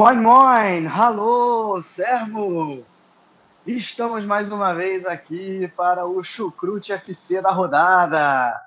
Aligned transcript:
Moin, 0.00 0.16
moin! 0.16 0.86
Alô, 0.86 1.82
servos! 1.82 3.22
Estamos 3.66 4.24
mais 4.24 4.50
uma 4.50 4.72
vez 4.72 5.04
aqui 5.04 5.70
para 5.76 6.06
o 6.06 6.24
Chucrute 6.24 6.94
FC 6.94 7.42
da 7.42 7.50
rodada. 7.50 8.58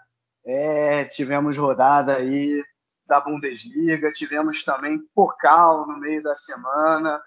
É, 0.46 1.05
tivemos 1.05 1.58
rodada 1.58 2.18
aí 2.18 2.64
da 3.08 3.20
Bundesliga, 3.20 4.12
tivemos 4.12 4.62
também 4.62 5.00
Pokal 5.16 5.88
no 5.88 6.00
meio 6.00 6.22
da 6.22 6.36
semana. 6.36 7.20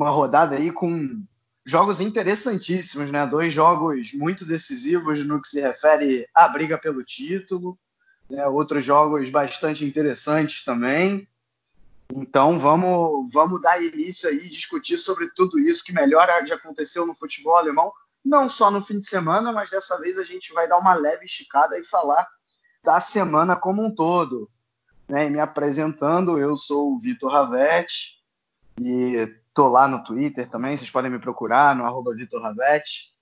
Uma 0.00 0.10
rodada 0.10 0.56
aí 0.56 0.72
com 0.72 1.22
jogos 1.64 2.00
interessantíssimos, 2.00 3.08
né? 3.08 3.24
Dois 3.24 3.54
jogos 3.54 4.12
muito 4.14 4.44
decisivos 4.44 5.24
no 5.24 5.40
que 5.40 5.46
se 5.46 5.60
refere 5.60 6.26
à 6.34 6.48
briga 6.48 6.76
pelo 6.76 7.04
título. 7.04 7.78
Né? 8.28 8.44
Outros 8.48 8.84
jogos 8.84 9.30
bastante 9.30 9.84
interessantes 9.84 10.64
também. 10.64 11.28
Então 12.14 12.58
vamos, 12.58 13.30
vamos 13.32 13.60
dar 13.60 13.82
início 13.82 14.28
aí, 14.28 14.48
discutir 14.48 14.96
sobre 14.96 15.28
tudo 15.34 15.58
isso 15.58 15.84
que 15.84 15.92
melhor 15.92 16.26
já 16.46 16.54
aconteceu 16.54 17.06
no 17.06 17.14
futebol 17.14 17.56
alemão, 17.56 17.92
não 18.24 18.48
só 18.48 18.70
no 18.70 18.82
fim 18.82 18.98
de 18.98 19.06
semana, 19.06 19.52
mas 19.52 19.70
dessa 19.70 19.98
vez 20.00 20.18
a 20.18 20.24
gente 20.24 20.52
vai 20.52 20.66
dar 20.66 20.78
uma 20.78 20.94
leve 20.94 21.26
esticada 21.26 21.78
e 21.78 21.84
falar 21.84 22.26
da 22.82 22.98
semana 23.00 23.56
como 23.56 23.84
um 23.84 23.94
todo. 23.94 24.50
Né? 25.06 25.26
E 25.26 25.30
me 25.30 25.40
apresentando, 25.40 26.38
eu 26.38 26.56
sou 26.56 26.94
o 26.94 26.98
Vitor 26.98 27.30
Ravetti 27.30 28.22
e 28.80 29.26
tô 29.52 29.68
lá 29.68 29.86
no 29.88 30.02
Twitter 30.04 30.48
também, 30.48 30.76
vocês 30.76 30.90
podem 30.90 31.10
me 31.10 31.18
procurar 31.18 31.74
no 31.74 31.84
arroba 31.84 32.14
Vitor 32.14 32.40
Ravetti. 32.40 33.12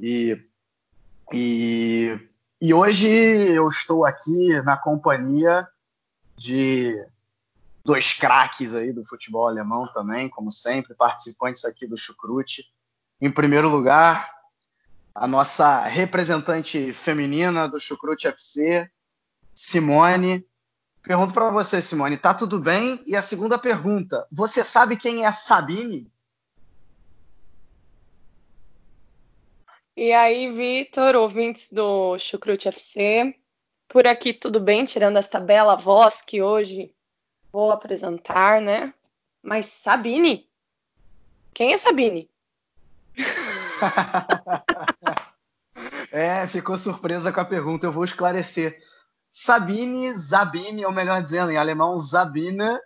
E, 0.00 0.36
e, 1.32 2.18
e 2.60 2.74
hoje 2.74 3.08
eu 3.08 3.68
estou 3.68 4.04
aqui 4.04 4.60
na 4.62 4.76
companhia 4.76 5.66
de 6.36 6.96
dois 7.84 8.12
craques 8.12 8.74
aí 8.74 8.92
do 8.92 9.04
futebol 9.04 9.48
alemão 9.48 9.86
também, 9.92 10.28
como 10.28 10.52
sempre, 10.52 10.94
participantes 10.94 11.64
aqui 11.64 11.86
do 11.86 11.96
Chucrute. 11.96 12.72
Em 13.20 13.30
primeiro 13.30 13.68
lugar, 13.68 14.32
a 15.14 15.26
nossa 15.26 15.82
representante 15.82 16.92
feminina 16.92 17.68
do 17.68 17.78
Chucrute 17.78 18.28
FC, 18.28 18.90
Simone. 19.54 20.46
Pergunto 21.02 21.34
para 21.34 21.50
você, 21.50 21.82
Simone, 21.82 22.16
tá 22.16 22.32
tudo 22.32 22.58
bem? 22.58 23.02
E 23.06 23.16
a 23.16 23.22
segunda 23.22 23.58
pergunta, 23.58 24.26
você 24.30 24.64
sabe 24.64 24.96
quem 24.96 25.26
é 25.26 25.32
Sabine? 25.32 26.10
E 29.96 30.12
aí, 30.12 30.50
Vitor, 30.50 31.16
ouvintes 31.16 31.70
do 31.70 32.18
Chucrute 32.18 32.68
FC. 32.68 33.34
Por 33.88 34.06
aqui 34.06 34.32
tudo 34.32 34.58
bem, 34.58 34.86
tirando 34.86 35.18
esta 35.18 35.38
bela 35.38 35.76
voz 35.76 36.22
que 36.22 36.40
hoje 36.40 36.94
vou 37.52 37.70
apresentar, 37.70 38.60
né? 38.60 38.92
Mas 39.42 39.66
Sabine? 39.66 40.48
Quem 41.52 41.74
é 41.74 41.76
Sabine? 41.76 42.30
é, 46.10 46.46
ficou 46.46 46.78
surpresa 46.78 47.30
com 47.30 47.40
a 47.40 47.44
pergunta, 47.44 47.86
eu 47.86 47.92
vou 47.92 48.04
esclarecer. 48.04 48.80
Sabine, 49.30 50.14
Zabine, 50.14 50.86
ou 50.86 50.92
melhor 50.92 51.22
dizendo, 51.22 51.50
em 51.50 51.58
alemão, 51.58 51.98
Sabine, 51.98 52.78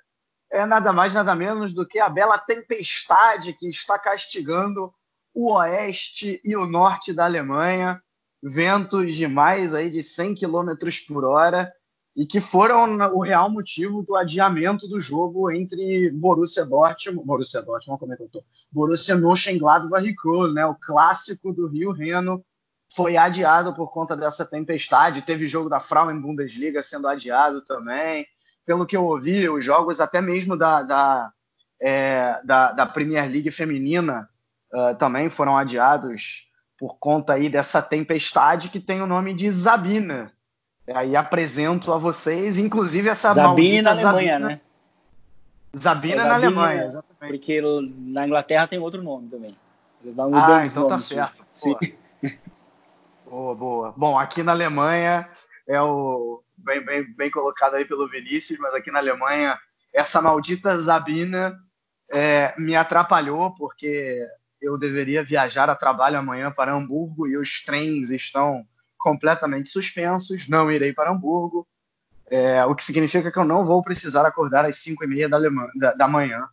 é 0.51 0.67
nada 0.67 0.93
mais, 0.93 1.15
nada 1.15 1.35
menos 1.35 1.73
do 1.73 1.87
que 1.87 1.99
a 1.99 2.09
bela 2.09 2.39
tempestade 2.39 3.53
que 3.53 3.69
está 3.69 3.99
castigando 3.99 4.93
o 5.35 5.55
oeste 5.55 6.41
e 6.43 6.57
o 6.57 6.67
norte 6.67 7.13
da 7.13 7.25
Alemanha. 7.25 8.03
Ventos 8.43 9.15
de 9.15 9.27
mais 9.27 9.75
aí 9.75 9.91
de 9.91 10.03
100 10.03 10.35
km 10.35 10.73
por 11.09 11.25
hora 11.25 11.73
e 12.17 12.25
que 12.25 12.41
foram 12.41 12.97
o 13.15 13.21
real 13.21 13.51
motivo 13.51 14.03
do 14.03 14.17
adiamento 14.17 14.89
do 14.89 14.99
jogo 14.99 15.51
entre 15.51 16.11
Borussia 16.11 16.65
Dortmund, 16.65 17.27
Borussia 17.27 17.61
Dortmund, 17.61 18.01
como 18.01 18.15
é 18.15 18.17
que 18.17 18.23
eu 18.23 18.29
tô? 18.29 18.43
Borussia 18.73 19.15
Mönchengladbach 19.15 20.03
e 20.03 20.17
Köln, 20.17 20.55
né? 20.55 20.65
O 20.65 20.75
clássico 20.75 21.53
do 21.53 21.67
Rio 21.67 21.93
Reno 21.93 22.43
foi 22.91 23.19
adiado 23.19 23.75
por 23.75 23.91
conta 23.91 24.17
dessa 24.17 24.47
tempestade. 24.47 25.21
Teve 25.21 25.47
jogo 25.47 25.69
da 25.69 25.79
Frauen 25.79 26.19
Bundesliga 26.19 26.83
sendo 26.83 27.07
adiado 27.07 27.61
também. 27.61 28.27
Pelo 28.65 28.87
que 28.87 28.97
eu 28.97 29.05
ouvi, 29.05 29.47
os 29.51 29.63
jogos 29.63 30.01
até 30.01 30.23
mesmo 30.23 30.57
da, 30.57 30.83
da, 30.83 31.31
é, 31.79 32.41
da, 32.45 32.73
da 32.73 32.87
Premier 32.87 33.31
League 33.31 33.51
feminina 33.51 34.27
uh, 34.73 34.97
também 34.97 35.29
foram 35.29 35.57
adiados 35.59 36.49
por 36.79 36.99
conta 36.99 37.35
aí 37.35 37.51
dessa 37.51 37.83
tempestade 37.83 38.71
que 38.71 38.81
tem 38.81 39.03
o 39.03 39.07
nome 39.07 39.35
de 39.35 39.51
Zabina 39.51 40.33
Aí 40.95 41.17
apresento 41.17 41.93
a 41.93 41.99
vocês, 41.99 42.59
inclusive 42.59 43.09
essa 43.09 43.33
Zabine 43.33 43.83
na 43.83 43.91
Alemanha, 43.91 44.33
Zabina. 44.33 44.49
né? 44.49 44.61
Zabina 45.77 46.23
é, 46.23 46.25
na 46.25 46.35
Alemanha, 46.35 46.85
exatamente. 46.85 47.33
Porque 47.33 47.61
na 47.99 48.27
Inglaterra 48.27 48.67
tem 48.67 48.79
outro 48.79 49.03
nome 49.03 49.29
também. 49.29 49.57
Ah, 50.33 50.65
então 50.65 50.87
tá 50.87 50.99
certo. 50.99 51.45
Boa. 51.63 51.79
boa, 53.25 53.55
boa. 53.55 53.95
Bom, 53.97 54.19
aqui 54.19 54.43
na 54.43 54.53
Alemanha 54.53 55.29
é 55.67 55.81
o 55.83 56.43
bem, 56.57 56.85
bem, 56.85 57.15
bem 57.15 57.31
colocado 57.31 57.75
aí 57.75 57.85
pelo 57.85 58.09
Vinícius, 58.09 58.59
mas 58.59 58.75
aqui 58.75 58.91
na 58.91 59.01
Alemanha 59.01 59.59
essa 59.93 60.23
maldita 60.23 60.77
Zabina 60.77 61.59
é, 62.13 62.55
me 62.59 62.77
atrapalhou 62.77 63.55
porque 63.55 64.25
eu 64.61 64.79
deveria 64.79 65.25
viajar 65.25 65.69
a 65.69 65.75
trabalho 65.75 66.19
amanhã 66.19 66.51
para 66.51 66.75
Hamburgo 66.75 67.27
e 67.27 67.37
os 67.37 67.63
trens 67.65 68.11
estão 68.11 68.65
completamente 69.07 69.69
suspensos, 69.69 70.49
não 70.49 70.69
irei 70.69 70.93
para 70.93 71.13
Hamburgo, 71.13 71.65
é, 72.29 72.65
o 72.65 72.75
que 72.75 72.83
significa 72.83 73.31
que 73.31 73.39
eu 73.39 73.45
não 73.45 73.65
vou 73.65 73.81
precisar 73.81 74.27
acordar 74.27 74.65
às 74.65 74.79
5 74.79 75.05
e 75.05 75.07
meia 75.07 75.29
da, 75.29 75.39
da, 75.77 75.93
da 75.95 76.09
manhã. 76.09 76.49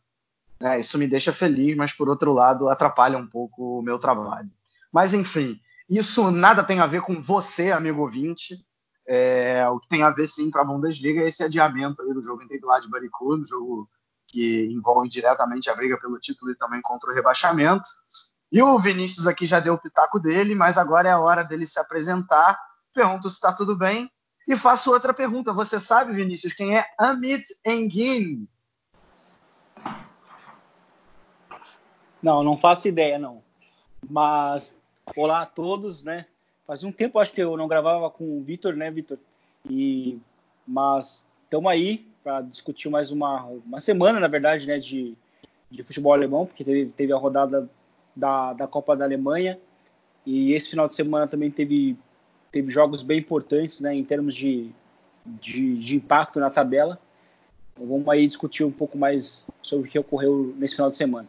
É, 0.59 0.80
isso 0.80 1.00
me 1.00 1.08
deixa 1.08 1.34
feliz, 1.34 1.75
mas 1.75 1.91
por 1.91 2.08
outro 2.08 2.31
lado 2.31 2.69
atrapalha 2.69 3.18
um 3.18 3.25
pouco 3.25 3.80
o 3.80 3.81
meu 3.81 3.97
trabalho. 3.97 4.52
Mas 4.91 5.16
enfim, 5.16 5.59
isso 5.90 6.30
nada 6.30 6.64
tem 6.64 6.80
a 6.80 6.86
ver 6.86 7.02
com 7.02 7.19
você, 7.19 7.72
amigo 7.72 8.02
ouvinte. 8.02 8.64
É, 9.08 9.68
o 9.68 9.80
que 9.80 9.88
tem 9.88 10.03
a 10.03 10.12
ver 10.12 10.28
sim 10.28 10.52
para 10.52 10.62
a 10.62 10.66
Bundesliga 10.66 11.24
é 11.24 11.28
esse 11.28 11.44
adiamento 11.44 12.03
aí 12.03 12.14
do 12.14 12.24
jogo 12.24 12.44
entre 12.44 12.59
Gladbach 12.59 13.03
e 13.03 13.09
Köln, 13.09 13.44
jogo 13.44 13.90
que 14.28 14.68
envolve 14.72 15.09
diretamente 15.09 15.72
a 15.72 15.75
briga 15.75 16.00
pelo 16.00 16.20
título 16.20 16.52
e 16.52 16.56
também 16.56 16.84
contra 16.84 17.09
o 17.09 17.16
rebaixamento. 17.16 17.90
E 18.53 18.62
o 18.62 18.78
Vinícius 18.78 19.25
aqui 19.25 19.47
já 19.47 19.59
deu 19.59 19.74
o 19.74 19.80
pitaco 19.80 20.19
dele, 20.19 20.53
mas 20.53 20.78
agora 20.78 21.09
é 21.09 21.12
a 21.12 21.19
hora 21.19 21.44
dele 21.44 21.66
se 21.66 21.80
apresentar. 21.80 22.56
Pergunto 22.94 23.28
se 23.28 23.38
está 23.38 23.52
tudo 23.52 23.75
bem. 23.75 24.12
E 24.47 24.56
faço 24.56 24.91
outra 24.91 25.12
pergunta. 25.12 25.52
Você 25.52 25.80
sabe, 25.80 26.14
Vinícius, 26.14 26.53
quem 26.53 26.78
é 26.78 26.86
Amit 27.00 27.46
Engin? 27.66 28.47
Não, 32.22 32.44
não 32.44 32.56
faço 32.56 32.88
ideia, 32.88 33.17
não. 33.17 33.41
Mas, 34.08 34.79
olá 35.17 35.41
a 35.41 35.47
todos, 35.47 36.03
né? 36.03 36.28
Faz 36.67 36.84
um 36.84 36.91
tempo, 36.91 37.17
acho 37.17 37.32
que 37.32 37.41
eu 37.41 37.58
não 37.58 37.67
gravava 37.67 38.08
com 38.11 38.38
o 38.38 38.44
Vitor, 38.44 38.76
né, 38.76 38.91
Vitor? 38.91 39.17
E, 39.67 40.20
mas 40.67 41.26
estamos 41.46 41.72
aí 41.72 42.08
para 42.23 42.41
discutir 42.41 42.88
mais 42.88 43.09
uma, 43.09 43.46
uma 43.46 43.79
semana, 43.79 44.20
na 44.20 44.28
verdade, 44.28 44.67
né, 44.67 44.78
de, 44.78 45.17
de 45.72 45.84
futebol 45.84 46.14
alemão, 46.14 46.46
porque 46.46 46.64
teve, 46.64 46.91
teve 46.91 47.11
a 47.11 47.17
rodada 47.17 47.67
da, 48.16 48.54
da 48.54 48.68
Copa 48.68 48.96
da 48.96 49.06
Alemanha. 49.06 49.60
E 50.26 50.54
esse 50.54 50.70
final 50.70 50.88
de 50.88 50.96
semana 50.96 51.28
também 51.28 51.52
teve, 51.52 51.98
teve 52.52 52.72
jogos 52.72 53.04
bem 53.04 53.20
importantes 53.20 53.80
né, 53.80 53.94
em 53.94 54.04
termos 54.04 54.36
de, 54.36 54.72
de, 55.26 55.78
de 55.78 55.96
impacto 55.96 56.40
na 56.40 56.50
tabela. 56.50 57.00
Então, 57.74 57.88
vamos 57.88 58.08
aí 58.08 58.26
discutir 58.26 58.64
um 58.64 58.72
pouco 58.72 58.98
mais 58.98 59.50
sobre 59.62 59.88
o 59.88 59.92
que 59.92 60.00
ocorreu 60.00 60.54
nesse 60.58 60.76
final 60.76 60.90
de 60.90 60.98
semana. 60.98 61.28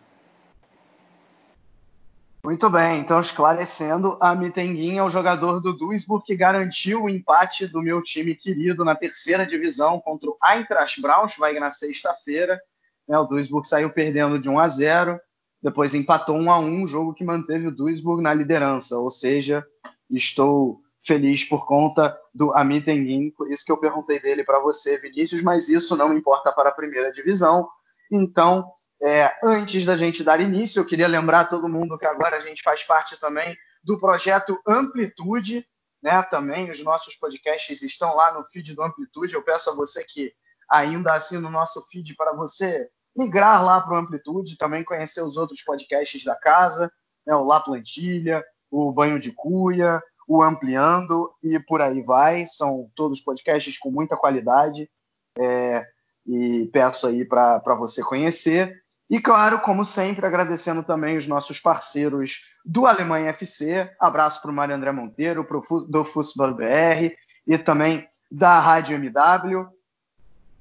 Muito 2.45 2.69
bem, 2.69 3.01
então 3.01 3.19
esclarecendo, 3.19 4.19
a 4.21 4.35
Mitenguin 4.35 4.99
é 4.99 5.03
o 5.03 5.09
jogador 5.09 5.61
do 5.61 5.73
Duisburg 5.73 6.27
que 6.27 6.37
garantiu 6.37 7.05
o 7.05 7.09
empate 7.09 7.67
do 7.67 7.81
meu 7.81 8.03
time 8.03 8.35
querido 8.35 8.85
na 8.85 8.95
terceira 8.95 9.47
divisão 9.47 9.99
contra 9.99 10.29
o 10.29 10.37
Eintracht 10.47 11.01
Braunschweig 11.01 11.59
na 11.59 11.71
sexta-feira. 11.71 12.61
Né, 13.09 13.19
o 13.19 13.25
Duisburg 13.25 13.67
saiu 13.67 13.89
perdendo 13.89 14.39
de 14.39 14.51
1 14.51 14.59
a 14.59 14.69
0 14.69 15.21
depois 15.65 15.95
empatou 15.95 16.37
1 16.37 16.53
a 16.53 16.59
1 16.59 16.87
jogo 16.87 17.15
que 17.15 17.25
manteve 17.25 17.69
o 17.69 17.75
Duisburg 17.75 18.23
na 18.23 18.35
liderança, 18.35 18.99
ou 18.99 19.11
seja, 19.11 19.67
estou 20.11 20.83
feliz 21.03 21.43
por 21.43 21.67
conta 21.67 22.15
do 22.35 22.55
Amit 22.55 22.91
Engin, 22.91 23.31
por 23.31 23.51
isso 23.51 23.65
que 23.65 23.73
eu 23.73 23.79
perguntei 23.79 24.21
dele 24.21 24.45
para 24.45 24.61
você, 24.61 24.99
Vinícius, 24.99 25.41
mas 25.41 25.71
isso 25.71 25.97
não 25.97 26.15
importa 26.15 26.53
para 26.53 26.69
a 26.69 26.73
primeira 26.73 27.11
divisão. 27.11 27.67
Então, 28.13 28.71
é, 29.03 29.35
antes 29.43 29.87
da 29.87 29.97
gente 29.97 30.23
dar 30.23 30.39
início, 30.39 30.81
eu 30.81 30.87
queria 30.87 31.09
lembrar 31.09 31.47
todo 31.47 31.67
mundo 31.67 31.97
que 31.97 32.07
agora 32.07 32.37
a 32.37 32.41
gente 32.41 32.63
faz 32.63 32.83
parte 32.83 33.19
também 33.19 33.57
do 33.83 33.99
projeto 33.99 34.61
Amplitude, 34.67 35.67
né? 36.03 36.23
Também 36.25 36.71
os 36.71 36.85
nossos 36.85 37.15
podcasts 37.17 37.81
estão 37.81 38.15
lá 38.15 38.35
no 38.35 38.45
feed 38.45 38.75
do 38.75 38.83
Amplitude. 38.83 39.33
Eu 39.33 39.43
peço 39.43 39.71
a 39.71 39.75
você 39.75 40.05
que 40.05 40.31
ainda 40.71 41.15
assina 41.15 41.49
o 41.49 41.51
nosso 41.51 41.81
feed 41.89 42.15
para 42.17 42.35
você 42.35 42.91
migrar 43.17 43.65
lá 43.65 43.81
para 43.81 43.95
o 43.95 43.99
Amplitude, 43.99 44.59
também 44.59 44.85
conhecer 44.85 45.23
os 45.23 45.37
outros 45.37 45.63
podcasts 45.63 46.25
da 46.25 46.35
casa, 46.35 46.91
né? 47.27 47.35
o 47.35 47.45
La 47.45 47.61
Plantilha, 47.61 48.45
o 48.71 48.91
Banho 48.93 49.19
de 49.19 49.33
Cuia, 49.33 50.03
o 50.27 50.43
Ampliando 50.43 51.33
e 51.43 51.59
por 51.59 51.81
aí 51.81 52.03
vai. 52.03 52.47
São 52.47 52.91
todos 52.95 53.21
podcasts 53.21 53.79
com 53.79 53.91
muita 53.91 54.17
qualidade 54.17 54.91
é, 55.39 55.87
e 56.27 56.69
peço 56.73 57.07
aí 57.07 57.25
para 57.25 57.75
você 57.79 58.03
conhecer. 58.03 58.83
E 59.09 59.21
claro, 59.21 59.61
como 59.61 59.85
sempre, 59.85 60.27
agradecendo 60.27 60.83
também 60.83 61.17
os 61.17 61.27
nossos 61.27 61.61
parceiros 61.61 62.47
do 62.65 62.87
Alemanha 62.87 63.31
FC. 63.31 63.91
Abraço 64.01 64.41
para 64.41 64.51
o 64.51 64.55
Mário 64.55 64.75
André 64.75 64.93
Monteiro, 64.93 65.45
pro, 65.45 65.61
do 65.89 66.03
Futebol 66.05 66.55
BR 66.55 67.15
e 67.47 67.59
também 67.59 68.09
da 68.31 68.59
Rádio 68.59 68.97
MW. 68.97 69.69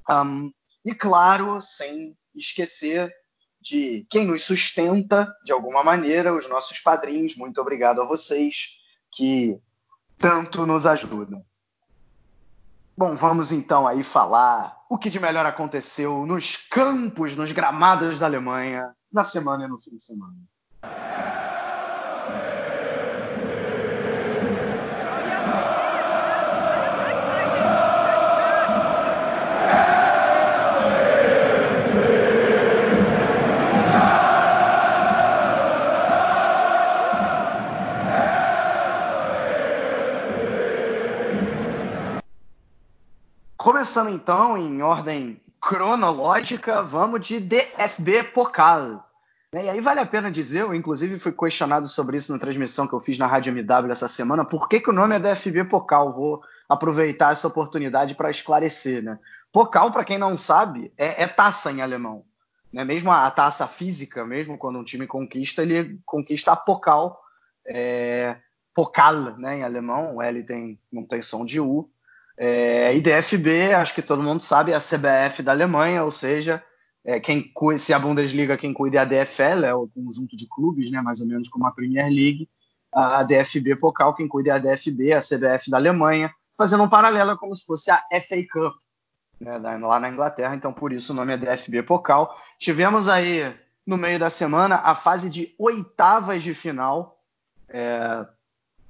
Um, 0.09 0.51
e 0.83 0.94
claro, 0.94 1.61
sem 1.61 2.15
esquecer 2.35 3.13
de 3.62 4.06
quem 4.09 4.25
nos 4.25 4.44
sustenta 4.44 5.33
de 5.45 5.51
alguma 5.51 5.83
maneira, 5.83 6.35
os 6.35 6.50
nossos 6.50 6.80
padrinhos. 6.80 7.35
Muito 7.35 7.62
obrigado 7.62 8.01
a 8.01 8.06
vocês 8.06 8.77
que 9.12 9.59
tanto 10.18 10.65
nos 10.65 10.85
ajudam. 10.85 11.44
Bom, 12.95 13.15
vamos 13.15 13.51
então 13.51 13.88
aí 13.88 14.03
falar 14.03 14.83
o 14.89 14.97
que 14.97 15.09
de 15.09 15.19
melhor 15.19 15.45
aconteceu 15.45 16.25
nos 16.25 16.57
campos, 16.57 17.35
nos 17.35 17.51
gramados 17.51 18.19
da 18.19 18.27
Alemanha, 18.27 18.94
na 19.12 19.24
semana 19.24 19.65
e 19.65 19.68
no 19.68 19.79
fim 19.79 19.95
de 19.95 20.03
semana. 20.03 20.38
Começando 43.94 44.16
então 44.16 44.57
em 44.57 44.81
ordem 44.81 45.40
cronológica, 45.62 46.81
vamos 46.81 47.28
de 47.28 47.40
DFB 47.40 48.24
Pokal. 48.24 49.07
E 49.54 49.69
aí 49.69 49.80
vale 49.80 50.00
a 50.00 50.06
pena 50.06 50.31
dizer, 50.31 50.62
eu 50.62 50.74
inclusive 50.74 51.19
fui 51.19 51.31
questionado 51.31 51.88
sobre 51.88 52.18
isso 52.18 52.34
na 52.34 52.40
transmissão 52.40 52.88
que 52.88 52.94
eu 52.94 53.00
fiz 53.00 53.19
na 53.19 53.28
Rádio 53.28 53.51
MW 53.51 53.92
essa 53.92 54.07
semana, 54.07 54.44
por 54.44 54.68
que, 54.68 54.80
que 54.80 54.90
o 54.90 54.94
nome 54.94 55.16
é 55.16 55.19
DFB 55.19 55.66
Pokal? 55.66 56.12
Vou 56.12 56.42
aproveitar 56.68 57.34
essa 57.34 57.48
oportunidade 57.48 58.16
para 58.16 58.31
esclarecer. 58.31 59.04
Né? 59.04 59.19
Pokal, 59.51 59.92
para 59.92 60.04
quem 60.04 60.18
não 60.18 60.39
sabe, 60.39 60.92
é, 60.98 61.22
é, 61.22 61.28
taça 61.28 61.72
em 61.72 61.84
alemão. 61.84 62.25
Né? 62.74 62.84
Mesmo 62.84 63.12
a, 63.12 63.28
a, 63.28 63.30
taça 63.30 63.68
física, 63.68 64.25
mesmo 64.25 64.57
quando 64.57 64.80
um 64.80 64.84
time 64.84 65.06
conquista, 65.06 65.62
ele 65.62 66.00
conquista 66.04 66.54
a 66.54 66.56
Pokal. 66.56 67.22
É, 67.63 68.38
Pokal, 68.74 69.38
né, 69.38 69.57
em 69.57 69.63
alemão, 69.63 70.16
o 70.16 70.22
L 70.24 70.42
tem, 70.42 70.80
não 70.92 71.06
tem 71.06 71.22
som 71.22 71.46
de 71.46 71.60
U. 71.60 71.93
É, 72.38 72.95
IDFB, 72.95 73.74
acho 73.74 73.94
que 73.94 74.01
todo 74.01 74.24
mundo 74.24 74.41
sabe, 74.41 74.71
é 74.71 74.75
a 74.75 74.80
CBF 74.80 75.44
da 75.44 75.51
Alemanha, 75.51 76.03
ou 76.03 76.12
seja, 76.12 76.63
é, 77.06 77.19
quem 77.19 77.51
se 77.77 77.94
a 77.94 78.00
Bundesliga 78.00 78.57
quem 78.57 78.74
cuida 78.74 78.97
é 78.97 79.01
a 79.01 79.06
DFL, 79.06 79.65
é 79.65 79.74
o 79.74 79.88
conjunto 79.88 80.35
de 80.35 80.47
clubes, 80.47 80.89
né, 80.91 81.01
mais 81.01 81.21
ou 81.21 81.27
menos 81.27 81.47
como 81.47 81.68
a 81.68 81.71
Premier 81.71 82.07
League, 82.07 82.50
a 82.91 83.24
DFB 83.24 83.75
Pokal, 83.75 84.13
quem 84.13 84.27
cuida 84.27 84.51
é 84.51 84.53
a 84.53 84.57
DFB, 84.57 85.13
a 85.13 85.19
CBF 85.19 85.69
da 85.69 85.77
Alemanha, 85.77 86.33
fazendo 86.57 86.83
um 86.83 86.89
paralelo 86.89 87.38
como 87.38 87.56
se 87.56 87.65
fosse 87.65 87.91
a 87.91 87.97
FA 87.97 88.44
Cup, 88.51 88.74
né, 89.39 89.57
lá 89.57 90.00
na 90.00 90.09
Inglaterra, 90.09 90.56
então 90.56 90.71
por 90.74 90.94
isso 90.94 91.12
o 91.12 91.15
nome 91.15 91.33
é 91.33 91.38
DFB 91.38 91.83
Pokal. 91.83 92.36
Tivemos 92.57 93.07
aí 93.07 93.53
no 93.86 93.97
meio 93.97 94.18
da 94.18 94.29
semana 94.29 94.75
a 94.75 94.95
fase 94.95 95.29
de 95.29 95.53
oitavas 95.59 96.41
de 96.41 96.53
final, 96.53 97.19
é, 97.68 98.25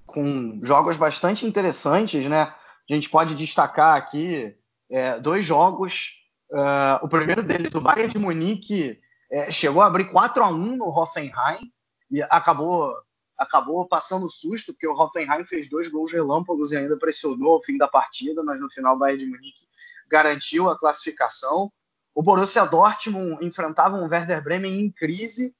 com 0.05 0.59
jogos 0.61 0.97
bastante 0.97 1.45
interessantes, 1.45 2.27
né? 2.27 2.53
A 2.89 2.93
gente 2.93 3.09
pode 3.09 3.35
destacar 3.35 3.95
aqui 3.95 4.55
é, 4.89 5.19
dois 5.19 5.45
jogos. 5.45 6.21
Uh, 6.49 7.03
o 7.03 7.07
primeiro 7.07 7.41
deles, 7.41 7.73
o 7.73 7.81
Bayern 7.81 8.11
de 8.11 8.19
Munique, 8.19 8.99
é, 9.31 9.49
chegou 9.49 9.81
a 9.81 9.87
abrir 9.87 10.05
4 10.05 10.43
a 10.43 10.49
1 10.49 10.75
no 10.75 10.89
Hoffenheim 10.89 11.71
e 12.11 12.21
acabou, 12.23 12.93
acabou 13.37 13.87
passando 13.87 14.29
susto, 14.29 14.73
porque 14.73 14.87
o 14.87 14.93
Hoffenheim 14.93 15.45
fez 15.45 15.67
dois 15.67 15.87
gols 15.87 16.11
relâmpagos 16.11 16.71
e 16.71 16.77
ainda 16.77 16.97
pressionou 16.97 17.57
o 17.57 17.61
fim 17.63 17.77
da 17.77 17.87
partida, 17.87 18.43
mas 18.43 18.59
no 18.59 18.69
final 18.69 18.95
o 18.95 18.99
Bayern 18.99 19.25
de 19.25 19.31
Munique 19.31 19.65
garantiu 20.07 20.69
a 20.69 20.77
classificação. 20.77 21.71
O 22.13 22.21
Borussia 22.21 22.65
Dortmund 22.65 23.43
enfrentava 23.43 23.95
um 23.95 24.07
Werder 24.07 24.43
Bremen 24.43 24.81
em 24.81 24.91
crise, 24.91 25.55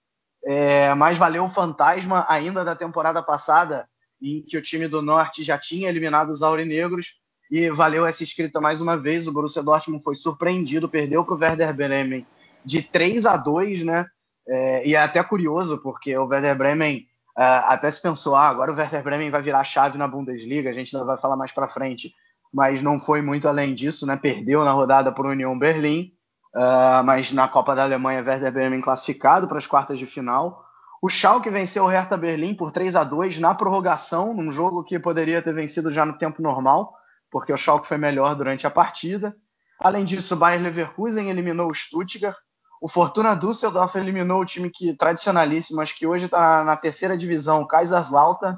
é, 0.46 0.94
mas 0.94 1.18
valeu 1.18 1.46
o 1.46 1.50
fantasma 1.50 2.26
ainda 2.30 2.64
da 2.64 2.76
temporada 2.76 3.24
passada 3.24 3.90
em 4.24 4.42
que 4.42 4.58
o 4.58 4.62
time 4.62 4.88
do 4.88 5.02
Norte 5.02 5.44
já 5.44 5.58
tinha 5.58 5.90
eliminado 5.90 6.30
os 6.30 6.42
aurinegros 6.42 7.20
e 7.52 7.70
valeu 7.70 8.06
essa 8.06 8.24
escrita 8.24 8.62
mais 8.62 8.80
uma 8.80 8.98
vez. 8.98 9.28
O 9.28 9.34
Borussia 9.34 9.62
Dortmund 9.62 10.04
foi 10.04 10.16
surpreendido, 10.16 10.88
perdeu 10.88 11.26
para 11.26 11.36
o 11.36 11.38
Werder 11.38 11.74
Bremen 11.76 12.26
de 12.66 12.82
3 12.82 13.26
a 13.26 13.36
2, 13.36 13.84
né? 13.84 14.06
É, 14.48 14.88
e 14.88 14.96
é 14.96 15.02
até 15.02 15.22
curioso, 15.22 15.78
porque 15.78 16.18
o 16.18 16.26
Werder 16.26 16.58
Bremen 16.58 17.06
é, 17.38 17.44
até 17.44 17.92
se 17.92 18.02
pensou, 18.02 18.36
ah, 18.36 18.48
agora 18.48 18.72
o 18.72 18.76
Werder 18.76 19.04
Bremen 19.04 19.30
vai 19.30 19.42
virar 19.42 19.64
chave 19.64 19.98
na 19.98 20.08
Bundesliga, 20.08 20.70
a 20.70 20.74
gente 20.74 20.96
ainda 20.96 21.06
vai 21.06 21.18
falar 21.18 21.36
mais 21.36 21.52
para 21.52 21.68
frente, 21.68 22.14
mas 22.54 22.82
não 22.82 23.00
foi 23.00 23.22
muito 23.22 23.48
além 23.48 23.74
disso, 23.74 24.06
né? 24.06 24.16
Perdeu 24.16 24.64
na 24.64 24.72
rodada 24.72 25.12
para 25.12 25.28
o 25.28 25.32
União 25.32 25.58
Berlim, 25.58 26.14
uh, 26.56 27.04
mas 27.04 27.32
na 27.34 27.48
Copa 27.48 27.76
da 27.76 27.84
Alemanha, 27.84 28.24
Werder 28.24 28.52
Bremen 28.52 28.82
classificado 28.82 29.48
para 29.48 29.58
as 29.58 29.68
quartas 29.68 30.00
de 30.00 30.06
final. 30.06 30.63
O 31.04 31.10
Schalke 31.10 31.50
venceu 31.50 31.84
o 31.84 31.88
Hertha 31.88 32.16
Berlim 32.16 32.56
por 32.56 32.72
3 32.72 32.96
a 32.96 33.04
2 33.04 33.38
na 33.38 33.54
prorrogação, 33.54 34.34
num 34.34 34.50
jogo 34.50 34.86
que 34.86 34.98
poderia 34.98 35.42
ter 35.42 35.54
vencido 35.54 35.92
já 35.92 36.06
no 36.06 36.18
tempo 36.18 36.42
normal, 36.42 36.96
porque 37.30 37.52
o 37.52 37.58
Schalke 37.58 37.86
foi 37.86 37.98
melhor 37.98 38.34
durante 38.36 38.66
a 38.66 38.70
partida. 38.70 39.36
Além 39.78 40.06
disso, 40.06 40.34
o 40.34 40.38
Bayern 40.38 40.64
Leverkusen 40.64 41.30
eliminou 41.30 41.70
o 41.70 41.74
Stuttgart. 41.74 42.38
O 42.82 42.88
Fortuna 42.88 43.36
Düsseldorf 43.36 43.98
eliminou 43.98 44.40
o 44.40 44.46
time 44.46 44.70
que 44.70 44.96
tradicionalíssimo, 44.96 45.76
mas 45.76 45.92
que 45.92 46.08
hoje 46.08 46.24
está 46.24 46.64
na 46.64 46.78
terceira 46.78 47.18
divisão, 47.18 47.64
o 47.64 47.68
Kaiserslautern. 47.68 48.58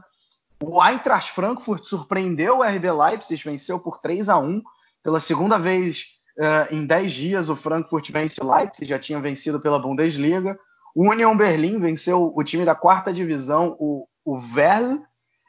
O 0.63 0.79
Eintracht 0.85 1.31
Frankfurt 1.31 1.83
surpreendeu 1.83 2.59
o 2.59 2.63
RB 2.63 2.91
Leipzig, 2.91 3.43
venceu 3.43 3.79
por 3.79 3.97
3 3.97 4.29
a 4.29 4.37
1 4.37 4.61
pela 5.01 5.19
segunda 5.19 5.57
vez 5.57 6.09
uh, 6.37 6.71
em 6.71 6.85
10 6.85 7.11
dias. 7.11 7.49
O 7.49 7.55
Frankfurt 7.55 8.11
vence 8.11 8.39
o 8.39 8.55
Leipzig, 8.55 8.87
já 8.87 8.99
tinha 8.99 9.19
vencido 9.19 9.59
pela 9.59 9.79
Bundesliga. 9.79 10.55
O 10.95 11.09
Union 11.09 11.35
Berlim 11.35 11.77
venceu 11.77 12.31
o 12.33 12.41
time 12.41 12.63
da 12.63 12.73
quarta 12.73 13.11
divisão, 13.11 13.75
o, 13.77 14.07
o 14.23 14.39
Verl. 14.39 15.03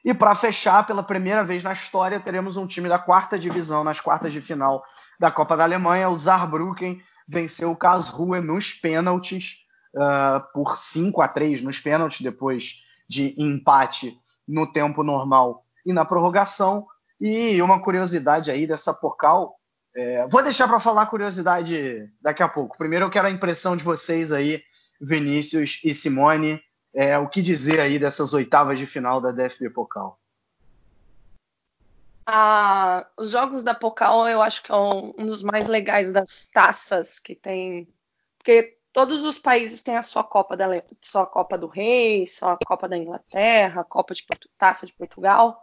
E 0.05 0.13
para 0.13 0.35
fechar, 0.35 0.85
pela 0.85 1.05
primeira 1.05 1.45
vez 1.45 1.63
na 1.63 1.73
história, 1.73 2.19
teremos 2.19 2.57
um 2.57 2.67
time 2.67 2.89
da 2.89 2.99
quarta 2.99 3.39
divisão 3.39 3.85
nas 3.85 4.01
quartas 4.01 4.33
de 4.33 4.41
final 4.41 4.85
da 5.21 5.31
Copa 5.31 5.57
da 5.57 5.63
Alemanha. 5.63 6.09
O 6.09 6.17
Saarbrücken 6.17 7.01
venceu 7.29 7.71
o 7.71 7.77
Karlsruhe 7.77 8.41
nos 8.41 8.73
pênaltis 8.75 9.59
uh, 9.95 10.41
por 10.53 10.77
5 10.77 11.23
a 11.23 11.29
3 11.29 11.63
nos 11.63 11.79
pênaltis, 11.79 12.21
depois 12.21 12.85
de 13.09 13.35
empate 13.39 14.19
no 14.47 14.67
tempo 14.67 15.05
normal 15.05 15.65
e 15.85 15.93
na 15.93 16.05
prorrogação. 16.05 16.87
E 17.21 17.63
uma 17.63 17.81
curiosidade 17.81 18.51
aí 18.51 18.67
dessa 18.67 18.93
Pocal, 18.93 19.57
é, 19.95 20.27
vou 20.29 20.43
deixar 20.43 20.69
para 20.69 20.81
falar 20.81 21.03
a 21.03 21.07
curiosidade 21.07 22.11
daqui 22.21 22.43
a 22.43 22.49
pouco. 22.49 22.77
Primeiro 22.77 23.07
eu 23.07 23.11
quero 23.11 23.29
a 23.29 23.31
impressão 23.31 23.77
de 23.77 23.83
vocês 23.83 24.33
aí 24.33 24.63
Vinícius 25.01 25.81
e 25.85 25.95
Simone. 25.95 26.61
É, 26.95 27.19
o 27.19 27.29
que 27.29 27.43
dizer 27.43 27.79
aí 27.81 27.99
dessas 27.99 28.33
oitavas 28.33 28.79
de 28.79 28.87
final 28.87 29.21
da 29.21 29.31
DFB 29.31 29.71
Pokal? 29.71 30.19
Ah, 32.25 33.07
os 33.17 33.31
jogos 33.31 33.63
da 33.63 33.75
Pokal 33.75 34.29
eu 34.29 34.43
acho 34.43 34.63
que 34.63 34.73
é 34.73 34.75
um, 34.75 35.13
dos 35.27 35.43
mais 35.43 35.69
legais 35.69 36.11
das 36.11 36.49
taças 36.49 37.21
que 37.21 37.37
tem, 37.37 37.87
porque 38.39 38.79
todos 38.93 39.25
os 39.25 39.39
países 39.39 39.81
têm 39.81 39.97
a 39.97 40.03
sua 40.03 40.25
Copa 40.25 40.57
da 40.57 40.67
sua 41.03 41.25
Copa 41.25 41.57
do 41.57 41.69
Rei, 41.69 42.27
sua 42.27 42.59
Copa 42.67 42.89
da 42.89 42.97
Inglaterra, 42.97 43.85
Copa 43.85 44.15
de 44.15 44.25
Taça 44.59 44.87
de 44.87 44.93
Portugal. 44.95 45.63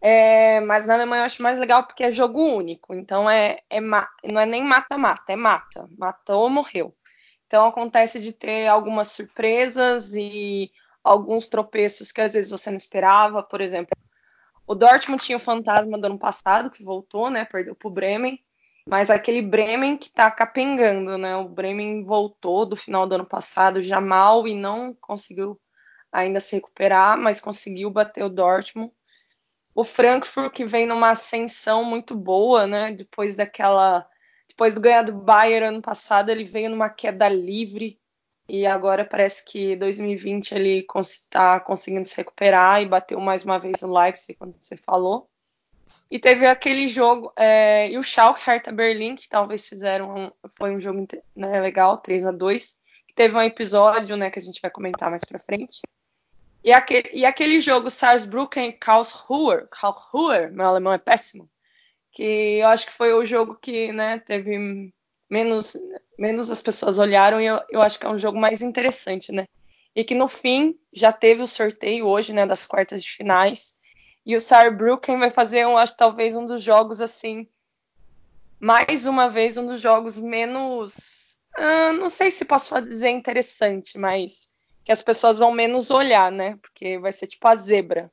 É, 0.00 0.60
mas 0.60 0.86
na 0.86 0.94
Alemanha 0.94 1.22
eu 1.22 1.26
acho 1.26 1.42
mais 1.42 1.58
legal 1.58 1.84
porque 1.84 2.04
é 2.04 2.10
jogo 2.10 2.40
único, 2.40 2.94
então 2.94 3.28
é, 3.28 3.60
é 3.68 3.80
não 3.80 4.40
é 4.40 4.46
nem 4.46 4.62
mata-mata, 4.62 5.32
é 5.32 5.36
mata, 5.36 5.88
matou 5.96 6.42
ou 6.42 6.50
morreu. 6.50 6.94
Então 7.48 7.66
acontece 7.66 8.20
de 8.20 8.30
ter 8.30 8.68
algumas 8.68 9.08
surpresas 9.08 10.14
e 10.14 10.70
alguns 11.02 11.48
tropeços 11.48 12.12
que 12.12 12.20
às 12.20 12.34
vezes 12.34 12.50
você 12.50 12.68
não 12.68 12.76
esperava. 12.76 13.42
Por 13.42 13.62
exemplo, 13.62 13.96
o 14.66 14.74
Dortmund 14.74 15.24
tinha 15.24 15.36
o 15.36 15.40
fantasma 15.40 15.98
do 15.98 16.04
ano 16.04 16.18
passado, 16.18 16.70
que 16.70 16.84
voltou, 16.84 17.30
né? 17.30 17.46
Perdeu 17.46 17.74
para 17.74 17.88
o 17.88 17.90
Bremen. 17.90 18.38
Mas 18.86 19.08
aquele 19.08 19.40
Bremen 19.40 19.96
que 19.96 20.08
está 20.08 20.30
capengando, 20.30 21.16
né? 21.16 21.36
O 21.36 21.48
Bremen 21.48 22.04
voltou 22.04 22.66
do 22.66 22.76
final 22.76 23.06
do 23.06 23.14
ano 23.14 23.24
passado 23.24 23.80
já 23.80 23.98
mal 23.98 24.46
e 24.46 24.54
não 24.54 24.92
conseguiu 24.92 25.58
ainda 26.12 26.40
se 26.40 26.54
recuperar, 26.56 27.16
mas 27.16 27.40
conseguiu 27.40 27.90
bater 27.90 28.24
o 28.24 28.28
Dortmund. 28.28 28.92
O 29.74 29.84
Frankfurt 29.84 30.52
que 30.52 30.66
vem 30.66 30.86
numa 30.86 31.10
ascensão 31.10 31.82
muito 31.82 32.14
boa, 32.14 32.66
né? 32.66 32.92
Depois 32.92 33.36
daquela 33.36 34.06
depois 34.58 34.74
do 34.74 34.80
ganhar 34.80 35.02
do 35.02 35.12
Bayern 35.12 35.66
ano 35.66 35.80
passado, 35.80 36.30
ele 36.30 36.42
veio 36.42 36.68
numa 36.68 36.90
queda 36.90 37.28
livre 37.28 37.96
e 38.48 38.66
agora 38.66 39.04
parece 39.04 39.44
que 39.44 39.76
2020 39.76 40.50
ele 40.50 40.84
está 41.00 41.60
conseguindo 41.60 42.04
se 42.08 42.16
recuperar 42.16 42.82
e 42.82 42.86
bateu 42.86 43.20
mais 43.20 43.44
uma 43.44 43.56
vez 43.60 43.82
o 43.82 43.86
Leipzig, 43.86 44.34
quando 44.36 44.56
você 44.58 44.76
falou. 44.76 45.30
E 46.10 46.18
teve 46.18 46.44
aquele 46.44 46.88
jogo, 46.88 47.32
é, 47.36 47.88
e 47.88 47.96
o 47.96 48.02
Schalke 48.02 48.42
Hertha 48.44 48.72
Berlim, 48.72 49.14
que 49.14 49.28
talvez 49.28 49.68
fizeram, 49.68 50.12
um, 50.12 50.48
foi 50.48 50.74
um 50.74 50.80
jogo 50.80 51.06
né, 51.36 51.60
legal, 51.60 51.98
3 51.98 52.26
a 52.26 52.32
2 52.32 52.78
que 53.06 53.14
teve 53.14 53.36
um 53.36 53.40
episódio, 53.40 54.16
né, 54.16 54.28
que 54.28 54.40
a 54.40 54.42
gente 54.42 54.60
vai 54.60 54.72
comentar 54.72 55.08
mais 55.08 55.24
pra 55.24 55.38
frente. 55.38 55.82
E 56.64 56.72
aquele, 56.72 57.10
e 57.12 57.24
aquele 57.24 57.60
jogo 57.60 57.90
Saarbrücken 57.90 58.72
Karlsruhe, 58.72 59.68
Karlsruhe, 59.70 60.50
meu 60.50 60.66
alemão 60.66 60.92
é 60.92 60.98
péssimo, 60.98 61.48
que 62.12 62.58
eu 62.58 62.68
acho 62.68 62.86
que 62.86 62.92
foi 62.92 63.12
o 63.12 63.24
jogo 63.24 63.56
que 63.56 63.92
né, 63.92 64.18
teve 64.18 64.92
menos, 65.30 65.76
menos 66.18 66.50
as 66.50 66.62
pessoas 66.62 66.98
olharam 66.98 67.40
e 67.40 67.46
eu, 67.46 67.60
eu 67.70 67.82
acho 67.82 67.98
que 67.98 68.06
é 68.06 68.08
um 68.08 68.18
jogo 68.18 68.38
mais 68.38 68.62
interessante, 68.62 69.30
né? 69.30 69.46
E 69.94 70.04
que 70.04 70.14
no 70.14 70.28
fim 70.28 70.78
já 70.92 71.12
teve 71.12 71.42
o 71.42 71.46
sorteio 71.46 72.06
hoje, 72.06 72.32
né, 72.32 72.46
das 72.46 72.66
quartas 72.66 73.02
de 73.02 73.10
finais. 73.10 73.74
E 74.24 74.36
o 74.36 74.40
Saarbrücken 74.40 75.18
vai 75.18 75.30
fazer, 75.30 75.60
eu 75.60 75.76
acho, 75.76 75.96
talvez 75.96 76.36
um 76.36 76.44
dos 76.44 76.62
jogos 76.62 77.00
assim, 77.00 77.48
mais 78.60 79.06
uma 79.06 79.28
vez 79.28 79.56
um 79.56 79.66
dos 79.66 79.80
jogos 79.80 80.18
menos, 80.18 81.38
uh, 81.58 81.92
não 81.94 82.08
sei 82.08 82.30
se 82.30 82.44
posso 82.44 82.78
dizer 82.82 83.10
interessante, 83.10 83.98
mas 83.98 84.48
que 84.84 84.92
as 84.92 85.02
pessoas 85.02 85.38
vão 85.38 85.52
menos 85.52 85.90
olhar, 85.90 86.30
né? 86.30 86.56
Porque 86.62 86.98
vai 86.98 87.12
ser 87.12 87.26
tipo 87.26 87.46
a 87.46 87.54
zebra 87.54 88.10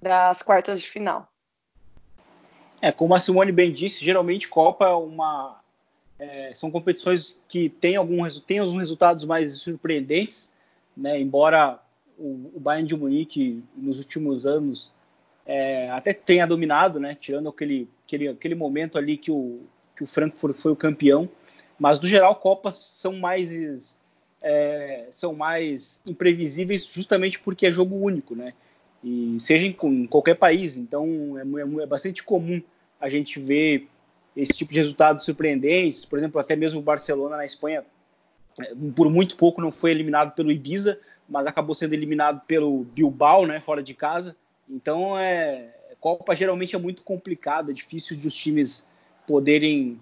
das 0.00 0.42
quartas 0.42 0.80
de 0.80 0.88
final. 0.88 1.28
É, 2.84 2.92
como 2.92 3.14
a 3.14 3.18
Simone 3.18 3.50
bem 3.50 3.72
disse, 3.72 4.04
geralmente 4.04 4.46
Copa 4.46 4.84
é 4.84 4.92
uma, 4.92 5.58
é, 6.18 6.52
são 6.52 6.70
competições 6.70 7.42
que 7.48 7.70
têm, 7.70 7.96
algum, 7.96 8.28
têm 8.46 8.58
alguns 8.58 8.78
resultados 8.78 9.24
mais 9.24 9.54
surpreendentes, 9.54 10.52
né? 10.94 11.18
embora 11.18 11.80
o, 12.18 12.50
o 12.54 12.60
Bayern 12.60 12.86
de 12.86 12.94
Munique 12.94 13.64
nos 13.74 13.96
últimos 13.96 14.44
anos 14.44 14.92
é, 15.46 15.88
até 15.92 16.12
tenha 16.12 16.46
dominado, 16.46 17.00
né? 17.00 17.16
tirando 17.18 17.48
aquele, 17.48 17.88
aquele, 18.04 18.28
aquele 18.28 18.54
momento 18.54 18.98
ali 18.98 19.16
que 19.16 19.30
o, 19.30 19.62
que 19.96 20.04
o 20.04 20.06
Frankfurt 20.06 20.58
foi 20.58 20.72
o 20.72 20.76
campeão, 20.76 21.26
mas 21.78 21.98
no 21.98 22.06
geral 22.06 22.36
Copas 22.36 22.76
são 22.76 23.14
mais 23.14 23.98
é, 24.42 25.06
são 25.10 25.32
mais 25.32 26.02
imprevisíveis 26.06 26.84
justamente 26.84 27.40
porque 27.40 27.64
é 27.64 27.72
jogo 27.72 27.96
único, 27.96 28.36
né? 28.36 28.52
E 29.02 29.38
seja 29.40 29.64
em, 29.64 29.74
em 29.82 30.06
qualquer 30.06 30.34
país, 30.34 30.76
então 30.76 31.38
é, 31.38 31.80
é, 31.80 31.82
é 31.84 31.86
bastante 31.86 32.22
comum 32.22 32.62
a 33.00 33.08
gente 33.08 33.38
vê 33.40 33.86
esse 34.36 34.52
tipo 34.52 34.72
de 34.72 34.80
resultados 34.80 35.24
surpreendentes. 35.24 36.04
Por 36.04 36.18
exemplo, 36.18 36.40
até 36.40 36.56
mesmo 36.56 36.80
o 36.80 36.82
Barcelona 36.82 37.36
na 37.36 37.44
Espanha, 37.44 37.84
é, 38.58 38.74
por 38.94 39.10
muito 39.10 39.36
pouco 39.36 39.60
não 39.60 39.70
foi 39.70 39.90
eliminado 39.90 40.34
pelo 40.34 40.50
Ibiza, 40.50 40.98
mas 41.28 41.46
acabou 41.46 41.74
sendo 41.74 41.94
eliminado 41.94 42.42
pelo 42.46 42.84
Bilbao, 42.84 43.46
né, 43.46 43.60
fora 43.60 43.82
de 43.82 43.94
casa. 43.94 44.36
Então, 44.68 45.18
é, 45.18 45.68
Copa 46.00 46.34
geralmente 46.34 46.74
é 46.74 46.78
muito 46.78 47.02
complicado, 47.02 47.70
é 47.70 47.74
difícil 47.74 48.16
de 48.16 48.26
os 48.26 48.34
times 48.34 48.86
poderem, 49.26 49.98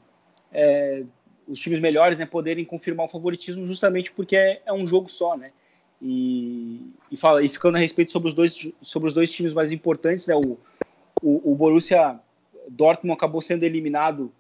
é, 0.53 1.05
os 1.47 1.59
times 1.59 1.81
melhores, 1.81 2.19
né, 2.19 2.27
poderem 2.27 2.65
confirmar 2.65 3.07
o 3.07 3.09
favoritismo, 3.09 3.67
justamente 3.67 4.11
porque 4.11 4.37
é, 4.37 4.63
é 4.67 4.73
um 4.73 4.87
jogo 4.87 5.09
só, 5.09 5.37
né. 5.37 5.53
E, 6.01 6.81
e, 7.13 7.17
fala, 7.17 7.45
e 7.45 7.49
ficando 7.49 7.77
a 7.77 7.81
respeito 7.81 8.11
sobre 8.11 8.29
os 8.29 8.35
dois, 8.35 8.73
sobre 8.81 9.07
os 9.07 9.15
dois 9.15 9.31
times 9.31 9.55
mais 9.55 9.71
importantes, 9.71 10.27
né, 10.27 10.35
o, 10.35 10.59
o, 11.23 11.53
o 11.53 11.55
Borussia 11.55 12.19
Dortmund 12.69 13.17
acabou 13.17 13.41
sendo 13.41 13.65
eliminado 13.65 14.33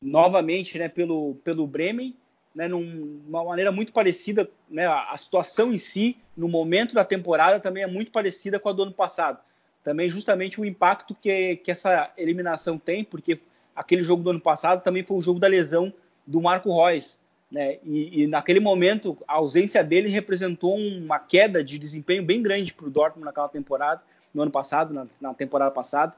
novamente 0.00 0.78
né, 0.78 0.88
pelo, 0.88 1.34
pelo 1.44 1.66
Bremen, 1.66 2.14
né, 2.54 2.68
numa 2.68 3.44
maneira 3.44 3.70
muito 3.70 3.92
parecida. 3.92 4.48
Né, 4.70 4.86
a 4.86 5.16
situação 5.16 5.72
em 5.72 5.78
si, 5.78 6.16
no 6.36 6.48
momento 6.48 6.94
da 6.94 7.04
temporada, 7.04 7.60
também 7.60 7.82
é 7.82 7.86
muito 7.86 8.10
parecida 8.10 8.58
com 8.58 8.68
a 8.68 8.72
do 8.72 8.82
ano 8.82 8.92
passado. 8.92 9.38
Também 9.82 10.08
justamente 10.08 10.60
o 10.60 10.64
impacto 10.64 11.14
que, 11.14 11.56
que 11.56 11.70
essa 11.70 12.12
eliminação 12.16 12.78
tem, 12.78 13.04
porque 13.04 13.40
aquele 13.74 14.02
jogo 14.02 14.22
do 14.22 14.30
ano 14.30 14.40
passado 14.40 14.82
também 14.82 15.04
foi 15.04 15.16
o 15.16 15.22
jogo 15.22 15.38
da 15.38 15.46
lesão 15.46 15.92
do 16.26 16.40
Marco 16.40 16.84
Reus. 16.84 17.18
Né, 17.50 17.78
e, 17.82 18.22
e 18.22 18.26
naquele 18.26 18.60
momento, 18.60 19.16
a 19.26 19.34
ausência 19.34 19.82
dele 19.82 20.08
representou 20.08 20.76
uma 20.76 21.18
queda 21.18 21.64
de 21.64 21.78
desempenho 21.78 22.22
bem 22.22 22.42
grande 22.42 22.74
para 22.74 22.86
o 22.86 22.90
Dortmund 22.90 23.24
naquela 23.24 23.48
temporada, 23.48 24.02
no 24.34 24.42
ano 24.42 24.50
passado, 24.50 24.92
na, 24.92 25.06
na 25.20 25.32
temporada 25.32 25.70
passada. 25.70 26.14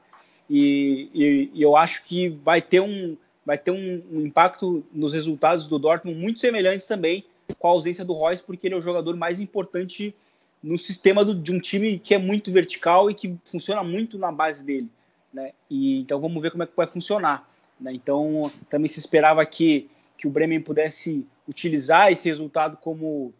E, 0.53 1.09
e, 1.13 1.51
e, 1.53 1.61
eu 1.61 1.77
acho 1.77 2.03
que 2.03 2.27
vai 2.27 2.61
ter, 2.61 2.81
um, 2.81 3.15
vai 3.45 3.57
ter 3.57 3.71
um, 3.71 4.03
um, 4.11 4.19
impacto 4.19 4.83
nos 4.91 5.13
resultados 5.13 5.65
do 5.65 5.79
Dortmund 5.79 6.19
muito 6.19 6.41
semelhantes 6.41 6.85
também 6.85 7.23
com 7.57 7.69
a 7.69 7.71
ausência 7.71 8.03
do 8.03 8.11
Royce, 8.11 8.43
porque 8.43 8.67
ele 8.67 8.75
é 8.75 8.77
o 8.77 8.81
jogador 8.81 9.15
mais 9.15 9.39
importante 9.39 10.13
no 10.61 10.77
sistema 10.77 11.23
do, 11.23 11.33
de 11.33 11.53
um 11.53 11.59
time 11.59 11.97
que 11.97 12.13
é 12.13 12.17
muito 12.17 12.51
vertical 12.51 13.09
e 13.09 13.13
que 13.13 13.33
funciona 13.45 13.81
muito 13.81 14.17
na 14.17 14.29
base 14.29 14.61
dele. 14.61 14.89
Né? 15.33 15.53
E, 15.69 16.01
então 16.01 16.19
vamos 16.19 16.41
ver 16.41 16.51
como 16.51 16.63
é 16.63 16.67
que 16.67 16.75
vai 16.75 16.85
funcionar. 16.85 17.49
Né? 17.79 17.93
Então 17.93 18.41
também 18.69 18.89
se 18.89 18.99
esperava 18.99 19.45
que, 19.45 19.89
que 20.17 20.27
o 20.27 20.29
Bremen 20.29 20.59
pudesse 20.59 21.25
utilizar 21.47 22.11
esse 22.11 22.27
resultado 22.27 22.75
como, 22.75 23.33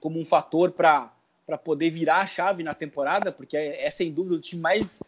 como 0.00 0.18
um 0.18 0.24
fator 0.24 0.72
para 0.72 1.08
poder 1.62 1.90
virar 1.90 2.18
a 2.18 2.26
chave 2.26 2.64
na 2.64 2.74
temporada, 2.74 3.30
porque 3.30 3.56
é, 3.56 3.86
é 3.86 3.90
sem 3.92 4.10
dúvida 4.10 4.34
o 4.34 4.40
time 4.40 4.60
mais 4.60 5.00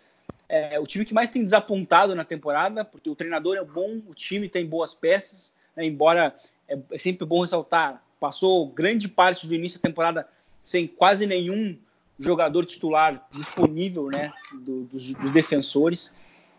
é 0.49 0.81
o 0.81 0.87
time 0.87 1.05
que 1.05 1.13
mais 1.13 1.31
tem 1.31 1.45
desapontado 1.45 2.15
na 2.15 2.25
temporada, 2.25 2.85
porque 2.85 3.11
o 3.11 3.15
treinador 3.15 3.57
é 3.57 3.65
bom, 3.65 4.01
o 4.09 4.15
time 4.15 4.49
tem 4.49 4.67
boas 4.67 4.95
peças, 4.95 5.55
né, 5.77 5.85
embora 5.85 6.35
é, 6.67 6.79
é, 6.91 6.99
sempre 6.99 7.27
bom 7.27 7.43
ressaltar, 7.43 8.03
passou 8.19 8.67
grande 8.67 9.07
parte 9.07 9.47
do 9.47 9.55
início 9.55 9.79
da 9.79 9.89
temporada 9.89 10.29
sem 10.63 10.87
quase 10.87 11.27
nenhum 11.27 11.77
jogador 12.19 12.65
titular 12.65 13.27
disponível 13.31 14.09
né, 14.11 14.33
do, 14.53 14.85
dos, 14.85 15.13
dos, 15.15 15.31
defensores. 15.31 16.15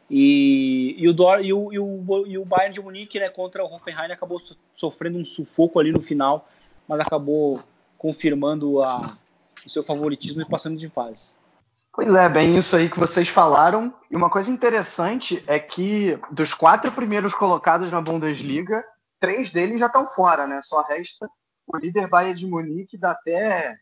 E, 0.10 0.96
e, 0.98 1.08
o 1.08 1.14
Dor, 1.14 1.44
e, 1.44 1.54
o, 1.54 1.72
e, 1.72 1.78
o, 1.78 2.28
e 2.28 2.38
o 2.38 2.46
Bayern 2.46 2.74
de 2.74 2.82
Munique 2.82 3.20
né, 3.20 3.30
contra 3.30 3.64
o 3.64 3.72
Hoffenheim 3.72 4.12
acabou 4.12 4.42
sofrendo 4.74 5.18
um 5.18 5.26
sufoco 5.26 5.80
ali 5.80 5.92
no 5.92 6.02
final, 6.02 6.50
mas 6.88 7.00
acabou 7.00 7.62
confirmando 7.98 8.82
a, 8.82 9.18
o 9.66 9.70
seu 9.70 9.84
favoritismo 9.84 10.42
e 10.42 10.46
passando 10.46 10.80
de 10.80 10.88
fase. 10.90 11.39
Pois 11.94 12.14
é, 12.14 12.30
bem 12.30 12.58
isso 12.58 12.76
aí 12.76 12.90
que 12.90 13.00
vocês 13.00 13.28
falaram. 13.28 13.94
E 14.10 14.16
uma 14.16 14.30
coisa 14.30 14.52
interessante 14.52 15.44
é 15.48 15.60
que 15.60 16.20
dos 16.32 16.54
quatro 16.54 16.92
primeiros 16.92 17.34
colocados 17.34 17.92
na 17.92 18.00
Bundesliga, 18.00 18.84
três 19.20 19.52
deles 19.52 19.80
já 19.80 19.88
estão 19.88 20.06
fora, 20.06 20.48
né? 20.48 20.62
Só 20.64 20.82
resta 20.84 21.30
o 21.68 21.78
líder 21.78 22.08
Bayern 22.08 22.40
de 22.40 22.48
Munique, 22.48 22.98
dá 22.98 23.12
até, 23.12 23.78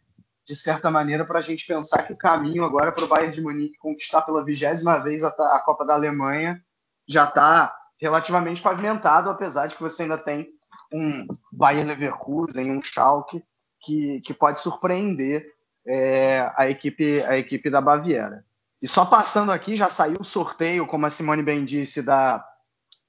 de 0.46 0.56
certa 0.56 0.92
maneira, 0.92 1.26
para 1.26 1.40
a 1.40 1.42
gente 1.42 1.66
pensar 1.66 2.04
que 2.04 2.14
o 2.14 2.18
caminho 2.18 2.66
agora 2.66 2.92
para 2.92 3.06
o 3.06 3.08
Bayern 3.08 3.34
de 3.34 3.42
Munique 3.42 3.78
conquistar 3.78 4.22
pela 4.24 4.44
vigésima 4.44 4.98
vez 5.00 5.24
a, 5.24 5.32
Copa 5.60 5.86
da 5.86 5.94
Alemanha 5.94 6.62
já 7.08 7.24
está 7.24 7.74
relativamente 8.00 8.62
pavimentado, 8.62 9.30
apesar 9.30 9.68
de 9.68 9.76
que 9.76 9.82
você 9.82 10.04
ainda 10.04 10.18
tem 10.18 10.50
um 10.92 11.26
Bayern 11.52 11.90
Leverkusen, 11.90 12.72
um 12.72 12.82
Schalke, 12.82 13.44
que, 13.82 14.22
que 14.22 14.34
pode 14.34 14.62
surpreender 14.62 15.46
é, 15.88 16.51
a, 16.56 16.70
equipe, 16.70 17.24
a 17.24 17.38
equipe 17.38 17.70
da 17.70 17.79
Baviera. 17.79 18.46
E 18.82 18.88
só 18.88 19.06
passando 19.06 19.51
aqui, 19.51 19.75
já 19.75 19.89
saiu 19.89 20.17
o 20.20 20.24
sorteio, 20.24 20.86
como 20.86 21.06
a 21.06 21.10
Simone 21.10 21.41
bem 21.41 21.63
disse, 21.63 22.03
da, 22.03 22.46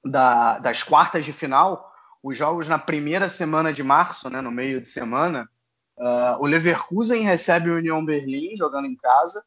da, 0.05 0.59
das 0.59 0.83
quartas 0.83 1.25
de 1.25 1.33
final. 1.33 1.93
Os 2.23 2.37
jogos 2.37 2.69
na 2.69 2.79
primeira 2.79 3.29
semana 3.29 3.73
de 3.73 3.83
março, 3.83 4.31
né, 4.31 4.41
no 4.41 4.51
meio 4.51 4.81
de 4.81 4.89
semana. 4.89 5.49
Uh, 5.97 6.41
o 6.41 6.47
Leverkusen 6.47 7.23
recebe 7.23 7.71
o 7.71 7.77
União 7.77 8.05
Berlim 8.05 8.57
jogando 8.57 8.87
em 8.87 8.97
casa. 8.97 9.45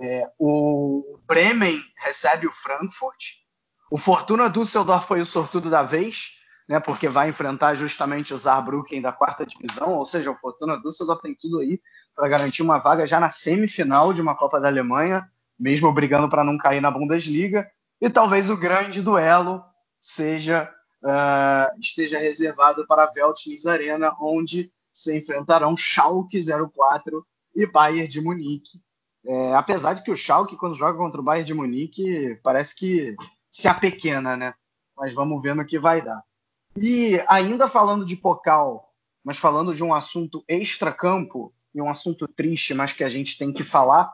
É, 0.00 0.30
o 0.38 1.18
Bremen 1.26 1.82
recebe 1.96 2.46
o 2.46 2.52
Frankfurt. 2.52 3.40
O 3.90 3.98
Fortuna 3.98 4.48
Düsseldorf 4.48 5.06
foi 5.06 5.20
o 5.20 5.26
sortudo 5.26 5.68
da 5.68 5.82
vez, 5.82 6.39
né, 6.70 6.78
porque 6.78 7.08
vai 7.08 7.28
enfrentar 7.28 7.74
justamente 7.74 8.32
o 8.32 8.38
Saarbrücken 8.38 9.02
da 9.02 9.10
quarta 9.10 9.44
divisão, 9.44 9.94
ou 9.94 10.06
seja, 10.06 10.30
o 10.30 10.36
Fortuna 10.36 10.80
Düsseldorf 10.80 11.20
tem 11.20 11.34
tudo 11.34 11.58
aí 11.58 11.80
para 12.14 12.28
garantir 12.28 12.62
uma 12.62 12.78
vaga 12.78 13.04
já 13.08 13.18
na 13.18 13.28
semifinal 13.28 14.12
de 14.12 14.22
uma 14.22 14.36
Copa 14.36 14.60
da 14.60 14.68
Alemanha, 14.68 15.28
mesmo 15.58 15.92
brigando 15.92 16.28
para 16.28 16.44
não 16.44 16.56
cair 16.56 16.80
na 16.80 16.88
Bundesliga. 16.88 17.68
E 18.00 18.08
talvez 18.08 18.48
o 18.48 18.56
grande 18.56 19.02
duelo 19.02 19.64
seja 19.98 20.72
uh, 21.02 21.80
esteja 21.80 22.20
reservado 22.20 22.86
para 22.86 23.02
a 23.02 23.10
Veltins 23.12 23.66
Arena, 23.66 24.14
onde 24.20 24.70
se 24.92 25.18
enfrentarão 25.18 25.76
Schalke 25.76 26.38
04 26.40 27.26
e 27.56 27.66
Bayern 27.66 28.06
de 28.06 28.20
Munique. 28.20 28.78
É, 29.26 29.54
apesar 29.54 29.94
de 29.94 30.04
que 30.04 30.10
o 30.12 30.16
Schalke, 30.16 30.56
quando 30.56 30.76
joga 30.76 30.96
contra 30.96 31.20
o 31.20 31.24
Bayern 31.24 31.48
de 31.48 31.52
Munique, 31.52 32.38
parece 32.44 32.76
que 32.76 33.16
se 33.50 33.66
apequena, 33.66 34.36
né? 34.36 34.54
Mas 34.96 35.12
vamos 35.12 35.42
ver 35.42 35.56
no 35.56 35.66
que 35.66 35.76
vai 35.76 36.00
dar. 36.00 36.22
E 36.76 37.22
ainda 37.28 37.68
falando 37.68 38.04
de 38.04 38.16
Pocal, 38.16 38.92
mas 39.24 39.36
falando 39.36 39.74
de 39.74 39.82
um 39.82 39.92
assunto 39.92 40.44
extra-campo, 40.48 41.52
e 41.74 41.80
um 41.80 41.88
assunto 41.88 42.26
triste, 42.26 42.74
mas 42.74 42.92
que 42.92 43.04
a 43.04 43.08
gente 43.08 43.38
tem 43.38 43.52
que 43.52 43.62
falar, 43.62 44.12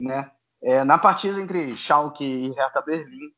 né? 0.00 0.30
É, 0.62 0.82
na 0.82 0.96
partida 0.96 1.40
entre 1.40 1.76
Schalke 1.76 2.24
e 2.24 2.50
Hertha 2.52 2.80
Berlim, 2.80 3.32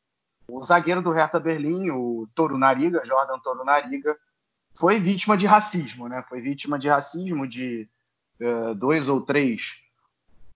o 0.48 0.62
zagueiro 0.62 1.02
do 1.02 1.10
Hertha 1.10 1.40
Berlim, 1.40 1.90
o 1.90 2.28
Toro 2.34 2.56
Nariga, 2.56 3.02
Jordan 3.04 3.38
Toro 3.40 3.64
Nariga, 3.64 4.16
foi 4.78 5.00
vítima 5.00 5.36
de 5.36 5.46
racismo, 5.46 6.08
né? 6.08 6.24
Foi 6.28 6.40
vítima 6.40 6.78
de 6.78 6.88
racismo 6.88 7.46
de 7.48 7.88
uh, 8.40 8.74
dois 8.76 9.08
ou 9.08 9.20
três 9.20 9.82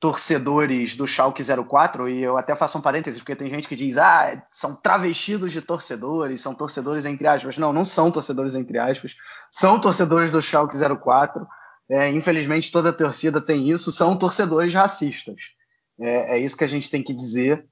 torcedores 0.00 0.96
do 0.96 1.06
Schalke 1.06 1.42
04, 1.44 2.08
e 2.08 2.22
eu 2.22 2.38
até 2.38 2.54
faço 2.54 2.78
um 2.78 2.80
parênteses, 2.80 3.20
porque 3.20 3.36
tem 3.36 3.50
gente 3.50 3.68
que 3.68 3.76
diz, 3.76 3.98
ah, 3.98 4.42
são 4.50 4.74
travestidos 4.74 5.52
de 5.52 5.60
torcedores, 5.60 6.40
são 6.40 6.54
torcedores 6.54 7.04
entre 7.04 7.28
aspas. 7.28 7.58
Não, 7.58 7.70
não 7.70 7.84
são 7.84 8.10
torcedores 8.10 8.54
entre 8.54 8.78
aspas, 8.78 9.14
são 9.52 9.78
torcedores 9.78 10.30
do 10.30 10.40
Schalke 10.40 10.74
04. 10.74 11.46
É, 11.90 12.08
infelizmente, 12.08 12.72
toda 12.72 12.92
torcida 12.92 13.40
tem 13.42 13.68
isso, 13.68 13.92
são 13.92 14.16
torcedores 14.16 14.72
racistas. 14.72 15.52
É, 16.00 16.36
é, 16.36 16.38
isso 16.38 16.56
que 16.56 16.64
a 16.64 16.68
gente 16.68 16.90
tem 16.90 17.02
que 17.02 17.12
dizer. 17.12 17.68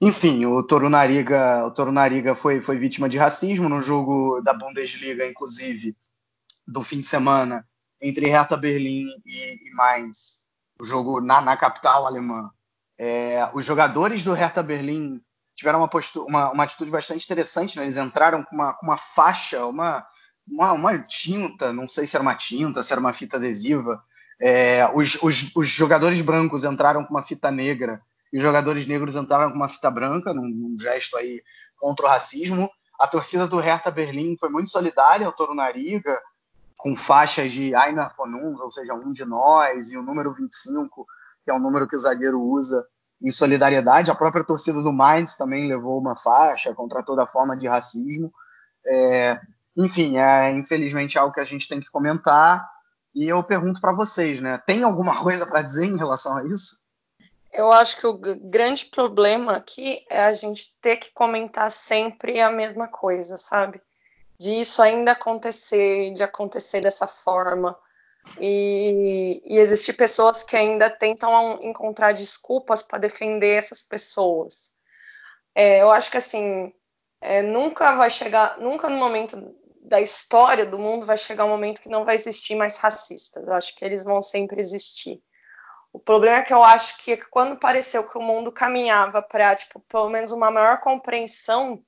Enfim, 0.00 0.46
o 0.46 0.62
Toro 0.62 0.88
Nariga, 0.88 1.66
o 1.66 1.70
Toro 1.72 1.90
Nariga 1.90 2.34
foi, 2.36 2.60
foi 2.60 2.78
vítima 2.78 3.08
de 3.08 3.18
racismo 3.18 3.68
no 3.68 3.80
jogo 3.80 4.40
da 4.40 4.54
Bundesliga, 4.54 5.26
inclusive, 5.26 5.96
do 6.68 6.82
fim 6.82 7.00
de 7.00 7.08
semana, 7.08 7.66
entre 8.00 8.28
Hertha 8.28 8.56
Berlim 8.56 9.06
e, 9.24 9.68
e 9.68 9.74
Mainz 9.74 10.45
o 10.80 10.84
jogo 10.84 11.20
na, 11.20 11.40
na 11.40 11.56
capital 11.56 12.06
alemã. 12.06 12.50
É, 12.98 13.48
os 13.54 13.64
jogadores 13.64 14.24
do 14.24 14.32
Hertha 14.32 14.62
Berlim 14.62 15.20
tiveram 15.54 15.80
uma, 15.80 15.88
postura, 15.88 16.26
uma, 16.26 16.50
uma 16.50 16.64
atitude 16.64 16.90
bastante 16.90 17.24
interessante. 17.24 17.76
Né? 17.76 17.84
Eles 17.84 17.96
entraram 17.96 18.42
com 18.44 18.54
uma, 18.54 18.74
com 18.74 18.86
uma 18.86 18.96
faixa, 18.96 19.64
uma, 19.66 20.06
uma, 20.46 20.72
uma, 20.72 20.98
tinta, 20.98 21.72
não 21.72 21.88
sei 21.88 22.06
se 22.06 22.16
era 22.16 22.22
uma 22.22 22.34
tinta, 22.34 22.82
se 22.82 22.92
era 22.92 23.00
uma 23.00 23.12
fita 23.12 23.36
adesiva. 23.36 24.02
É, 24.40 24.88
os, 24.94 25.22
os, 25.22 25.56
os, 25.56 25.66
jogadores 25.66 26.20
brancos 26.20 26.64
entraram 26.64 27.04
com 27.04 27.10
uma 27.14 27.22
fita 27.22 27.50
negra 27.50 28.02
e 28.30 28.36
os 28.36 28.42
jogadores 28.42 28.86
negros 28.86 29.16
entraram 29.16 29.50
com 29.50 29.56
uma 29.56 29.68
fita 29.68 29.90
branca, 29.90 30.34
num, 30.34 30.46
num 30.46 30.76
gesto 30.78 31.16
aí 31.16 31.42
contra 31.78 32.04
o 32.04 32.08
racismo. 32.08 32.70
A 32.98 33.06
torcida 33.06 33.46
do 33.46 33.58
Hertha 33.58 33.90
Berlim 33.90 34.36
foi 34.38 34.50
muito 34.50 34.70
solidária 34.70 35.26
ao 35.26 35.32
Toro 35.32 35.54
Nariga, 35.54 36.18
com 36.86 36.94
faixas 36.94 37.50
de 37.50 37.74
Aina 37.74 38.08
von 38.16 38.28
uns, 38.28 38.60
ou 38.60 38.70
seja, 38.70 38.94
um 38.94 39.10
de 39.10 39.24
nós, 39.24 39.90
e 39.90 39.98
o 39.98 40.02
número 40.02 40.32
25, 40.32 41.04
que 41.42 41.50
é 41.50 41.52
o 41.52 41.58
número 41.58 41.88
que 41.88 41.96
o 41.96 41.98
zagueiro 41.98 42.40
usa 42.40 42.86
em 43.20 43.28
solidariedade. 43.28 44.08
A 44.08 44.14
própria 44.14 44.44
torcida 44.44 44.80
do 44.80 44.92
Mainz 44.92 45.36
também 45.36 45.66
levou 45.66 45.98
uma 45.98 46.16
faixa 46.16 46.72
contra 46.72 47.02
toda 47.02 47.26
forma 47.26 47.56
de 47.56 47.66
racismo. 47.66 48.32
É, 48.86 49.40
enfim, 49.76 50.16
é 50.16 50.52
infelizmente 50.52 51.18
algo 51.18 51.34
que 51.34 51.40
a 51.40 51.44
gente 51.44 51.66
tem 51.66 51.80
que 51.80 51.90
comentar. 51.90 52.64
E 53.12 53.26
eu 53.26 53.42
pergunto 53.42 53.80
para 53.80 53.90
vocês, 53.90 54.40
né? 54.40 54.56
Tem 54.64 54.84
alguma 54.84 55.18
coisa 55.20 55.44
para 55.44 55.62
dizer 55.62 55.86
em 55.86 55.96
relação 55.96 56.36
a 56.36 56.44
isso? 56.44 56.86
Eu 57.52 57.72
acho 57.72 57.98
que 57.98 58.06
o 58.06 58.16
grande 58.16 58.86
problema 58.86 59.56
aqui 59.56 60.06
é 60.08 60.24
a 60.24 60.32
gente 60.32 60.78
ter 60.80 60.98
que 60.98 61.12
comentar 61.12 61.68
sempre 61.68 62.40
a 62.40 62.48
mesma 62.48 62.86
coisa, 62.86 63.36
sabe? 63.36 63.82
De 64.38 64.60
isso 64.60 64.82
ainda 64.82 65.12
acontecer, 65.12 66.12
de 66.12 66.22
acontecer 66.22 66.80
dessa 66.80 67.06
forma. 67.06 67.78
E, 68.40 69.40
e 69.44 69.58
existir 69.58 69.92
pessoas 69.92 70.42
que 70.42 70.56
ainda 70.56 70.90
tentam 70.90 71.60
encontrar 71.62 72.12
desculpas 72.12 72.82
para 72.82 72.98
defender 72.98 73.56
essas 73.56 73.84
pessoas. 73.84 74.74
É, 75.54 75.80
eu 75.80 75.90
acho 75.90 76.10
que 76.10 76.16
assim, 76.16 76.72
é, 77.20 77.40
nunca 77.40 77.94
vai 77.94 78.10
chegar, 78.10 78.58
nunca 78.58 78.88
no 78.88 78.98
momento 78.98 79.56
da 79.80 80.00
história 80.00 80.66
do 80.66 80.78
mundo 80.78 81.06
vai 81.06 81.16
chegar 81.16 81.44
um 81.44 81.50
momento 81.50 81.80
que 81.80 81.88
não 81.88 82.04
vai 82.04 82.16
existir 82.16 82.56
mais 82.56 82.78
racistas. 82.78 83.46
Eu 83.46 83.54
acho 83.54 83.74
que 83.76 83.84
eles 83.84 84.04
vão 84.04 84.20
sempre 84.22 84.60
existir. 84.60 85.22
O 85.92 85.98
problema 85.98 86.38
é 86.38 86.42
que 86.42 86.52
eu 86.52 86.62
acho 86.62 86.98
que 86.98 87.16
quando 87.30 87.58
pareceu 87.58 88.04
que 88.04 88.18
o 88.18 88.22
mundo 88.22 88.52
caminhava 88.52 89.22
para, 89.22 89.54
tipo, 89.56 89.80
pelo 89.88 90.10
menos 90.10 90.32
uma 90.32 90.50
maior 90.50 90.80
compreensão 90.80 91.82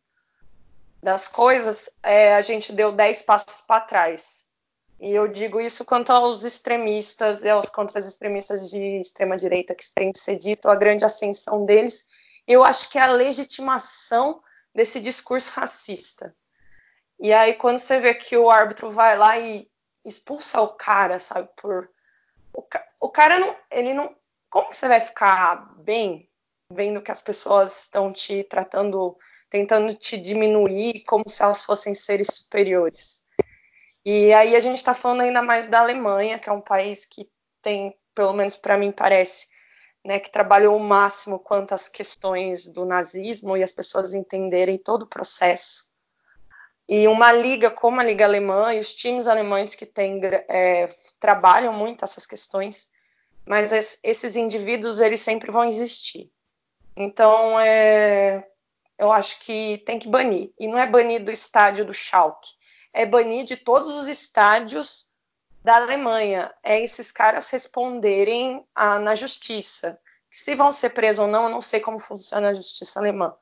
das 1.02 1.28
coisas, 1.28 1.90
é, 2.02 2.34
a 2.34 2.40
gente 2.40 2.72
deu 2.72 2.92
dez 2.92 3.22
passos 3.22 3.60
para 3.60 3.80
trás. 3.80 4.46
E 5.00 5.12
eu 5.12 5.28
digo 5.28 5.60
isso 5.60 5.84
quanto 5.84 6.10
aos 6.10 6.42
extremistas 6.42 7.44
e 7.44 7.48
aos 7.48 7.70
contra-extremistas 7.70 8.68
de 8.68 9.00
extrema-direita 9.00 9.74
que 9.74 9.84
tem 9.94 10.10
que 10.10 10.18
ser 10.18 10.36
dito, 10.36 10.68
a 10.68 10.74
grande 10.74 11.04
ascensão 11.04 11.64
deles. 11.64 12.06
Eu 12.46 12.64
acho 12.64 12.90
que 12.90 12.98
é 12.98 13.02
a 13.02 13.10
legitimação 13.10 14.42
desse 14.74 15.00
discurso 15.00 15.52
racista. 15.52 16.34
E 17.20 17.32
aí, 17.32 17.54
quando 17.54 17.78
você 17.78 18.00
vê 18.00 18.14
que 18.14 18.36
o 18.36 18.50
árbitro 18.50 18.90
vai 18.90 19.16
lá 19.16 19.38
e 19.38 19.68
expulsa 20.04 20.60
o 20.60 20.68
cara, 20.68 21.18
sabe, 21.18 21.48
por. 21.56 21.90
O, 22.52 22.62
ca... 22.62 22.84
o 23.00 23.08
cara 23.08 23.38
não. 23.38 23.56
Ele 23.70 23.94
não. 23.94 24.16
Como 24.50 24.70
que 24.70 24.76
você 24.76 24.88
vai 24.88 25.00
ficar 25.00 25.74
bem 25.78 26.28
vendo 26.72 27.02
que 27.02 27.10
as 27.10 27.20
pessoas 27.20 27.82
estão 27.82 28.12
te 28.12 28.44
tratando 28.44 29.16
tentando 29.50 29.94
te 29.94 30.16
diminuir 30.16 31.04
como 31.04 31.24
se 31.28 31.42
elas 31.42 31.64
fossem 31.64 31.94
seres 31.94 32.28
superiores. 32.28 33.26
E 34.04 34.32
aí 34.32 34.54
a 34.54 34.60
gente 34.60 34.76
está 34.76 34.94
falando 34.94 35.22
ainda 35.22 35.42
mais 35.42 35.68
da 35.68 35.80
Alemanha, 35.80 36.38
que 36.38 36.48
é 36.48 36.52
um 36.52 36.60
país 36.60 37.04
que 37.04 37.30
tem, 37.60 37.96
pelo 38.14 38.32
menos 38.32 38.56
para 38.56 38.78
mim 38.78 38.92
parece, 38.92 39.46
né, 40.04 40.18
que 40.18 40.30
trabalhou 40.30 40.76
o 40.76 40.80
máximo 40.80 41.38
quanto 41.38 41.74
às 41.74 41.88
questões 41.88 42.68
do 42.68 42.84
nazismo 42.84 43.56
e 43.56 43.62
as 43.62 43.72
pessoas 43.72 44.14
entenderem 44.14 44.78
todo 44.78 45.02
o 45.02 45.08
processo. 45.08 45.88
E 46.88 47.06
uma 47.06 47.30
liga 47.30 47.70
como 47.70 48.00
a 48.00 48.04
Liga 48.04 48.24
Alemã 48.24 48.72
e 48.72 48.78
os 48.78 48.94
times 48.94 49.26
alemães 49.26 49.74
que 49.74 49.84
têm, 49.84 50.20
é, 50.48 50.88
trabalham 51.20 51.72
muito 51.72 52.02
essas 52.02 52.24
questões, 52.24 52.88
mas 53.46 53.98
esses 54.02 54.36
indivíduos 54.36 55.00
eles 55.00 55.20
sempre 55.20 55.50
vão 55.50 55.64
existir. 55.64 56.30
Então, 56.96 57.60
é, 57.60 58.48
eu 58.98 59.12
acho 59.12 59.38
que 59.40 59.78
tem 59.86 59.98
que 59.98 60.08
banir. 60.08 60.52
E 60.58 60.66
não 60.66 60.78
é 60.78 60.86
banir 60.86 61.24
do 61.24 61.30
estádio 61.30 61.84
do 61.84 61.94
Schalke, 61.94 62.50
é 62.92 63.06
banir 63.06 63.44
de 63.44 63.56
todos 63.56 63.88
os 63.88 64.08
estádios 64.08 65.06
da 65.62 65.76
Alemanha. 65.76 66.52
É 66.62 66.82
esses 66.82 67.12
caras 67.12 67.48
responderem 67.50 68.66
a, 68.74 68.98
na 68.98 69.14
justiça. 69.14 70.00
Se 70.30 70.54
vão 70.54 70.72
ser 70.72 70.90
presos 70.90 71.20
ou 71.20 71.28
não, 71.28 71.44
eu 71.44 71.50
não 71.50 71.60
sei 71.60 71.80
como 71.80 72.00
funciona 72.00 72.50
a 72.50 72.54
justiça 72.54 72.98
alemã. 72.98 73.34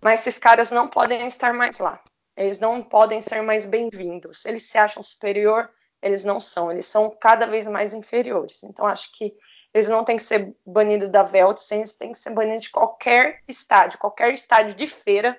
Mas 0.00 0.20
esses 0.20 0.38
caras 0.38 0.70
não 0.70 0.88
podem 0.88 1.26
estar 1.26 1.52
mais 1.52 1.78
lá. 1.78 2.00
Eles 2.36 2.60
não 2.60 2.82
podem 2.82 3.20
ser 3.20 3.42
mais 3.42 3.64
bem-vindos. 3.66 4.44
Eles 4.44 4.64
se 4.64 4.76
acham 4.76 5.02
superior, 5.02 5.70
eles 6.02 6.24
não 6.24 6.38
são. 6.38 6.70
Eles 6.70 6.86
são 6.86 7.10
cada 7.10 7.46
vez 7.46 7.66
mais 7.66 7.94
inferiores. 7.94 8.62
Então, 8.62 8.86
acho 8.86 9.10
que 9.12 9.34
eles 9.76 9.88
não 9.88 10.02
têm 10.02 10.16
que 10.16 10.22
ser 10.22 10.56
banidos 10.64 11.10
da 11.10 11.22
Veltz, 11.22 11.70
eles 11.70 11.92
têm 11.92 12.10
que 12.10 12.18
ser 12.18 12.30
banidos 12.30 12.64
de 12.64 12.70
qualquer 12.70 13.42
estádio, 13.46 13.98
qualquer 13.98 14.32
estádio 14.32 14.74
de 14.74 14.86
feira, 14.86 15.38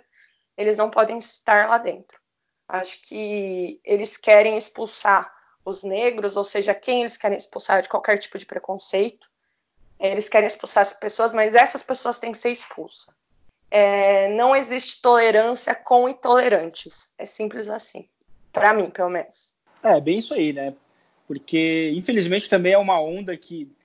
eles 0.56 0.78
não 0.78 0.92
podem 0.92 1.18
estar 1.18 1.68
lá 1.68 1.80
dentro. 1.80 2.20
Acho 2.68 3.02
que 3.02 3.82
eles 3.84 4.16
querem 4.16 4.56
expulsar 4.56 5.34
os 5.66 5.84
negros, 5.84 6.38
ou 6.38 6.44
seja, 6.44 6.76
quem 6.76 7.00
eles 7.00 7.18
querem 7.18 7.36
expulsar 7.36 7.82
de 7.82 7.90
qualquer 7.90 8.20
tipo 8.20 8.38
de 8.38 8.46
preconceito. 8.46 9.28
Eles 10.00 10.30
querem 10.30 10.46
expulsar 10.46 10.82
as 10.82 10.94
pessoas, 10.94 11.34
mas 11.34 11.56
essas 11.56 11.82
pessoas 11.82 12.20
têm 12.20 12.32
que 12.32 12.38
ser 12.38 12.52
expulsas. 12.52 13.16
É, 13.72 14.30
não 14.36 14.56
existe 14.56 15.02
tolerância 15.02 15.74
com 15.74 16.08
intolerantes. 16.08 17.12
É 17.18 17.26
simples 17.26 17.70
assim. 17.70 18.08
Para 18.54 18.72
mim, 18.72 18.92
pelo 18.92 19.10
menos. 19.10 19.56
É, 19.82 20.00
bem 20.00 20.20
isso 20.20 20.36
aí, 20.36 20.54
né? 20.54 20.76
Porque, 21.28 21.92
infelizmente, 21.96 22.48
também 22.48 22.74
é 22.74 22.78
uma 22.78 23.02
onda 23.02 23.36
que 23.36 23.76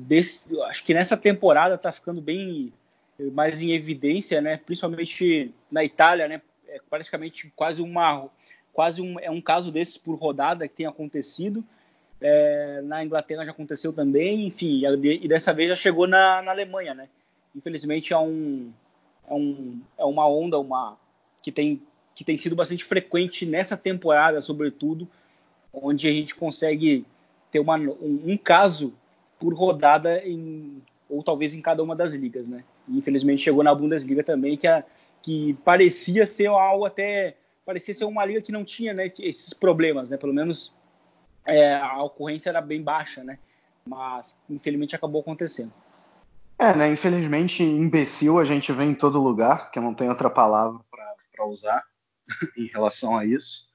desse, 0.00 0.60
acho 0.62 0.84
que 0.84 0.94
nessa 0.94 1.16
temporada 1.16 1.74
está 1.74 1.90
ficando 1.90 2.20
bem 2.20 2.72
mais 3.32 3.60
em 3.60 3.72
evidência, 3.72 4.40
né? 4.40 4.58
Principalmente 4.58 5.54
na 5.70 5.84
Itália, 5.84 6.28
né? 6.28 6.42
É 6.68 6.80
praticamente 6.90 7.52
quase 7.56 7.80
uma 7.80 8.28
quase 8.72 9.00
um, 9.00 9.18
é 9.18 9.30
um 9.30 9.40
caso 9.40 9.72
desses 9.72 9.96
por 9.96 10.16
rodada 10.16 10.68
que 10.68 10.74
tem 10.74 10.86
acontecido. 10.86 11.64
É, 12.20 12.80
na 12.82 13.04
Inglaterra 13.04 13.44
já 13.44 13.50
aconteceu 13.50 13.92
também, 13.92 14.46
enfim, 14.46 14.82
e 15.04 15.28
dessa 15.28 15.52
vez 15.52 15.68
já 15.70 15.76
chegou 15.76 16.06
na, 16.06 16.42
na 16.42 16.50
Alemanha, 16.50 16.94
né? 16.94 17.08
Infelizmente 17.54 18.12
é 18.12 18.18
um, 18.18 18.70
é 19.28 19.34
um 19.34 19.80
é 19.98 20.04
uma 20.04 20.28
onda, 20.28 20.58
uma 20.58 20.98
que 21.42 21.50
tem 21.50 21.80
que 22.14 22.24
tem 22.24 22.38
sido 22.38 22.56
bastante 22.56 22.84
frequente 22.84 23.44
nessa 23.44 23.76
temporada, 23.76 24.40
sobretudo, 24.40 25.06
onde 25.72 26.08
a 26.08 26.10
gente 26.12 26.34
consegue 26.34 27.04
ter 27.50 27.60
uma, 27.60 27.76
um, 27.76 28.22
um 28.26 28.36
caso 28.38 28.94
por 29.38 29.54
rodada 29.54 30.18
em, 30.24 30.82
ou 31.08 31.22
talvez 31.22 31.54
em 31.54 31.60
cada 31.60 31.82
uma 31.82 31.94
das 31.94 32.14
ligas, 32.14 32.48
né? 32.48 32.64
E, 32.88 32.98
infelizmente 32.98 33.42
chegou 33.42 33.62
na 33.62 33.74
Bundesliga 33.74 34.22
também, 34.22 34.56
que, 34.56 34.66
a, 34.66 34.84
que 35.22 35.54
parecia 35.64 36.26
ser 36.26 36.46
algo 36.46 36.84
até 36.84 37.36
parecia 37.64 37.94
ser 37.94 38.04
uma 38.04 38.24
liga 38.24 38.40
que 38.40 38.52
não 38.52 38.64
tinha 38.64 38.94
né, 38.94 39.12
esses 39.18 39.52
problemas, 39.52 40.08
né? 40.08 40.16
Pelo 40.16 40.32
menos 40.32 40.72
é, 41.44 41.74
a 41.74 42.02
ocorrência 42.02 42.48
era 42.48 42.60
bem 42.60 42.82
baixa, 42.82 43.24
né? 43.24 43.38
Mas 43.88 44.36
infelizmente 44.48 44.94
acabou 44.94 45.20
acontecendo. 45.20 45.72
É, 46.58 46.74
né? 46.74 46.88
Infelizmente, 46.90 47.62
imbecil 47.62 48.38
a 48.38 48.44
gente 48.44 48.72
vê 48.72 48.84
em 48.84 48.94
todo 48.94 49.20
lugar, 49.20 49.70
que 49.70 49.78
eu 49.78 49.82
não 49.82 49.94
tenho 49.94 50.10
outra 50.10 50.30
palavra 50.30 50.80
para 50.90 51.46
usar 51.46 51.84
em 52.56 52.66
relação 52.66 53.16
a 53.16 53.24
isso. 53.24 53.70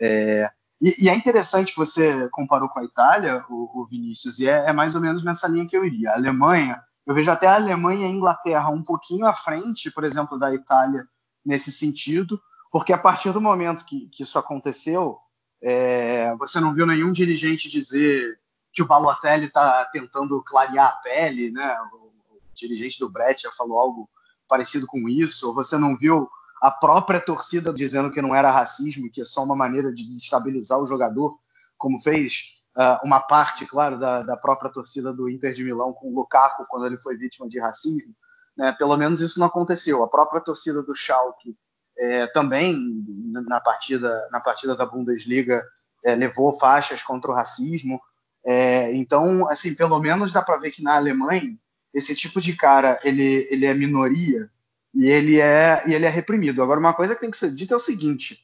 É, 0.00 0.50
e, 0.80 1.04
e, 1.04 1.08
é 1.08 1.14
interessante 1.14 1.72
que 1.72 1.78
você 1.78 2.28
comparou 2.30 2.68
com 2.68 2.78
a 2.78 2.84
Itália, 2.84 3.44
o, 3.50 3.82
o 3.82 3.86
Vinícius, 3.86 4.38
e 4.38 4.48
é, 4.48 4.68
é, 4.68 4.72
mais 4.72 4.94
ou 4.94 5.00
menos 5.00 5.24
nessa 5.24 5.48
linha 5.48 5.66
que 5.66 5.76
eu 5.76 5.84
iria. 5.84 6.10
A 6.10 6.16
Alemanha, 6.16 6.80
eu 7.04 7.14
vejo 7.14 7.30
até 7.30 7.48
a 7.48 7.56
Alemanha 7.56 8.06
e 8.06 8.10
a 8.10 8.14
Inglaterra 8.14 8.70
um 8.70 8.82
pouquinho 8.82 9.26
à 9.26 9.32
frente, 9.32 9.90
por 9.90 10.04
exemplo, 10.04 10.38
da 10.38 10.54
Itália 10.54 11.06
nesse 11.44 11.72
sentido, 11.72 12.40
porque 12.70 12.92
a 12.92 12.98
partir 12.98 13.32
do 13.32 13.40
momento 13.40 13.84
que, 13.84 14.08
que 14.08 14.22
isso 14.22 14.38
aconteceu, 14.38 15.18
é, 15.60 16.36
você 16.36 16.60
não 16.60 16.72
viu 16.72 16.86
nenhum 16.86 17.10
dirigente 17.10 17.68
dizer 17.68 18.38
que 18.72 18.82
o 18.82 18.86
Balotelli 18.86 19.46
está 19.46 19.84
tentando 19.86 20.40
clarear 20.44 20.86
a 20.86 20.96
pele, 20.98 21.50
né? 21.50 21.76
O, 21.92 22.36
o 22.36 22.40
dirigente 22.54 23.00
do 23.00 23.08
Brett 23.08 23.42
já 23.42 23.50
falou 23.52 23.78
algo 23.78 24.08
parecido 24.46 24.86
com 24.86 25.08
isso, 25.08 25.48
ou 25.48 25.54
você 25.54 25.76
não 25.76 25.96
viu 25.96 26.28
a 26.60 26.70
própria 26.70 27.20
torcida 27.20 27.72
dizendo 27.72 28.10
que 28.10 28.22
não 28.22 28.34
era 28.34 28.50
racismo, 28.50 29.10
que 29.10 29.20
é 29.20 29.24
só 29.24 29.42
uma 29.44 29.56
maneira 29.56 29.92
de 29.92 30.04
desestabilizar 30.04 30.78
o 30.78 30.86
jogador, 30.86 31.38
como 31.76 32.00
fez 32.00 32.54
uh, 32.76 33.04
uma 33.04 33.20
parte, 33.20 33.64
claro, 33.66 33.98
da, 33.98 34.22
da, 34.22 34.36
própria 34.36 34.70
torcida 34.70 35.12
do 35.12 35.28
Inter 35.28 35.52
de 35.52 35.64
Milão 35.64 35.92
com 35.92 36.08
o 36.08 36.14
Lukaku 36.14 36.64
quando 36.68 36.86
ele 36.86 36.96
foi 36.96 37.16
vítima 37.16 37.48
de 37.48 37.60
racismo. 37.60 38.14
Né? 38.56 38.72
Pelo 38.72 38.96
menos 38.96 39.20
isso 39.20 39.38
não 39.38 39.46
aconteceu. 39.46 40.02
A 40.02 40.08
própria 40.08 40.40
torcida 40.40 40.82
do 40.82 40.94
Schalke 40.94 41.56
é, 41.96 42.26
também 42.26 43.04
na 43.46 43.60
partida 43.60 44.28
na 44.30 44.40
partida 44.40 44.76
da 44.76 44.86
Bundesliga 44.86 45.64
é, 46.04 46.14
levou 46.14 46.52
faixas 46.52 47.02
contra 47.02 47.30
o 47.30 47.34
racismo. 47.34 48.00
É, 48.44 48.92
então, 48.94 49.48
assim, 49.48 49.74
pelo 49.74 49.98
menos 49.98 50.32
dá 50.32 50.42
para 50.42 50.58
ver 50.58 50.70
que 50.70 50.82
na 50.82 50.96
Alemanha 50.96 51.56
esse 51.92 52.14
tipo 52.14 52.40
de 52.40 52.54
cara 52.54 52.98
ele, 53.02 53.48
ele 53.50 53.66
é 53.66 53.74
minoria 53.74 54.50
e 54.98 55.06
ele 55.06 55.40
é, 55.40 55.84
e 55.86 55.94
ele 55.94 56.04
é 56.04 56.08
reprimido. 56.08 56.60
Agora, 56.60 56.80
uma 56.80 56.92
coisa 56.92 57.14
que 57.14 57.20
tem 57.20 57.30
que 57.30 57.36
ser 57.36 57.52
dita 57.52 57.74
é 57.74 57.76
o 57.76 57.80
seguinte: 57.80 58.36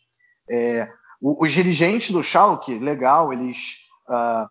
é, 0.48 0.88
os 1.20 1.50
dirigentes 1.50 2.12
do 2.12 2.22
Schalke, 2.22 2.78
legal, 2.78 3.32
eles 3.32 3.78
uh, 4.08 4.48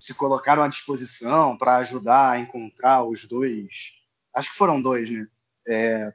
se 0.00 0.14
colocaram 0.14 0.64
à 0.64 0.68
disposição 0.68 1.56
para 1.56 1.76
ajudar 1.76 2.30
a 2.30 2.40
encontrar 2.40 3.04
os 3.04 3.24
dois, 3.24 3.92
acho 4.34 4.50
que 4.50 4.58
foram 4.58 4.82
dois, 4.82 5.08
né? 5.08 5.28
É, 5.68 6.12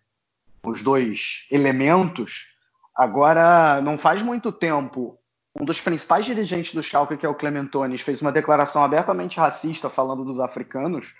os 0.61 0.83
dois 0.83 1.47
elementos. 1.49 2.49
Agora, 2.93 3.81
não 3.81 3.97
faz 3.97 4.21
muito 4.21 4.51
tempo, 4.51 5.17
um 5.57 5.63
dos 5.63 5.79
principais 5.79 6.25
dirigentes 6.25 6.73
do 6.73 6.83
Schalke, 6.83 7.15
que 7.15 7.25
é 7.25 7.29
o 7.29 7.35
Clementones, 7.35 8.01
fez 8.01 8.21
uma 8.21 8.31
declaração 8.31 8.83
abertamente 8.83 9.39
racista 9.39 9.89
falando 9.89 10.25
dos 10.25 10.41
africanos. 10.41 11.15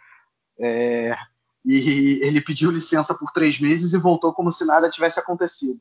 É, 0.59 1.15
e 1.65 2.19
ele 2.21 2.41
pediu 2.41 2.71
licença 2.71 3.13
por 3.13 3.31
três 3.31 3.59
meses 3.59 3.93
e 3.93 3.97
voltou 3.97 4.33
como 4.33 4.51
se 4.51 4.65
nada 4.65 4.89
tivesse 4.89 5.19
acontecido. 5.19 5.79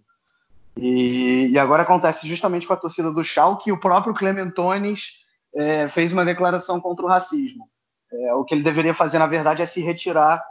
E, 0.77 1.49
e 1.49 1.59
agora 1.59 1.83
acontece 1.83 2.27
justamente 2.27 2.67
com 2.67 2.73
a 2.73 2.77
torcida 2.77 3.13
do 3.13 3.23
Schalke 3.23 3.65
que 3.65 3.73
o 3.73 3.79
próprio 3.79 4.15
Clementones 4.15 5.21
é, 5.55 5.87
fez 5.89 6.13
uma 6.13 6.25
declaração 6.25 6.81
contra 6.81 7.05
o 7.05 7.09
racismo. 7.09 7.69
É, 8.13 8.35
o 8.35 8.45
que 8.45 8.55
ele 8.55 8.63
deveria 8.63 8.95
fazer, 8.95 9.19
na 9.19 9.27
verdade, 9.27 9.63
é 9.63 9.67
se 9.67 9.81
retirar 9.81 10.43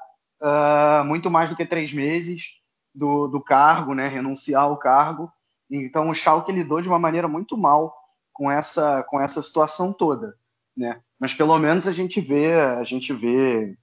uh, 0.41 1.06
muito 1.06 1.30
mais 1.30 1.50
do 1.50 1.56
que 1.56 1.65
três 1.65 1.94
meses 1.94 2.60
do, 2.94 3.28
do 3.28 3.41
cargo, 3.41 3.94
né, 3.94 4.08
renunciar 4.08 4.63
ao 4.63 4.78
cargo. 4.78 5.32
Então 5.70 6.10
o 6.10 6.13
Schalke 6.13 6.52
lidou 6.52 6.82
de 6.82 6.89
uma 6.89 7.00
maneira 7.00 7.28
muito 7.28 7.58
mal 7.58 7.96
com 8.34 8.52
essa, 8.52 9.04
com 9.04 9.20
essa 9.20 9.41
situação 9.41 9.94
toda. 9.94 10.36
Né? 10.76 11.00
Mas 11.20 11.34
pelo 11.34 11.58
menos 11.58 11.88
a 11.88 11.91
gente 11.91 12.20
vê, 12.20 12.54
a 12.54 12.84
gente 12.84 13.13
vê 13.13 13.78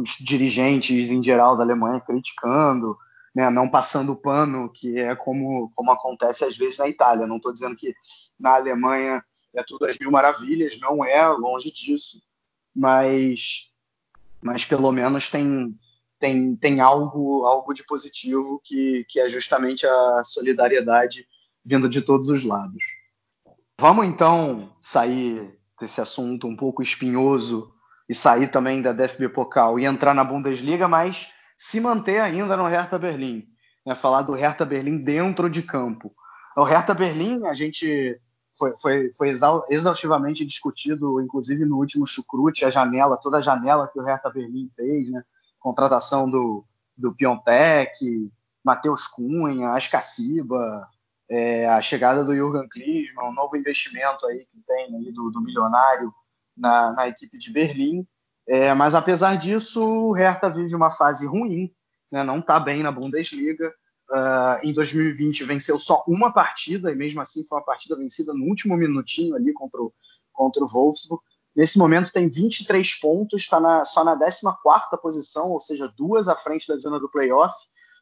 os 0.00 0.16
dirigentes 0.20 1.10
em 1.10 1.22
geral 1.22 1.56
da 1.56 1.62
Alemanha 1.62 2.00
criticando, 2.00 2.96
né, 3.34 3.50
não 3.50 3.68
passando 3.68 4.16
pano, 4.16 4.70
que 4.72 4.98
é 4.98 5.14
como, 5.14 5.70
como 5.74 5.92
acontece 5.92 6.44
às 6.44 6.56
vezes 6.56 6.78
na 6.78 6.88
Itália. 6.88 7.26
Não 7.26 7.36
estou 7.36 7.52
dizendo 7.52 7.76
que 7.76 7.94
na 8.38 8.54
Alemanha 8.56 9.22
é 9.54 9.62
tudo 9.62 9.86
as 9.86 9.98
mil 9.98 10.10
maravilhas, 10.10 10.78
não 10.80 11.04
é, 11.04 11.26
longe 11.28 11.72
disso, 11.72 12.22
mas, 12.74 13.72
mas 14.40 14.64
pelo 14.64 14.90
menos 14.92 15.30
tem, 15.30 15.74
tem, 16.18 16.56
tem 16.56 16.80
algo, 16.80 17.44
algo 17.44 17.72
de 17.72 17.84
positivo 17.84 18.60
que, 18.64 19.04
que 19.08 19.20
é 19.20 19.28
justamente 19.28 19.86
a 19.86 20.22
solidariedade 20.24 21.26
vindo 21.64 21.88
de 21.88 22.02
todos 22.02 22.28
os 22.28 22.44
lados. 22.44 22.84
Vamos 23.80 24.06
então 24.06 24.74
sair 24.80 25.56
desse 25.80 26.00
assunto 26.00 26.46
um 26.46 26.56
pouco 26.56 26.82
espinhoso 26.82 27.72
e 28.08 28.14
sair 28.14 28.48
também 28.48 28.80
da 28.80 28.92
DFB 28.92 29.28
Pokal 29.28 29.78
e 29.78 29.84
entrar 29.84 30.14
na 30.14 30.24
Bundesliga, 30.24 30.88
mas 30.88 31.32
se 31.56 31.80
manter 31.80 32.20
ainda 32.20 32.56
no 32.56 32.66
Hertha 32.66 32.98
Berlim. 32.98 33.46
Né? 33.84 33.94
Falar 33.94 34.22
do 34.22 34.32
Hertha 34.32 34.64
Berlim 34.64 34.98
dentro 34.98 35.50
de 35.50 35.62
campo. 35.62 36.14
O 36.56 36.64
Hertha 36.64 36.94
Berlim, 36.94 37.46
a 37.46 37.54
gente 37.54 38.18
foi, 38.58 38.74
foi, 38.76 39.12
foi 39.14 39.34
exaustivamente 39.70 40.44
discutido, 40.44 41.20
inclusive 41.20 41.64
no 41.64 41.76
último 41.76 42.06
chucrute, 42.06 42.64
a 42.64 42.70
janela, 42.70 43.16
toda 43.16 43.36
a 43.36 43.42
janela 43.42 43.88
que 43.88 43.98
o 44.00 44.02
Hertha 44.02 44.30
Berlim 44.30 44.68
fez, 44.74 45.10
né? 45.10 45.22
Contratação 45.60 46.28
do, 46.28 46.64
do 46.96 47.14
Piontek, 47.14 48.30
Matheus 48.64 49.06
Cunha, 49.06 49.70
Ascaciba, 49.70 50.88
é, 51.28 51.68
a 51.68 51.80
chegada 51.80 52.24
do 52.24 52.34
Jürgen 52.34 52.68
Klinsmann, 52.68 53.28
um 53.28 53.34
novo 53.34 53.56
investimento 53.56 54.26
aí 54.26 54.38
que 54.38 54.60
tem 54.66 54.96
aí 54.96 55.12
do, 55.12 55.30
do 55.30 55.40
milionário 55.40 56.12
na, 56.58 56.92
na 56.92 57.08
equipe 57.08 57.38
de 57.38 57.52
Berlim. 57.52 58.06
É, 58.46 58.72
mas 58.74 58.94
apesar 58.94 59.36
disso, 59.36 59.84
o 59.84 60.12
Hertha 60.12 60.48
vive 60.48 60.74
uma 60.74 60.90
fase 60.90 61.26
ruim, 61.26 61.70
né, 62.10 62.24
não 62.24 62.38
está 62.38 62.58
bem 62.58 62.82
na 62.82 62.90
Bundesliga. 62.90 63.72
Uh, 64.10 64.64
em 64.66 64.72
2020 64.72 65.44
venceu 65.44 65.78
só 65.78 66.02
uma 66.08 66.32
partida, 66.32 66.90
e 66.90 66.94
mesmo 66.94 67.20
assim 67.20 67.44
foi 67.44 67.58
uma 67.58 67.64
partida 67.64 67.94
vencida 67.94 68.32
no 68.32 68.46
último 68.46 68.74
minutinho 68.74 69.36
ali 69.36 69.52
contra 69.52 69.82
o, 69.82 69.92
contra 70.32 70.64
o 70.64 70.66
Wolfsburg. 70.66 71.22
Nesse 71.54 71.78
momento 71.78 72.10
tem 72.10 72.26
23 72.26 72.94
pontos, 73.00 73.42
está 73.42 73.84
só 73.84 74.02
na 74.04 74.16
14 74.16 74.42
posição, 75.02 75.50
ou 75.50 75.60
seja, 75.60 75.92
duas 75.94 76.26
à 76.26 76.34
frente 76.34 76.66
da 76.66 76.78
zona 76.78 76.98
do 76.98 77.10
playoff. 77.10 77.54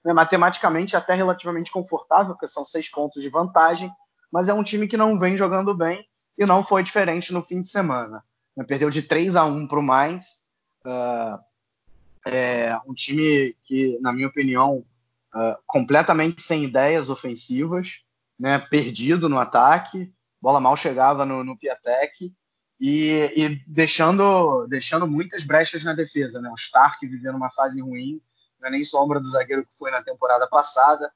Né, 0.06 0.12
matematicamente 0.12 0.94
até 0.94 1.14
relativamente 1.14 1.72
confortável, 1.72 2.34
porque 2.34 2.46
são 2.46 2.64
seis 2.64 2.88
pontos 2.88 3.20
de 3.20 3.28
vantagem, 3.28 3.90
mas 4.30 4.48
é 4.48 4.54
um 4.54 4.62
time 4.62 4.86
que 4.86 4.96
não 4.96 5.18
vem 5.18 5.36
jogando 5.36 5.74
bem 5.74 6.06
e 6.38 6.46
não 6.46 6.62
foi 6.62 6.84
diferente 6.84 7.32
no 7.32 7.42
fim 7.42 7.60
de 7.60 7.68
semana. 7.68 8.22
Né? 8.56 8.64
Perdeu 8.64 8.90
de 8.90 9.02
3 9.02 9.36
a 9.36 9.44
1 9.44 9.68
para 9.68 9.78
o 9.78 9.82
Mainz. 9.82 10.46
Uh, 10.84 11.38
é 12.24 12.76
um 12.86 12.94
time 12.94 13.54
que, 13.64 13.98
na 14.00 14.12
minha 14.12 14.26
opinião, 14.26 14.84
uh, 15.34 15.56
completamente 15.66 16.42
sem 16.42 16.64
ideias 16.64 17.10
ofensivas, 17.10 18.04
né? 18.38 18.58
perdido 18.58 19.28
no 19.28 19.38
ataque, 19.38 20.12
bola 20.40 20.60
mal 20.60 20.76
chegava 20.76 21.24
no, 21.24 21.44
no 21.44 21.56
Piatek 21.56 22.32
e, 22.80 23.32
e, 23.36 23.62
deixando, 23.66 24.66
deixando 24.66 25.06
muitas 25.06 25.44
brechas 25.44 25.84
na 25.84 25.92
defesa. 25.92 26.40
Né? 26.40 26.48
O 26.50 26.54
Stark 26.54 27.06
vivendo 27.06 27.36
uma 27.36 27.50
fase 27.50 27.80
ruim, 27.80 28.20
não 28.60 28.68
é 28.68 28.70
nem 28.70 28.84
sombra 28.84 29.20
do 29.20 29.28
zagueiro 29.28 29.64
que 29.64 29.78
foi 29.78 29.90
na 29.90 30.02
temporada 30.02 30.46
passada. 30.48 31.12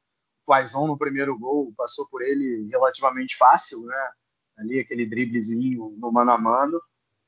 O 0.46 0.52
Quaison 0.52 0.86
no 0.86 0.98
primeiro 0.98 1.38
gol 1.38 1.72
passou 1.76 2.06
por 2.08 2.22
ele 2.22 2.68
relativamente 2.70 3.36
fácil, 3.36 3.84
né? 3.84 4.10
ali 4.58 4.78
aquele 4.78 5.06
driblezinho 5.06 5.96
no 5.98 6.12
mano 6.12 6.32
a 6.32 6.38
mano. 6.38 6.80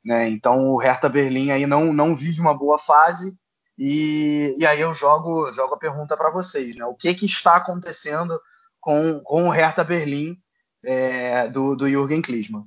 Né? 0.05 0.29
Então 0.29 0.71
o 0.71 0.77
Hertha 0.77 1.09
Berlim 1.09 1.51
aí 1.51 1.67
não, 1.67 1.93
não 1.93 2.17
vive 2.17 2.41
uma 2.41 2.55
boa 2.55 2.79
fase. 2.79 3.37
E, 3.79 4.55
e 4.59 4.67
aí 4.67 4.81
eu 4.81 4.93
jogo, 4.93 5.53
jogo 5.53 5.75
a 5.75 5.79
pergunta 5.79 6.17
para 6.17 6.31
vocês. 6.31 6.77
Né? 6.77 6.85
O 6.85 6.95
que, 6.95 7.15
que 7.15 7.27
está 7.27 7.57
acontecendo 7.57 8.41
com, 8.81 9.21
com 9.21 9.49
o 9.49 9.51
Hertha 9.51 9.85
Berlim 9.85 10.39
é, 10.85 11.49
do, 11.49 11.75
do 11.77 11.89
Jürgen 11.89 12.23
Klinsmann? 12.23 12.67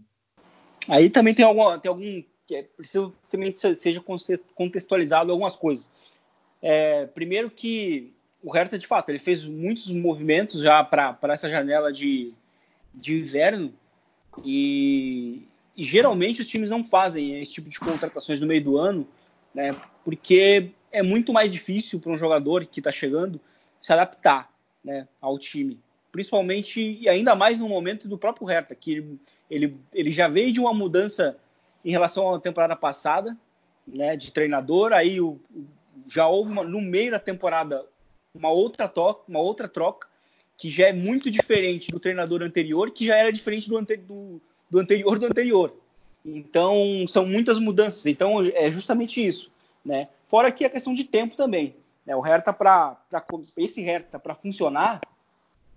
Aí 0.88 1.10
também 1.10 1.34
tem 1.34 1.46
algum, 1.46 1.78
tem 1.80 1.90
algum 1.90 2.24
que 2.46 2.56
é 2.56 2.64
preciso 2.64 3.14
que 3.30 3.56
seja 3.78 4.04
contextualizado 4.56 5.32
algumas 5.32 5.56
coisas. 5.56 5.92
É, 6.62 7.06
primeiro 7.08 7.50
que 7.50 8.14
o 8.42 8.52
Hertha, 8.52 8.78
de 8.78 8.86
fato, 8.86 9.10
ele 9.10 9.20
fez 9.20 9.46
muitos 9.46 9.90
movimentos 9.90 10.62
já 10.62 10.84
para 10.84 11.18
essa 11.30 11.50
janela 11.50 11.92
de, 11.92 12.32
de 12.94 13.22
inverno 13.22 13.74
e, 14.44 15.48
e 15.76 15.84
geralmente 15.84 16.42
os 16.42 16.48
times 16.48 16.70
não 16.70 16.84
fazem 16.84 17.42
esse 17.42 17.54
tipo 17.54 17.70
de 17.70 17.80
contratações 17.80 18.40
no 18.40 18.48
meio 18.48 18.64
do 18.64 18.78
ano, 18.78 19.08
né? 19.54 19.76
Porque 20.04 20.72
é 20.92 21.04
muito 21.04 21.34
mais 21.34 21.52
difícil 21.52 22.00
para 22.00 22.12
um 22.12 22.18
jogador 22.18 22.66
que 22.66 22.80
está 22.80 22.92
chegando 22.92 23.40
se 23.82 23.92
adaptar, 23.92 24.50
né, 24.84 25.08
ao 25.20 25.38
time. 25.38 25.80
Principalmente 26.12 26.98
e 27.02 27.10
ainda 27.10 27.36
mais 27.36 27.60
no 27.60 27.68
momento 27.68 28.08
do 28.08 28.18
próprio 28.18 28.48
Hertha, 28.48 28.74
que 28.74 29.20
ele, 29.50 29.78
ele, 29.94 30.12
já 30.12 30.28
veio 30.28 30.54
de 30.54 30.60
uma 30.60 30.74
mudança 30.74 31.38
em 31.84 31.92
relação 31.92 32.34
à 32.34 32.40
temporada 32.40 32.76
passada, 32.76 33.38
né, 33.86 34.16
de 34.16 34.32
treinador. 34.32 34.94
Aí 34.94 35.20
o, 35.20 35.40
já 36.08 36.28
houve 36.28 36.52
uma, 36.52 36.64
no 36.64 36.80
meio 36.80 37.12
da 37.12 37.20
temporada 37.20 37.86
uma 38.34 38.50
outra 38.50 38.88
troca, 38.88 39.24
uma 39.28 39.40
outra 39.40 39.68
troca 39.68 40.08
que 40.58 40.70
já 40.70 40.88
é 40.88 40.94
muito 40.94 41.30
diferente 41.30 41.92
do 41.92 42.00
treinador 42.00 42.42
anterior, 42.42 42.92
que 42.92 43.06
já 43.06 43.18
era 43.18 43.32
diferente 43.32 43.70
do, 43.70 43.82
do, 43.82 44.42
do 44.70 44.80
anterior 44.80 45.20
do 45.20 45.26
anterior. 45.26 45.74
Então, 46.26 47.06
são 47.08 47.26
muitas 47.26 47.60
mudanças. 47.60 48.06
Então, 48.06 48.42
é 48.42 48.72
justamente 48.72 49.26
isso. 49.26 49.52
Né? 49.84 50.08
Fora 50.28 50.52
que 50.52 50.66
a 50.66 50.70
questão 50.70 50.94
de 50.94 51.04
tempo 51.04 51.36
também. 51.36 51.76
Né? 52.06 52.16
O 52.16 52.22
Hertha, 52.22 52.52
para 52.52 52.98
esse 53.58 53.82
Hertha, 53.82 54.18
para 54.18 54.34
funcionar, 54.34 55.02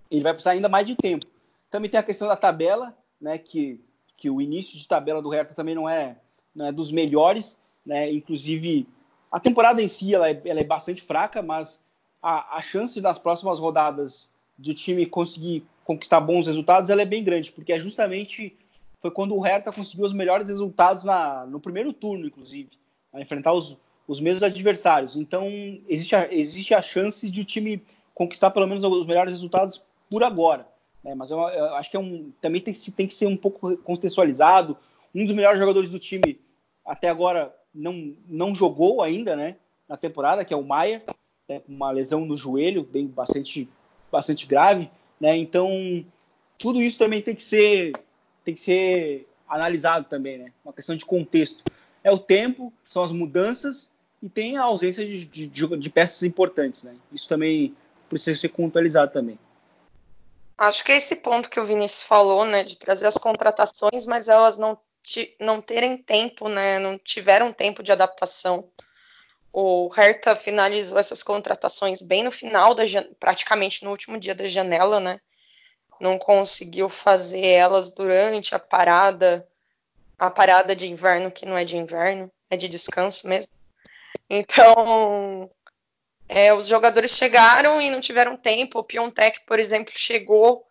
ele 0.09 0.23
vai 0.23 0.33
precisar 0.33 0.51
ainda 0.51 0.67
mais 0.67 0.87
de 0.87 0.95
tempo. 0.95 1.25
Também 1.69 1.89
tem 1.89 1.99
a 1.99 2.03
questão 2.03 2.27
da 2.27 2.35
tabela, 2.35 2.95
né? 3.21 3.37
que, 3.37 3.79
que 4.15 4.29
o 4.29 4.41
início 4.41 4.77
de 4.77 4.87
tabela 4.87 5.21
do 5.21 5.29
Hertha 5.29 5.53
também 5.53 5.75
não 5.75 5.87
é, 5.87 6.17
não 6.55 6.65
é 6.65 6.71
dos 6.71 6.91
melhores. 6.91 7.57
Né? 7.85 8.11
Inclusive, 8.11 8.87
a 9.31 9.39
temporada 9.39 9.81
em 9.81 9.87
si 9.87 10.15
ela 10.15 10.29
é, 10.29 10.41
ela 10.45 10.59
é 10.59 10.63
bastante 10.63 11.03
fraca, 11.03 11.43
mas 11.43 11.79
a, 12.21 12.57
a 12.57 12.61
chance 12.61 12.99
nas 12.99 13.19
próximas 13.19 13.59
rodadas 13.59 14.29
de 14.57 14.71
o 14.71 14.75
time 14.75 15.05
conseguir 15.05 15.63
conquistar 15.85 16.19
bons 16.19 16.47
resultados 16.47 16.89
ela 16.89 17.01
é 17.01 17.05
bem 17.05 17.23
grande, 17.23 17.51
porque 17.51 17.73
é 17.73 17.79
justamente 17.79 18.55
foi 18.99 19.11
quando 19.11 19.35
o 19.35 19.39
Hertha 19.39 19.71
conseguiu 19.71 20.05
os 20.05 20.13
melhores 20.13 20.47
resultados 20.47 21.03
na, 21.03 21.45
no 21.45 21.59
primeiro 21.59 21.93
turno, 21.93 22.25
inclusive, 22.25 22.69
a 23.13 23.21
enfrentar 23.21 23.53
os, 23.53 23.77
os 24.07 24.19
mesmos 24.19 24.43
adversários. 24.43 25.15
Então, 25.15 25.47
existe 25.87 26.15
a, 26.15 26.33
existe 26.33 26.73
a 26.73 26.81
chance 26.81 27.29
de 27.29 27.41
o 27.41 27.45
time 27.45 27.81
conquistar 28.13 28.51
pelo 28.51 28.67
menos 28.67 28.83
os 28.83 29.05
melhores 29.05 29.33
resultados 29.33 29.81
por 30.09 30.23
agora. 30.23 30.67
Né? 31.03 31.15
Mas 31.15 31.31
eu, 31.31 31.39
eu, 31.39 31.75
acho 31.75 31.89
que 31.89 31.95
é 31.95 31.99
um, 31.99 32.31
também 32.41 32.61
tem, 32.61 32.73
tem 32.73 33.07
que 33.07 33.13
ser 33.13 33.27
um 33.27 33.37
pouco 33.37 33.77
contextualizado. 33.77 34.77
Um 35.15 35.23
dos 35.23 35.33
melhores 35.33 35.59
jogadores 35.59 35.89
do 35.89 35.97
time 35.97 36.39
até 36.85 37.07
agora 37.07 37.55
não, 37.73 38.15
não 38.27 38.53
jogou 38.53 39.01
ainda 39.01 39.35
né, 39.35 39.55
na 39.87 39.95
temporada, 39.95 40.43
que 40.43 40.53
é 40.53 40.57
o 40.57 40.63
Maier, 40.63 41.03
né, 41.47 41.61
uma 41.67 41.91
lesão 41.91 42.25
no 42.25 42.35
joelho, 42.35 42.83
bem 42.83 43.07
bastante, 43.07 43.69
bastante 44.11 44.45
grave. 44.45 44.89
Né? 45.19 45.37
Então, 45.37 46.05
tudo 46.57 46.81
isso 46.81 46.97
também 46.97 47.21
tem 47.21 47.35
que 47.35 47.43
ser 47.43 47.93
tem 48.49 48.55
que 48.55 48.61
ser 48.61 49.27
analisado 49.47 50.07
também, 50.09 50.37
né? 50.37 50.51
Uma 50.63 50.73
questão 50.73 50.95
de 50.95 51.05
contexto. 51.05 51.63
É 52.03 52.11
o 52.11 52.17
tempo, 52.17 52.73
são 52.83 53.03
as 53.03 53.11
mudanças 53.11 53.91
e 54.21 54.29
tem 54.29 54.57
a 54.57 54.63
ausência 54.63 55.05
de, 55.05 55.25
de, 55.25 55.47
de 55.47 55.89
peças 55.89 56.23
importantes, 56.23 56.83
né? 56.83 56.95
Isso 57.11 57.27
também 57.27 57.75
precisa 58.09 58.39
ser 58.39 58.49
contextualizado 58.49 59.11
também. 59.11 59.37
Acho 60.57 60.83
que 60.83 60.91
é 60.91 60.97
esse 60.97 61.17
ponto 61.17 61.49
que 61.49 61.59
o 61.59 61.63
Vinícius 61.63 62.03
falou, 62.03 62.45
né, 62.45 62.65
de 62.65 62.77
trazer 62.77 63.07
as 63.07 63.17
contratações, 63.17 64.05
mas 64.05 64.27
elas 64.27 64.57
não, 64.57 64.77
não 65.39 65.61
terem 65.61 65.95
tempo, 65.95 66.49
né, 66.49 66.79
não 66.79 66.97
tiveram 66.97 67.53
tempo 67.53 67.81
de 67.81 67.93
adaptação. 67.93 68.67
O 69.53 69.87
Hertha 69.87 70.35
finalizou 70.35 70.99
essas 70.99 71.23
contratações 71.23 72.01
bem 72.01 72.23
no 72.23 72.31
final, 72.31 72.75
da, 72.75 72.83
praticamente 73.17 73.85
no 73.85 73.91
último 73.91 74.19
dia 74.19 74.35
da 74.35 74.47
janela, 74.47 74.99
né? 74.99 75.21
Não 75.99 76.17
conseguiu 76.17 76.89
fazer 76.89 77.45
elas 77.45 77.93
durante 77.93 78.55
a 78.55 78.59
parada, 78.59 79.47
a 80.17 80.29
parada 80.29 80.75
de 80.75 80.87
inverno, 80.87 81.31
que 81.31 81.45
não 81.45 81.57
é 81.57 81.65
de 81.65 81.77
inverno, 81.77 82.31
é 82.49 82.55
de 82.55 82.67
descanso 82.69 83.27
mesmo. 83.27 83.51
Então, 84.29 85.49
é, 86.27 86.53
os 86.53 86.67
jogadores 86.67 87.11
chegaram 87.11 87.81
e 87.81 87.89
não 87.89 87.99
tiveram 87.99 88.37
tempo. 88.37 88.79
O 88.79 88.83
Piontek, 88.83 89.41
por 89.45 89.59
exemplo, 89.59 89.93
chegou 89.95 90.65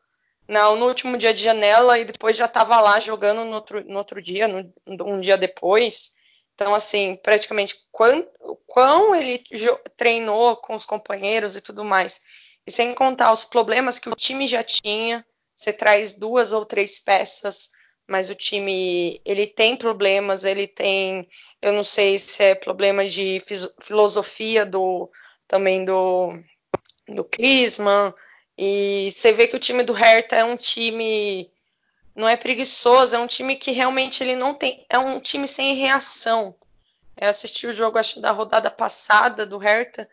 no, 0.46 0.76
no 0.76 0.86
último 0.86 1.18
dia 1.18 1.34
de 1.34 1.42
janela 1.42 1.98
e 1.98 2.04
depois 2.04 2.36
já 2.36 2.46
estava 2.46 2.80
lá 2.80 2.98
jogando 3.00 3.44
no 3.44 3.54
outro, 3.54 3.84
no 3.84 3.98
outro 3.98 4.22
dia, 4.22 4.48
no, 4.48 4.72
um 4.86 5.20
dia 5.20 5.36
depois. 5.36 6.16
Então, 6.54 6.74
assim, 6.74 7.16
praticamente 7.22 7.86
quão, 7.92 8.26
quão 8.66 9.14
ele 9.14 9.42
treinou 9.96 10.56
com 10.56 10.74
os 10.74 10.86
companheiros 10.86 11.54
e 11.54 11.60
tudo 11.60 11.84
mais 11.84 12.20
e 12.68 12.70
sem 12.70 12.94
contar 12.94 13.32
os 13.32 13.46
problemas 13.46 13.98
que 13.98 14.10
o 14.10 14.14
time 14.14 14.46
já 14.46 14.62
tinha, 14.62 15.24
você 15.56 15.72
traz 15.72 16.12
duas 16.12 16.52
ou 16.52 16.66
três 16.66 17.00
peças, 17.00 17.70
mas 18.06 18.28
o 18.28 18.34
time 18.34 19.22
ele 19.24 19.46
tem 19.46 19.74
problemas, 19.74 20.44
ele 20.44 20.66
tem, 20.66 21.26
eu 21.62 21.72
não 21.72 21.82
sei 21.82 22.18
se 22.18 22.42
é 22.44 22.54
problema 22.54 23.08
de 23.08 23.40
filosofia 23.80 24.66
do 24.66 25.10
também 25.46 25.82
do 25.82 26.28
do 27.08 27.24
Klinsmann, 27.24 28.12
e 28.58 29.08
você 29.10 29.32
vê 29.32 29.48
que 29.48 29.56
o 29.56 29.60
time 29.60 29.82
do 29.82 29.94
Hertha 29.94 30.36
é 30.36 30.44
um 30.44 30.56
time 30.56 31.50
não 32.14 32.28
é 32.28 32.36
preguiçoso, 32.36 33.16
é 33.16 33.18
um 33.18 33.26
time 33.26 33.56
que 33.56 33.70
realmente 33.70 34.22
ele 34.22 34.36
não 34.36 34.52
tem, 34.52 34.84
é 34.90 34.98
um 34.98 35.18
time 35.18 35.48
sem 35.48 35.74
reação. 35.74 36.54
Eu 37.18 37.30
assisti 37.30 37.66
o 37.66 37.72
jogo 37.72 37.96
acho 37.96 38.20
da 38.20 38.30
rodada 38.30 38.70
passada 38.70 39.46
do 39.46 39.56
Hertha 39.56 40.06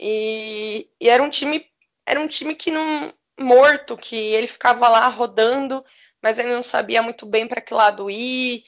e, 0.00 0.88
e 0.98 1.10
era 1.10 1.22
um 1.22 1.28
time 1.28 1.68
era 2.08 2.18
um 2.18 2.26
time 2.26 2.54
que 2.54 2.70
não 2.70 3.12
morto, 3.38 3.96
que 3.96 4.16
ele 4.16 4.46
ficava 4.46 4.88
lá 4.88 5.06
rodando, 5.08 5.84
mas 6.22 6.38
ele 6.38 6.52
não 6.52 6.62
sabia 6.62 7.02
muito 7.02 7.26
bem 7.26 7.46
para 7.46 7.60
que 7.60 7.74
lado 7.74 8.10
ir, 8.10 8.64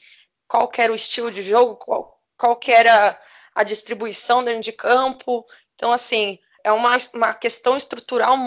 qual 0.47 0.71
era 0.77 0.91
o 0.91 0.95
estilo 0.95 1.31
de 1.31 1.41
jogo, 1.41 1.75
qual, 1.75 2.21
qual 2.37 2.59
era 2.67 3.19
a 3.55 3.63
distribuição 3.63 4.43
dentro 4.43 4.61
de 4.61 4.71
campo. 4.71 5.45
Então, 5.75 5.91
assim, 5.91 6.37
é 6.63 6.71
uma, 6.71 6.95
uma 7.13 7.33
questão 7.33 7.75
estrutural 7.75 8.37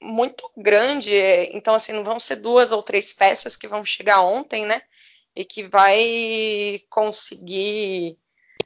muito 0.00 0.50
grande. 0.56 1.14
Então, 1.52 1.74
assim, 1.74 1.92
não 1.92 2.02
vão 2.02 2.18
ser 2.18 2.36
duas 2.36 2.72
ou 2.72 2.82
três 2.82 3.12
peças 3.12 3.56
que 3.56 3.68
vão 3.68 3.84
chegar 3.84 4.22
ontem, 4.22 4.64
né? 4.64 4.80
E 5.36 5.44
que 5.44 5.62
vai 5.62 6.80
conseguir 6.88 8.18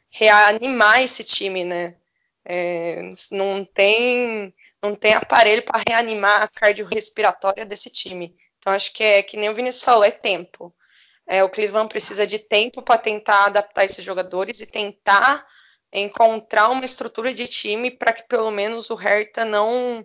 reanimar 0.09 1.03
esse 1.03 1.25
time, 1.25 1.65
né? 1.65 1.97
É, 2.45 3.03
não 3.31 3.65
tem 3.65 4.55
não 4.83 4.95
tem 4.95 5.15
aparelho 5.15 5.65
para 5.65 5.83
reanimar 5.87 6.43
a 6.43 6.49
cardiorrespiratória 6.49 7.65
desse 7.65 7.89
time. 7.89 8.35
Então 8.59 8.73
acho 8.73 8.93
que 8.93 9.03
é 9.03 9.23
que 9.23 9.37
nem 9.37 9.49
o 9.49 9.55
Vinícius 9.55 9.85
falou, 9.85 10.05
é 10.05 10.11
tempo. 10.11 10.75
É, 11.27 11.43
o 11.45 11.49
Klinsmann 11.49 11.89
precisa 11.89 12.27
de 12.27 12.39
tempo 12.39 12.83
para 12.83 12.99
tentar 12.99 13.47
adaptar 13.47 13.85
esses 13.85 14.05
jogadores 14.05 14.61
e 14.61 14.67
tentar 14.67 15.47
encontrar 15.93 16.69
uma 16.69 16.85
estrutura 16.85 17.33
de 17.33 17.47
time 17.47 17.91
para 17.91 18.13
que 18.13 18.25
pelo 18.25 18.51
menos 18.51 18.91
o 18.91 18.95
Hertha 18.95 19.45
não 19.45 20.05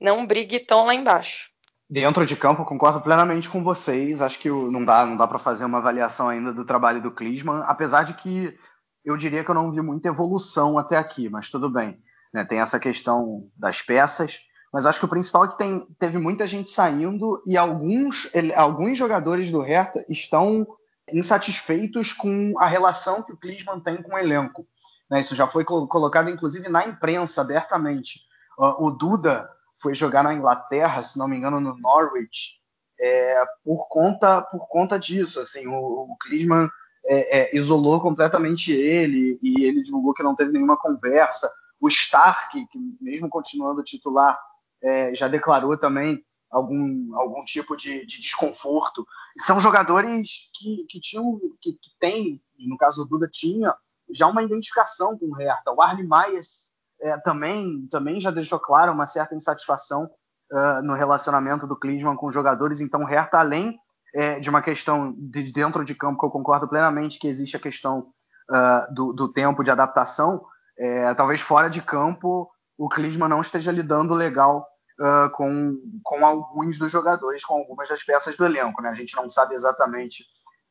não 0.00 0.26
brigue 0.26 0.60
tão 0.60 0.86
lá 0.86 0.94
embaixo. 0.94 1.50
Dentro 1.90 2.24
de 2.26 2.36
campo, 2.36 2.64
concordo 2.64 3.00
plenamente 3.00 3.48
com 3.48 3.64
vocês. 3.64 4.20
Acho 4.20 4.38
que 4.38 4.48
não 4.48 4.84
dá, 4.84 5.06
não 5.06 5.16
dá 5.16 5.26
para 5.26 5.38
fazer 5.38 5.64
uma 5.64 5.78
avaliação 5.78 6.28
ainda 6.28 6.52
do 6.52 6.64
trabalho 6.64 7.02
do 7.02 7.10
Klinsmann, 7.10 7.62
apesar 7.66 8.04
de 8.04 8.14
que 8.14 8.56
eu 9.04 9.16
diria 9.16 9.42
que 9.42 9.50
eu 9.50 9.54
não 9.54 9.72
vi 9.72 9.80
muita 9.80 10.08
evolução 10.08 10.78
até 10.78 10.96
aqui, 10.96 11.28
mas 11.30 11.50
tudo 11.50 11.70
bem. 11.70 11.98
Né? 12.32 12.44
Tem 12.44 12.60
essa 12.60 12.78
questão 12.78 13.48
das 13.56 13.82
peças, 13.82 14.40
mas 14.72 14.86
acho 14.86 14.98
que 14.98 15.06
o 15.06 15.08
principal 15.08 15.44
é 15.44 15.48
que 15.48 15.58
tem, 15.58 15.86
teve 15.98 16.18
muita 16.18 16.46
gente 16.46 16.70
saindo 16.70 17.42
e 17.46 17.56
alguns, 17.56 18.32
ele, 18.34 18.52
alguns 18.54 18.98
jogadores 18.98 19.50
do 19.50 19.60
Hertha 19.60 20.04
estão 20.08 20.66
insatisfeitos 21.12 22.12
com 22.12 22.54
a 22.58 22.66
relação 22.66 23.22
que 23.22 23.32
o 23.32 23.36
Klinsmann 23.36 23.80
tem 23.80 24.02
com 24.02 24.14
o 24.14 24.18
elenco. 24.18 24.66
Né? 25.10 25.20
Isso 25.20 25.34
já 25.34 25.46
foi 25.46 25.64
colocado, 25.64 26.28
inclusive, 26.28 26.68
na 26.68 26.86
imprensa 26.86 27.40
abertamente. 27.40 28.20
O 28.58 28.90
Duda 28.90 29.48
foi 29.80 29.94
jogar 29.94 30.22
na 30.22 30.34
Inglaterra, 30.34 31.02
se 31.02 31.18
não 31.18 31.28
me 31.28 31.36
engano, 31.36 31.60
no 31.60 31.76
Norwich, 31.78 32.60
é, 33.00 33.44
por 33.64 33.88
conta 33.88 34.42
por 34.42 34.66
conta 34.68 34.98
disso. 34.98 35.40
Assim, 35.40 35.66
o, 35.66 35.74
o 35.74 36.16
Klinsmann 36.20 36.68
é, 37.06 37.38
é, 37.38 37.56
isolou 37.56 38.00
completamente 38.00 38.72
ele 38.72 39.38
e 39.42 39.64
ele 39.64 39.82
divulgou 39.82 40.12
que 40.12 40.22
não 40.22 40.34
teve 40.34 40.52
nenhuma 40.52 40.76
conversa. 40.76 41.48
O 41.80 41.88
Stark, 41.88 42.66
que 42.66 42.78
mesmo 43.00 43.28
continuando 43.28 43.82
titular, 43.82 44.38
é, 44.82 45.14
já 45.14 45.28
declarou 45.28 45.76
também 45.76 46.22
algum, 46.50 47.14
algum 47.16 47.44
tipo 47.44 47.76
de, 47.76 48.04
de 48.06 48.20
desconforto. 48.20 49.06
E 49.36 49.42
são 49.42 49.60
jogadores 49.60 50.50
que, 50.54 50.86
que 50.88 51.00
tinham, 51.00 51.38
que, 51.60 51.72
que 51.72 51.90
tem, 51.98 52.42
no 52.58 52.76
caso 52.76 53.04
do 53.04 53.10
Duda, 53.10 53.28
tinha 53.30 53.74
já 54.10 54.26
uma 54.26 54.42
identificação 54.42 55.18
com 55.18 55.26
o 55.26 55.34
Hertha. 55.34 55.72
O 55.72 55.82
Arne 55.82 56.02
Myers 56.02 56.68
é, 57.00 57.18
também, 57.18 57.86
também 57.90 58.20
já 58.20 58.30
deixou 58.30 58.58
claro 58.58 58.92
uma 58.92 59.06
certa 59.06 59.34
insatisfação 59.34 60.10
uh, 60.50 60.82
no 60.82 60.94
relacionamento 60.94 61.66
do 61.66 61.78
Klinsmann 61.78 62.16
com 62.16 62.26
os 62.26 62.34
jogadores. 62.34 62.80
Então, 62.80 63.02
o 63.02 63.06
Hertha, 63.06 63.38
além 63.38 63.78
é, 64.14 64.40
de 64.40 64.48
uma 64.48 64.62
questão 64.62 65.14
de 65.16 65.52
dentro 65.52 65.84
de 65.84 65.94
campo, 65.94 66.18
que 66.18 66.26
eu 66.26 66.30
concordo 66.30 66.66
plenamente 66.66 67.18
que 67.18 67.28
existe 67.28 67.56
a 67.56 67.60
questão 67.60 68.10
uh, 68.50 68.94
do, 68.94 69.12
do 69.12 69.28
tempo 69.28 69.62
de 69.62 69.70
adaptação, 69.70 70.44
é, 70.78 71.14
talvez 71.14 71.40
fora 71.40 71.68
de 71.68 71.82
campo 71.82 72.48
o 72.78 72.88
Klinsmann 72.88 73.28
não 73.28 73.40
esteja 73.40 73.72
lidando 73.72 74.14
legal 74.14 74.64
uh, 75.00 75.28
com, 75.30 75.76
com 76.04 76.24
alguns 76.24 76.78
dos 76.78 76.92
jogadores, 76.92 77.44
com 77.44 77.54
algumas 77.54 77.88
das 77.88 78.04
peças 78.04 78.36
do 78.36 78.46
elenco. 78.46 78.80
Né? 78.80 78.88
A 78.88 78.94
gente 78.94 79.16
não 79.16 79.28
sabe 79.28 79.56
exatamente 79.56 80.24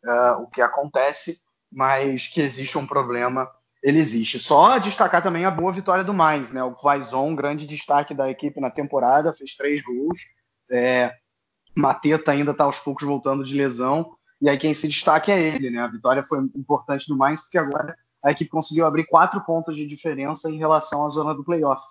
uh, 0.06 0.42
o 0.42 0.48
que 0.48 0.62
acontece, 0.62 1.42
mas 1.70 2.28
que 2.28 2.40
existe 2.40 2.78
um 2.78 2.88
problema, 2.88 3.50
ele 3.84 4.00
existe. 4.00 4.40
Só 4.40 4.78
destacar 4.78 5.22
também 5.22 5.46
a 5.46 5.52
boa 5.52 5.74
vitória 5.74 6.04
do 6.04 6.14
Mais, 6.14 6.52
né? 6.52 6.64
O 6.64 6.74
Quaison, 6.74 7.36
grande 7.36 7.68
destaque 7.68 8.14
da 8.14 8.30
equipe 8.30 8.62
na 8.62 8.72
temporada, 8.72 9.34
fez 9.34 9.56
três 9.56 9.82
gols. 9.84 10.20
É, 10.72 11.14
Mateta 11.76 12.32
ainda 12.32 12.52
está 12.52 12.64
aos 12.64 12.80
poucos 12.80 13.06
voltando 13.06 13.44
de 13.44 13.56
lesão. 13.56 14.16
E 14.42 14.50
aí 14.50 14.58
quem 14.58 14.74
se 14.74 14.88
destaca 14.88 15.32
é 15.32 15.40
ele, 15.40 15.70
né? 15.70 15.82
A 15.82 15.88
vitória 15.88 16.24
foi 16.24 16.40
importante 16.56 17.08
do 17.08 17.18
Mais, 17.18 17.42
porque 17.42 17.58
agora 17.58 17.96
a 18.24 18.32
equipe 18.32 18.50
conseguiu 18.50 18.86
abrir 18.86 19.06
quatro 19.06 19.42
pontos 19.42 19.76
de 19.76 19.86
diferença 19.86 20.50
em 20.50 20.58
relação 20.58 21.06
à 21.06 21.10
zona 21.10 21.34
do 21.34 21.44
playoff. 21.44 21.82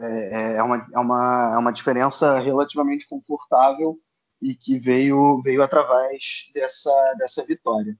é, 0.00 0.56
é, 0.56 0.62
uma, 0.62 0.86
é, 0.92 0.98
uma, 0.98 1.52
é 1.54 1.58
uma 1.58 1.72
diferença 1.72 2.38
relativamente 2.38 3.08
confortável 3.08 3.98
e 4.40 4.54
que 4.54 4.78
veio, 4.78 5.40
veio 5.42 5.62
através 5.62 6.50
dessa, 6.54 7.14
dessa 7.18 7.44
vitória. 7.44 7.96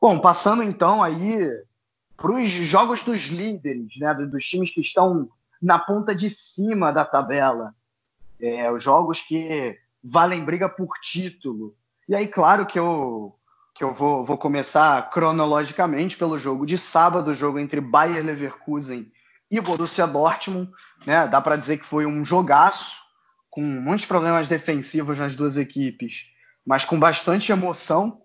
Bom, 0.00 0.18
passando 0.18 0.62
então 0.62 1.02
aí 1.02 1.48
para 2.16 2.32
os 2.32 2.50
jogos 2.50 3.02
dos 3.02 3.26
líderes, 3.26 3.98
né, 3.98 4.12
dos 4.14 4.44
times 4.44 4.72
que 4.72 4.80
estão 4.80 5.28
na 5.60 5.78
ponta 5.78 6.14
de 6.14 6.30
cima 6.30 6.92
da 6.92 7.04
tabela, 7.04 7.74
é, 8.40 8.70
os 8.70 8.82
jogos 8.82 9.20
que 9.20 9.78
valem 10.02 10.44
briga 10.44 10.68
por 10.68 10.88
título. 11.00 11.74
E 12.08 12.14
aí, 12.14 12.26
claro 12.26 12.66
que 12.66 12.78
eu, 12.78 13.34
que 13.80 13.84
eu 13.84 13.94
vou, 13.94 14.22
vou 14.22 14.36
começar 14.36 15.08
cronologicamente 15.08 16.14
pelo 16.14 16.36
jogo 16.36 16.66
de 16.66 16.76
sábado, 16.76 17.32
jogo 17.32 17.58
entre 17.58 17.80
Bayer 17.80 18.22
Leverkusen 18.22 19.10
e 19.50 19.58
Borussia 19.58 20.06
Dortmund. 20.06 20.70
Né? 21.06 21.26
Dá 21.26 21.40
para 21.40 21.56
dizer 21.56 21.78
que 21.78 21.86
foi 21.86 22.04
um 22.04 22.22
jogaço, 22.22 23.00
com 23.48 23.62
muitos 23.62 24.04
problemas 24.04 24.48
defensivos 24.48 25.18
nas 25.18 25.34
duas 25.34 25.56
equipes, 25.56 26.26
mas 26.62 26.84
com 26.84 27.00
bastante 27.00 27.52
emoção, 27.52 28.20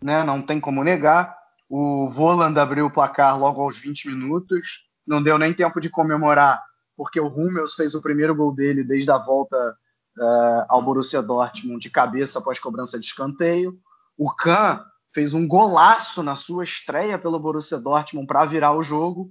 né? 0.00 0.22
não 0.22 0.40
tem 0.40 0.60
como 0.60 0.84
negar. 0.84 1.36
O 1.68 2.06
Voland 2.06 2.56
abriu 2.60 2.86
o 2.86 2.90
placar 2.90 3.36
logo 3.36 3.60
aos 3.60 3.80
20 3.80 4.10
minutos, 4.10 4.88
não 5.04 5.20
deu 5.20 5.36
nem 5.36 5.52
tempo 5.52 5.80
de 5.80 5.90
comemorar, 5.90 6.62
porque 6.96 7.18
o 7.18 7.26
Hummels 7.26 7.74
fez 7.74 7.96
o 7.96 8.00
primeiro 8.00 8.32
gol 8.32 8.54
dele 8.54 8.84
desde 8.84 9.10
a 9.10 9.18
volta 9.18 9.76
uh, 10.16 10.66
ao 10.68 10.80
Borussia 10.80 11.20
Dortmund 11.20 11.80
de 11.80 11.90
cabeça 11.90 12.38
após 12.38 12.60
cobrança 12.60 12.96
de 12.96 13.06
escanteio. 13.06 13.76
O 14.16 14.32
Kahn 14.32 14.84
fez 15.12 15.34
um 15.34 15.46
golaço 15.46 16.22
na 16.22 16.36
sua 16.36 16.64
estreia 16.64 17.18
pelo 17.18 17.38
Borussia 17.38 17.78
Dortmund 17.78 18.26
para 18.26 18.44
virar 18.44 18.72
o 18.72 18.82
jogo. 18.82 19.30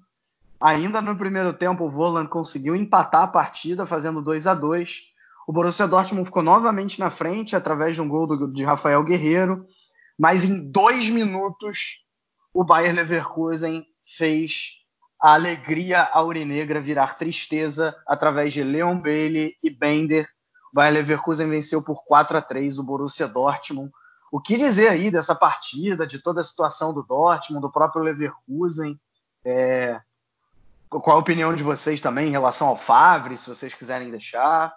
Ainda 0.60 1.02
no 1.02 1.16
primeiro 1.16 1.54
tempo, 1.54 1.86
o 1.86 1.90
Voland 1.90 2.30
conseguiu 2.30 2.76
empatar 2.76 3.24
a 3.24 3.28
partida, 3.28 3.86
fazendo 3.86 4.22
2 4.22 4.46
a 4.46 4.54
2 4.54 5.04
O 5.48 5.54
Borussia 5.54 5.88
Dortmund 5.88 6.26
ficou 6.26 6.44
novamente 6.44 7.00
na 7.00 7.10
frente, 7.10 7.56
através 7.56 7.96
de 7.96 8.02
um 8.02 8.10
gol 8.10 8.28
do, 8.28 8.48
de 8.52 8.64
Rafael 8.64 9.04
Guerreiro. 9.04 9.66
Mas 10.18 10.44
em 10.44 10.70
dois 10.70 11.10
minutos, 11.10 12.06
o 12.54 12.64
Bayern 12.64 12.98
Leverkusen 12.98 13.86
fez 14.04 14.80
a 15.22 15.34
alegria 15.34 16.04
aurinegra 16.12 16.82
virar 16.82 17.18
tristeza 17.18 17.96
através 18.06 18.52
de 18.52 18.64
Leon 18.64 19.00
Bailey 19.00 19.56
e 19.64 19.70
Bender. 19.70 20.28
O 20.74 20.76
Bayern 20.76 20.98
Leverkusen 20.98 21.50
venceu 21.50 21.82
por 21.82 22.04
4 22.04 22.38
a 22.38 22.42
3 22.42 22.78
o 22.80 22.84
Borussia 22.84 23.28
Dortmund. 23.28 23.92
O 24.32 24.40
que 24.40 24.58
dizer 24.58 24.90
aí 24.90 25.10
dessa 25.10 25.34
partida, 25.34 26.06
de 26.06 26.20
toda 26.20 26.42
a 26.42 26.44
situação 26.44 26.94
do 26.94 27.04
Dortmund, 27.04 27.62
do 27.62 27.72
próprio 27.72 28.04
Leverkusen? 28.04 29.00
É, 29.44 30.00
qual 30.90 31.18
a 31.18 31.20
opinião 31.20 31.54
de 31.54 31.64
vocês 31.64 32.02
também 32.02 32.28
em 32.28 32.32
relação 32.32 32.68
ao 32.68 32.78
Favre, 32.78 33.38
se 33.38 33.50
vocês 33.50 33.74
quiserem 33.74 34.10
deixar? 34.10 34.76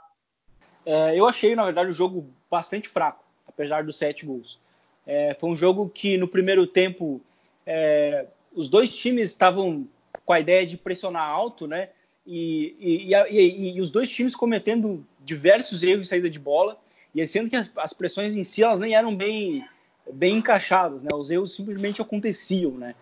É, 0.84 1.18
eu 1.18 1.26
achei, 1.26 1.54
na 1.54 1.64
verdade, 1.64 1.90
o 1.90 1.94
jogo 1.94 2.28
bastante 2.50 2.88
fraco, 2.88 3.24
apesar 3.46 3.84
dos 3.84 3.96
sete 3.96 4.26
gols. 4.26 4.58
É, 5.06 5.36
foi 5.38 5.50
um 5.50 5.56
jogo 5.56 5.88
que 5.88 6.16
no 6.16 6.28
primeiro 6.28 6.66
tempo 6.66 7.20
é, 7.66 8.26
os 8.54 8.68
dois 8.68 8.94
times 8.94 9.30
estavam 9.30 9.86
com 10.24 10.32
a 10.32 10.40
ideia 10.40 10.66
de 10.66 10.76
pressionar 10.76 11.28
alto, 11.28 11.66
né? 11.66 11.90
E, 12.26 12.76
e, 12.78 13.14
e, 13.14 13.76
e, 13.76 13.80
os 13.80 13.90
dois 13.90 14.08
times 14.08 14.36
cometendo 14.36 15.04
diversos 15.20 15.82
erros 15.82 16.02
de 16.02 16.08
saída 16.08 16.30
de 16.30 16.38
bola, 16.38 16.78
e 17.14 17.26
sendo 17.26 17.50
que 17.50 17.56
as, 17.56 17.70
as, 17.76 17.92
pressões 17.92 18.36
em 18.36 18.42
si 18.42 18.62
elas 18.62 18.80
nem 18.80 18.94
eram 18.94 19.14
bem, 19.14 19.64
bem 20.12 20.36
encaixadas, 20.36 21.02
né? 21.02 21.10
Os 21.14 21.30
erros 21.30 21.54
simplesmente 21.54 22.00
aconteciam, 22.00 22.72
né? 22.72 22.94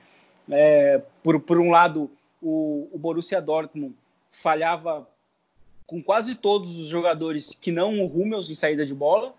É, 0.51 1.01
por, 1.23 1.41
por 1.41 1.61
um 1.61 1.71
lado, 1.71 2.11
o, 2.43 2.89
o 2.93 2.99
Borussia 2.99 3.41
Dortmund 3.41 3.95
falhava 4.31 5.09
com 5.87 6.03
quase 6.03 6.35
todos 6.35 6.79
os 6.79 6.89
jogadores 6.89 7.57
que 7.61 7.71
não 7.71 8.01
o 8.01 8.07
Hummels 8.07 8.51
em 8.51 8.55
saída 8.55 8.87
de 8.87 8.95
bola 8.95 9.35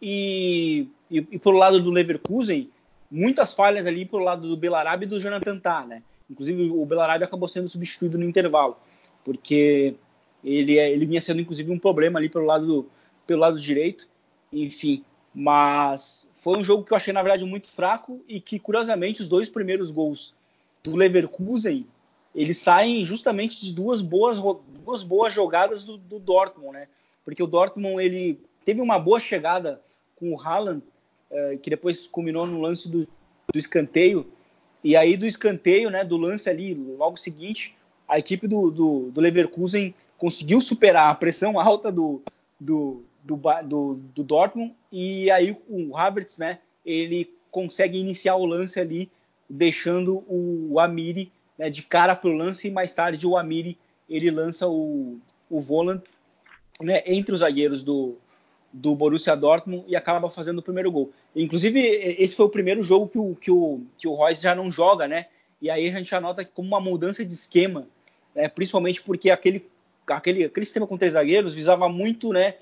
e, 0.00 0.88
e, 1.10 1.18
e 1.18 1.38
pelo 1.38 1.58
lado 1.58 1.80
do 1.82 1.90
Leverkusen 1.90 2.70
muitas 3.10 3.52
falhas 3.52 3.86
ali 3.86 4.04
pelo 4.04 4.22
lado 4.22 4.48
do 4.48 4.56
Belarabe 4.56 5.04
e 5.04 5.08
do 5.08 5.20
Jonathan 5.20 5.58
Tah, 5.58 5.84
né? 5.86 6.02
Inclusive 6.28 6.70
o 6.70 6.84
Belarabe 6.84 7.24
acabou 7.24 7.48
sendo 7.48 7.68
substituído 7.68 8.18
no 8.18 8.24
intervalo 8.24 8.76
porque 9.26 9.96
ele, 10.44 10.78
é, 10.78 10.88
ele 10.88 11.04
vinha 11.04 11.20
sendo 11.20 11.40
inclusive 11.40 11.70
um 11.72 11.78
problema 11.78 12.20
ali 12.20 12.28
pelo 12.28 12.44
lado 12.44 12.64
do, 12.64 12.90
pelo 13.26 13.40
lado 13.40 13.58
direito, 13.58 14.08
enfim. 14.52 15.04
Mas 15.34 16.26
foi 16.34 16.58
um 16.58 16.64
jogo 16.64 16.84
que 16.84 16.92
eu 16.92 16.96
achei 16.96 17.12
na 17.12 17.22
verdade 17.22 17.44
muito 17.44 17.68
fraco 17.68 18.20
e 18.28 18.40
que 18.40 18.58
curiosamente 18.58 19.20
os 19.20 19.28
dois 19.28 19.48
primeiros 19.48 19.90
gols 19.90 20.34
do 20.82 20.96
Leverkusen 20.96 21.86
eles 22.36 22.58
saem 22.58 23.02
justamente 23.02 23.64
de 23.64 23.72
duas 23.72 24.02
boas, 24.02 24.38
duas 24.84 25.02
boas 25.02 25.32
jogadas 25.32 25.82
do, 25.82 25.96
do, 25.96 26.18
Dortmund, 26.18 26.74
né? 26.74 26.86
Porque 27.24 27.42
o 27.42 27.46
Dortmund 27.46 28.04
ele 28.04 28.38
teve 28.62 28.82
uma 28.82 28.98
boa 28.98 29.18
chegada 29.18 29.80
com 30.16 30.34
o 30.34 30.40
Haaland, 30.40 30.82
é, 31.30 31.56
que 31.56 31.70
depois 31.70 32.06
culminou 32.06 32.46
no 32.46 32.60
lance 32.60 32.90
do, 32.90 33.08
do, 33.50 33.58
escanteio. 33.58 34.26
E 34.84 34.94
aí 34.94 35.16
do 35.16 35.26
escanteio, 35.26 35.88
né, 35.88 36.04
do 36.04 36.18
lance 36.18 36.48
ali, 36.48 36.74
logo 36.74 37.16
seguinte, 37.16 37.74
a 38.06 38.18
equipe 38.18 38.46
do, 38.46 38.70
do, 38.70 39.10
do 39.10 39.20
Leverkusen 39.20 39.94
conseguiu 40.18 40.60
superar 40.60 41.10
a 41.10 41.14
pressão 41.14 41.58
alta 41.58 41.90
do, 41.90 42.22
do, 42.60 43.02
do, 43.34 44.00
do, 44.14 44.22
Dortmund 44.22 44.74
e 44.92 45.30
aí 45.30 45.56
o 45.68 45.96
Havertz, 45.96 46.38
né, 46.38 46.60
ele 46.84 47.30
consegue 47.50 47.98
iniciar 47.98 48.36
o 48.36 48.46
lance 48.46 48.78
ali, 48.78 49.10
deixando 49.48 50.24
o 50.28 50.78
Amiri 50.78 51.32
né, 51.58 51.70
de 51.70 51.82
cara 51.82 52.14
para 52.14 52.30
o 52.30 52.36
lance 52.36 52.68
e 52.68 52.70
mais 52.70 52.94
tarde 52.94 53.26
o 53.26 53.36
Amiri 53.36 53.78
ele 54.08 54.30
lança 54.30 54.68
o, 54.68 55.18
o 55.50 55.60
Voland 55.60 56.02
né, 56.80 57.02
entre 57.06 57.34
os 57.34 57.40
zagueiros 57.40 57.82
do, 57.82 58.16
do 58.72 58.94
Borussia 58.94 59.34
Dortmund 59.34 59.84
e 59.88 59.96
acaba 59.96 60.30
fazendo 60.30 60.58
o 60.58 60.62
primeiro 60.62 60.92
gol. 60.92 61.12
Inclusive, 61.34 61.80
esse 62.18 62.36
foi 62.36 62.46
o 62.46 62.50
primeiro 62.50 62.82
jogo 62.82 63.08
que 63.08 63.18
o, 63.18 63.34
que 63.34 63.50
o, 63.50 63.80
que 63.98 64.08
o 64.08 64.14
Royce 64.14 64.42
já 64.42 64.54
não 64.54 64.70
joga, 64.70 65.08
né? 65.08 65.26
E 65.60 65.70
aí 65.70 65.88
a 65.88 65.92
gente 65.92 66.10
já 66.10 66.20
nota 66.20 66.44
como 66.44 66.68
uma 66.68 66.80
mudança 66.80 67.24
de 67.24 67.32
esquema, 67.32 67.88
né, 68.34 68.48
principalmente 68.48 69.02
porque 69.02 69.30
aquele, 69.30 69.66
aquele, 70.06 70.44
aquele 70.44 70.66
sistema 70.66 70.86
com 70.86 70.98
três 70.98 71.14
zagueiros 71.14 71.54
visava 71.54 71.88
muito 71.88 72.32
né, 72.32 72.56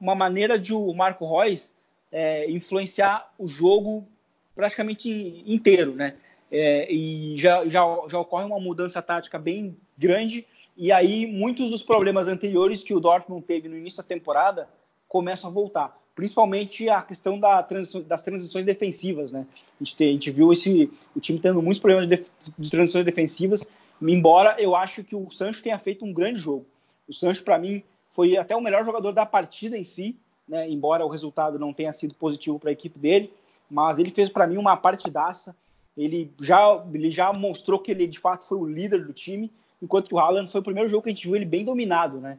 uma 0.00 0.14
maneira 0.14 0.58
de 0.58 0.72
o 0.72 0.92
Marco 0.92 1.26
Reus 1.26 1.72
é, 2.10 2.50
influenciar 2.50 3.32
o 3.38 3.46
jogo 3.46 4.06
praticamente 4.54 5.42
inteiro, 5.46 5.94
né? 5.94 6.14
é, 6.50 6.90
e 6.92 7.36
já, 7.36 7.66
já, 7.68 7.84
já 8.08 8.18
ocorre 8.18 8.44
uma 8.44 8.58
mudança 8.58 9.00
tática 9.02 9.38
bem 9.38 9.76
grande, 9.96 10.46
e 10.76 10.90
aí 10.92 11.26
muitos 11.26 11.70
dos 11.70 11.82
problemas 11.82 12.28
anteriores 12.28 12.82
que 12.82 12.94
o 12.94 13.00
Dortmund 13.00 13.44
teve 13.44 13.68
no 13.68 13.76
início 13.76 13.98
da 13.98 14.08
temporada 14.08 14.68
começam 15.06 15.50
a 15.50 15.52
voltar, 15.52 15.98
principalmente 16.14 16.88
a 16.88 17.02
questão 17.02 17.38
da 17.38 17.62
transição, 17.62 18.02
das 18.02 18.22
transições 18.22 18.64
defensivas, 18.64 19.32
né? 19.32 19.46
A 19.80 19.84
gente, 19.84 19.96
tem, 19.96 20.08
a 20.08 20.12
gente, 20.12 20.30
viu 20.30 20.52
esse, 20.52 20.90
o 21.14 21.20
time 21.20 21.38
tendo 21.38 21.62
muitos 21.62 21.80
problemas 21.80 22.08
de, 22.08 22.24
de 22.58 22.70
transições 22.70 23.04
defensivas, 23.04 23.66
embora 24.00 24.56
eu 24.58 24.74
acho 24.74 25.02
que 25.02 25.16
o 25.16 25.30
Sancho 25.30 25.62
tenha 25.62 25.78
feito 25.78 26.04
um 26.04 26.12
grande 26.12 26.38
jogo. 26.38 26.66
O 27.08 27.12
Sancho, 27.12 27.42
para 27.42 27.58
mim, 27.58 27.82
foi 28.18 28.36
até 28.36 28.56
o 28.56 28.60
melhor 28.60 28.84
jogador 28.84 29.12
da 29.12 29.24
partida 29.24 29.78
em 29.78 29.84
si, 29.84 30.16
né? 30.48 30.68
embora 30.68 31.06
o 31.06 31.08
resultado 31.08 31.56
não 31.56 31.72
tenha 31.72 31.92
sido 31.92 32.14
positivo 32.14 32.58
para 32.58 32.70
a 32.70 32.72
equipe 32.72 32.98
dele, 32.98 33.32
mas 33.70 33.96
ele 34.00 34.10
fez 34.10 34.28
para 34.28 34.44
mim 34.44 34.56
uma 34.56 34.76
partidaça 34.76 35.54
ele 35.96 36.28
já, 36.40 36.84
ele 36.92 37.12
já 37.12 37.32
mostrou 37.32 37.78
que 37.78 37.92
ele 37.92 38.08
de 38.08 38.18
fato 38.18 38.44
foi 38.44 38.58
o 38.58 38.66
líder 38.66 39.04
do 39.04 39.12
time, 39.12 39.52
enquanto 39.80 40.08
que 40.08 40.14
o 40.16 40.18
Haaland 40.18 40.50
foi 40.50 40.60
o 40.60 40.64
primeiro 40.64 40.88
jogo 40.88 41.04
que 41.04 41.10
a 41.10 41.12
gente 41.12 41.28
viu 41.28 41.36
ele 41.36 41.44
bem 41.44 41.64
dominado, 41.64 42.18
né? 42.18 42.38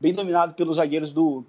Bem 0.00 0.14
dominado 0.14 0.54
pelos 0.54 0.76
zagueiros 0.76 1.12
do, 1.12 1.44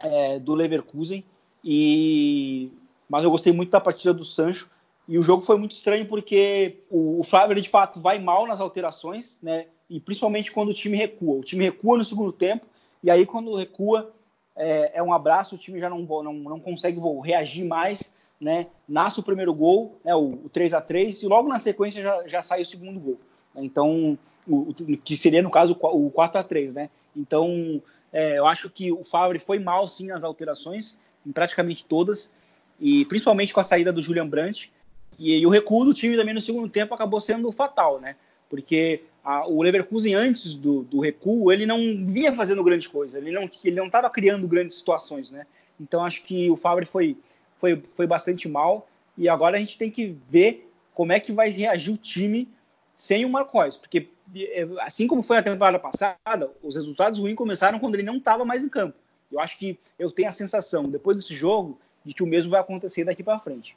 é, 0.00 0.38
do 0.38 0.54
Leverkusen. 0.54 1.24
E 1.64 2.70
mas 3.08 3.24
eu 3.24 3.30
gostei 3.30 3.54
muito 3.54 3.70
da 3.70 3.80
partida 3.80 4.12
do 4.12 4.24
Sancho 4.24 4.70
e 5.06 5.18
o 5.18 5.22
jogo 5.22 5.42
foi 5.42 5.56
muito 5.56 5.72
estranho 5.72 6.06
porque 6.06 6.78
o, 6.90 7.20
o 7.20 7.24
Flávio 7.24 7.60
de 7.60 7.68
fato 7.68 8.00
vai 8.00 8.18
mal 8.18 8.46
nas 8.46 8.60
alterações, 8.60 9.38
né? 9.42 9.66
E 9.88 9.98
principalmente 9.98 10.52
quando 10.52 10.70
o 10.70 10.74
time 10.74 10.96
recua. 10.96 11.36
O 11.36 11.44
time 11.44 11.64
recua 11.64 11.96
no 11.96 12.04
segundo 12.04 12.32
tempo 12.32 12.66
e 13.02 13.10
aí 13.10 13.24
quando 13.26 13.54
recua 13.54 14.12
é, 14.56 14.98
é 14.98 15.02
um 15.02 15.12
abraço, 15.12 15.54
o 15.54 15.58
time 15.58 15.80
já 15.80 15.88
não, 15.88 16.00
não, 16.00 16.32
não 16.32 16.60
consegue 16.60 17.00
reagir 17.22 17.64
mais 17.64 18.16
né, 18.40 18.68
nasce 18.88 19.18
o 19.18 19.22
primeiro 19.22 19.52
gol, 19.52 19.98
né, 20.04 20.14
o, 20.14 20.40
o 20.44 20.48
3 20.48 20.74
a 20.74 20.80
3 20.80 21.22
e 21.22 21.26
logo 21.26 21.48
na 21.48 21.58
sequência 21.58 22.02
já, 22.02 22.26
já 22.26 22.42
sai 22.42 22.62
o 22.62 22.66
segundo 22.66 23.00
gol. 23.00 23.18
Então, 23.56 24.16
o, 24.46 24.70
o, 24.70 24.74
que 24.74 25.16
seria 25.16 25.42
no 25.42 25.50
caso 25.50 25.76
o 25.80 26.10
4 26.10 26.40
a 26.40 26.44
3 26.44 26.74
né? 26.74 26.90
Então, 27.16 27.82
é, 28.12 28.38
eu 28.38 28.46
acho 28.46 28.70
que 28.70 28.92
o 28.92 29.04
Favre 29.04 29.38
foi 29.38 29.58
mal 29.58 29.88
sim 29.88 30.06
nas 30.06 30.22
alterações, 30.22 30.96
em 31.26 31.32
praticamente 31.32 31.84
todas, 31.84 32.32
e 32.80 33.04
principalmente 33.06 33.52
com 33.52 33.60
a 33.60 33.64
saída 33.64 33.92
do 33.92 34.00
Julian 34.00 34.28
Brandt. 34.28 34.72
E, 35.18 35.36
e 35.36 35.46
o 35.46 35.50
recuo 35.50 35.84
do 35.84 35.92
time 35.92 36.16
também 36.16 36.32
no 36.32 36.40
segundo 36.40 36.68
tempo 36.68 36.94
acabou 36.94 37.20
sendo 37.20 37.50
fatal, 37.50 38.00
né? 38.00 38.14
Porque 38.48 39.02
a, 39.24 39.46
o 39.46 39.62
Leverkusen 39.62 40.14
antes 40.14 40.54
do, 40.54 40.82
do, 40.82 41.00
recuo 41.00 41.52
ele 41.52 41.66
não 41.66 41.78
vinha 42.06 42.32
fazendo 42.32 42.64
grande 42.64 42.88
coisa, 42.88 43.18
ele 43.18 43.30
não 43.30 43.50
ele 43.64 43.76
não 43.76 43.86
estava 43.86 44.08
criando 44.10 44.46
grandes 44.48 44.76
situações, 44.76 45.30
né? 45.30 45.46
Então 45.80 46.04
acho 46.04 46.22
que 46.22 46.50
o 46.50 46.56
Favre 46.56 46.86
foi 46.86 47.16
foi, 47.58 47.82
foi 47.94 48.06
bastante 48.06 48.48
mal. 48.48 48.88
E 49.16 49.28
agora 49.28 49.56
a 49.56 49.60
gente 49.60 49.76
tem 49.76 49.90
que 49.90 50.16
ver 50.30 50.70
como 50.94 51.12
é 51.12 51.20
que 51.20 51.32
vai 51.32 51.50
reagir 51.50 51.92
o 51.92 51.96
time 51.96 52.48
sem 52.94 53.24
o 53.24 53.28
Marcos, 53.28 53.76
porque 53.76 54.08
é, 54.36 54.66
assim 54.80 55.06
como 55.06 55.22
foi 55.22 55.36
na 55.36 55.42
temporada 55.42 55.78
passada, 55.78 56.50
os 56.62 56.74
resultados 56.74 57.18
ruins 57.18 57.36
começaram 57.36 57.78
quando 57.78 57.94
ele 57.94 58.02
não 58.02 58.16
estava 58.16 58.44
mais 58.44 58.64
em 58.64 58.68
campo. 58.68 58.96
Eu 59.30 59.40
acho 59.40 59.58
que 59.58 59.78
eu 59.98 60.10
tenho 60.10 60.28
a 60.28 60.32
sensação, 60.32 60.88
depois 60.88 61.16
desse 61.16 61.34
jogo, 61.34 61.78
de 62.04 62.14
que 62.14 62.22
o 62.22 62.26
mesmo 62.26 62.50
vai 62.50 62.60
acontecer 62.60 63.04
daqui 63.04 63.22
para 63.22 63.38
frente. 63.38 63.76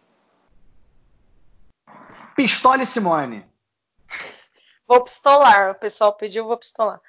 Pistola 2.36 2.84
e 2.84 2.86
Simone. 2.86 3.44
Vou 4.92 5.00
pistolar, 5.06 5.72
o 5.72 5.76
pessoal 5.76 6.12
pediu, 6.12 6.46
vou 6.46 6.58
pistolar. 6.58 7.00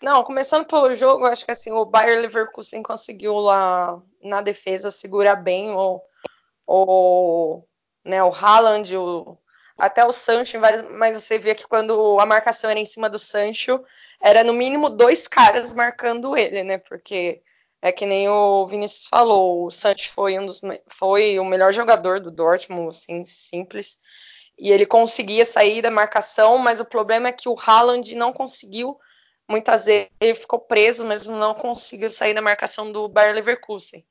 Não, 0.00 0.22
começando 0.22 0.64
pelo 0.64 0.94
jogo, 0.94 1.26
acho 1.26 1.44
que 1.44 1.50
assim, 1.50 1.72
o 1.72 1.84
Bayer 1.84 2.20
Leverkusen 2.20 2.84
conseguiu 2.84 3.34
lá 3.34 4.00
na 4.22 4.40
defesa 4.40 4.92
segurar 4.92 5.34
bem 5.34 5.72
o, 5.72 6.00
o, 6.64 7.64
né, 8.04 8.22
o 8.22 8.30
Haaland, 8.32 8.96
o, 8.96 9.36
até 9.76 10.04
o 10.04 10.12
Sancho, 10.12 10.60
mas 10.60 11.20
você 11.20 11.36
via 11.36 11.52
que 11.52 11.66
quando 11.66 12.16
a 12.20 12.24
marcação 12.24 12.70
era 12.70 12.78
em 12.78 12.84
cima 12.84 13.10
do 13.10 13.18
Sancho, 13.18 13.84
era 14.20 14.44
no 14.44 14.52
mínimo 14.52 14.88
dois 14.88 15.26
caras 15.26 15.74
marcando 15.74 16.36
ele, 16.36 16.62
né? 16.62 16.78
Porque 16.78 17.42
é 17.82 17.90
que 17.90 18.06
nem 18.06 18.28
o 18.28 18.64
Vinícius 18.68 19.08
falou, 19.08 19.66
o 19.66 19.70
Sancho 19.72 20.12
foi 20.12 20.38
um 20.38 20.46
dos 20.46 20.60
foi 20.86 21.40
o 21.40 21.44
melhor 21.44 21.72
jogador 21.72 22.20
do 22.20 22.30
Dortmund, 22.30 22.90
assim, 22.90 23.24
simples. 23.24 23.98
E 24.62 24.70
ele 24.70 24.86
conseguia 24.86 25.44
sair 25.44 25.82
da 25.82 25.90
marcação, 25.90 26.56
mas 26.56 26.78
o 26.78 26.84
problema 26.84 27.28
é 27.28 27.32
que 27.32 27.48
o 27.48 27.56
Haaland 27.58 28.14
não 28.14 28.32
conseguiu 28.32 28.96
muitas 29.48 29.84
vezes 29.84 30.08
ele 30.20 30.34
ficou 30.34 30.58
preso, 30.58 31.04
mesmo 31.04 31.36
não 31.36 31.54
conseguiu 31.54 32.10
sair 32.10 32.34
da 32.34 32.40
marcação 32.40 32.90
do 32.90 33.08
Bayer 33.08 33.34
Leverkusen. 33.34 34.04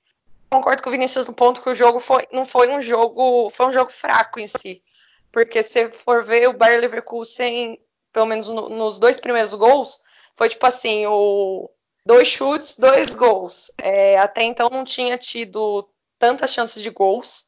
Concordo 0.51 0.83
com 0.83 0.89
o 0.89 0.91
Vinícius 0.91 1.25
no 1.25 1.33
ponto 1.33 1.61
que 1.61 1.69
o 1.69 1.75
jogo 1.75 1.99
foi, 1.99 2.27
não 2.31 2.45
foi 2.45 2.69
um 2.69 2.81
jogo, 2.81 3.49
foi 3.49 3.67
um 3.67 3.71
jogo 3.71 3.89
fraco 3.91 4.39
em 4.39 4.47
si, 4.47 4.83
porque 5.31 5.63
se 5.63 5.89
for 5.91 6.23
ver 6.23 6.47
o 6.47 6.53
Bayer 6.53 6.79
Leverkusen, 6.81 7.79
pelo 8.11 8.25
menos 8.25 8.49
no, 8.49 8.69
nos 8.69 8.99
dois 8.99 9.19
primeiros 9.19 9.53
gols, 9.53 10.01
foi 10.35 10.49
tipo 10.49 10.65
assim, 10.65 11.05
o 11.07 11.69
dois 12.05 12.27
chutes, 12.27 12.77
dois 12.77 13.15
gols. 13.15 13.71
É, 13.77 14.19
até 14.19 14.43
então 14.43 14.69
não 14.69 14.83
tinha 14.83 15.17
tido 15.17 15.87
tantas 16.19 16.53
chances 16.53 16.83
de 16.83 16.89
gols. 16.89 17.45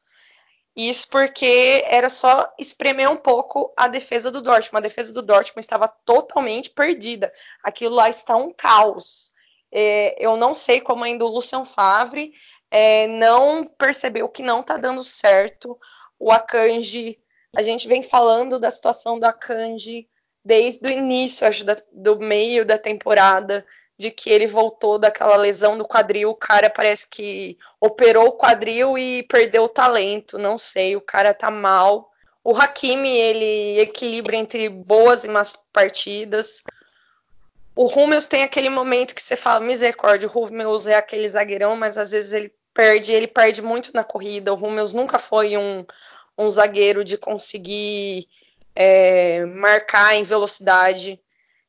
Isso 0.76 1.08
porque 1.08 1.84
era 1.86 2.08
só 2.08 2.52
espremer 2.58 3.08
um 3.08 3.16
pouco 3.16 3.72
a 3.76 3.86
defesa 3.86 4.30
do 4.30 4.42
Dortmund. 4.42 4.84
A 4.84 4.88
defesa 4.88 5.12
do 5.12 5.22
Dortmund 5.22 5.60
estava 5.60 5.86
totalmente 5.86 6.70
perdida. 6.70 7.32
Aquilo 7.62 7.94
lá 7.94 8.08
está 8.08 8.34
um 8.36 8.52
caos. 8.52 9.32
É, 9.70 10.16
eu 10.18 10.36
não 10.36 10.54
sei 10.54 10.80
como 10.80 11.04
ainda 11.04 11.24
o 11.24 11.28
Lucian 11.28 11.64
Favre 11.64 12.32
é, 12.70 13.06
não 13.06 13.64
percebeu 13.64 14.28
que 14.28 14.42
não 14.42 14.60
está 14.60 14.76
dando 14.76 15.04
certo. 15.04 15.78
O 16.18 16.32
Akanji, 16.32 17.20
a 17.54 17.62
gente 17.62 17.86
vem 17.86 18.02
falando 18.02 18.58
da 18.58 18.70
situação 18.70 19.18
do 19.18 19.24
Akanji 19.24 20.08
desde 20.44 20.88
o 20.88 20.90
início, 20.90 21.46
acho, 21.46 21.64
da, 21.64 21.76
do 21.92 22.18
meio 22.18 22.66
da 22.66 22.76
temporada 22.76 23.64
de 23.96 24.10
que 24.10 24.28
ele 24.30 24.46
voltou 24.46 24.98
daquela 24.98 25.36
lesão 25.36 25.76
no 25.76 25.86
quadril, 25.86 26.30
o 26.30 26.34
cara 26.34 26.68
parece 26.68 27.08
que 27.08 27.56
operou 27.80 28.28
o 28.28 28.32
quadril 28.32 28.98
e 28.98 29.22
perdeu 29.24 29.64
o 29.64 29.68
talento, 29.68 30.38
não 30.38 30.58
sei, 30.58 30.96
o 30.96 31.00
cara 31.00 31.32
tá 31.32 31.50
mal. 31.50 32.10
O 32.42 32.54
Hakimi, 32.54 33.16
ele 33.16 33.80
equilibra 33.80 34.36
entre 34.36 34.68
boas 34.68 35.24
e 35.24 35.28
más 35.28 35.54
partidas. 35.72 36.62
O 37.74 37.86
Hummels 37.86 38.26
tem 38.26 38.42
aquele 38.42 38.68
momento 38.68 39.14
que 39.14 39.22
você 39.22 39.36
fala, 39.36 39.64
misericórdia, 39.64 40.28
o 40.28 40.44
Hummels 40.44 40.86
é 40.86 40.94
aquele 40.94 41.28
zagueirão, 41.28 41.74
mas 41.74 41.96
às 41.96 42.10
vezes 42.10 42.32
ele 42.32 42.52
perde, 42.74 43.12
ele 43.12 43.28
perde 43.28 43.62
muito 43.62 43.92
na 43.94 44.04
corrida. 44.04 44.52
O 44.52 44.56
Hummels 44.56 44.92
nunca 44.92 45.18
foi 45.18 45.56
um, 45.56 45.86
um 46.36 46.50
zagueiro 46.50 47.04
de 47.04 47.16
conseguir 47.16 48.28
é, 48.74 49.44
marcar 49.46 50.14
em 50.14 50.22
velocidade. 50.22 51.20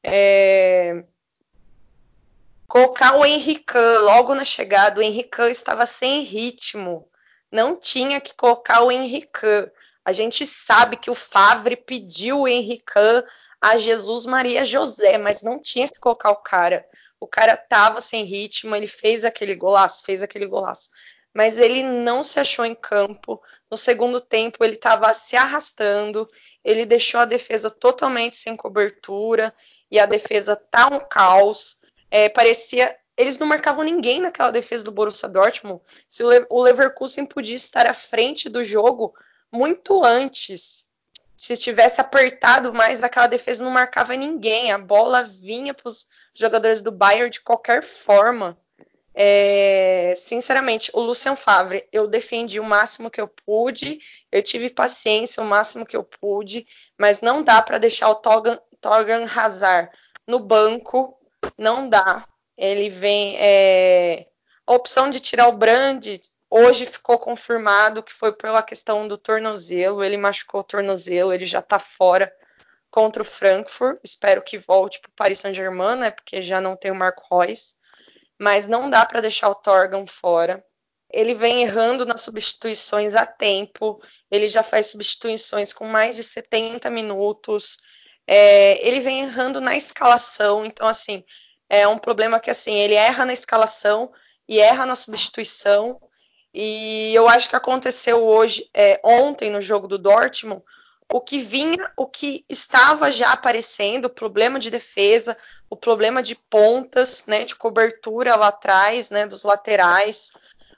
É, 0.04 1.04
Colocar 2.68 3.16
o 3.16 3.26
Henrique 3.26 3.78
logo 4.02 4.34
na 4.34 4.44
chegada, 4.44 5.00
o 5.00 5.04
Henrique 5.04 5.42
estava 5.44 5.86
sem 5.86 6.24
ritmo. 6.24 7.08
Não 7.52 7.76
tinha 7.76 8.20
que 8.20 8.34
colocar 8.34 8.82
o 8.82 8.92
Henrique. 8.92 9.70
A 10.04 10.12
gente 10.12 10.46
sabe 10.46 10.98
que 10.98 11.10
o 11.10 11.16
Favre 11.16 11.76
pediu 11.76 12.42
o 12.42 12.48
Henrique 12.48 12.94
a 13.62 13.78
Jesus 13.78 14.26
Maria 14.26 14.66
José, 14.66 15.18
mas 15.18 15.42
não 15.42 15.60
tinha 15.60 15.88
que 15.88 16.00
colocar 16.00 16.32
o 16.32 16.38
cara. 16.38 16.86
O 17.20 17.28
cara 17.28 17.56
tava 17.56 18.02
sem 18.02 18.24
ritmo, 18.24 18.76
ele 18.76 18.88
fez 18.88 19.24
aquele 19.24 19.56
golaço, 19.56 20.04
fez 20.04 20.22
aquele 20.22 20.46
golaço. 20.46 20.90
Mas 21.34 21.58
ele 21.58 21.84
não 21.84 22.24
se 22.24 22.40
achou 22.40 22.66
em 22.66 22.76
campo. 22.76 23.42
No 23.70 23.76
segundo 23.76 24.22
tempo, 24.22 24.64
ele 24.64 24.76
estava 24.76 25.12
se 25.14 25.36
arrastando. 25.36 26.30
Ele 26.64 26.86
deixou 26.86 27.20
a 27.20 27.26
defesa 27.26 27.70
totalmente 27.70 28.38
sem 28.38 28.56
cobertura. 28.56 29.54
E 29.92 30.00
a 30.00 30.06
defesa 30.06 30.56
tá 30.56 30.88
um 30.88 31.00
caos 31.00 31.78
é, 32.10 32.30
parecia. 32.30 32.96
Eles 33.18 33.38
não 33.38 33.48
marcavam 33.48 33.84
ninguém 33.84 34.20
naquela 34.20 34.52
defesa 34.52 34.84
do 34.84 34.92
Borussia 34.92 35.30
Dortmund. 35.30 35.82
Se 36.08 36.24
o, 36.24 36.30
Le 36.30 36.46
o 36.50 36.62
Leverkusen 36.62 37.26
podia 37.26 37.56
estar 37.56 37.86
à 37.86 37.94
frente 37.94 38.50
do 38.50 38.64
jogo 38.64 39.14
muito 39.52 40.04
antes. 40.04 40.88
Se 41.38 41.56
tivesse 41.56 42.02
apertado 42.02 42.74
mais, 42.74 43.04
aquela 43.04 43.28
defesa 43.28 43.64
não 43.64 43.72
marcava 43.72 44.16
ninguém. 44.16 44.72
A 44.72 44.78
bola 44.78 45.24
vinha 45.24 45.74
para 45.74 45.88
os 45.88 46.08
jogadores 46.34 46.82
do 46.82 46.92
Bayern 46.92 47.30
de 47.30 47.42
qualquer 47.42 47.84
forma. 47.84 48.58
É, 49.18 50.14
sinceramente, 50.18 50.92
o 50.94 51.00
Lucian 51.00 51.38
Favre, 51.38 51.88
eu 51.90 52.06
defendi 52.06 52.60
o 52.60 52.66
máximo 52.66 53.10
que 53.10 53.22
eu 53.22 53.30
pude, 53.30 54.00
eu 54.30 54.44
tive 54.44 54.70
paciência 54.70 55.42
o 55.42 55.46
máximo 55.46 55.86
que 55.86 55.96
eu 55.96 56.04
pude, 56.04 56.66
mas 56.98 57.22
não 57.22 57.42
dá 57.42 57.62
para 57.62 57.78
deixar 57.78 58.10
o 58.10 58.16
Togan, 58.16 58.60
Togan 58.82 59.26
Hazard 59.26 59.90
no 60.28 60.40
banco 60.40 61.18
não 61.58 61.90
dá. 61.90 62.28
Ele 62.58 62.90
vem. 62.90 63.36
É... 63.40 64.28
A 64.68 64.74
opção 64.74 65.10
de 65.10 65.20
tirar 65.20 65.48
o 65.48 65.58
Brand 65.58 66.06
hoje 66.50 66.86
ficou 66.86 67.20
confirmado 67.20 68.02
que 68.02 68.14
foi 68.14 68.32
pela 68.34 68.64
questão 68.64 69.08
do 69.08 69.18
tornozelo. 69.18 70.04
Ele 70.04 70.18
machucou 70.18 70.62
o 70.62 70.64
tornozelo, 70.64 71.34
ele 71.34 71.46
já 71.46 71.62
tá 71.62 71.78
fora 71.80 72.32
contra 72.90 73.22
o 73.22 73.26
Frankfurt. 73.26 74.00
Espero 74.04 74.42
que 74.42 74.58
volte 74.58 75.00
para 75.02 75.10
o 75.10 75.16
Paris 75.16 75.40
Saint-Germain, 75.40 75.98
né? 75.98 76.12
Porque 76.12 76.42
já 76.42 76.62
não 76.62 76.76
tem 76.76 76.92
o 76.92 76.96
Marco 76.96 77.24
Reus. 77.30 77.76
Mas 78.40 78.68
não 78.68 78.90
dá 78.90 79.06
para 79.06 79.22
deixar 79.22 79.50
o 79.50 79.56
Torgan 79.56 80.06
fora. 80.08 80.64
Ele 81.12 81.34
vem 81.34 81.62
errando 81.64 82.06
nas 82.06 82.22
substituições 82.22 83.16
a 83.16 83.26
tempo. 83.26 84.02
Ele 84.30 84.48
já 84.48 84.64
faz 84.64 84.88
substituições 84.88 85.72
com 85.72 85.86
mais 85.86 86.16
de 86.16 86.24
70 86.24 86.90
minutos. 86.90 87.78
É, 88.28 88.86
ele 88.88 89.00
vem 89.00 89.22
errando 89.22 89.62
na 89.62 89.76
escalação, 89.76 90.66
então 90.66 90.88
assim 90.88 91.24
é 91.70 91.88
um 91.88 91.98
problema 91.98 92.40
que 92.40 92.50
assim 92.50 92.74
ele 92.74 92.96
erra 92.96 93.26
na 93.26 93.34
escalação 93.34 94.12
e 94.48 94.60
erra 94.60 94.86
na 94.86 94.96
substituição. 94.96 96.00
E 96.54 97.14
eu 97.14 97.28
acho 97.28 97.50
que 97.50 97.56
aconteceu 97.56 98.24
hoje, 98.24 98.70
é, 98.74 99.00
ontem 99.04 99.50
no 99.50 99.62
jogo 99.62 99.88
do 99.88 99.98
Dortmund, 99.98 100.64
o 101.12 101.22
que 101.22 101.38
vinha, 101.38 101.92
o 101.98 102.08
que 102.08 102.46
estava 102.50 103.12
já 103.12 103.32
aparecendo, 103.32 104.06
o 104.06 104.10
problema 104.10 104.58
de 104.58 104.72
defesa, 104.72 105.38
o 105.70 105.76
problema 105.76 106.24
de 106.24 106.36
pontas, 106.36 107.26
né, 107.28 107.44
de 107.44 107.56
cobertura 107.56 108.36
lá 108.36 108.48
atrás, 108.48 109.12
né, 109.12 109.28
dos 109.28 109.44
laterais. 109.44 110.32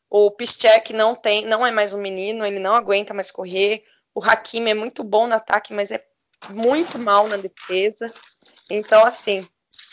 O 0.10 0.32
Piszczek 0.32 0.93
não 0.93 1.16
tem, 1.16 1.45
não 1.45 1.66
é 1.66 1.72
mais 1.72 1.93
um 1.93 2.02
menino, 2.02 2.45
ele 2.45 2.60
não 2.60 2.76
aguenta 2.76 3.14
mais 3.14 3.32
correr. 3.32 3.84
O 4.14 4.24
Hakimi 4.24 4.72
é 4.72 4.74
muito 4.74 5.04
bom 5.04 5.28
no 5.28 5.36
ataque, 5.36 5.74
mas 5.74 5.91
é 5.91 6.04
muito 6.50 6.98
mal 7.00 7.28
na 7.28 7.38
defesa. 7.38 8.14
Então, 8.70 9.06
assim, 9.06 9.48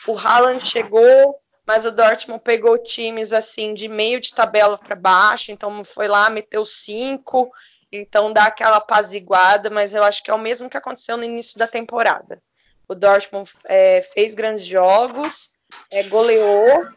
o 0.07 0.19
Haaland 0.19 0.63
chegou, 0.63 1.37
mas 1.67 1.85
o 1.85 1.91
Dortmund 1.91 2.43
pegou 2.43 2.77
times 2.79 3.33
assim 3.33 3.75
de 3.75 3.89
meio 3.89 4.21
de 4.21 4.33
tabela 4.35 4.77
para 4.77 4.95
baixo, 4.95 5.51
então 5.51 5.83
foi 5.85 6.09
lá, 6.09 6.29
meteu 6.29 6.65
cinco, 6.65 7.51
então 7.91 8.33
dá 8.33 8.45
aquela 8.45 8.77
apaziguada, 8.77 9.71
mas 9.71 9.95
eu 9.95 10.05
acho 10.05 10.23
que 10.23 10.31
é 10.31 10.35
o 10.35 10.39
mesmo 10.39 10.69
que 10.69 10.77
aconteceu 10.77 11.17
no 11.17 11.25
início 11.25 11.59
da 11.59 11.67
temporada. 11.67 12.43
O 12.89 12.95
Dortmund 12.95 13.51
é, 13.65 14.03
fez 14.03 14.35
grandes 14.35 14.65
jogos, 14.65 15.53
é, 15.91 16.03
goleou 16.05 16.89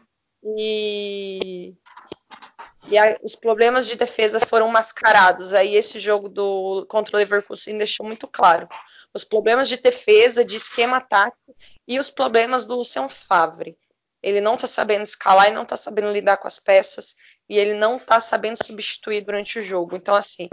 e 0.56 1.74
e 2.90 2.96
a, 2.96 3.18
os 3.22 3.34
problemas 3.34 3.86
de 3.86 3.96
defesa 3.96 4.40
foram 4.40 4.68
mascarados. 4.68 5.52
Aí 5.52 5.74
esse 5.74 5.98
jogo 5.98 6.28
do 6.28 6.86
contra 6.88 7.16
o 7.16 7.18
Leverkusen 7.18 7.76
deixou 7.76 8.06
muito 8.06 8.26
claro 8.26 8.68
os 9.14 9.24
problemas 9.24 9.68
de 9.68 9.76
defesa, 9.76 10.44
de 10.44 10.56
esquema 10.56 11.00
tático 11.00 11.56
e 11.86 11.98
os 11.98 12.10
problemas 12.10 12.64
do 12.64 12.76
Lucian 12.76 13.08
Favre. 13.08 13.76
Ele 14.22 14.40
não 14.40 14.54
está 14.54 14.66
sabendo 14.66 15.02
escalar 15.02 15.48
e 15.48 15.52
não 15.52 15.62
está 15.62 15.76
sabendo 15.76 16.10
lidar 16.10 16.36
com 16.38 16.48
as 16.48 16.58
peças 16.58 17.14
e 17.48 17.56
ele 17.58 17.74
não 17.74 17.96
está 17.96 18.20
sabendo 18.20 18.62
substituir 18.62 19.22
durante 19.22 19.58
o 19.58 19.62
jogo. 19.62 19.96
Então, 19.96 20.14
assim, 20.14 20.48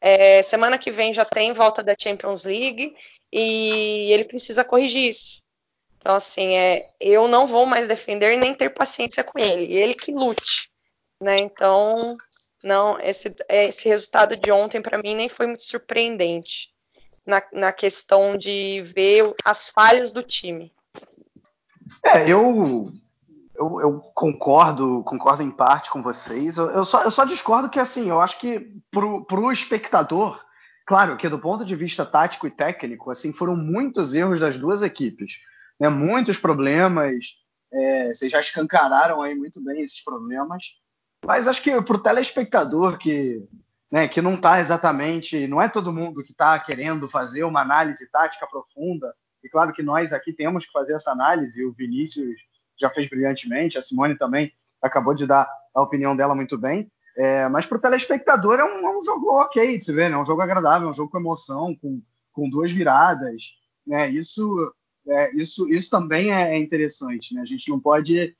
é, 0.00 0.40
semana 0.42 0.78
que 0.78 0.90
vem 0.90 1.12
já 1.12 1.24
tem 1.24 1.52
volta 1.52 1.82
da 1.82 1.94
Champions 2.00 2.44
League 2.44 2.94
e 3.32 4.12
ele 4.12 4.24
precisa 4.24 4.64
corrigir 4.64 5.10
isso. 5.10 5.42
Então, 5.96 6.14
assim, 6.14 6.54
é, 6.54 6.90
eu 7.00 7.26
não 7.26 7.46
vou 7.46 7.66
mais 7.66 7.88
defender 7.88 8.38
nem 8.38 8.54
ter 8.54 8.70
paciência 8.70 9.24
com 9.24 9.38
ele. 9.38 9.74
Ele 9.74 9.94
que 9.94 10.12
lute 10.12 10.70
né? 11.20 11.36
Então, 11.40 12.16
não, 12.62 12.98
esse, 13.00 13.34
esse 13.48 13.88
resultado 13.88 14.36
de 14.36 14.50
ontem 14.52 14.80
para 14.80 14.98
mim 14.98 15.14
nem 15.14 15.28
foi 15.28 15.46
muito 15.46 15.64
surpreendente. 15.64 16.72
Na, 17.28 17.42
na 17.52 17.72
questão 17.72 18.38
de 18.38 18.78
ver 18.82 19.30
as 19.44 19.68
falhas 19.68 20.10
do 20.10 20.22
time. 20.22 20.72
É, 22.02 22.22
eu, 22.24 22.90
eu, 23.54 23.80
eu, 23.80 24.02
concordo, 24.14 25.02
concordo 25.04 25.42
em 25.42 25.50
parte 25.50 25.90
com 25.90 26.02
vocês. 26.02 26.56
Eu, 26.56 26.70
eu, 26.70 26.84
só, 26.86 27.04
eu 27.04 27.10
só 27.10 27.26
discordo 27.26 27.68
que, 27.68 27.78
assim, 27.78 28.08
eu 28.08 28.18
acho 28.18 28.40
que 28.40 28.72
pro, 28.90 29.26
pro 29.26 29.52
espectador, 29.52 30.42
claro 30.86 31.18
que 31.18 31.28
do 31.28 31.38
ponto 31.38 31.66
de 31.66 31.76
vista 31.76 32.06
tático 32.06 32.46
e 32.46 32.50
técnico, 32.50 33.10
assim, 33.10 33.30
foram 33.30 33.54
muitos 33.54 34.14
erros 34.14 34.40
das 34.40 34.58
duas 34.58 34.82
equipes. 34.82 35.34
Né? 35.78 35.90
Muitos 35.90 36.38
problemas. 36.38 37.26
É, 37.70 38.14
vocês 38.14 38.32
já 38.32 38.40
escancararam 38.40 39.20
aí 39.20 39.34
muito 39.34 39.62
bem 39.62 39.82
esses 39.82 40.02
problemas. 40.02 40.64
Mas 41.26 41.46
acho 41.46 41.62
que 41.62 41.82
pro 41.82 41.98
telespectador 41.98 42.96
que, 42.96 43.46
né, 43.90 44.06
que 44.06 44.20
não 44.20 44.34
está 44.34 44.60
exatamente, 44.60 45.46
não 45.46 45.60
é 45.60 45.68
todo 45.68 45.92
mundo 45.92 46.22
que 46.22 46.32
está 46.32 46.58
querendo 46.58 47.08
fazer 47.08 47.44
uma 47.44 47.62
análise 47.62 48.08
tática 48.10 48.46
profunda, 48.46 49.14
e 49.42 49.48
claro 49.48 49.72
que 49.72 49.82
nós 49.82 50.12
aqui 50.12 50.32
temos 50.32 50.66
que 50.66 50.72
fazer 50.72 50.94
essa 50.94 51.12
análise, 51.12 51.64
o 51.64 51.72
Vinícius 51.72 52.36
já 52.80 52.90
fez 52.90 53.08
brilhantemente, 53.08 53.78
a 53.78 53.82
Simone 53.82 54.16
também 54.16 54.52
acabou 54.82 55.14
de 55.14 55.26
dar 55.26 55.48
a 55.74 55.82
opinião 55.82 56.16
dela 56.16 56.34
muito 56.34 56.56
bem. 56.56 56.90
É, 57.16 57.48
mas 57.48 57.66
para 57.66 57.78
o 57.78 57.80
telespectador 57.80 58.60
é 58.60 58.64
um, 58.64 58.86
é 58.86 58.96
um, 58.96 59.02
jogo 59.02 59.32
ok 59.40 59.76
de 59.76 59.84
se 59.84 59.92
ver, 59.92 60.08
né? 60.08 60.14
É 60.14 60.20
um 60.20 60.24
jogo 60.24 60.40
agradável, 60.40 60.86
é 60.86 60.90
um 60.90 60.94
jogo 60.94 61.10
com 61.10 61.18
emoção, 61.18 61.74
com, 61.74 62.00
com 62.32 62.48
duas 62.48 62.70
viradas. 62.70 63.56
Né? 63.84 64.08
Isso, 64.10 64.72
é, 65.08 65.34
isso, 65.34 65.68
isso 65.68 65.90
também 65.90 66.32
é, 66.32 66.54
é 66.54 66.58
interessante. 66.58 67.34
Né? 67.34 67.40
A 67.40 67.44
gente 67.44 67.68
não 67.68 67.80
pode, 67.80 68.20
é, 68.20 68.32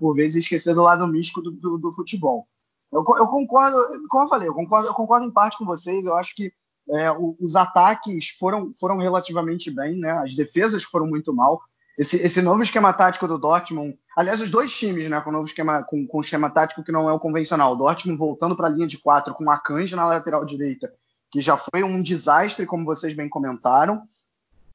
por 0.00 0.14
vezes, 0.14 0.44
esquecer 0.44 0.74
do 0.74 0.82
lado 0.82 1.06
místico 1.06 1.42
do, 1.42 1.50
do, 1.50 1.76
do 1.76 1.92
futebol. 1.92 2.48
Eu, 2.92 3.02
eu, 3.16 3.26
concordo, 3.26 3.76
como 4.08 4.24
eu 4.24 4.28
falei, 4.28 4.48
eu 4.48 4.54
concordo, 4.54 4.88
eu 4.88 4.94
concordo 4.94 5.26
em 5.26 5.30
parte 5.30 5.56
com 5.56 5.64
vocês. 5.64 6.04
Eu 6.04 6.16
acho 6.16 6.34
que 6.34 6.52
é, 6.90 7.10
os 7.40 7.56
ataques 7.56 8.28
foram, 8.38 8.72
foram 8.74 8.98
relativamente 8.98 9.70
bem, 9.70 9.98
né? 9.98 10.10
As 10.18 10.34
defesas 10.34 10.84
foram 10.84 11.06
muito 11.06 11.32
mal. 11.32 11.62
Esse, 11.96 12.16
esse 12.16 12.42
novo 12.42 12.62
esquema 12.62 12.92
tático 12.92 13.28
do 13.28 13.38
Dortmund, 13.38 13.98
aliás, 14.16 14.40
os 14.40 14.50
dois 14.50 14.74
times, 14.74 15.08
né, 15.10 15.20
com 15.20 15.30
o 15.30 15.32
novo 15.32 15.46
esquema, 15.46 15.82
com, 15.84 16.06
com 16.06 16.20
esquema 16.20 16.50
tático 16.50 16.82
que 16.82 16.92
não 16.92 17.08
é 17.08 17.12
o 17.12 17.20
convencional. 17.20 17.72
O 17.72 17.76
Dortmund 17.76 18.18
voltando 18.18 18.56
para 18.56 18.66
a 18.66 18.70
linha 18.70 18.86
de 18.86 18.98
quatro 18.98 19.34
com 19.34 19.50
a 19.50 19.58
Canja 19.58 19.96
na 19.96 20.06
lateral 20.06 20.44
direita, 20.44 20.92
que 21.30 21.40
já 21.40 21.56
foi 21.56 21.82
um 21.82 22.02
desastre, 22.02 22.66
como 22.66 22.84
vocês 22.84 23.14
bem 23.14 23.28
comentaram. 23.28 24.02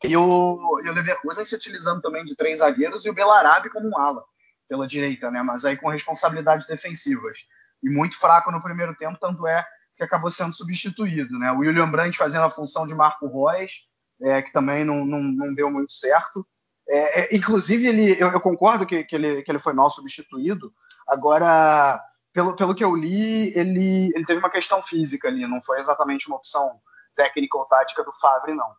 E 0.04 0.16
o, 0.16 0.80
e 0.84 0.90
o 0.90 0.94
Leverkusen 0.94 1.44
se 1.44 1.56
utilizando 1.56 2.02
também 2.02 2.24
de 2.24 2.36
três 2.36 2.60
zagueiros 2.60 3.04
e 3.06 3.10
o 3.10 3.14
Belarabe 3.14 3.70
como 3.70 3.90
um 3.90 3.98
ala 3.98 4.24
pela 4.70 4.88
direita, 4.88 5.32
né? 5.32 5.42
Mas 5.42 5.66
aí 5.66 5.76
com 5.76 5.90
responsabilidades 5.90 6.68
defensivas. 6.68 7.40
E 7.84 7.90
muito 7.90 8.18
fraco 8.20 8.52
no 8.52 8.62
primeiro 8.62 8.96
tempo, 8.96 9.18
tanto 9.20 9.48
é 9.48 9.66
que 9.96 10.04
acabou 10.04 10.30
sendo 10.30 10.54
substituído. 10.54 11.38
Né? 11.40 11.52
O 11.52 11.60
William 11.60 11.90
Brandt 11.90 12.18
fazendo 12.18 12.46
a 12.46 12.50
função 12.50 12.86
de 12.86 12.94
Marco 12.94 13.28
Reus, 13.28 13.90
é, 14.22 14.42
que 14.42 14.52
também 14.52 14.86
não, 14.86 15.06
não, 15.06 15.22
não, 15.22 15.54
deu 15.54 15.72
muito 15.72 15.92
certo. 15.92 16.46
É, 16.88 17.22
é, 17.22 17.36
inclusive, 17.36 17.88
ele, 17.88 18.22
eu, 18.22 18.32
eu 18.32 18.40
concordo 18.40 18.86
que, 18.86 19.04
que, 19.04 19.16
ele, 19.16 19.42
que 19.42 19.52
ele 19.52 19.60
foi 19.60 19.74
mal 19.74 19.90
substituído. 19.90 20.74
Agora, 21.08 22.02
pelo, 22.32 22.56
pelo 22.56 22.76
que 22.76 22.84
eu 22.84 22.96
li, 22.96 23.58
ele, 23.58 24.12
ele 24.16 24.26
teve 24.26 24.40
uma 24.40 24.50
questão 24.50 24.82
física 24.82 25.28
ali, 25.28 25.48
não 25.48 25.62
foi 25.62 25.80
exatamente 25.80 26.28
uma 26.28 26.38
opção 26.38 26.80
técnica 27.16 27.58
ou 27.58 27.66
tática 27.66 28.04
do 28.04 28.14
Favre, 28.14 28.54
não. 28.54 28.72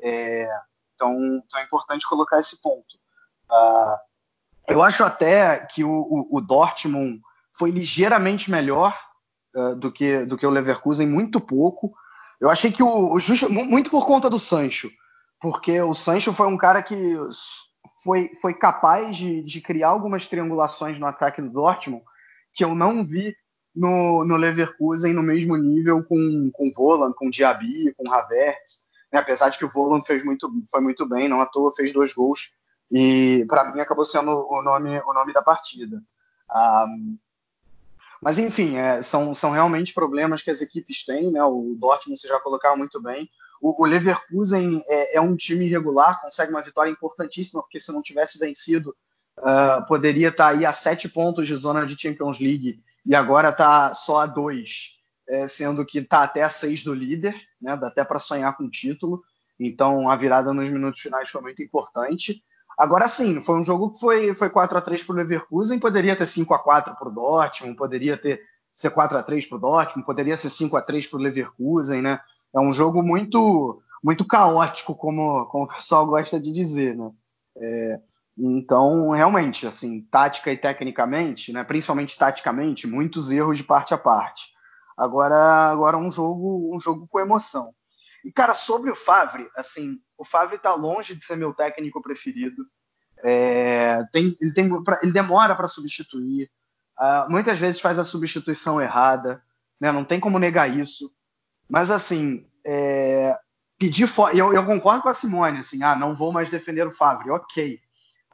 É, 0.00 0.48
então, 0.94 1.42
então, 1.44 1.60
é 1.60 1.64
importante 1.64 2.08
colocar 2.08 2.38
esse 2.38 2.60
ponto. 2.62 2.96
Uh, 3.50 3.96
eu 4.68 4.82
acho 4.82 5.02
até 5.02 5.66
que 5.66 5.82
o, 5.82 5.90
o, 5.90 6.38
o 6.38 6.40
Dortmund 6.40 7.20
foi 7.60 7.70
ligeiramente 7.70 8.50
melhor 8.50 8.98
uh, 9.54 9.76
do, 9.76 9.92
que, 9.92 10.24
do 10.24 10.38
que 10.38 10.46
o 10.46 10.50
Leverkusen, 10.50 11.06
muito 11.06 11.38
pouco. 11.38 11.92
Eu 12.40 12.48
achei 12.48 12.72
que 12.72 12.82
o, 12.82 13.12
o 13.12 13.20
justo, 13.20 13.52
muito 13.52 13.90
por 13.90 14.06
conta 14.06 14.30
do 14.30 14.38
Sancho, 14.38 14.90
porque 15.38 15.78
o 15.82 15.92
Sancho 15.92 16.32
foi 16.32 16.46
um 16.46 16.56
cara 16.56 16.82
que 16.82 17.14
foi, 18.02 18.30
foi 18.40 18.54
capaz 18.54 19.14
de, 19.14 19.42
de 19.42 19.60
criar 19.60 19.88
algumas 19.88 20.26
triangulações 20.26 20.98
no 20.98 21.04
ataque 21.06 21.42
do 21.42 21.50
Dortmund 21.50 22.02
que 22.54 22.64
eu 22.64 22.74
não 22.74 23.04
vi 23.04 23.36
no, 23.76 24.24
no 24.24 24.36
Leverkusen 24.36 25.12
no 25.12 25.22
mesmo 25.22 25.54
nível 25.54 26.02
com, 26.04 26.50
com 26.54 26.72
Voland, 26.74 27.14
com 27.14 27.28
Diaby, 27.28 27.92
com 27.94 28.10
Havertz. 28.10 28.80
Né? 29.12 29.20
Apesar 29.20 29.50
de 29.50 29.58
que 29.58 29.66
o 29.66 29.70
Voland 29.70 30.06
fez 30.06 30.24
muito, 30.24 30.50
foi 30.70 30.80
muito 30.80 31.06
bem, 31.06 31.28
não 31.28 31.42
à 31.42 31.46
toa 31.46 31.74
fez 31.76 31.92
dois 31.92 32.14
gols 32.14 32.54
e 32.90 33.44
para 33.46 33.70
mim 33.70 33.80
acabou 33.80 34.06
sendo 34.06 34.30
o 34.50 34.62
nome, 34.62 34.98
o 35.00 35.12
nome 35.12 35.34
da 35.34 35.42
partida. 35.42 35.98
Um, 35.98 36.02
ah, 36.50 36.86
mas, 38.22 38.38
enfim, 38.38 38.76
é, 38.76 39.00
são, 39.00 39.32
são 39.32 39.50
realmente 39.50 39.94
problemas 39.94 40.42
que 40.42 40.50
as 40.50 40.60
equipes 40.60 41.04
têm, 41.04 41.30
né? 41.32 41.42
O 41.42 41.74
Dortmund, 41.78 42.20
vocês 42.20 42.30
já 42.30 42.38
colocaram 42.38 42.76
muito 42.76 43.00
bem. 43.00 43.28
O, 43.60 43.82
o 43.82 43.86
Leverkusen 43.86 44.82
é, 44.88 45.16
é, 45.16 45.20
um 45.20 45.36
time 45.36 45.64
irregular, 45.64 46.20
consegue 46.20 46.50
uma 46.50 46.62
vitória 46.62 46.90
importantíssima, 46.90 47.62
porque 47.62 47.80
se 47.80 47.92
não 47.92 48.02
tivesse 48.02 48.38
vencido, 48.38 48.94
uh, 49.38 49.86
poderia 49.86 50.28
estar 50.28 50.50
tá 50.50 50.50
aí 50.50 50.66
a 50.66 50.72
sete 50.72 51.08
pontos 51.08 51.46
de 51.46 51.56
zona 51.56 51.86
de 51.86 52.00
Champions 52.00 52.38
League 52.38 52.82
e 53.06 53.14
agora 53.14 53.48
está 53.48 53.94
só 53.94 54.20
a 54.20 54.26
dois, 54.26 54.98
é, 55.28 55.46
sendo 55.46 55.84
que 55.86 55.98
está 55.98 56.22
até 56.22 56.42
a 56.42 56.50
seis 56.50 56.84
do 56.84 56.92
líder, 56.92 57.34
né? 57.60 57.76
Dá 57.76 57.88
até 57.88 58.04
para 58.04 58.18
sonhar 58.18 58.54
com 58.56 58.64
o 58.64 58.70
título. 58.70 59.22
Então, 59.58 60.10
a 60.10 60.16
virada 60.16 60.52
nos 60.52 60.68
minutos 60.68 61.00
finais 61.00 61.30
foi 61.30 61.40
muito 61.40 61.62
importante. 61.62 62.42
Agora 62.78 63.08
sim, 63.08 63.40
foi 63.40 63.58
um 63.58 63.62
jogo 63.62 63.90
que 63.90 64.00
foi, 64.00 64.34
foi 64.34 64.48
4 64.48 64.78
a 64.78 64.80
3 64.80 65.02
para 65.02 65.12
o 65.12 65.16
Leverkusen, 65.16 65.78
poderia 65.78 66.16
ter 66.16 66.26
5 66.26 66.54
a 66.54 66.58
4 66.58 66.96
para 66.96 67.08
o 67.08 67.12
Dortmund, 67.12 67.76
poderia 67.76 68.16
ter 68.16 68.40
ser 68.74 68.90
4 68.90 69.18
a 69.18 69.22
3 69.22 69.46
para 69.46 69.56
o 69.56 69.60
Dortmund, 69.60 70.06
poderia 70.06 70.36
ser 70.36 70.48
5 70.48 70.76
a 70.76 70.82
3 70.82 71.06
para 71.06 71.18
o 71.18 71.22
Leverkusen, 71.22 72.00
né? 72.00 72.20
É 72.54 72.58
um 72.58 72.72
jogo 72.72 73.02
muito 73.02 73.82
muito 74.02 74.24
caótico, 74.24 74.94
como, 74.94 75.44
como 75.46 75.64
o 75.64 75.68
pessoal 75.68 76.06
gosta 76.06 76.40
de 76.40 76.52
dizer, 76.52 76.96
né? 76.96 77.10
É, 77.56 78.00
então, 78.38 79.10
realmente, 79.10 79.66
assim, 79.66 80.00
tática 80.10 80.50
e 80.50 80.56
tecnicamente, 80.56 81.52
né, 81.52 81.62
principalmente 81.62 82.16
taticamente, 82.16 82.86
muitos 82.86 83.30
erros 83.30 83.58
de 83.58 83.64
parte 83.64 83.92
a 83.92 83.98
parte. 83.98 84.50
Agora, 84.96 85.36
agora 85.70 85.98
um 85.98 86.10
jogo, 86.10 86.74
um 86.74 86.80
jogo 86.80 87.06
com 87.06 87.20
emoção. 87.20 87.74
E, 88.24 88.32
cara, 88.32 88.54
sobre 88.54 88.90
o 88.90 88.94
Favre, 88.94 89.46
assim, 89.56 89.98
o 90.20 90.24
Favre 90.24 90.58
tá 90.58 90.74
longe 90.74 91.14
de 91.14 91.24
ser 91.24 91.34
meu 91.34 91.54
técnico 91.54 92.02
preferido. 92.02 92.66
É, 93.24 94.04
tem, 94.12 94.36
ele, 94.38 94.52
tem, 94.52 94.70
ele 95.02 95.12
demora 95.12 95.54
para 95.56 95.66
substituir. 95.66 96.50
Uh, 96.98 97.30
muitas 97.30 97.58
vezes 97.58 97.80
faz 97.80 97.98
a 97.98 98.04
substituição 98.04 98.78
errada. 98.78 99.42
Né? 99.80 99.90
Não 99.90 100.04
tem 100.04 100.20
como 100.20 100.38
negar 100.38 100.68
isso. 100.68 101.10
Mas, 101.66 101.90
assim, 101.90 102.46
é, 102.66 103.34
pedir. 103.78 104.06
Eu, 104.34 104.52
eu 104.52 104.66
concordo 104.66 105.02
com 105.02 105.08
a 105.08 105.14
Simone, 105.14 105.60
assim, 105.60 105.82
ah, 105.82 105.96
não 105.96 106.14
vou 106.14 106.30
mais 106.30 106.50
defender 106.50 106.86
o 106.86 106.92
Favre. 106.92 107.30
Ok. 107.30 107.80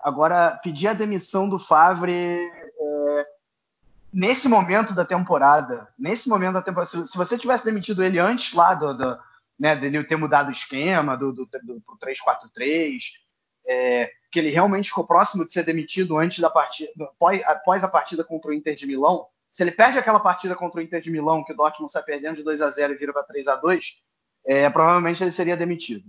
Agora, 0.02 0.58
pedir 0.64 0.88
a 0.88 0.92
demissão 0.92 1.48
do 1.48 1.60
Favre. 1.60 2.12
É, 2.12 3.26
nesse 4.12 4.48
momento 4.48 4.92
da 4.92 5.04
temporada, 5.04 5.86
nesse 5.96 6.28
momento 6.28 6.54
da 6.54 6.62
temporada, 6.62 6.90
se, 6.90 7.06
se 7.06 7.16
você 7.16 7.38
tivesse 7.38 7.64
demitido 7.64 8.02
ele 8.02 8.18
antes 8.18 8.54
lá 8.54 8.74
do, 8.74 8.92
do 8.92 9.18
né, 9.58 9.74
dele 9.74 10.02
ter 10.04 10.16
mudado 10.16 10.48
o 10.48 10.52
esquema 10.52 11.16
do, 11.16 11.32
do, 11.32 11.46
do, 11.46 11.74
do 11.80 11.98
3-4-3, 12.02 12.98
é, 13.66 14.10
que 14.30 14.38
ele 14.38 14.50
realmente 14.50 14.88
ficou 14.88 15.06
próximo 15.06 15.46
de 15.46 15.52
ser 15.52 15.64
demitido 15.64 16.18
antes 16.18 16.38
da 16.38 16.50
partida, 16.50 16.90
após, 17.00 17.42
após 17.44 17.84
a 17.84 17.88
partida 17.88 18.22
contra 18.22 18.50
o 18.50 18.54
Inter 18.54 18.74
de 18.74 18.86
Milão. 18.86 19.26
Se 19.52 19.62
ele 19.62 19.70
perde 19.70 19.98
aquela 19.98 20.20
partida 20.20 20.54
contra 20.54 20.80
o 20.80 20.82
Inter 20.82 21.00
de 21.00 21.10
Milão, 21.10 21.42
que 21.42 21.52
o 21.52 21.56
Dortmund 21.56 21.90
sai 21.90 22.02
perdendo 22.02 22.36
de 22.36 22.44
2 22.44 22.60
a 22.60 22.70
0 22.70 22.92
e 22.92 22.96
vira 22.96 23.12
para 23.12 23.22
3 23.22 23.48
a 23.48 23.56
2 23.56 24.04
é, 24.46 24.70
provavelmente 24.70 25.22
ele 25.22 25.32
seria 25.32 25.56
demitido. 25.56 26.04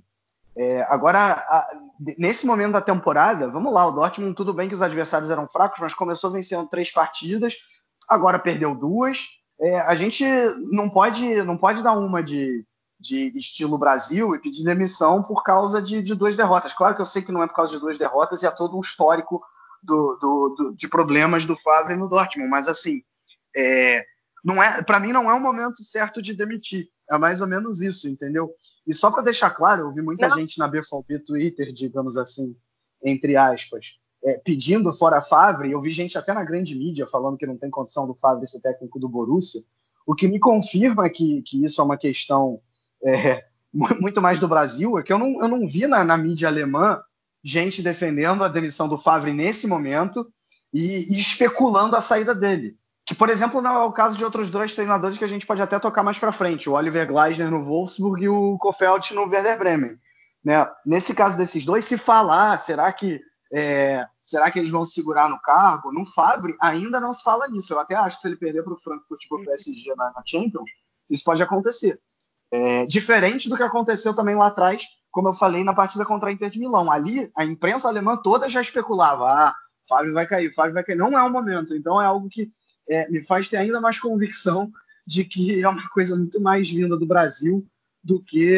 É, 0.56 0.82
agora, 0.90 1.20
a, 1.20 1.70
nesse 2.18 2.46
momento 2.46 2.74
da 2.74 2.82
temporada, 2.82 3.48
vamos 3.48 3.74
lá, 3.74 3.86
o 3.86 3.92
Dortmund, 3.92 4.36
tudo 4.36 4.54
bem 4.54 4.68
que 4.68 4.74
os 4.74 4.82
adversários 4.82 5.32
eram 5.32 5.48
fracos, 5.48 5.80
mas 5.80 5.94
começou 5.94 6.32
vencendo 6.32 6.68
três 6.68 6.92
partidas, 6.92 7.56
agora 8.10 8.40
perdeu 8.40 8.76
duas. 8.76 9.40
É, 9.60 9.80
a 9.80 9.96
gente 9.96 10.24
não 10.72 10.90
pode, 10.90 11.44
não 11.44 11.58
pode 11.58 11.82
dar 11.82 11.94
uma 11.94 12.22
de, 12.22 12.66
de 13.00 13.38
estilo 13.38 13.78
Brasil 13.78 14.34
e 14.34 14.40
pedir 14.40 14.64
demissão 14.64 15.22
por 15.22 15.44
causa 15.44 15.82
de, 15.82 16.02
de, 16.02 16.16
duas 16.16 16.36
derrotas. 16.36 16.74
Claro 16.74 16.96
que 16.96 17.02
eu 17.02 17.06
sei 17.06 17.22
que 17.22 17.32
não 17.32 17.44
é 17.44 17.48
por 17.48 17.56
causa 17.56 17.74
de 17.74 17.80
duas 17.80 17.98
derrotas 17.98 18.42
e 18.42 18.48
há 18.48 18.52
todo 18.52 18.76
um 18.76 18.82
histórico 18.82 19.44
do, 19.84 20.16
do, 20.16 20.56
do, 20.58 20.76
de 20.76 20.88
problemas 20.88 21.46
do 21.46 21.56
Favre 21.56 21.96
no 21.96 22.10
Dortmund, 22.10 22.50
mas 22.50 22.68
assim, 22.68 23.04
é, 23.56 24.04
não 24.44 24.62
é, 24.62 24.82
para 24.82 25.00
mim 25.00 25.12
não 25.12 25.30
é 25.30 25.34
o 25.34 25.40
momento 25.40 25.84
certo 25.84 26.22
de 26.22 26.34
demitir. 26.34 26.88
É 27.10 27.18
mais 27.18 27.40
ou 27.40 27.48
menos 27.48 27.82
isso, 27.82 28.08
entendeu? 28.08 28.52
E 28.86 28.94
só 28.94 29.12
para 29.12 29.24
deixar 29.24 29.52
claro, 29.52 29.84
eu 29.84 29.92
vi 29.92 30.02
muita 30.02 30.28
não. 30.28 30.38
gente 30.38 30.58
na 30.58 30.68
BFB 30.68 31.20
Twitter, 31.20 31.72
digamos 31.72 32.18
assim, 32.18 32.56
entre 33.04 33.36
aspas, 33.36 33.94
é, 34.24 34.34
pedindo 34.38 34.92
fora 34.92 35.22
Favre. 35.22 35.72
Eu 35.72 35.82
vi 35.82 35.92
gente 35.92 36.18
até 36.18 36.34
na 36.34 36.44
grande 36.44 36.76
mídia 36.76 37.08
falando 37.08 37.38
que 37.38 37.46
não 37.46 37.58
tem 37.58 37.70
condição 37.70 38.08
do 38.08 38.16
Favre 38.16 38.48
ser 38.48 38.62
técnico 38.62 39.00
do 39.00 39.08
Borussia, 39.08 39.62
o 40.06 40.16
que 40.16 40.28
me 40.28 40.40
confirma 40.40 41.10
que, 41.10 41.42
que 41.44 41.64
isso 41.64 41.82
é 41.82 41.84
uma 41.84 41.98
questão 41.98 42.62
é, 43.04 43.44
muito 43.74 44.22
mais 44.22 44.40
do 44.40 44.48
Brasil, 44.48 44.98
é 44.98 45.04
que 45.04 45.12
eu 45.12 45.20
não, 45.20 45.42
eu 45.42 45.48
não 45.48 45.68
vi 45.68 45.88
na, 45.88 46.04
na, 46.04 46.18
mídia 46.18 46.48
alemã 46.48 47.02
gente 47.44 47.82
defendendo 47.82 48.44
a 48.44 48.48
demissão 48.48 48.88
do 48.88 48.98
Favre 48.98 49.34
nesse 49.34 49.68
momento 49.68 50.28
e, 50.74 51.14
e, 51.14 51.20
especulando 51.20 51.96
a 51.96 52.02
saída 52.02 52.34
dele. 52.36 52.76
que, 53.06 53.16
por 53.16 53.30
exemplo, 53.30 53.62
não 53.62 53.76
é 53.76 53.84
o 53.84 53.92
caso 53.92 54.18
de 54.18 54.26
outros 54.26 54.52
dois 54.52 54.76
treinadores 54.76 55.18
que 55.18 55.24
a 55.24 55.30
gente 55.30 55.46
pode 55.46 55.62
até 55.62 55.80
tocar 55.80 56.04
mais 56.04 56.20
para 56.20 56.32
frente, 56.32 56.70
o 56.70 56.74
Oliver 56.74 57.08
Gleisner 57.08 57.50
no 57.50 57.64
Wolfsburg 57.64 58.24
e 58.24 58.30
o 58.30 58.58
Kofeld 58.58 59.14
no 59.14 59.28
Werder 59.28 59.58
Bremen. 59.58 59.98
Né? 60.44 60.68
Nesse 60.86 61.14
caso 61.14 61.38
desses 61.38 61.66
dois, 61.66 61.86
se 61.86 61.98
falar, 61.98 62.58
será 62.58 62.92
que 62.92 63.22
é, 63.54 64.06
será 64.28 64.52
que 64.52 64.60
eles 64.60 64.70
vão 64.70 64.84
segurar 64.84 65.30
no 65.30 65.40
cargo? 65.40 65.92
No 65.92 66.06
Favre 66.06 66.56
ainda 66.62 67.00
não 67.00 67.14
se 67.14 67.24
fala 67.24 67.48
nisso. 67.48 67.74
Eu 67.74 67.80
até 67.80 67.96
acho 67.96 68.18
que 68.18 68.22
se 68.22 68.28
ele 68.28 68.36
perder 68.36 68.64
para 68.64 68.74
o 68.74 68.80
Frankfurt 68.80 69.24
e 69.24 69.28
para 69.30 69.38
o 69.38 69.46
PSG 69.46 69.96
na, 69.96 70.12
na, 70.12 70.24
Champions, 70.26 70.70
isso 71.10 71.24
pode 71.24 71.42
acontecer. 71.42 72.00
É, 72.52 72.86
diferente 72.86 73.50
do 73.50 73.58
que 73.58 73.64
aconteceu 73.64 74.14
também 74.14 74.36
lá 74.36 74.48
atrás, 74.48 74.86
como 75.12 75.30
eu 75.30 75.34
falei 75.34 75.64
na 75.64 75.74
partida 75.74 76.06
contra 76.06 76.30
a 76.30 76.32
Inter 76.32 76.50
de 76.50 76.60
Milão. 76.60 76.92
Ali, 76.92 77.30
a 77.36 77.44
imprensa 77.44 77.88
alemã 77.88 78.16
toda 78.16 78.48
já 78.48 78.62
especulava: 78.62 79.26
ah, 79.26 79.56
Fábio 79.88 80.14
vai 80.14 80.28
cair, 80.28 80.54
Fábio 80.54 80.74
vai 80.74 80.84
cair. 80.84 80.96
Não 80.96 81.18
é 81.18 81.24
o 81.24 81.30
momento. 81.30 81.76
Então 81.76 82.02
é 82.02 82.06
algo 82.06 82.30
que 82.30 82.50
é, 82.90 83.10
me 83.10 83.24
faz 83.24 83.50
ter 83.50 83.58
ainda 83.58 83.82
mais 83.82 84.00
convicção 84.00 84.72
de 85.06 85.24
que 85.24 85.62
é 85.62 85.68
uma 85.68 85.88
coisa 85.90 86.16
muito 86.16 86.40
mais 86.42 86.70
vinda 86.70 86.98
do 86.98 87.06
Brasil 87.06 87.66
do 88.04 88.22
que 88.22 88.56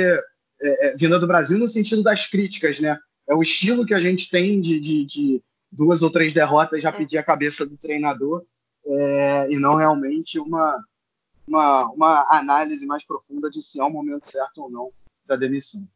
é, 0.61 0.87
é, 0.87 0.95
vinda 0.95 1.19
do 1.19 1.27
Brasil 1.27 1.57
no 1.57 1.67
sentido 1.67 2.03
das 2.03 2.25
críticas, 2.27 2.79
né? 2.79 2.97
É 3.27 3.33
o 3.33 3.41
estilo 3.41 3.85
que 3.85 3.93
a 3.93 3.99
gente 3.99 4.29
tem 4.29 4.59
de, 4.59 4.79
de, 4.79 5.05
de 5.05 5.43
duas 5.71 6.01
ou 6.01 6.09
três 6.09 6.33
derrotas 6.33 6.81
já 6.81 6.91
pedir 6.91 7.17
a 7.17 7.23
cabeça 7.23 7.65
do 7.65 7.77
treinador 7.77 8.43
é, 8.85 9.47
e 9.51 9.59
não 9.59 9.75
realmente 9.75 10.39
uma, 10.39 10.83
uma, 11.49 11.89
uma 11.89 12.27
análise 12.29 12.85
mais 12.85 13.03
profunda 13.03 13.49
de 13.49 13.61
se 13.61 13.79
é 13.79 13.83
o 13.83 13.89
momento 13.89 14.29
certo 14.29 14.63
ou 14.63 14.69
não 14.69 14.91
da 15.25 15.35
demissão. 15.35 15.87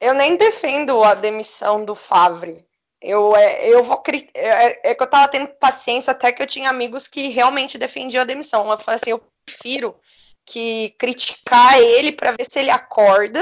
Eu 0.00 0.14
nem 0.14 0.36
defendo 0.36 1.02
a 1.02 1.14
demissão 1.14 1.84
do 1.84 1.94
Favre. 1.94 2.64
Eu, 3.00 3.34
é, 3.34 3.66
eu 3.68 3.82
vou. 3.82 4.02
É, 4.34 4.90
é, 4.90 4.94
que 4.94 5.02
eu 5.02 5.06
tava 5.06 5.28
tendo 5.28 5.48
paciência 5.48 6.10
até 6.10 6.32
que 6.32 6.42
eu 6.42 6.46
tinha 6.46 6.70
amigos 6.70 7.08
que 7.08 7.28
realmente 7.28 7.78
defendiam 7.78 8.22
a 8.22 8.26
demissão. 8.26 8.70
Eu 8.70 8.78
falei 8.78 9.00
assim: 9.00 9.10
eu 9.10 9.22
prefiro 9.44 9.96
que 10.44 10.94
criticar 10.98 11.78
ele 11.80 12.12
para 12.12 12.32
ver 12.32 12.44
se 12.48 12.58
ele 12.58 12.70
acorda. 12.70 13.40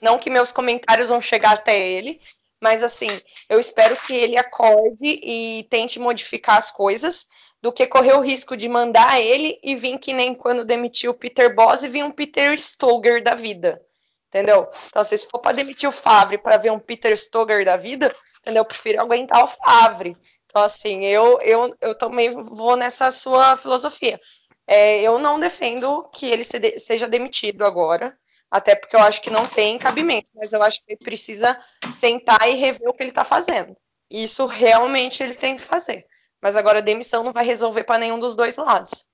Não 0.00 0.18
que 0.18 0.30
meus 0.30 0.52
comentários 0.52 1.08
vão 1.08 1.20
chegar 1.20 1.54
até 1.54 1.76
ele, 1.78 2.20
mas 2.60 2.82
assim, 2.82 3.08
eu 3.48 3.58
espero 3.58 3.96
que 3.96 4.14
ele 4.14 4.36
acorde 4.36 4.98
e 5.02 5.66
tente 5.70 5.98
modificar 5.98 6.56
as 6.56 6.70
coisas, 6.70 7.26
do 7.60 7.72
que 7.72 7.86
correr 7.86 8.14
o 8.14 8.20
risco 8.20 8.56
de 8.56 8.68
mandar 8.68 9.20
ele 9.20 9.58
e 9.62 9.74
vir 9.74 9.98
que 9.98 10.12
nem 10.12 10.34
quando 10.34 10.64
demitiu 10.64 11.10
o 11.10 11.14
Peter 11.14 11.54
Boss 11.54 11.82
e 11.82 11.88
vir 11.88 12.04
um 12.04 12.10
Peter 12.10 12.56
Stoger 12.56 13.22
da 13.22 13.34
vida. 13.34 13.80
Entendeu? 14.28 14.68
Então, 14.88 15.02
se 15.02 15.16
for 15.26 15.38
para 15.38 15.56
demitir 15.56 15.88
o 15.88 15.92
Favre 15.92 16.38
para 16.38 16.58
ver 16.58 16.70
um 16.70 16.78
Peter 16.78 17.16
Stoger 17.16 17.64
da 17.64 17.76
vida, 17.76 18.14
entendeu? 18.40 18.60
Eu 18.60 18.66
prefiro 18.66 19.00
aguentar 19.00 19.42
o 19.42 19.48
Favre. 19.48 20.16
Então, 20.44 20.62
assim, 20.62 21.04
eu, 21.04 21.38
eu, 21.40 21.74
eu 21.80 21.94
também 21.94 22.30
vou 22.30 22.76
nessa 22.76 23.10
sua 23.10 23.56
filosofia. 23.56 24.20
É, 24.66 25.00
eu 25.00 25.18
não 25.18 25.40
defendo 25.40 26.04
que 26.12 26.26
ele 26.26 26.44
se 26.44 26.58
de, 26.58 26.78
seja 26.78 27.08
demitido 27.08 27.64
agora, 27.64 28.16
até 28.50 28.74
porque 28.74 28.96
eu 28.96 29.00
acho 29.00 29.22
que 29.22 29.30
não 29.30 29.44
tem 29.44 29.78
cabimento, 29.78 30.30
mas 30.34 30.52
eu 30.52 30.62
acho 30.62 30.78
que 30.84 30.92
ele 30.92 30.98
precisa 30.98 31.58
sentar 31.90 32.48
e 32.48 32.54
rever 32.54 32.88
o 32.88 32.92
que 32.92 33.02
ele 33.02 33.10
está 33.10 33.24
fazendo. 33.24 33.74
Isso 34.10 34.46
realmente 34.46 35.22
ele 35.22 35.34
tem 35.34 35.56
que 35.56 35.62
fazer. 35.62 36.06
Mas 36.40 36.56
agora 36.56 36.78
a 36.78 36.82
demissão 36.82 37.24
não 37.24 37.32
vai 37.32 37.44
resolver 37.44 37.84
para 37.84 37.98
nenhum 37.98 38.18
dos 38.18 38.36
dois 38.36 38.56
lados. 38.56 39.04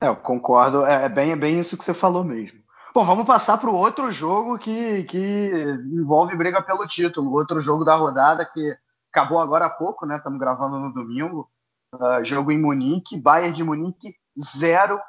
É, 0.00 0.08
eu 0.08 0.16
concordo, 0.16 0.84
é, 0.84 1.04
é 1.04 1.08
bem, 1.08 1.32
é 1.32 1.36
bem 1.36 1.60
isso 1.60 1.76
que 1.76 1.84
você 1.84 1.94
falou 1.94 2.24
mesmo. 2.24 2.60
Bom, 2.94 3.04
vamos 3.04 3.24
passar 3.24 3.56
para 3.56 3.70
o 3.70 3.76
outro 3.76 4.10
jogo 4.10 4.58
que, 4.58 5.04
que 5.04 5.50
envolve 5.92 6.36
briga 6.36 6.60
pelo 6.60 6.86
título. 6.86 7.32
Outro 7.32 7.60
jogo 7.60 7.84
da 7.84 7.94
rodada 7.94 8.44
que 8.44 8.76
acabou 9.10 9.38
agora 9.38 9.66
há 9.66 9.70
pouco, 9.70 10.04
né? 10.04 10.16
Estamos 10.16 10.38
gravando 10.38 10.78
no 10.78 10.92
domingo. 10.92 11.50
Uh, 11.94 12.22
jogo 12.24 12.52
em 12.52 12.58
Munique, 12.58 13.18
Bayern 13.18 13.54
de 13.54 13.64
Munique 13.64 14.14
0, 14.38 15.00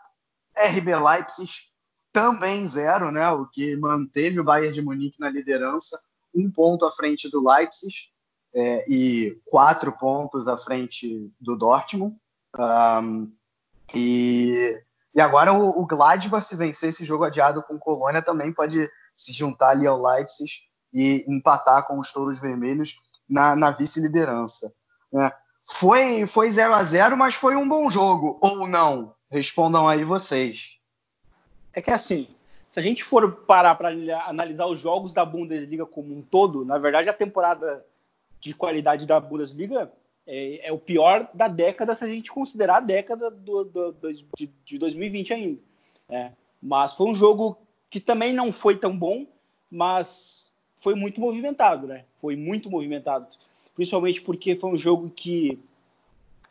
RB 0.55 0.95
Leipzig 0.95 1.51
também 2.13 2.65
0, 2.65 3.11
né? 3.11 3.29
O 3.31 3.47
que 3.47 3.75
manteve 3.75 4.39
o 4.39 4.43
Bayern 4.43 4.71
de 4.71 4.81
Munique 4.81 5.19
na 5.19 5.29
liderança, 5.29 5.99
um 6.33 6.49
ponto 6.51 6.85
à 6.85 6.91
frente 6.91 7.29
do 7.29 7.43
Leipzig 7.45 8.12
é, 8.53 8.85
e 8.91 9.41
quatro 9.45 9.91
pontos 9.91 10.47
à 10.47 10.57
frente 10.57 11.31
do 11.39 11.55
Dortmund. 11.55 12.15
Um, 12.57 13.31
e 13.93 14.81
e 15.15 15.21
agora 15.21 15.53
o, 15.53 15.81
o 15.81 15.85
Gladbach, 15.85 16.45
se 16.45 16.55
vencer 16.55 16.89
esse 16.89 17.05
jogo 17.05 17.23
adiado 17.23 17.61
com 17.61 17.77
Colônia, 17.77 18.21
também 18.21 18.51
pode 18.51 18.89
se 19.15 19.31
juntar 19.31 19.69
ali 19.69 19.85
ao 19.85 20.01
Leipzig 20.01 20.51
e 20.91 21.23
empatar 21.27 21.85
com 21.85 21.99
os 21.99 22.11
Touros 22.11 22.39
Vermelhos 22.39 22.95
na, 23.29 23.55
na 23.55 23.69
vice-liderança. 23.69 24.73
Né? 25.11 25.31
Foi, 25.63 26.25
foi 26.25 26.49
0 26.49 26.73
a 26.73 26.83
0 26.83 27.15
mas 27.15 27.35
foi 27.35 27.55
um 27.55 27.67
bom 27.67 27.89
jogo, 27.89 28.39
ou 28.41 28.67
não? 28.67 29.13
Respondam 29.29 29.87
aí 29.87 30.03
vocês. 30.03 30.79
É 31.71 31.81
que 31.81 31.91
assim, 31.91 32.27
se 32.69 32.79
a 32.79 32.83
gente 32.83 33.03
for 33.03 33.31
parar 33.45 33.75
para 33.75 33.89
analisar 34.27 34.65
os 34.65 34.79
jogos 34.79 35.13
da 35.13 35.23
Bundesliga 35.23 35.85
como 35.85 36.15
um 36.15 36.21
todo, 36.23 36.65
na 36.65 36.77
verdade 36.79 37.07
a 37.07 37.13
temporada 37.13 37.85
de 38.43 38.53
qualidade 38.53 39.05
da 39.05 39.21
Bundesliga 39.21 39.89
é, 40.27 40.67
é, 40.67 40.71
o 40.71 40.77
pior 40.77 41.29
da 41.33 41.47
década 41.47 41.95
se 41.95 42.03
a 42.03 42.07
gente 42.07 42.29
considerar 42.29 42.77
a 42.77 42.81
década 42.81 43.31
do, 43.31 43.63
do, 43.63 43.91
do 43.93 44.13
de, 44.37 44.51
de, 44.65 44.77
2020 44.77 45.33
ainda. 45.33 45.61
É. 46.09 46.31
Mas 46.61 46.93
foi 46.93 47.07
um 47.07 47.15
jogo 47.15 47.57
que 47.89 48.01
também 48.01 48.33
não 48.33 48.51
foi 48.51 48.77
tão 48.77 48.97
bom, 48.97 49.25
mas 49.71 50.51
foi 50.75 50.93
muito 50.93 51.21
movimentado, 51.21 51.87
né? 51.87 52.03
Foi 52.17 52.35
muito 52.35 52.69
movimentado. 52.69 53.27
Principalmente 53.75 54.21
porque 54.21 54.55
foi 54.55 54.71
um 54.71 54.77
jogo 54.77 55.09
que 55.09 55.57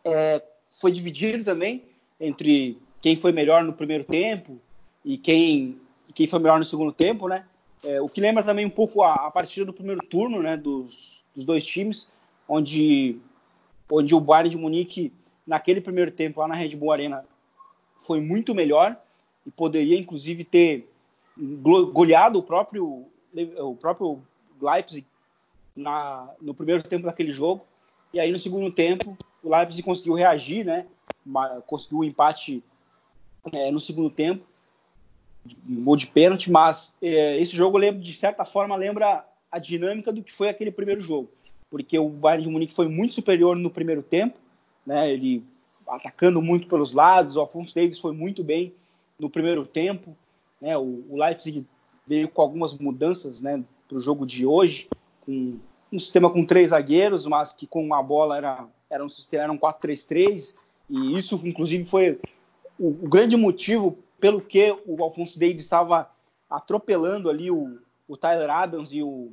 é, 0.03 0.43
foi 0.81 0.93
dividido 0.93 1.45
também 1.45 1.85
entre 2.19 2.79
quem 3.03 3.17
foi 3.17 3.33
melhor 3.33 3.63
no 3.63 3.75
primeiro 3.75 4.05
tempo 4.05 4.59
e 5.05 5.19
quem, 5.19 5.79
quem 6.15 6.27
foi 6.27 6.39
melhor 6.39 6.59
no 6.59 6.65
segundo 6.65 6.93
tempo, 6.93 7.29
né? 7.29 7.47
É, 7.85 8.01
o 8.01 8.09
que 8.09 8.21
lembra 8.21 8.43
também 8.43 8.65
um 8.65 8.71
pouco 8.71 9.03
a, 9.03 9.27
a 9.27 9.31
partida 9.31 9.67
do 9.67 9.75
primeiro 9.75 10.01
turno, 10.07 10.43
né? 10.43 10.57
Dos, 10.57 11.22
dos 11.35 11.45
dois 11.45 11.65
times, 11.65 12.09
onde 12.49 13.19
onde 13.91 14.15
o 14.15 14.21
Bayern 14.21 14.51
de 14.51 14.57
Munique, 14.57 15.13
naquele 15.47 15.81
primeiro 15.81 16.11
tempo 16.11 16.41
lá 16.41 16.49
na 16.49 16.55
Red 16.55 16.75
Bull 16.77 16.93
Arena, 16.93 17.25
foi 18.01 18.21
muito 18.21 18.55
melhor 18.55 18.97
e 19.47 19.51
poderia 19.51 19.99
inclusive 19.99 20.45
ter 20.45 20.89
goleado 21.93 22.39
o 22.39 22.43
próprio, 22.43 23.07
o 23.59 23.77
próprio 23.77 24.23
Leipzig 24.61 25.07
na, 25.77 26.29
no 26.41 26.55
primeiro 26.55 26.83
tempo 26.83 27.07
daquele 27.07 27.31
jogo. 27.31 27.65
E 28.13 28.21
aí 28.21 28.31
no 28.31 28.39
segundo 28.39 28.71
tempo 28.71 29.17
o 29.43 29.51
Leipzig 29.51 29.83
conseguiu 29.83 30.15
reagir, 30.15 30.65
né? 30.65 30.87
Conseguiu 31.67 31.99
o 31.99 32.01
um 32.01 32.05
empate 32.05 32.63
é, 33.53 33.71
no 33.71 33.81
segundo 33.81 34.09
tempo, 34.09 34.45
um 35.69 35.83
gol 35.85 35.97
de 35.97 36.07
pênalti, 36.07 36.51
mas 36.51 36.97
é, 37.03 37.39
esse 37.39 37.57
jogo 37.57 37.81
de 37.93 38.13
certa 38.13 38.45
forma 38.45 38.77
lembra 38.77 39.27
a 39.53 39.59
dinâmica 39.59 40.13
do 40.13 40.23
que 40.23 40.33
foi 40.33 40.49
aquele 40.49 40.73
primeiro 40.73 41.01
jogo 41.01 41.31
porque 41.73 41.99
o 41.99 42.11
Bayern 42.11 42.45
de 42.45 42.51
Munique 42.51 42.75
foi 42.75 42.87
muito 42.87 43.15
superior 43.15 43.57
no 43.57 43.71
primeiro 43.71 44.03
tempo, 44.03 44.39
né? 44.87 45.11
Ele 45.11 45.43
atacando 45.89 46.43
muito 46.43 46.69
pelos 46.69 46.93
lados, 46.93 47.35
o 47.35 47.41
Alfonso 47.41 47.75
Davis 47.75 47.99
foi 47.99 48.13
muito 48.13 48.45
bem 48.45 48.75
no 49.19 49.31
primeiro 49.31 49.65
tempo, 49.65 50.15
né? 50.61 50.77
O, 50.77 51.03
o 51.09 51.17
Leipzig 51.17 51.67
veio 52.07 52.29
com 52.29 52.43
algumas 52.43 52.75
mudanças, 52.75 53.41
né, 53.41 53.65
para 53.89 53.97
o 53.97 54.01
jogo 54.01 54.27
de 54.27 54.45
hoje, 54.45 54.87
com 55.25 55.59
um 55.91 55.99
sistema 55.99 56.29
com 56.29 56.45
três 56.45 56.71
zagueiros, 56.71 57.25
mas 57.25 57.55
que 57.55 57.67
com 57.67 57.95
a 57.95 58.03
bola 58.03 58.37
era, 58.37 58.67
era 58.91 59.03
um 59.03 59.09
sistema 59.09 59.45
era 59.45 59.53
um 59.53 59.59
4-3-3, 59.59 60.55
e 60.91 61.17
isso 61.17 61.41
inclusive 61.43 61.87
foi 61.87 62.21
o, 62.79 62.89
o, 62.89 63.09
grande 63.09 63.35
motivo 63.35 63.97
pelo 64.21 64.43
que 64.43 64.77
o 64.85 65.03
Alfonso 65.03 65.39
Davis 65.39 65.65
estava 65.65 66.11
atropelando 66.51 67.31
ali 67.31 67.51
o, 67.51 67.79
o 68.07 68.17
Tyler 68.17 68.51
Adams 68.51 68.93
e 68.93 69.03
o, 69.03 69.33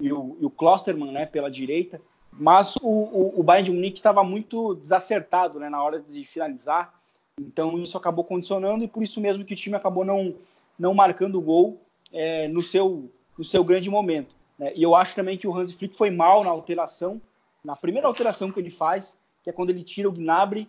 e 0.00 0.12
o, 0.12 0.36
e 0.40 0.46
o 0.46 0.50
Klosterman 0.50 1.12
né, 1.12 1.26
pela 1.26 1.50
direita. 1.50 2.00
Mas 2.32 2.76
o, 2.76 2.88
o, 2.88 3.40
o 3.40 3.42
Bayern 3.42 3.70
de 3.70 3.74
Munique 3.74 3.98
estava 3.98 4.22
muito 4.22 4.74
desacertado 4.74 5.58
né, 5.58 5.68
na 5.68 5.82
hora 5.82 6.00
de 6.00 6.24
finalizar. 6.24 6.94
Então 7.38 7.78
isso 7.78 7.96
acabou 7.96 8.24
condicionando 8.24 8.84
e 8.84 8.88
por 8.88 9.02
isso 9.02 9.20
mesmo 9.20 9.44
que 9.44 9.54
o 9.54 9.56
time 9.56 9.76
acabou 9.76 10.04
não, 10.04 10.34
não 10.78 10.94
marcando 10.94 11.38
o 11.38 11.42
gol 11.42 11.80
é, 12.12 12.48
no, 12.48 12.60
seu, 12.60 13.10
no 13.36 13.44
seu 13.44 13.64
grande 13.64 13.90
momento. 13.90 14.34
Né? 14.58 14.72
E 14.74 14.82
eu 14.82 14.94
acho 14.94 15.14
também 15.14 15.36
que 15.36 15.46
o 15.46 15.56
Hans 15.56 15.72
Flick 15.72 15.96
foi 15.96 16.10
mal 16.10 16.44
na 16.44 16.50
alteração, 16.50 17.20
na 17.64 17.74
primeira 17.74 18.06
alteração 18.06 18.50
que 18.50 18.60
ele 18.60 18.70
faz, 18.70 19.18
que 19.42 19.50
é 19.50 19.52
quando 19.52 19.70
ele 19.70 19.82
tira 19.82 20.08
o 20.08 20.12
Gnabry 20.12 20.68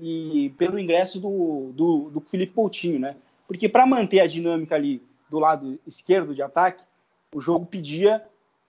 e 0.00 0.52
pelo 0.56 0.78
ingresso 0.78 1.20
do, 1.20 1.72
do, 1.74 2.10
do 2.10 2.20
Felipe 2.20 2.54
Coutinho, 2.54 2.98
né? 2.98 3.16
Porque 3.46 3.68
para 3.68 3.86
manter 3.86 4.20
a 4.20 4.26
dinâmica 4.26 4.74
ali 4.74 5.02
do 5.30 5.38
lado 5.38 5.78
esquerdo 5.86 6.34
de 6.34 6.42
ataque, 6.42 6.84
o 7.34 7.40
jogo 7.40 7.66
pedia 7.66 8.24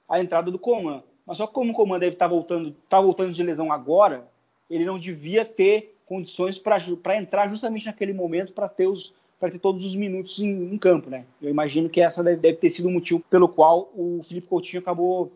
a 0.10 0.20
entrada 0.20 0.50
do 0.50 0.58
Coman. 0.58 1.04
Mas 1.26 1.38
só 1.38 1.46
que 1.46 1.54
como 1.54 1.72
o 1.72 1.76
Coman 1.76 2.00
deve 2.00 2.16
estar 2.16 2.26
tá 2.26 2.34
voltando, 2.34 2.76
tá 2.90 3.00
voltando 3.00 3.32
de 3.32 3.44
lesão 3.44 3.72
agora, 3.72 4.28
ele 4.70 4.84
não 4.84 4.98
devia 4.98 5.46
ter 5.46 5.96
condições 6.06 6.58
para 6.58 7.16
entrar 7.16 7.48
justamente 7.48 7.86
naquele 7.86 8.14
momento 8.14 8.52
para 8.52 8.68
ter 8.68 8.88
os 8.88 9.14
para 9.40 9.52
ter 9.52 9.60
todos 9.60 9.86
os 9.86 9.96
minutos 9.96 10.40
em, 10.40 10.74
em, 10.74 10.78
campo, 10.78 11.10
né? 11.10 11.24
Eu 11.42 11.50
imagino 11.50 11.90
que 11.90 12.02
essa 12.02 12.22
deve, 12.22 12.42
deve, 12.42 12.58
ter 12.58 12.70
sido 12.70 12.90
o 12.90 12.92
motivo 12.92 13.22
pelo 13.30 13.48
qual 13.48 13.90
o 13.96 14.22
Felipe 14.22 14.48
Coutinho 14.48 14.82
acabou 14.82 15.32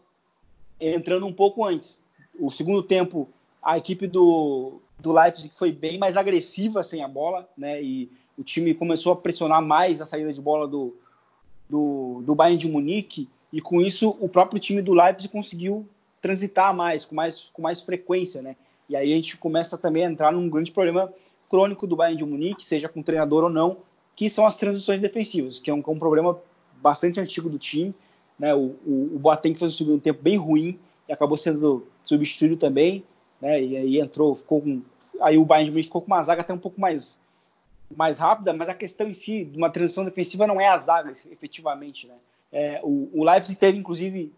entrando 0.78 1.26
um 1.26 1.32
pouco 1.32 1.64
antes. 1.64 2.02
O 2.38 2.50
segundo 2.50 2.84
tempo, 2.84 3.30
a 3.62 3.78
equipe 3.78 4.06
do, 4.06 4.82
do 5.00 5.14
Leipzig 5.14 5.50
foi 5.56 5.72
bem 5.72 5.98
mais 5.98 6.18
agressiva 6.18 6.84
sem 6.84 7.02
a 7.02 7.08
bola, 7.08 7.48
né? 7.58 7.82
E 7.82 8.12
o 8.38 8.44
time 8.44 8.74
começou 8.74 9.14
a 9.14 9.16
pressionar 9.16 9.62
mais 9.62 10.02
a 10.02 10.06
saída 10.06 10.34
de 10.34 10.42
bola 10.42 10.68
do, 10.68 10.94
do, 11.70 12.24
do 12.26 12.36
Bayern 12.36 12.60
de 12.60 12.68
Munique 12.68 13.30
e 13.54 13.62
com 13.62 13.80
isso 13.80 14.18
o 14.20 14.28
próprio 14.28 14.60
time 14.60 14.82
do 14.82 14.94
Leipzig 14.94 15.32
conseguiu 15.32 15.88
transitar 16.20 16.74
mais, 16.74 17.06
com 17.06 17.14
mais, 17.14 17.52
com 17.54 17.62
mais 17.62 17.80
frequência, 17.82 18.42
né? 18.42 18.56
E 18.90 18.96
aí 18.96 19.14
a 19.14 19.16
gente 19.16 19.38
começa 19.38 19.78
também 19.78 20.04
a 20.04 20.10
entrar 20.10 20.32
num 20.32 20.50
grande 20.50 20.72
problema 20.72 21.14
crônico 21.48 21.86
do 21.86 21.96
Bayern 21.96 22.18
de 22.18 22.26
Munique, 22.26 22.66
seja 22.66 22.90
com 22.90 23.04
treinador 23.04 23.44
ou 23.44 23.50
não, 23.52 23.78
que 24.16 24.28
são 24.28 24.48
as 24.48 24.58
transições 24.58 25.00
defensivas, 25.00 25.60
que 25.60 25.70
é 25.70 25.74
um, 25.74 25.84
é 25.86 25.90
um 25.90 26.00
problema 26.00 26.40
bastante 26.82 27.20
antigo 27.20 27.48
do 27.48 27.60
time. 27.60 27.94
Né? 28.40 28.56
O, 28.56 28.76
o, 28.86 29.12
o 29.16 29.20
Boateng 29.20 29.56
fez 29.56 29.74
um 29.74 29.78
segundo 29.78 30.02
tempo 30.02 30.20
bem 30.24 30.36
ruim 30.36 30.80
e 31.08 31.14
acabou 31.14 31.38
sendo 31.38 31.86
substituído 32.04 32.58
também, 32.58 33.04
né? 33.40 33.62
E 33.62 33.78
aí 33.78 34.00
entrou, 34.00 34.34
ficou 34.36 34.62
com, 34.62 34.82
aí 35.22 35.38
o 35.38 35.46
Bayern 35.46 35.66
de 35.66 35.72
Munique 35.72 35.88
ficou 35.90 36.02
com 36.02 36.08
uma 36.08 36.24
zaga 36.24 36.42
até 36.42 36.54
um 36.54 36.58
pouco 36.58 36.82
mais 36.82 37.22
mais 37.96 38.18
rápida, 38.18 38.52
mas 38.54 38.68
a 38.68 38.74
questão 38.74 39.08
em 39.08 39.14
si 39.14 39.44
de 39.44 39.56
uma 39.56 39.70
transição 39.70 40.04
defensiva 40.04 40.48
não 40.48 40.60
é 40.60 40.68
a 40.68 40.78
zaga, 40.80 41.14
efetivamente, 41.30 42.08
né? 42.08 42.16
É, 42.54 42.80
o, 42.84 43.10
o 43.14 43.24
Leipzig 43.26 43.60
teve 43.60 43.78
inclusive 43.78 44.32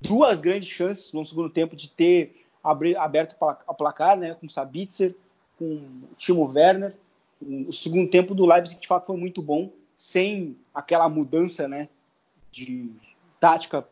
duas 0.00 0.40
grandes 0.40 0.68
chances 0.68 1.12
no 1.12 1.24
segundo 1.24 1.48
tempo 1.48 1.76
de 1.76 1.88
ter 1.88 2.44
abri, 2.64 2.96
aberto 2.96 3.36
a 3.40 3.74
placar, 3.74 4.16
né? 4.16 4.34
Com 4.34 4.48
Sabitzer, 4.48 5.14
com 5.58 5.64
o 5.64 6.14
Timo 6.16 6.50
Werner. 6.50 6.96
O 7.68 7.72
segundo 7.72 8.10
tempo 8.10 8.34
do 8.34 8.44
Leipzig 8.46 8.80
de 8.80 8.88
fato 8.88 9.06
foi 9.06 9.16
muito 9.16 9.40
bom, 9.40 9.70
sem 9.96 10.56
aquela 10.74 11.08
mudança, 11.08 11.68
né? 11.68 11.88
De 12.50 12.90
tática 13.38 13.86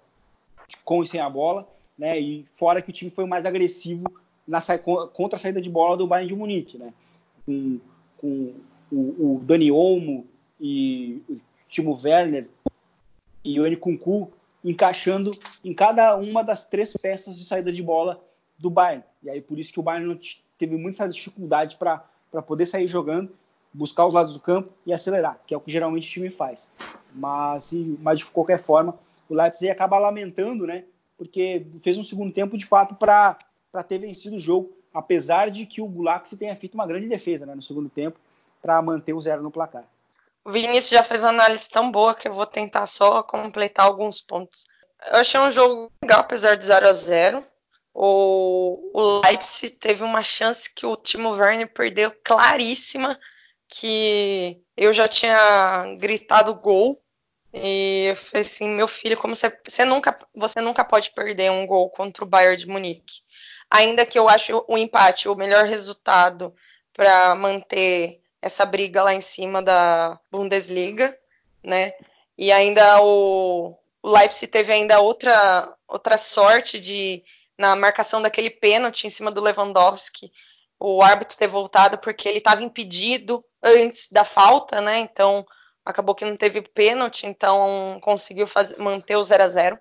com 0.84 1.02
e 1.02 1.06
sem 1.06 1.20
a 1.20 1.30
bola 1.30 1.68
né? 1.98 2.18
E 2.18 2.46
fora 2.54 2.80
que 2.80 2.90
o 2.90 2.92
time 2.92 3.10
foi 3.10 3.26
mais 3.26 3.44
agressivo 3.44 4.04
na 4.46 4.60
contra 5.12 5.36
a 5.36 5.40
saída 5.40 5.60
de 5.60 5.68
bola 5.68 5.96
do 5.96 6.06
Bayern 6.06 6.28
de 6.28 6.36
Munique, 6.36 6.78
né? 6.78 6.94
Com, 7.44 7.80
com 8.16 8.54
o, 8.92 9.36
o, 9.36 9.40
Dani 9.44 9.70
Olmo 9.70 10.24
e 10.60 11.20
o 11.28 11.38
Timo 11.68 11.98
Werner 12.02 12.48
e 13.48 13.58
o 13.58 13.66
Nkunku 13.66 14.30
encaixando 14.62 15.30
em 15.64 15.72
cada 15.72 16.14
uma 16.16 16.44
das 16.44 16.66
três 16.66 16.92
peças 16.92 17.38
de 17.38 17.46
saída 17.46 17.72
de 17.72 17.82
bola 17.82 18.22
do 18.58 18.68
Bayern. 18.68 19.02
E 19.22 19.30
aí 19.30 19.40
por 19.40 19.58
isso 19.58 19.72
que 19.72 19.80
o 19.80 19.82
Bayern 19.82 20.20
teve 20.58 20.76
muita 20.76 21.08
dificuldade 21.08 21.76
para 21.76 22.04
poder 22.46 22.66
sair 22.66 22.86
jogando, 22.86 23.32
buscar 23.72 24.06
os 24.06 24.12
lados 24.12 24.34
do 24.34 24.40
campo 24.40 24.70
e 24.84 24.92
acelerar, 24.92 25.40
que 25.46 25.54
é 25.54 25.56
o 25.56 25.60
que 25.60 25.72
geralmente 25.72 26.06
o 26.06 26.12
time 26.12 26.28
faz. 26.28 26.70
Mas, 27.14 27.72
mas 28.00 28.18
de 28.18 28.26
qualquer 28.26 28.58
forma, 28.58 28.98
o 29.30 29.34
Leipzig 29.34 29.70
acaba 29.70 29.98
lamentando, 29.98 30.66
né, 30.66 30.84
porque 31.16 31.64
fez 31.82 31.96
um 31.96 32.02
segundo 32.02 32.32
tempo 32.32 32.58
de 32.58 32.66
fato 32.66 32.96
para 32.96 33.38
ter 33.88 33.98
vencido 33.98 34.36
o 34.36 34.40
jogo, 34.40 34.70
apesar 34.92 35.50
de 35.50 35.64
que 35.64 35.80
o 35.80 35.86
Gulax 35.86 36.36
tenha 36.38 36.54
feito 36.54 36.74
uma 36.74 36.86
grande 36.86 37.08
defesa 37.08 37.46
né, 37.46 37.54
no 37.54 37.62
segundo 37.62 37.88
tempo 37.88 38.18
para 38.60 38.82
manter 38.82 39.14
o 39.14 39.20
zero 39.20 39.42
no 39.42 39.50
placar. 39.50 39.86
O 40.48 40.50
Vinícius 40.50 40.92
já 40.92 41.02
fez 41.02 41.22
uma 41.24 41.28
análise 41.28 41.68
tão 41.68 41.90
boa 41.90 42.14
que 42.14 42.26
eu 42.26 42.32
vou 42.32 42.46
tentar 42.46 42.86
só 42.86 43.22
completar 43.22 43.84
alguns 43.84 44.22
pontos. 44.22 44.64
Eu 45.08 45.16
achei 45.16 45.38
um 45.38 45.50
jogo 45.50 45.92
legal, 46.02 46.20
apesar 46.20 46.56
de 46.56 46.64
0 46.64 46.88
a 46.88 46.92
0 46.94 47.44
o, 47.92 48.90
o 48.94 49.20
Leipzig 49.20 49.76
teve 49.76 50.02
uma 50.02 50.22
chance 50.22 50.72
que 50.72 50.86
o 50.86 50.96
Timo 50.96 51.32
Werner 51.32 51.70
perdeu 51.70 52.10
claríssima, 52.24 53.20
que 53.68 54.58
eu 54.74 54.90
já 54.90 55.06
tinha 55.06 55.94
gritado 55.98 56.54
gol 56.54 56.98
e 57.52 58.06
eu 58.06 58.16
falei 58.16 58.40
assim, 58.40 58.70
meu 58.70 58.88
filho, 58.88 59.18
como 59.18 59.34
você, 59.34 59.54
você 59.68 59.84
nunca, 59.84 60.16
você 60.34 60.62
nunca 60.62 60.82
pode 60.82 61.10
perder 61.10 61.50
um 61.50 61.66
gol 61.66 61.90
contra 61.90 62.24
o 62.24 62.26
Bayern 62.26 62.56
de 62.56 62.66
Munique. 62.66 63.20
Ainda 63.70 64.06
que 64.06 64.18
eu 64.18 64.26
acho 64.30 64.64
o 64.66 64.78
empate 64.78 65.28
o 65.28 65.34
melhor 65.34 65.66
resultado 65.66 66.54
para 66.94 67.34
manter 67.34 68.22
essa 68.40 68.64
briga 68.64 69.02
lá 69.02 69.14
em 69.14 69.20
cima 69.20 69.62
da 69.62 70.18
Bundesliga, 70.30 71.16
né? 71.62 71.92
E 72.36 72.52
ainda 72.52 73.02
o, 73.02 73.76
Leipzig 74.02 74.46
teve 74.50 74.72
ainda 74.72 75.00
outra 75.00 75.74
outra 75.86 76.16
sorte 76.16 76.78
de 76.78 77.22
na 77.56 77.74
marcação 77.74 78.22
daquele 78.22 78.50
pênalti 78.50 79.06
em 79.06 79.10
cima 79.10 79.32
do 79.32 79.40
Lewandowski, 79.40 80.32
o 80.78 81.02
árbitro 81.02 81.36
ter 81.36 81.48
voltado 81.48 81.98
porque 81.98 82.28
ele 82.28 82.38
estava 82.38 82.62
impedido 82.62 83.44
antes 83.62 84.08
da 84.10 84.24
falta, 84.24 84.80
né? 84.80 84.98
Então 84.98 85.44
acabou 85.84 86.14
que 86.14 86.24
não 86.24 86.36
teve 86.36 86.62
pênalti, 86.62 87.26
então 87.26 87.98
conseguiu 88.02 88.46
fazer, 88.46 88.78
manter 88.78 89.16
o 89.16 89.22
0 89.24 89.42
a 89.42 89.48
0 89.48 89.78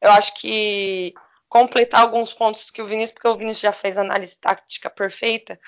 Eu 0.00 0.10
acho 0.12 0.34
que 0.34 1.12
completar 1.48 2.02
alguns 2.02 2.32
pontos 2.32 2.70
que 2.70 2.80
o 2.80 2.86
Vinícius, 2.86 3.12
porque 3.12 3.28
o 3.28 3.36
Vinícius 3.36 3.62
já 3.62 3.72
fez 3.72 3.98
análise 3.98 4.38
tática 4.38 4.88
perfeita, 4.88 5.58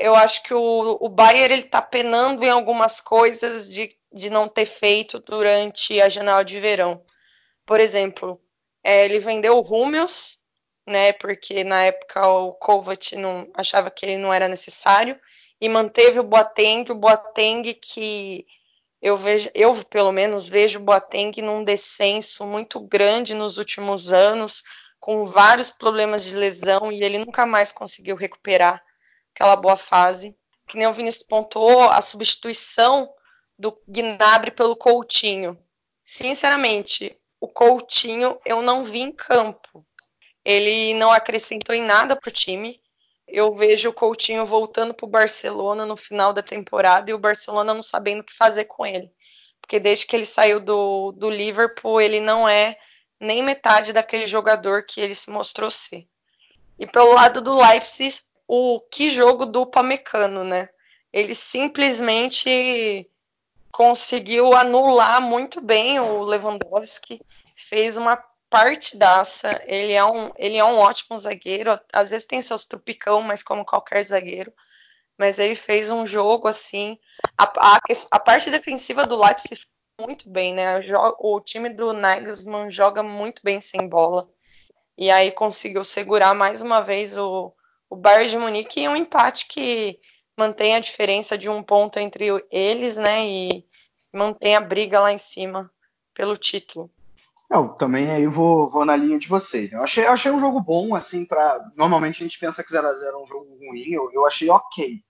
eu 0.00 0.16
acho 0.16 0.42
que 0.42 0.54
o, 0.54 0.98
o 0.98 1.08
Bayern 1.10 1.52
ele 1.52 1.62
está 1.62 1.82
penando 1.82 2.42
em 2.42 2.48
algumas 2.48 3.02
coisas 3.02 3.70
de, 3.70 3.90
de 4.10 4.30
não 4.30 4.48
ter 4.48 4.64
feito 4.64 5.20
durante 5.20 6.00
a 6.00 6.08
janela 6.08 6.42
de 6.42 6.58
verão. 6.58 7.04
Por 7.66 7.78
exemplo, 7.78 8.40
é, 8.82 9.04
ele 9.04 9.18
vendeu 9.18 9.58
o 9.58 9.60
Rúmeus, 9.60 10.38
né, 10.86 11.12
porque 11.12 11.62
na 11.64 11.84
época 11.84 12.26
o 12.26 12.54
Kovac 12.54 13.14
não 13.14 13.46
achava 13.54 13.90
que 13.90 14.06
ele 14.06 14.16
não 14.16 14.32
era 14.32 14.48
necessário, 14.48 15.20
e 15.60 15.68
manteve 15.68 16.18
o 16.18 16.24
Boateng, 16.24 16.90
o 16.90 16.94
Boateng 16.94 17.62
que 17.74 18.46
eu 19.02 19.18
vejo, 19.18 19.50
eu 19.54 19.84
pelo 19.84 20.12
menos 20.12 20.48
vejo 20.48 20.78
o 20.78 20.82
Boateng 20.82 21.42
num 21.42 21.62
descenso 21.62 22.46
muito 22.46 22.80
grande 22.80 23.34
nos 23.34 23.58
últimos 23.58 24.12
anos, 24.12 24.64
com 24.98 25.26
vários 25.26 25.70
problemas 25.70 26.24
de 26.24 26.34
lesão 26.34 26.90
e 26.90 27.04
ele 27.04 27.18
nunca 27.18 27.44
mais 27.44 27.70
conseguiu 27.70 28.16
recuperar 28.16 28.82
aquela 29.40 29.56
boa 29.56 29.76
fase. 29.76 30.36
Que 30.66 30.76
nem 30.76 30.86
o 30.86 30.92
Vinícius 30.92 31.24
pontuou, 31.24 31.82
a 31.90 32.00
substituição 32.00 33.12
do 33.58 33.76
Gnabry 33.88 34.50
pelo 34.52 34.76
Coutinho. 34.76 35.58
Sinceramente, 36.04 37.18
o 37.40 37.48
Coutinho 37.48 38.38
eu 38.44 38.62
não 38.62 38.84
vi 38.84 39.00
em 39.00 39.12
campo. 39.12 39.84
Ele 40.44 40.94
não 40.94 41.10
acrescentou 41.10 41.74
em 41.74 41.82
nada 41.82 42.14
para 42.14 42.28
o 42.28 42.32
time 42.32 42.80
eu 43.32 43.52
vejo 43.52 43.88
o 43.88 43.92
Coutinho 43.92 44.44
voltando 44.44 44.92
para 44.92 45.06
o 45.06 45.10
Barcelona 45.10 45.86
no 45.86 45.96
final 45.96 46.32
da 46.32 46.42
temporada 46.42 47.10
e 47.10 47.14
o 47.14 47.18
Barcelona 47.18 47.72
não 47.72 47.82
sabendo 47.82 48.20
o 48.20 48.24
que 48.24 48.32
fazer 48.32 48.64
com 48.64 48.84
ele. 48.84 49.10
Porque 49.60 49.78
desde 49.78 50.06
que 50.06 50.16
ele 50.16 50.24
saiu 50.24 50.58
do, 50.60 51.12
do 51.12 51.30
Liverpool, 51.30 52.00
ele 52.00 52.20
não 52.20 52.48
é 52.48 52.76
nem 53.20 53.42
metade 53.42 53.92
daquele 53.92 54.26
jogador 54.26 54.84
que 54.84 55.00
ele 55.00 55.14
se 55.14 55.30
mostrou 55.30 55.70
ser. 55.70 56.08
E 56.78 56.86
pelo 56.86 57.14
lado 57.14 57.40
do 57.40 57.54
Leipzig, 57.54 58.20
o 58.52 58.80
que 58.80 59.10
jogo 59.10 59.46
do 59.46 59.64
Pamecano, 59.64 60.42
né? 60.42 60.68
Ele 61.12 61.36
simplesmente 61.36 63.08
conseguiu 63.70 64.52
anular 64.54 65.22
muito 65.22 65.60
bem 65.60 66.00
o 66.00 66.22
Lewandowski, 66.22 67.20
fez 67.54 67.96
uma 67.96 68.16
partidaça. 68.50 69.62
Ele 69.64 69.92
é 69.92 70.04
um, 70.04 70.32
ele 70.36 70.56
é 70.56 70.64
um 70.64 70.78
ótimo 70.78 71.16
zagueiro. 71.16 71.78
Às 71.92 72.10
vezes 72.10 72.26
tem 72.26 72.42
seus 72.42 72.64
trupicão, 72.64 73.22
mas 73.22 73.40
como 73.40 73.64
qualquer 73.64 74.02
zagueiro. 74.02 74.52
Mas 75.16 75.38
ele 75.38 75.54
fez 75.54 75.88
um 75.88 76.04
jogo 76.04 76.48
assim. 76.48 76.98
A, 77.38 77.44
a, 77.44 77.80
a 78.10 78.18
parte 78.18 78.50
defensiva 78.50 79.06
do 79.06 79.16
Leipzig 79.16 79.64
muito 80.00 80.28
bem, 80.28 80.54
né? 80.54 80.80
O 81.20 81.40
time 81.40 81.68
do 81.68 81.92
Nagelsmann 81.92 82.68
joga 82.68 83.00
muito 83.00 83.42
bem 83.44 83.60
sem 83.60 83.88
bola. 83.88 84.28
E 84.98 85.08
aí 85.08 85.30
conseguiu 85.30 85.84
segurar 85.84 86.34
mais 86.34 86.60
uma 86.60 86.80
vez 86.80 87.16
o, 87.16 87.54
o 87.90 87.96
Bayern 87.96 88.30
de 88.30 88.38
Munique 88.38 88.80
em 88.80 88.88
um 88.88 88.94
empate 88.94 89.46
que 89.46 89.98
mantém 90.38 90.76
a 90.76 90.80
diferença 90.80 91.36
de 91.36 91.48
um 91.50 91.62
ponto 91.62 91.98
entre 91.98 92.28
eles, 92.50 92.96
né? 92.96 93.26
E 93.26 93.64
mantém 94.14 94.54
a 94.54 94.60
briga 94.60 95.00
lá 95.00 95.12
em 95.12 95.18
cima 95.18 95.70
pelo 96.14 96.36
título. 96.36 96.88
Eu 97.50 97.70
também 97.70 98.08
aí 98.08 98.28
vou, 98.28 98.68
vou 98.68 98.84
na 98.84 98.94
linha 98.94 99.18
de 99.18 99.26
vocês. 99.26 99.72
Eu 99.72 99.82
achei, 99.82 100.06
achei 100.06 100.30
um 100.30 100.38
jogo 100.38 100.60
bom, 100.60 100.94
assim, 100.94 101.26
para 101.26 101.68
Normalmente 101.76 102.22
a 102.22 102.24
gente 102.24 102.38
pensa 102.38 102.62
que 102.62 102.72
0x0 102.72 103.02
é 103.02 103.16
um 103.16 103.26
jogo 103.26 103.58
ruim, 103.58 103.90
eu, 103.90 104.08
eu 104.12 104.24
achei 104.24 104.48
ok. 104.48 105.02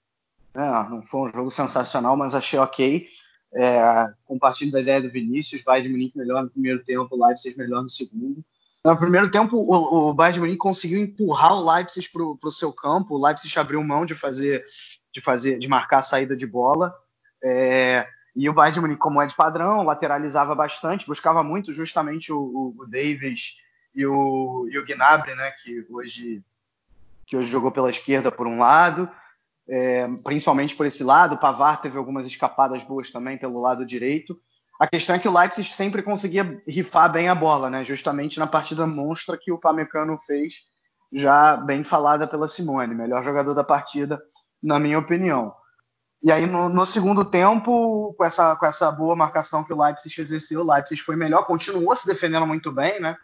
É, 0.54 0.88
não 0.88 1.02
foi 1.02 1.28
um 1.28 1.34
jogo 1.34 1.50
sensacional, 1.50 2.16
mas 2.16 2.34
achei 2.34 2.58
ok. 2.58 3.06
É, 3.52 4.08
compartilho 4.24 4.72
da 4.72 4.80
ideia 4.80 5.02
do 5.02 5.10
Vinícius, 5.10 5.62
Bayern 5.62 5.88
de 5.88 5.92
Munique 5.92 6.16
melhor 6.16 6.42
no 6.42 6.50
primeiro 6.50 6.82
tempo, 6.82 7.14
Leipzig 7.14 7.58
melhor 7.58 7.82
no 7.82 7.90
segundo. 7.90 8.42
No 8.84 8.96
primeiro 8.96 9.30
tempo, 9.30 9.56
o, 9.56 10.08
o 10.08 10.14
Bayern 10.14 10.34
de 10.34 10.40
Munique 10.40 10.58
conseguiu 10.58 11.00
empurrar 11.00 11.52
o 11.52 11.70
Leipzig 11.70 12.08
para 12.10 12.48
o 12.48 12.52
seu 12.52 12.72
campo, 12.72 13.14
o 13.14 13.22
Leipzig 13.22 13.58
abriu 13.58 13.82
mão 13.82 14.06
de 14.06 14.14
fazer, 14.14 14.64
de 15.12 15.20
fazer, 15.20 15.58
de 15.58 15.68
marcar 15.68 15.98
a 15.98 16.02
saída 16.02 16.34
de 16.34 16.46
bola. 16.46 16.94
É, 17.44 18.06
e 18.34 18.48
o 18.48 18.54
Bayern 18.54 18.74
de 18.74 18.80
Munique, 18.80 19.00
como 19.00 19.20
é 19.20 19.26
de 19.26 19.36
padrão, 19.36 19.82
lateralizava 19.82 20.54
bastante, 20.54 21.06
buscava 21.06 21.42
muito 21.42 21.72
justamente 21.72 22.32
o, 22.32 22.74
o 22.78 22.86
Davis 22.86 23.56
e 23.94 24.06
o, 24.06 24.66
e 24.70 24.78
o 24.78 24.84
Gnabry, 24.84 25.34
né, 25.34 25.50
que 25.62 25.84
hoje, 25.90 26.42
que 27.26 27.36
hoje 27.36 27.50
jogou 27.50 27.70
pela 27.70 27.90
esquerda 27.90 28.32
por 28.32 28.46
um 28.46 28.58
lado, 28.58 29.10
é, 29.68 30.08
principalmente 30.24 30.74
por 30.74 30.86
esse 30.86 31.04
lado. 31.04 31.34
O 31.34 31.38
Pavar 31.38 31.82
teve 31.82 31.98
algumas 31.98 32.26
escapadas 32.26 32.82
boas 32.82 33.10
também 33.10 33.36
pelo 33.36 33.60
lado 33.60 33.84
direito. 33.84 34.40
A 34.80 34.86
questão 34.86 35.14
é 35.14 35.18
que 35.18 35.28
o 35.28 35.38
Leipzig 35.38 35.68
sempre 35.68 36.02
conseguia 36.02 36.62
rifar 36.66 37.12
bem 37.12 37.28
a 37.28 37.34
bola, 37.34 37.68
né? 37.68 37.84
Justamente 37.84 38.38
na 38.38 38.46
partida 38.46 38.86
monstra 38.86 39.36
que 39.36 39.52
o 39.52 39.58
Pamecano 39.58 40.16
fez 40.16 40.62
já 41.12 41.54
bem 41.54 41.84
falada 41.84 42.26
pela 42.26 42.48
Simone, 42.48 42.94
melhor 42.94 43.22
jogador 43.22 43.52
da 43.52 43.62
partida, 43.62 44.18
na 44.62 44.80
minha 44.80 44.98
opinião. 44.98 45.54
E 46.22 46.32
aí, 46.32 46.46
no, 46.46 46.70
no, 46.70 46.86
segundo 46.86 47.26
tempo, 47.26 48.14
com 48.16 48.24
essa, 48.24 48.56
com 48.56 48.64
essa 48.64 48.90
boa 48.90 49.14
marcação 49.14 49.62
que 49.62 49.72
o 49.72 49.82
Leipzig 49.82 50.18
exerceu, 50.18 50.62
o 50.62 50.72
Leipzig 50.72 51.02
foi 51.02 51.14
melhor, 51.14 51.44
continuou 51.44 51.94
se 51.94 52.06
defendendo 52.06 52.46
muito 52.46 52.72
bem, 52.72 52.98
né? 53.00 53.14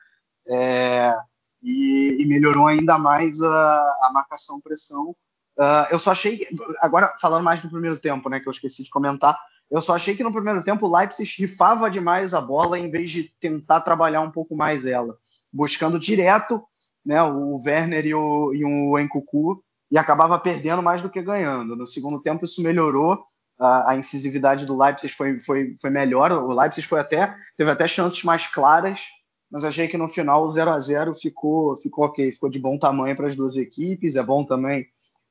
É, 0.47 1.15
e, 1.63 2.19
e, 2.21 2.27
melhorou 2.27 2.67
ainda 2.67 2.99
mais 2.99 3.41
a, 3.41 3.79
a 4.03 4.11
marcação-pressão. 4.13 5.17
Uh, 5.59 5.89
eu 5.91 5.99
só 5.99 6.11
achei, 6.11 6.47
agora 6.83 7.15
falando 7.19 7.45
mais 7.45 7.63
do 7.63 7.71
primeiro 7.71 7.97
tempo, 7.97 8.29
né, 8.29 8.41
que 8.41 8.47
eu 8.47 8.51
esqueci 8.51 8.83
de 8.83 8.91
comentar, 8.91 9.39
eu 9.71 9.83
só 9.83 9.95
achei 9.95 10.15
que 10.15 10.23
no 10.23 10.33
primeiro 10.33 10.63
tempo 10.63 10.87
o 10.87 10.97
Leipzig 10.97 11.29
rifava 11.39 11.91
demais 11.91 12.35
a 12.35 12.41
bola 12.41 12.79
em 12.79 12.91
vez 12.91 13.11
de 13.11 13.25
tentar 13.41 13.81
trabalhar 13.81 14.21
um 14.21 14.31
pouco 14.31 14.55
mais 14.55 14.87
ela, 14.87 15.17
buscando 15.53 15.99
direto 15.99 16.63
né, 17.07 17.23
o 17.23 17.63
Werner 17.65 18.05
e 18.05 18.15
o, 18.15 18.53
e 18.53 18.65
o 18.65 18.99
Enkuku, 18.99 19.63
e 19.89 19.97
acabava 19.97 20.37
perdendo 20.41 20.83
mais 20.83 21.01
do 21.01 21.09
que 21.09 21.23
ganhando. 21.23 21.77
No 21.77 21.87
segundo 21.87 22.21
tempo 22.21 22.45
isso 22.45 22.61
melhorou, 22.61 23.23
a, 23.57 23.93
a 23.93 23.97
incisividade 23.97 24.67
do 24.67 24.77
Leipzig 24.77 25.13
foi, 25.13 25.39
foi, 25.39 25.77
foi 25.81 25.89
melhor, 25.89 26.33
o 26.33 26.53
Leipzig 26.53 26.85
foi 26.87 26.99
até, 26.99 27.33
teve 27.57 27.71
até 27.71 27.87
chances 27.87 28.25
mais 28.25 28.49
claras, 28.49 29.03
mas 29.49 29.65
achei 29.65 29.87
que 29.87 29.97
no 29.97 30.09
final 30.09 30.43
o 30.43 30.51
0 30.51 30.71
a 30.71 30.81
0 30.81 31.15
ficou, 31.15 31.77
ficou 31.77 32.07
ok, 32.07 32.33
ficou 32.33 32.51
de 32.51 32.59
bom 32.59 32.77
tamanho 32.77 33.15
para 33.15 33.29
as 33.29 33.37
duas 33.37 33.55
equipes, 33.55 34.17
é 34.17 34.23
bom 34.23 34.45
também 34.45 34.87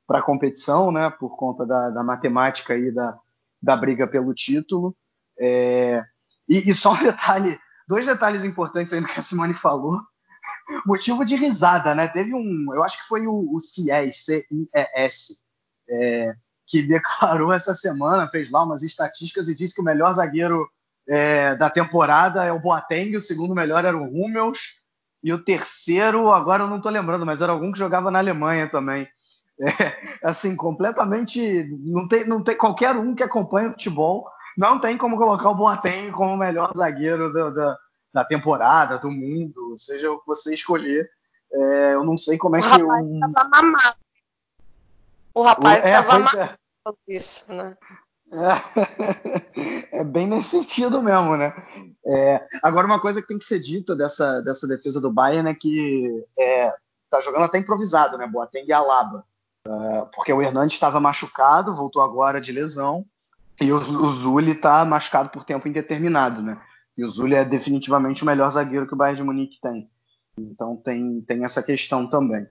para 0.06 0.20
a 0.20 0.22
competição, 0.22 0.90
né, 0.90 1.10
por 1.10 1.36
conta 1.36 1.66
da, 1.66 1.90
da 1.90 2.02
matemática 2.02 2.72
aí 2.72 2.90
da, 2.90 3.18
da 3.62 3.76
briga 3.76 4.06
pelo 4.06 4.34
título. 4.34 4.96
É, 5.38 6.02
e, 6.48 6.70
e, 6.70 6.74
só 6.74 6.92
um 6.92 7.02
detalhe, 7.02 7.58
dois 7.88 8.06
detalhes 8.06 8.44
importantes 8.44 8.92
aí 8.92 9.00
no 9.00 9.08
que 9.08 9.18
a 9.18 9.22
Simone 9.22 9.54
falou. 9.54 10.00
Motivo 10.86 11.24
de 11.24 11.36
risada, 11.36 11.94
né? 11.94 12.08
Teve 12.08 12.34
um, 12.34 12.74
eu 12.74 12.82
acho 12.82 12.98
que 12.98 13.08
foi 13.08 13.26
o, 13.26 13.54
o 13.54 13.60
CIES, 13.60 14.24
C-I-E-S, 14.24 15.38
é, 15.88 16.34
que 16.66 16.82
declarou 16.82 17.52
essa 17.52 17.74
semana, 17.74 18.28
fez 18.28 18.50
lá 18.50 18.64
umas 18.64 18.82
estatísticas 18.82 19.48
e 19.48 19.54
disse 19.54 19.74
que 19.74 19.80
o 19.80 19.84
melhor 19.84 20.12
zagueiro 20.12 20.68
é, 21.08 21.54
da 21.54 21.70
temporada 21.70 22.44
é 22.44 22.52
o 22.52 22.58
Boateng, 22.58 23.16
o 23.16 23.20
segundo 23.20 23.54
melhor 23.54 23.84
era 23.84 23.96
o 23.96 24.04
Hummels, 24.04 24.84
e 25.22 25.32
o 25.32 25.42
terceiro, 25.42 26.30
agora 26.30 26.64
eu 26.64 26.68
não 26.68 26.76
estou 26.76 26.90
lembrando, 26.90 27.24
mas 27.24 27.40
era 27.40 27.52
algum 27.52 27.72
que 27.72 27.78
jogava 27.78 28.10
na 28.10 28.18
Alemanha 28.18 28.68
também. 28.68 29.08
É, 30.22 30.28
assim, 30.28 30.54
completamente. 30.54 31.64
Não 31.80 32.06
tem, 32.06 32.26
não 32.26 32.42
tem 32.42 32.56
qualquer 32.56 32.94
um 32.94 33.14
que 33.14 33.22
acompanha 33.22 33.70
futebol, 33.70 34.28
não 34.56 34.78
tem 34.78 34.98
como 34.98 35.16
colocar 35.16 35.50
o 35.50 35.54
Boateng 35.54 36.10
como 36.10 36.34
o 36.34 36.36
melhor 36.36 36.72
zagueiro 36.76 37.32
do, 37.32 37.50
do, 37.50 37.76
da 38.12 38.24
temporada, 38.24 38.98
do 38.98 39.10
mundo, 39.10 39.74
seja 39.78 40.10
o 40.10 40.18
que 40.20 40.26
você 40.26 40.54
escolher. 40.54 41.10
É, 41.52 41.94
eu 41.94 42.04
não 42.04 42.18
sei 42.18 42.36
como 42.36 42.56
é 42.56 42.60
o 42.60 42.62
que. 42.62 42.68
Rapaz 42.68 43.06
um... 43.06 43.20
tava 43.20 43.48
mamado. 43.48 43.96
O 45.34 45.42
rapaz 45.42 45.84
é, 45.84 45.92
tava 45.92 46.18
mamado. 46.18 46.38
É. 46.38 46.56
Isso, 47.08 47.52
né? 47.52 47.76
É, 48.32 49.98
é, 50.00 50.04
bem 50.04 50.26
nesse 50.26 50.50
sentido 50.50 51.02
mesmo, 51.02 51.36
né? 51.36 51.54
É, 52.04 52.46
agora, 52.62 52.86
uma 52.86 53.00
coisa 53.00 53.20
que 53.20 53.28
tem 53.28 53.38
que 53.38 53.44
ser 53.44 53.60
dita 53.60 53.94
dessa, 53.94 54.40
dessa 54.40 54.66
defesa 54.66 55.00
do 55.00 55.12
Bayern 55.12 55.48
é 55.48 55.54
que 55.54 56.24
é, 56.38 56.74
tá 57.08 57.20
jogando 57.20 57.44
até 57.44 57.58
improvisado, 57.58 58.18
né? 58.18 58.26
Boateng 58.26 58.66
e 58.66 58.72
Alaba. 58.72 59.24
Uh, 59.66 60.06
porque 60.14 60.32
o 60.32 60.40
Hernandes 60.40 60.76
estava 60.76 61.00
machucado, 61.00 61.74
voltou 61.74 62.00
agora 62.00 62.40
de 62.40 62.52
lesão, 62.52 63.04
e 63.60 63.72
o, 63.72 63.78
o 63.78 64.40
está 64.40 64.84
machucado 64.84 65.30
por 65.30 65.44
tempo 65.44 65.66
indeterminado, 65.66 66.40
né? 66.40 66.60
E 66.96 67.02
o 67.02 67.08
Zulli 67.08 67.34
é 67.34 67.44
definitivamente 67.44 68.22
o 68.22 68.26
melhor 68.26 68.48
zagueiro 68.50 68.86
que 68.86 68.94
o 68.94 68.96
Bayern 68.96 69.18
de 69.18 69.24
Munique 69.24 69.60
tem. 69.60 69.90
Então 70.38 70.76
tem, 70.76 71.20
tem 71.22 71.44
essa 71.44 71.62
questão 71.62 72.08
também. 72.08 72.46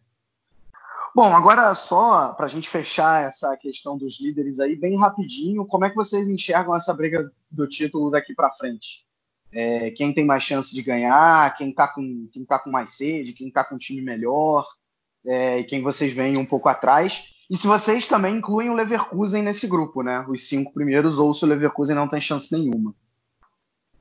Bom, 1.16 1.34
agora 1.34 1.74
só 1.74 2.34
para 2.34 2.46
a 2.46 2.50
gente 2.50 2.68
fechar 2.68 3.24
essa 3.24 3.56
questão 3.56 3.98
dos 3.98 4.20
líderes 4.20 4.60
aí, 4.60 4.76
bem 4.76 5.00
rapidinho, 5.00 5.66
como 5.66 5.86
é 5.86 5.90
que 5.90 5.96
vocês 5.96 6.28
enxergam 6.28 6.76
essa 6.76 6.94
briga 6.94 7.32
do 7.50 7.66
título 7.68 8.12
daqui 8.12 8.36
para 8.36 8.52
frente? 8.52 9.06
É, 9.52 9.92
quem 9.92 10.14
tem 10.14 10.26
mais 10.26 10.44
chance 10.44 10.76
de 10.76 10.84
ganhar, 10.84 11.56
quem 11.56 11.70
está 11.70 11.88
com, 11.88 12.28
quem 12.34 12.44
tá 12.44 12.60
com 12.60 12.70
mais 12.70 12.98
sede, 12.98 13.32
quem 13.32 13.48
está 13.48 13.64
com 13.64 13.76
um 13.76 13.78
time 13.78 14.02
melhor, 14.02 14.68
é, 15.26 15.60
e 15.60 15.64
quem 15.64 15.82
vocês 15.82 16.14
veem 16.14 16.38
um 16.38 16.46
pouco 16.46 16.70
atrás. 16.70 17.34
E 17.50 17.56
se 17.56 17.68
vocês 17.68 18.08
também 18.08 18.38
incluem 18.38 18.70
o 18.70 18.74
Leverkusen 18.74 19.44
nesse 19.44 19.68
grupo, 19.68 20.02
né? 20.02 20.26
Os 20.28 20.48
cinco 20.48 20.74
primeiros, 20.74 21.20
ou 21.20 21.34
se 21.34 21.44
o 21.44 21.48
Leverkusen 21.48 21.96
não 21.96 22.08
tem 22.08 22.20
chance 22.20 22.52
nenhuma. 22.52 22.94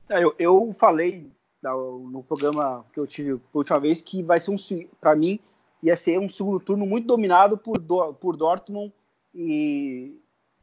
É, 0.09 0.23
eu, 0.23 0.35
eu 0.37 0.71
falei 0.71 1.31
no 1.63 2.23
programa 2.23 2.85
que 2.93 2.99
eu 2.99 3.07
tive 3.07 3.33
a 3.33 3.39
última 3.53 3.79
vez 3.79 4.01
que 4.01 4.21
vai 4.21 4.39
ser 4.39 4.51
um, 4.51 4.55
para 5.01 5.15
mim, 5.15 5.39
ia 5.81 5.95
ser 5.95 6.19
um 6.19 6.29
segundo 6.29 6.59
turno 6.59 6.85
muito 6.85 7.07
dominado 7.07 7.57
por, 7.57 7.79
por 8.19 8.37
Dortmund 8.37 8.93
e, 9.33 10.19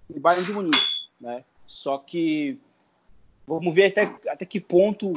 e 0.09 0.21
Bayern 0.21 0.45
de 0.45 0.53
Munique, 0.53 0.79
né? 1.21 1.45
Só 1.67 1.99
que 1.99 2.61
vamos 3.47 3.75
ver 3.75 3.87
até, 3.87 4.03
até 4.31 4.45
que 4.45 4.61
ponto 4.61 5.13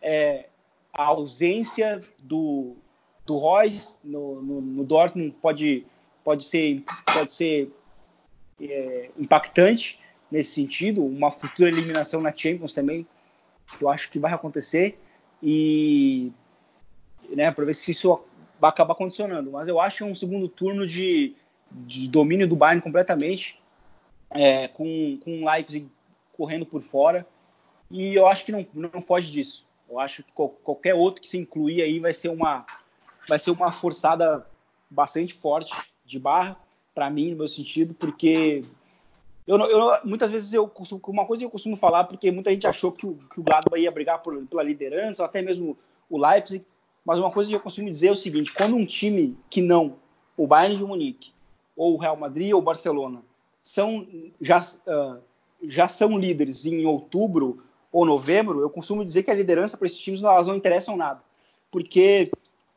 é, 0.00 0.48
a 0.92 1.04
ausência 1.04 1.98
do, 2.22 2.76
do 3.26 3.36
Royce 3.36 3.96
no, 4.02 4.42
no, 4.42 4.60
no, 4.60 4.84
Dortmund 4.84 5.34
pode, 5.40 5.86
pode 6.24 6.44
ser, 6.44 6.82
pode 7.12 7.32
ser 7.32 7.72
é, 8.60 9.10
impactante 9.18 10.00
nesse 10.30 10.52
sentido. 10.52 11.04
Uma 11.04 11.30
futura 11.30 11.70
eliminação 11.70 12.20
na 12.20 12.34
Champions 12.34 12.72
também, 12.72 13.06
que 13.78 13.84
eu 13.84 13.88
acho 13.88 14.10
que 14.10 14.18
vai 14.18 14.32
acontecer. 14.32 14.98
E 15.42 16.32
né, 17.28 17.50
para 17.50 17.64
ver 17.64 17.74
se 17.74 17.90
isso 17.90 18.22
vai 18.60 18.70
acabar 18.70 18.94
condicionando. 18.94 19.50
Mas 19.50 19.68
eu 19.68 19.80
acho 19.80 19.98
que 19.98 20.02
é 20.02 20.06
um 20.06 20.14
segundo 20.14 20.48
turno 20.48 20.86
de, 20.86 21.34
de 21.70 22.08
domínio 22.08 22.48
do 22.48 22.56
Bayern 22.56 22.82
completamente, 22.82 23.60
é, 24.30 24.68
com, 24.68 25.18
com 25.22 25.42
o 25.42 25.50
Leipzig 25.50 25.88
correndo 26.32 26.66
por 26.66 26.82
fora. 26.82 27.26
E 27.90 28.14
eu 28.14 28.26
acho 28.26 28.44
que 28.44 28.52
não, 28.52 28.66
não 28.74 29.02
foge 29.02 29.30
disso. 29.30 29.66
Eu 29.88 29.98
acho 29.98 30.22
que 30.22 30.30
qualquer 30.32 30.94
outro 30.94 31.20
que 31.20 31.28
se 31.28 31.36
incluir 31.36 31.82
aí 31.82 31.98
vai 31.98 32.12
ser 32.12 32.28
uma, 32.28 32.64
vai 33.28 33.38
ser 33.38 33.50
uma 33.50 33.70
forçada 33.70 34.46
bastante 34.88 35.34
forte 35.34 35.74
de 36.04 36.18
barra, 36.18 36.56
para 36.94 37.08
mim, 37.08 37.30
no 37.30 37.36
meu 37.36 37.48
sentido, 37.48 37.94
porque 37.94 38.64
eu, 39.46 39.58
eu, 39.58 39.92
muitas 40.04 40.30
vezes 40.30 40.52
eu 40.52 40.68
costumo, 40.68 41.00
uma 41.08 41.24
coisa 41.24 41.40
que 41.40 41.46
eu 41.46 41.50
costumo 41.50 41.76
falar, 41.76 42.04
porque 42.04 42.30
muita 42.30 42.50
gente 42.50 42.66
achou 42.66 42.92
que 42.92 43.06
o, 43.06 43.14
que 43.14 43.40
o 43.40 43.42
Gladbach 43.42 43.80
ia 43.80 43.90
brigar 43.90 44.22
por, 44.22 44.46
pela 44.46 44.62
liderança, 44.62 45.22
ou 45.22 45.26
até 45.26 45.40
mesmo 45.42 45.76
o 46.08 46.18
Leipzig, 46.18 46.64
mas 47.04 47.18
uma 47.18 47.30
coisa 47.30 47.48
que 47.48 47.56
eu 47.56 47.60
costumo 47.60 47.90
dizer 47.90 48.08
é 48.08 48.12
o 48.12 48.16
seguinte: 48.16 48.52
quando 48.52 48.76
um 48.76 48.84
time 48.84 49.36
que 49.48 49.62
não 49.62 49.96
o 50.36 50.46
Bayern 50.46 50.76
de 50.76 50.84
Munique, 50.84 51.32
ou 51.76 51.94
o 51.94 51.96
Real 51.96 52.16
Madrid, 52.16 52.52
ou 52.52 52.60
o 52.60 52.62
Barcelona, 52.62 53.22
são, 53.62 54.06
já, 54.40 54.60
uh, 54.60 55.20
já 55.62 55.88
são 55.88 56.18
líderes 56.18 56.64
em 56.64 56.84
outubro 56.84 57.62
ou 57.92 58.04
novembro, 58.04 58.60
eu 58.60 58.70
costumo 58.70 59.04
dizer 59.04 59.22
que 59.22 59.30
a 59.30 59.34
liderança 59.34 59.76
para 59.76 59.86
esses 59.86 59.98
times 59.98 60.22
elas 60.22 60.46
não 60.46 60.54
interessam 60.54 60.96
nada. 60.96 61.22
Porque 61.70 62.30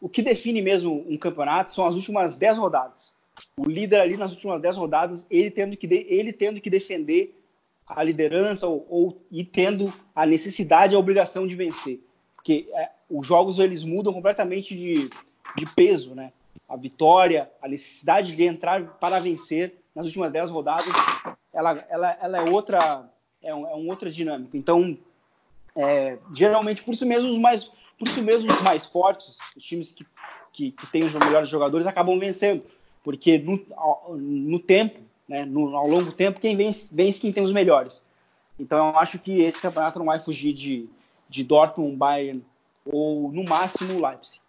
o 0.03 0.09
que 0.09 0.21
define 0.21 0.61
mesmo 0.61 1.05
um 1.07 1.15
campeonato 1.15 1.73
são 1.73 1.87
as 1.87 1.95
últimas 1.95 2.35
10 2.35 2.57
rodadas. 2.57 3.15
O 3.55 3.65
líder 3.65 4.01
ali 4.01 4.17
nas 4.17 4.33
últimas 4.33 4.61
10 4.61 4.75
rodadas, 4.75 5.25
ele 5.31 5.49
tendo 5.49 5.77
que, 5.77 5.87
de, 5.87 6.05
ele 6.09 6.33
tendo 6.33 6.59
que 6.59 6.69
defender 6.69 7.41
a 7.87 8.03
liderança 8.03 8.67
ou, 8.67 8.85
ou, 8.89 9.21
e 9.31 9.45
tendo 9.45 9.93
a 10.13 10.25
necessidade 10.25 10.93
a 10.93 10.99
obrigação 10.99 11.47
de 11.47 11.55
vencer. 11.55 12.01
Porque 12.35 12.67
é, 12.73 12.89
os 13.09 13.25
jogos 13.25 13.59
eles 13.59 13.85
mudam 13.85 14.11
completamente 14.11 14.75
de, 14.75 15.09
de 15.55 15.65
peso, 15.73 16.13
né? 16.13 16.33
A 16.67 16.75
vitória, 16.75 17.49
a 17.61 17.67
necessidade 17.69 18.35
de 18.35 18.43
entrar 18.43 18.83
para 18.99 19.21
vencer 19.21 19.73
nas 19.95 20.05
últimas 20.05 20.33
10 20.33 20.49
rodadas, 20.49 20.91
ela, 21.53 21.81
ela, 21.89 22.17
ela 22.21 22.37
é 22.39 22.51
outra 22.51 23.09
é 23.41 23.55
um, 23.55 23.67
é 23.69 23.75
um 23.75 23.87
outra 23.87 24.11
dinâmica. 24.11 24.57
Então, 24.57 24.97
é, 25.77 26.17
geralmente, 26.33 26.83
por 26.83 26.93
isso 26.93 27.05
mesmo 27.05 27.29
os 27.29 27.37
mais 27.37 27.71
por 27.97 28.07
isso 28.07 28.21
mesmo, 28.21 28.51
os 28.51 28.61
mais 28.61 28.85
fortes, 28.85 29.37
os 29.55 29.63
times 29.63 29.91
que, 29.91 30.05
que, 30.51 30.71
que 30.71 30.87
têm 30.87 31.03
os 31.03 31.13
melhores 31.13 31.49
jogadores, 31.49 31.87
acabam 31.87 32.19
vencendo. 32.19 32.63
Porque 33.03 33.37
no, 33.37 33.63
no 34.15 34.59
tempo, 34.59 34.99
né, 35.27 35.45
no, 35.45 35.75
ao 35.75 35.87
longo 35.87 36.11
tempo, 36.11 36.39
quem 36.39 36.55
vence, 36.55 36.87
vence 36.91 37.19
quem 37.19 37.31
tem 37.31 37.43
os 37.43 37.51
melhores. 37.51 38.01
Então 38.59 38.89
eu 38.89 38.97
acho 38.97 39.19
que 39.19 39.41
esse 39.41 39.59
campeonato 39.59 39.99
não 39.99 40.05
vai 40.05 40.19
fugir 40.19 40.53
de, 40.53 40.89
de 41.27 41.43
Dortmund, 41.43 41.95
Bayern 41.95 42.45
ou 42.85 43.31
no 43.31 43.43
máximo 43.43 44.05
Leipzig. 44.05 44.41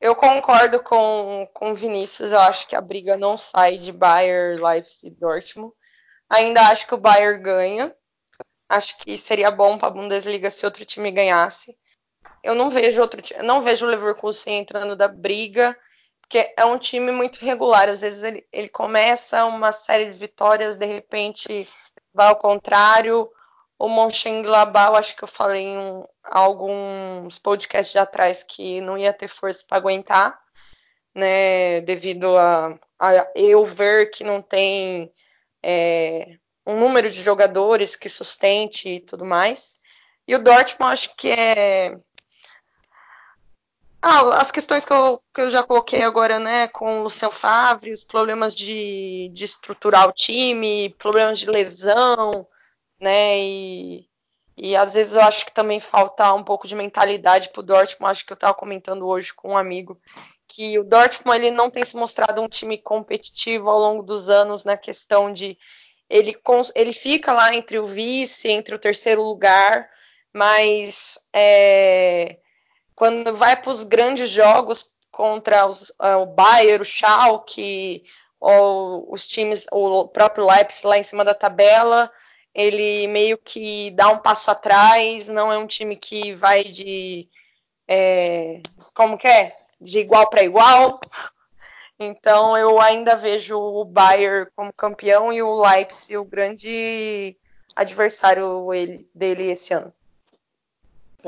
Eu 0.00 0.14
concordo 0.14 0.82
com 0.82 1.48
com 1.54 1.74
Vinícius. 1.74 2.32
Eu 2.32 2.40
acho 2.40 2.68
que 2.68 2.76
a 2.76 2.80
briga 2.80 3.16
não 3.16 3.36
sai 3.36 3.78
de 3.78 3.92
Bayern, 3.92 4.62
Leipzig, 4.62 5.16
Dortmund. 5.18 5.72
Ainda 6.28 6.68
acho 6.68 6.86
que 6.86 6.94
o 6.94 6.98
Bayern 6.98 7.42
ganha. 7.42 7.94
Acho 8.68 8.98
que 8.98 9.16
seria 9.16 9.50
bom 9.50 9.78
para 9.78 9.88
a 9.88 9.92
Bundesliga 9.92 10.50
se 10.50 10.66
outro 10.66 10.84
time 10.84 11.10
ganhasse 11.10 11.76
eu 12.46 12.54
não 12.54 12.70
vejo 12.70 13.00
outro 13.00 13.20
não 13.42 13.60
vejo 13.60 13.86
o 13.86 13.88
Leverkusen 13.88 14.58
entrando 14.58 14.96
da 14.96 15.08
briga, 15.08 15.76
porque 16.20 16.52
é 16.56 16.64
um 16.64 16.78
time 16.78 17.12
muito 17.12 17.38
regular. 17.44 17.88
Às 17.88 18.00
vezes 18.00 18.22
ele, 18.22 18.46
ele 18.52 18.68
começa 18.68 19.44
uma 19.46 19.72
série 19.72 20.06
de 20.06 20.12
vitórias, 20.18 20.76
de 20.76 20.86
repente 20.86 21.68
vai 22.14 22.28
ao 22.28 22.36
contrário. 22.36 23.30
O 23.78 23.88
Mönchengladbach, 23.88 24.96
acho 24.96 25.16
que 25.16 25.24
eu 25.24 25.28
falei 25.28 25.62
em 25.64 25.78
um, 25.78 26.04
alguns 26.24 27.38
podcasts 27.38 27.92
de 27.92 27.98
atrás 27.98 28.42
que 28.42 28.80
não 28.80 28.96
ia 28.98 29.12
ter 29.12 29.28
força 29.28 29.64
para 29.68 29.78
aguentar. 29.78 30.38
né, 31.14 31.80
devido 31.82 32.36
a, 32.36 32.78
a 32.98 33.30
eu 33.34 33.64
ver 33.64 34.10
que 34.10 34.24
não 34.24 34.42
tem 34.42 35.12
é, 35.62 36.38
um 36.66 36.78
número 36.78 37.10
de 37.10 37.22
jogadores 37.22 37.96
que 37.96 38.08
sustente 38.08 38.88
e 38.88 39.00
tudo 39.00 39.24
mais. 39.24 39.80
E 40.28 40.34
o 40.34 40.42
Dortmund 40.42 40.92
acho 40.92 41.16
que 41.16 41.30
é 41.30 41.98
ah, 44.02 44.40
as 44.40 44.50
questões 44.50 44.84
que 44.84 44.92
eu, 44.92 45.20
que 45.34 45.40
eu 45.40 45.50
já 45.50 45.62
coloquei 45.62 46.02
agora, 46.02 46.38
né, 46.38 46.68
com 46.68 47.00
o 47.00 47.02
Luciano 47.04 47.32
Favre, 47.32 47.92
os 47.92 48.04
problemas 48.04 48.54
de, 48.54 49.30
de 49.32 49.44
estruturar 49.44 50.08
o 50.08 50.12
time, 50.12 50.94
problemas 50.98 51.38
de 51.38 51.46
lesão, 51.46 52.46
né, 53.00 53.38
e, 53.38 54.08
e 54.56 54.76
às 54.76 54.94
vezes 54.94 55.16
eu 55.16 55.22
acho 55.22 55.44
que 55.44 55.52
também 55.52 55.80
falta 55.80 56.32
um 56.34 56.44
pouco 56.44 56.66
de 56.66 56.74
mentalidade 56.74 57.50
pro 57.50 57.62
Dortmund, 57.62 58.10
acho 58.10 58.26
que 58.26 58.32
eu 58.32 58.36
estava 58.36 58.54
comentando 58.54 59.06
hoje 59.06 59.34
com 59.34 59.50
um 59.50 59.56
amigo, 59.56 60.00
que 60.48 60.78
o 60.78 60.84
Dortmund 60.84 61.38
ele 61.38 61.50
não 61.50 61.70
tem 61.70 61.84
se 61.84 61.96
mostrado 61.96 62.40
um 62.40 62.48
time 62.48 62.78
competitivo 62.78 63.68
ao 63.68 63.78
longo 63.78 64.02
dos 64.02 64.30
anos 64.30 64.64
na 64.64 64.76
questão 64.76 65.32
de 65.32 65.58
ele, 66.08 66.36
ele 66.74 66.92
fica 66.92 67.32
lá 67.32 67.54
entre 67.54 67.78
o 67.78 67.84
vice, 67.84 68.48
entre 68.48 68.74
o 68.74 68.78
terceiro 68.78 69.22
lugar, 69.22 69.88
mas 70.32 71.18
é, 71.32 72.38
quando 72.96 73.34
vai 73.34 73.54
para 73.54 73.70
os 73.70 73.84
grandes 73.84 74.30
jogos 74.30 74.96
contra 75.12 75.66
os, 75.66 75.90
uh, 75.90 76.22
o 76.22 76.26
Bayern, 76.26 76.80
o 76.80 76.84
Schalke, 76.84 78.02
ou 78.40 79.06
os 79.12 79.26
times, 79.26 79.66
o 79.70 80.08
próprio 80.08 80.46
Leipzig 80.46 80.86
lá 80.86 80.98
em 80.98 81.02
cima 81.02 81.24
da 81.24 81.34
tabela, 81.34 82.10
ele 82.54 83.06
meio 83.08 83.38
que 83.38 83.90
dá 83.92 84.08
um 84.08 84.18
passo 84.18 84.50
atrás, 84.50 85.28
não 85.28 85.52
é 85.52 85.58
um 85.58 85.66
time 85.66 85.94
que 85.94 86.34
vai 86.34 86.64
de 86.64 87.28
é, 87.86 88.60
como 88.94 89.18
que 89.18 89.28
é? 89.28 89.56
De 89.80 90.00
igual 90.00 90.28
para 90.28 90.42
igual. 90.42 90.98
Então 91.98 92.56
eu 92.56 92.80
ainda 92.80 93.14
vejo 93.14 93.58
o 93.58 93.84
Bayern 93.84 94.50
como 94.54 94.72
campeão 94.72 95.32
e 95.32 95.42
o 95.42 95.54
Leipzig 95.54 96.16
o 96.16 96.24
grande 96.24 97.36
adversário 97.74 98.64
dele 99.14 99.50
esse 99.50 99.72
ano. 99.74 99.92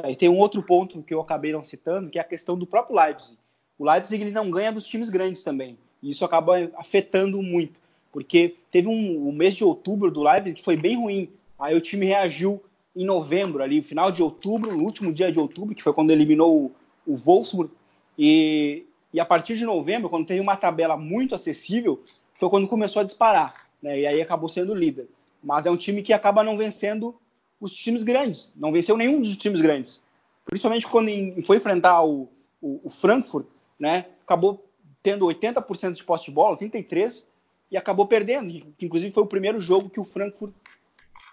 É, 0.02 0.12
e 0.12 0.16
tem 0.16 0.28
um 0.28 0.38
outro 0.38 0.62
ponto 0.62 1.02
que 1.02 1.12
eu 1.12 1.20
acabei 1.20 1.52
não 1.52 1.62
citando, 1.62 2.08
que 2.08 2.18
é 2.18 2.22
a 2.22 2.24
questão 2.24 2.56
do 2.56 2.66
próprio 2.66 2.96
Leipzig. 2.96 3.38
O 3.78 3.84
Leipzig 3.84 4.22
ele 4.22 4.30
não 4.30 4.50
ganha 4.50 4.72
dos 4.72 4.86
times 4.86 5.10
grandes 5.10 5.42
também. 5.42 5.76
E 6.02 6.10
isso 6.10 6.24
acaba 6.24 6.70
afetando 6.76 7.42
muito. 7.42 7.80
Porque 8.12 8.56
teve 8.70 8.88
um, 8.88 9.28
um 9.28 9.32
mês 9.32 9.54
de 9.54 9.64
outubro 9.64 10.10
do 10.10 10.22
Leipzig 10.22 10.54
que 10.54 10.64
foi 10.64 10.76
bem 10.76 10.96
ruim. 10.96 11.30
Aí 11.58 11.76
o 11.76 11.80
time 11.80 12.06
reagiu 12.06 12.62
em 12.94 13.04
novembro, 13.04 13.62
ali, 13.62 13.82
final 13.82 14.10
de 14.10 14.22
outubro, 14.22 14.76
no 14.76 14.82
último 14.82 15.12
dia 15.12 15.30
de 15.30 15.38
outubro, 15.38 15.74
que 15.74 15.82
foi 15.82 15.92
quando 15.92 16.10
eliminou 16.10 16.72
o, 17.06 17.12
o 17.12 17.16
Wolfsburg. 17.16 17.70
E, 18.16 18.84
e 19.12 19.20
a 19.20 19.24
partir 19.24 19.56
de 19.56 19.64
novembro, 19.64 20.08
quando 20.08 20.26
teve 20.26 20.40
uma 20.40 20.56
tabela 20.56 20.96
muito 20.96 21.34
acessível, 21.34 22.00
foi 22.34 22.48
quando 22.48 22.68
começou 22.68 23.00
a 23.00 23.04
disparar. 23.04 23.52
Né? 23.82 24.00
E 24.00 24.06
aí 24.06 24.22
acabou 24.22 24.48
sendo 24.48 24.74
líder. 24.74 25.08
Mas 25.42 25.66
é 25.66 25.70
um 25.70 25.76
time 25.76 26.02
que 26.02 26.12
acaba 26.12 26.42
não 26.42 26.56
vencendo 26.56 27.14
os 27.60 27.72
times 27.72 28.02
grandes. 28.02 28.52
Não 28.56 28.72
venceu 28.72 28.96
nenhum 28.96 29.20
dos 29.20 29.36
times 29.36 29.60
grandes. 29.60 30.00
Principalmente 30.44 30.86
quando 30.86 31.10
foi 31.42 31.56
enfrentar 31.56 32.02
o, 32.02 32.28
o, 32.60 32.80
o 32.84 32.90
Frankfurt, 32.90 33.46
né? 33.78 34.06
Acabou 34.24 34.64
tendo 35.02 35.26
80% 35.26 35.92
de 35.92 36.04
posse 36.04 36.26
de 36.26 36.30
bola, 36.30 36.56
83%, 36.56 37.26
e 37.70 37.76
acabou 37.76 38.06
perdendo. 38.06 38.50
Que, 38.76 38.86
inclusive 38.86 39.12
foi 39.12 39.22
o 39.22 39.26
primeiro 39.26 39.60
jogo 39.60 39.90
que 39.90 40.00
o 40.00 40.04
Frankfurt 40.04 40.52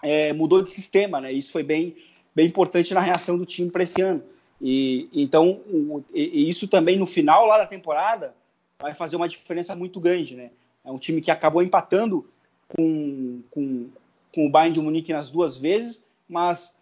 é, 0.03 0.33
mudou 0.33 0.61
de 0.61 0.71
sistema, 0.71 1.21
né? 1.21 1.31
Isso 1.31 1.51
foi 1.51 1.63
bem, 1.63 1.95
bem 2.33 2.47
importante 2.47 2.93
na 2.93 2.99
reação 2.99 3.37
do 3.37 3.45
time 3.45 3.71
para 3.71 3.83
esse 3.83 4.01
ano. 4.01 4.23
E 4.61 5.09
então 5.13 5.61
o, 5.67 6.03
e 6.13 6.47
isso 6.47 6.67
também 6.67 6.97
no 6.97 7.05
final 7.05 7.45
lá 7.45 7.57
da 7.57 7.67
temporada 7.67 8.33
vai 8.79 8.93
fazer 8.93 9.15
uma 9.15 9.27
diferença 9.27 9.75
muito 9.75 9.99
grande, 9.99 10.35
né? 10.35 10.51
É 10.83 10.91
um 10.91 10.97
time 10.97 11.21
que 11.21 11.31
acabou 11.31 11.61
empatando 11.61 12.27
com, 12.67 13.41
com, 13.49 13.89
com 14.33 14.45
o 14.45 14.49
Bayern 14.49 14.73
de 14.73 14.81
Munique 14.81 15.11
nas 15.11 15.31
duas 15.31 15.57
vezes 15.57 16.03
mas 16.27 16.75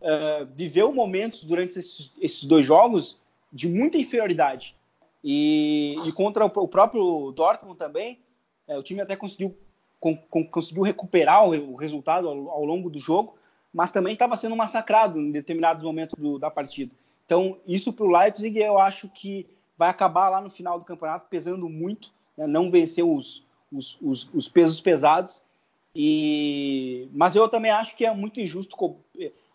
uh, 0.00 0.46
viveu 0.54 0.92
momentos 0.92 1.44
durante 1.44 1.78
esses, 1.78 2.12
esses, 2.20 2.44
dois 2.44 2.66
jogos 2.66 3.16
de 3.52 3.68
muita 3.68 3.98
inferioridade. 3.98 4.74
E, 5.22 5.96
e 6.06 6.12
contra 6.12 6.44
o, 6.44 6.48
o, 6.48 6.68
próprio 6.68 7.32
Dortmund 7.32 7.78
também, 7.78 8.18
é, 8.68 8.76
o 8.76 8.82
time 8.82 9.00
até 9.00 9.16
conseguiu, 9.16 9.56
com, 9.98 10.16
com, 10.16 10.46
conseguiu 10.46 10.82
recuperar 10.82 11.48
o, 11.48 11.72
o 11.72 11.76
resultado 11.76 12.28
ao, 12.28 12.50
ao, 12.50 12.64
longo 12.64 12.90
do 12.90 12.98
jogo, 12.98 13.36
mas 13.72 13.90
também 13.90 14.12
estava 14.12 14.36
sendo 14.36 14.54
massacrado 14.54 15.18
em 15.18 15.32
determinados 15.32 15.82
momentos 15.82 16.14
do, 16.18 16.38
da 16.38 16.50
partida. 16.50 16.92
Então, 17.24 17.56
isso 17.66 17.92
para 17.92 18.04
o 18.04 18.10
Leipzig 18.10 18.58
eu 18.58 18.78
acho 18.78 19.08
que 19.08 19.46
vai 19.78 19.88
acabar 19.88 20.28
lá 20.28 20.40
no 20.40 20.50
final 20.50 20.78
do 20.78 20.84
campeonato 20.84 21.26
pesando 21.28 21.68
muito, 21.68 22.12
né, 22.36 22.46
não 22.46 22.70
vencer 22.70 23.04
os, 23.04 23.44
os, 23.72 23.98
os, 24.00 24.30
os 24.32 24.48
pesos 24.48 24.80
pesados 24.80 25.42
e, 25.94 27.08
mas 27.12 27.36
eu 27.36 27.48
também 27.48 27.70
acho 27.70 27.94
que 27.96 28.04
é 28.04 28.12
muito 28.12 28.40
injusto 28.40 28.76
co 28.76 28.98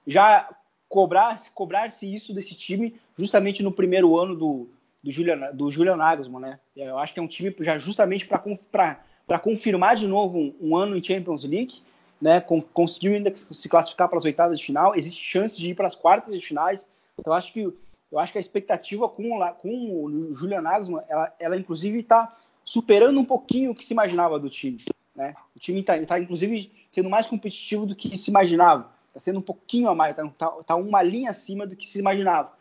já 0.08 0.50
cobrar 0.88 1.40
cobrar-se 1.54 2.12
isso 2.12 2.34
desse 2.34 2.56
time 2.56 2.96
justamente 3.18 3.62
no 3.62 3.72
primeiro 3.72 4.18
ano 4.18 4.36
do, 4.36 4.70
do 5.04 5.12
Julian, 5.12 5.52
do 5.54 5.70
Julian 5.70 5.98
Nagelsmann, 5.98 6.42
né? 6.42 6.60
Eu 6.76 6.98
acho 6.98 7.14
que 7.14 7.20
é 7.20 7.24
um 7.24 7.28
time 7.28 7.54
já 7.60 7.78
justamente 7.78 8.26
para 8.26 9.40
confirmar 9.40 9.96
de 9.96 10.08
novo 10.08 10.38
um, 10.38 10.56
um, 10.62 10.78
ano 10.78 10.96
em 10.96 11.04
Champions 11.04 11.44
League, 11.44 11.82
né? 12.22 12.42
Conseguiu 12.42 13.14
ainda 13.14 13.34
se 13.36 13.68
classificar 13.68 14.08
para 14.08 14.18
as 14.18 14.26
oitavas 14.26 14.60
de 14.60 14.66
final, 14.66 14.96
existe 14.96 15.22
chance 15.22 15.60
de 15.60 15.72
ir 15.72 15.76
para 15.76 15.88
as 15.88 15.96
quartas 15.96 16.34
de 16.34 16.46
finais. 16.46 16.88
Então, 17.18 17.34
acho 17.34 17.52
que 17.52 17.72
eu 18.12 18.18
acho 18.18 18.32
que 18.32 18.40
a 18.40 18.42
expectativa 18.42 19.08
com, 19.08 19.40
com 19.60 20.04
o 20.04 20.34
Julian 20.34 20.62
Nagelsmann, 20.62 21.04
ela, 21.08 21.34
ela 21.40 21.58
inclusive 21.58 22.00
está 22.00 22.34
superando 22.64 23.20
um 23.20 23.26
pouquinho 23.26 23.72
o 23.72 23.76
que 23.76 23.86
se 23.86 23.94
imaginava 23.94 24.40
do 24.40 24.50
time. 24.50 24.78
Né? 25.20 25.36
O 25.54 25.60
time 25.60 25.82
está, 25.82 26.02
tá, 26.06 26.18
inclusive, 26.18 26.72
sendo 26.90 27.10
mais 27.10 27.28
competitivo 27.28 27.86
do 27.86 27.94
que 27.94 28.18
se 28.18 28.30
imaginava. 28.30 28.90
Está 29.10 29.20
sendo 29.20 29.40
um 29.40 29.42
pouquinho 29.42 29.90
a 29.90 29.94
mais, 29.94 30.18
está 30.18 30.26
tá, 30.30 30.50
tá 30.64 30.76
uma 30.78 31.04
linha 31.04 31.30
acima 31.30 31.68
do 31.68 31.76
que 31.76 31.86
se 31.86 32.00
imaginava. 32.00 32.54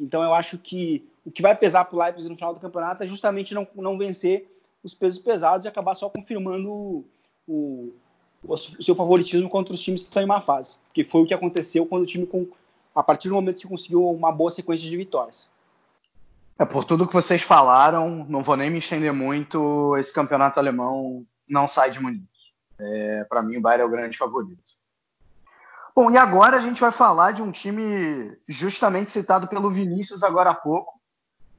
Então, 0.00 0.22
eu 0.22 0.32
acho 0.32 0.56
que 0.56 1.06
o 1.26 1.30
que 1.30 1.42
vai 1.42 1.54
pesar 1.54 1.84
para 1.84 1.94
o 1.94 2.02
Leipzig 2.02 2.26
no 2.26 2.34
final 2.34 2.54
do 2.54 2.60
campeonato 2.60 3.02
é 3.02 3.06
justamente 3.06 3.52
não, 3.52 3.68
não 3.74 3.98
vencer 3.98 4.50
os 4.82 4.94
pesos 4.94 5.18
pesados 5.18 5.66
e 5.66 5.68
acabar 5.68 5.94
só 5.94 6.08
confirmando 6.08 6.72
o, 6.72 7.04
o, 7.46 7.92
o 8.48 8.56
seu 8.56 8.94
favoritismo 8.94 9.50
contra 9.50 9.74
os 9.74 9.80
times 9.80 10.02
que 10.02 10.08
estão 10.08 10.22
em 10.22 10.26
má 10.26 10.40
fase. 10.40 10.78
Que 10.94 11.04
foi 11.04 11.20
o 11.20 11.26
que 11.26 11.34
aconteceu 11.34 11.84
quando 11.84 12.04
o 12.04 12.06
time, 12.06 12.26
com, 12.26 12.46
a 12.94 13.02
partir 13.02 13.28
do 13.28 13.34
momento 13.34 13.58
que 13.58 13.68
conseguiu 13.68 14.08
uma 14.08 14.32
boa 14.32 14.50
sequência 14.50 14.88
de 14.88 14.96
vitórias. 14.96 15.50
É, 16.58 16.64
por 16.64 16.84
tudo 16.84 17.06
que 17.06 17.12
vocês 17.12 17.42
falaram, 17.42 18.24
não 18.26 18.42
vou 18.42 18.56
nem 18.56 18.70
me 18.70 18.78
estender 18.78 19.12
muito, 19.12 19.94
esse 19.98 20.14
campeonato 20.14 20.58
alemão 20.58 21.26
não 21.48 21.66
sai 21.66 21.90
de 21.90 22.00
Munique. 22.00 22.26
É, 22.78 23.24
Para 23.24 23.42
mim, 23.42 23.56
o 23.56 23.60
Bayern 23.60 23.82
é 23.82 23.86
o 23.86 23.90
grande 23.90 24.18
favorito. 24.18 24.76
Bom, 25.94 26.10
e 26.10 26.18
agora 26.18 26.58
a 26.58 26.60
gente 26.60 26.80
vai 26.80 26.92
falar 26.92 27.32
de 27.32 27.40
um 27.40 27.50
time 27.50 28.36
justamente 28.46 29.10
citado 29.10 29.48
pelo 29.48 29.70
Vinícius 29.70 30.22
agora 30.22 30.50
há 30.50 30.54
pouco. 30.54 31.00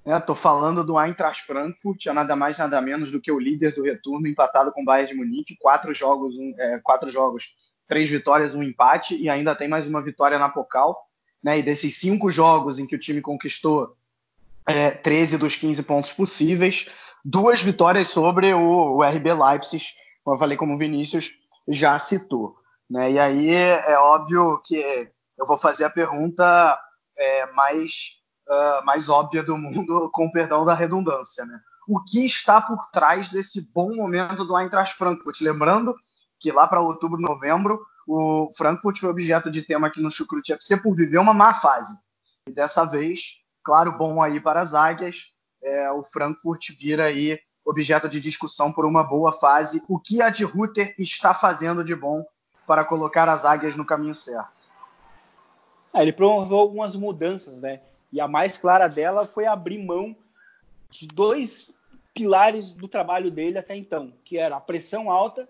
Estou 0.06 0.36
né? 0.36 0.42
falando 0.42 0.84
do 0.84 1.02
Eintracht 1.02 1.44
Frankfurt, 1.44 2.06
é 2.06 2.14
nada 2.14 2.36
mais 2.36 2.58
nada 2.58 2.80
menos 2.80 3.12
do 3.12 3.20
que 3.20 3.32
o 3.32 3.40
líder 3.40 3.74
do 3.74 3.84
retorno, 3.84 4.28
empatado 4.28 4.72
com 4.72 4.84
o 4.84 4.86
Bayern 4.86 5.12
de 5.12 5.18
Munique, 5.18 5.58
quatro 5.60 5.94
jogos, 5.94 6.38
um, 6.38 6.54
é, 6.58 6.80
quatro 6.84 7.10
jogos, 7.10 7.74
três 7.88 8.10
vitórias, 8.10 8.54
um 8.54 8.62
empate 8.62 9.18
e 9.18 9.28
ainda 9.28 9.56
tem 9.56 9.68
mais 9.68 9.88
uma 9.88 10.02
vitória 10.02 10.38
na 10.38 10.48
Pokal. 10.48 10.96
Né? 11.44 11.60
E 11.60 11.64
desses 11.64 12.00
cinco 12.00 12.30
jogos 12.30 12.80
em 12.80 12.86
que 12.86 12.96
o 12.96 13.00
time 13.00 13.22
conquistou 13.22 13.98
é, 14.68 14.92
13 14.92 15.38
dos 15.38 15.56
15 15.56 15.82
pontos 15.84 16.14
possíveis, 16.14 16.90
duas 17.28 17.62
vitórias 17.62 18.08
sobre 18.08 18.54
o, 18.54 18.96
o 18.96 19.04
RB 19.04 19.34
Leipzig, 19.34 19.84
como 20.24 20.36
eu 20.36 20.40
falei, 20.40 20.56
como 20.56 20.74
o 20.74 20.78
Vinícius 20.78 21.32
já 21.68 22.00
citou. 22.00 22.56
Né? 22.90 23.12
E 23.12 23.20
aí 23.20 23.54
é 23.54 23.98
óbvio 23.98 24.62
que 24.64 25.12
eu 25.38 25.46
vou 25.46 25.58
fazer 25.58 25.84
a 25.84 25.90
pergunta 25.90 26.80
é, 27.18 27.52
mais, 27.52 28.22
uh, 28.48 28.86
mais 28.86 29.10
óbvia 29.10 29.44
do 29.44 29.58
mundo, 29.58 30.10
com 30.14 30.32
perdão 30.32 30.64
da 30.64 30.74
redundância. 30.74 31.46
Né? 31.46 31.60
O 31.86 32.02
que 32.02 32.26
está 32.26 32.62
por 32.62 32.90
trás 32.92 33.30
desse 33.30 33.70
bom 33.74 33.94
momento 33.94 34.46
do 34.46 34.58
Eintracht 34.58 34.96
Frankfurt? 34.96 35.42
Lembrando 35.42 35.94
que 36.40 36.50
lá 36.50 36.66
para 36.66 36.80
outubro, 36.80 37.20
novembro, 37.20 37.86
o 38.08 38.50
Frankfurt 38.56 39.00
foi 39.00 39.10
objeto 39.10 39.52
de 39.52 39.64
tema 39.64 39.88
aqui 39.88 40.02
no 40.02 40.10
Chucrute 40.10 40.54
FC 40.54 40.78
por 40.78 40.96
viver 40.96 41.18
uma 41.18 41.34
má 41.34 41.54
fase. 41.56 41.94
E 42.48 42.54
dessa 42.54 42.86
vez, 42.86 43.20
claro, 43.66 43.98
bom 43.98 44.24
aí 44.24 44.40
para 44.40 44.62
as 44.62 44.74
águias, 44.74 45.36
é, 45.62 45.92
o 45.92 46.04
Frankfurt 46.04 46.72
vira 46.72 47.06
aí 47.06 47.40
objeto 47.66 48.08
de 48.08 48.22
discussão 48.22 48.72
por 48.72 48.86
uma 48.86 49.04
boa 49.04 49.32
fase. 49.32 49.84
O 49.90 50.00
que 50.00 50.22
a 50.22 50.30
de 50.30 50.44
Rutter 50.44 50.96
está 50.98 51.34
fazendo 51.34 51.84
de 51.84 51.96
bom 51.96 52.26
para 52.66 52.86
colocar 52.86 53.28
as 53.28 53.44
águias 53.44 53.76
no 53.76 53.86
caminho 53.86 54.16
certo? 54.16 54.52
É, 55.94 56.02
ele 56.02 56.14
promoveu 56.14 56.58
algumas 56.58 56.96
mudanças, 56.96 57.62
né? 57.62 57.82
E 58.12 58.22
a 58.22 58.28
mais 58.28 58.58
clara 58.58 58.88
dela 58.88 59.26
foi 59.26 59.46
abrir 59.46 59.84
mão 59.84 60.16
de 60.90 61.08
dois 61.08 61.70
pilares 62.14 62.74
do 62.74 62.88
trabalho 62.88 63.30
dele 63.30 63.58
até 63.58 63.76
então, 63.76 64.14
que 64.24 64.38
era 64.38 64.56
a 64.56 64.62
pressão 64.62 65.12
alta 65.12 65.48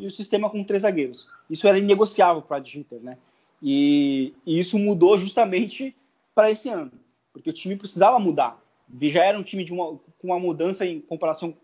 e 0.00 0.06
o 0.06 0.10
sistema 0.10 0.50
com 0.50 0.64
três 0.64 0.82
zagueiros. 0.82 1.28
Isso 1.48 1.66
era 1.68 1.78
inegociável 1.78 2.42
para 2.42 2.56
a 2.56 2.60
Rutter, 2.60 3.00
né? 3.00 3.16
E, 3.62 4.34
e 4.44 4.58
isso 4.58 4.78
mudou 4.78 5.16
justamente 5.16 5.96
para 6.34 6.50
esse 6.50 6.68
ano, 6.68 6.90
porque 7.32 7.50
o 7.50 7.52
time 7.52 7.76
precisava 7.76 8.18
mudar 8.18 8.61
já 9.00 9.24
era 9.24 9.38
um 9.38 9.42
time 9.42 9.64
de 9.64 9.72
uma, 9.72 9.98
com 10.18 10.28
uma 10.28 10.38
mudança 10.38 10.84
em 10.84 11.00
comparação 11.00 11.54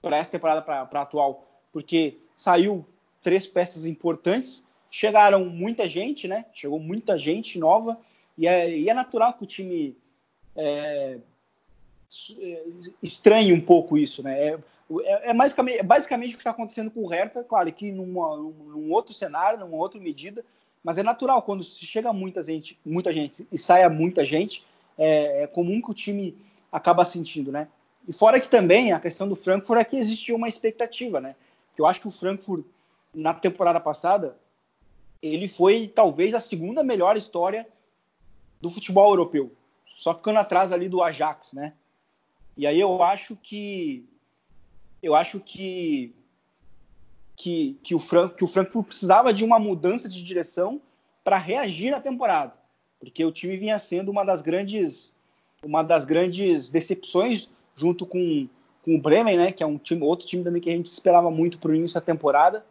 para 0.00 0.16
essa 0.16 0.32
temporada 0.32 0.62
para 0.62 0.80
a 0.80 1.02
atual, 1.02 1.46
porque 1.72 2.16
saiu 2.36 2.86
três 3.22 3.46
peças 3.46 3.84
importantes, 3.84 4.64
chegaram 4.90 5.44
muita 5.44 5.86
gente, 5.88 6.26
né? 6.26 6.46
Chegou 6.52 6.78
muita 6.78 7.18
gente 7.18 7.58
nova, 7.58 7.98
e 8.36 8.46
é, 8.46 8.70
e 8.70 8.88
é 8.88 8.94
natural 8.94 9.34
que 9.34 9.42
o 9.42 9.46
time 9.46 9.96
é, 10.56 11.18
é 12.40 12.62
estranhe 13.02 13.52
um 13.52 13.60
pouco 13.60 13.98
isso, 13.98 14.22
né? 14.22 14.48
É, 14.48 14.58
é, 15.02 15.30
é 15.30 15.34
basicamente, 15.34 15.78
é 15.78 15.82
basicamente, 15.82 16.34
o 16.34 16.36
que 16.36 16.40
está 16.40 16.50
acontecendo 16.50 16.90
com 16.90 17.00
o 17.00 17.08
Hertha, 17.08 17.44
claro 17.44 17.70
que 17.72 17.92
numa, 17.92 18.36
num 18.36 18.90
outro 18.92 19.12
cenário, 19.12 19.58
numa 19.60 19.76
outra 19.76 20.00
medida, 20.00 20.44
mas 20.82 20.96
é 20.96 21.02
natural 21.02 21.42
quando 21.42 21.62
chega 21.62 22.12
muita 22.12 22.42
gente, 22.42 22.78
muita 22.86 23.12
gente 23.12 23.46
e 23.52 23.58
saia 23.58 23.90
muita 23.90 24.24
gente, 24.24 24.64
é 24.96 25.46
comum 25.48 25.82
que 25.82 25.90
o 25.90 25.94
time 25.94 26.34
acaba 26.70 27.04
sentindo, 27.04 27.50
né? 27.50 27.68
E 28.06 28.12
fora 28.12 28.40
que 28.40 28.48
também 28.48 28.92
a 28.92 29.00
questão 29.00 29.28
do 29.28 29.36
Frankfurt 29.36 29.80
é 29.80 29.84
que 29.84 29.96
existia 29.96 30.34
uma 30.34 30.48
expectativa, 30.48 31.20
né? 31.20 31.34
Eu 31.76 31.86
acho 31.86 32.00
que 32.00 32.08
o 32.08 32.12
Frankfurt 32.12 32.64
na 33.14 33.34
temporada 33.34 33.80
passada 33.80 34.36
ele 35.22 35.48
foi 35.48 35.88
talvez 35.88 36.34
a 36.34 36.40
segunda 36.40 36.82
melhor 36.82 37.16
história 37.16 37.68
do 38.60 38.70
futebol 38.70 39.10
europeu, 39.10 39.52
só 39.96 40.14
ficando 40.14 40.38
atrás 40.38 40.72
ali 40.72 40.88
do 40.88 41.02
Ajax, 41.02 41.52
né? 41.52 41.74
E 42.56 42.66
aí 42.66 42.80
eu 42.80 43.02
acho 43.02 43.36
que 43.36 44.04
eu 45.02 45.14
acho 45.14 45.40
que 45.40 46.14
que, 47.36 47.78
que, 47.84 47.94
o, 47.94 48.00
Frank, 48.00 48.34
que 48.34 48.42
o 48.42 48.48
Frankfurt 48.48 48.86
precisava 48.86 49.32
de 49.32 49.44
uma 49.44 49.60
mudança 49.60 50.08
de 50.08 50.24
direção 50.24 50.82
para 51.22 51.36
reagir 51.36 51.92
na 51.92 52.00
temporada, 52.00 52.52
porque 52.98 53.24
o 53.24 53.30
time 53.30 53.56
vinha 53.56 53.78
sendo 53.78 54.10
uma 54.10 54.24
das 54.24 54.42
grandes 54.42 55.14
uma 55.64 55.82
das 55.82 56.04
grandes 56.04 56.70
decepções 56.70 57.48
junto 57.74 58.06
com, 58.06 58.48
com 58.84 58.96
o 58.96 59.00
Bremen, 59.00 59.36
né, 59.36 59.52
que 59.52 59.62
é 59.62 59.66
um 59.66 59.78
time, 59.78 60.02
outro 60.02 60.26
time 60.26 60.44
também 60.44 60.60
que 60.60 60.70
a 60.70 60.72
gente 60.72 60.86
esperava 60.86 61.30
muito 61.30 61.58
para 61.58 61.70
o 61.70 61.74
início 61.74 61.94
da 61.94 62.04
temporada, 62.04 62.64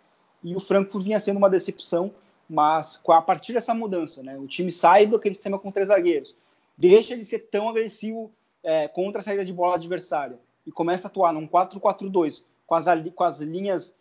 e 0.43 0.55
o 0.55 0.59
Frankfurt 0.59 1.03
vinha 1.03 1.19
sendo 1.19 1.37
uma 1.37 1.49
decepção, 1.49 2.11
mas 2.49 3.01
a 3.07 3.21
partir 3.21 3.53
dessa 3.53 3.73
mudança, 3.73 4.23
né, 4.23 4.37
o 4.37 4.47
time 4.47 4.71
sai 4.71 5.05
do 5.05 5.15
aquele 5.15 5.35
sistema 5.35 5.59
com 5.59 5.71
três 5.71 5.89
zagueiros, 5.89 6.35
deixa 6.77 7.17
de 7.17 7.25
ser 7.25 7.39
tão 7.49 7.69
agressivo 7.69 8.31
é, 8.63 8.87
contra 8.87 9.21
a 9.21 9.23
saída 9.23 9.45
de 9.45 9.53
bola 9.53 9.75
adversária 9.75 10.37
e 10.65 10.71
começa 10.71 11.07
a 11.07 11.09
atuar 11.09 11.33
num 11.33 11.47
4-4-2 11.47 12.43
com 12.65 12.75
as, 12.75 12.85
com 13.15 13.23
as 13.23 13.39
linhas 13.39 13.93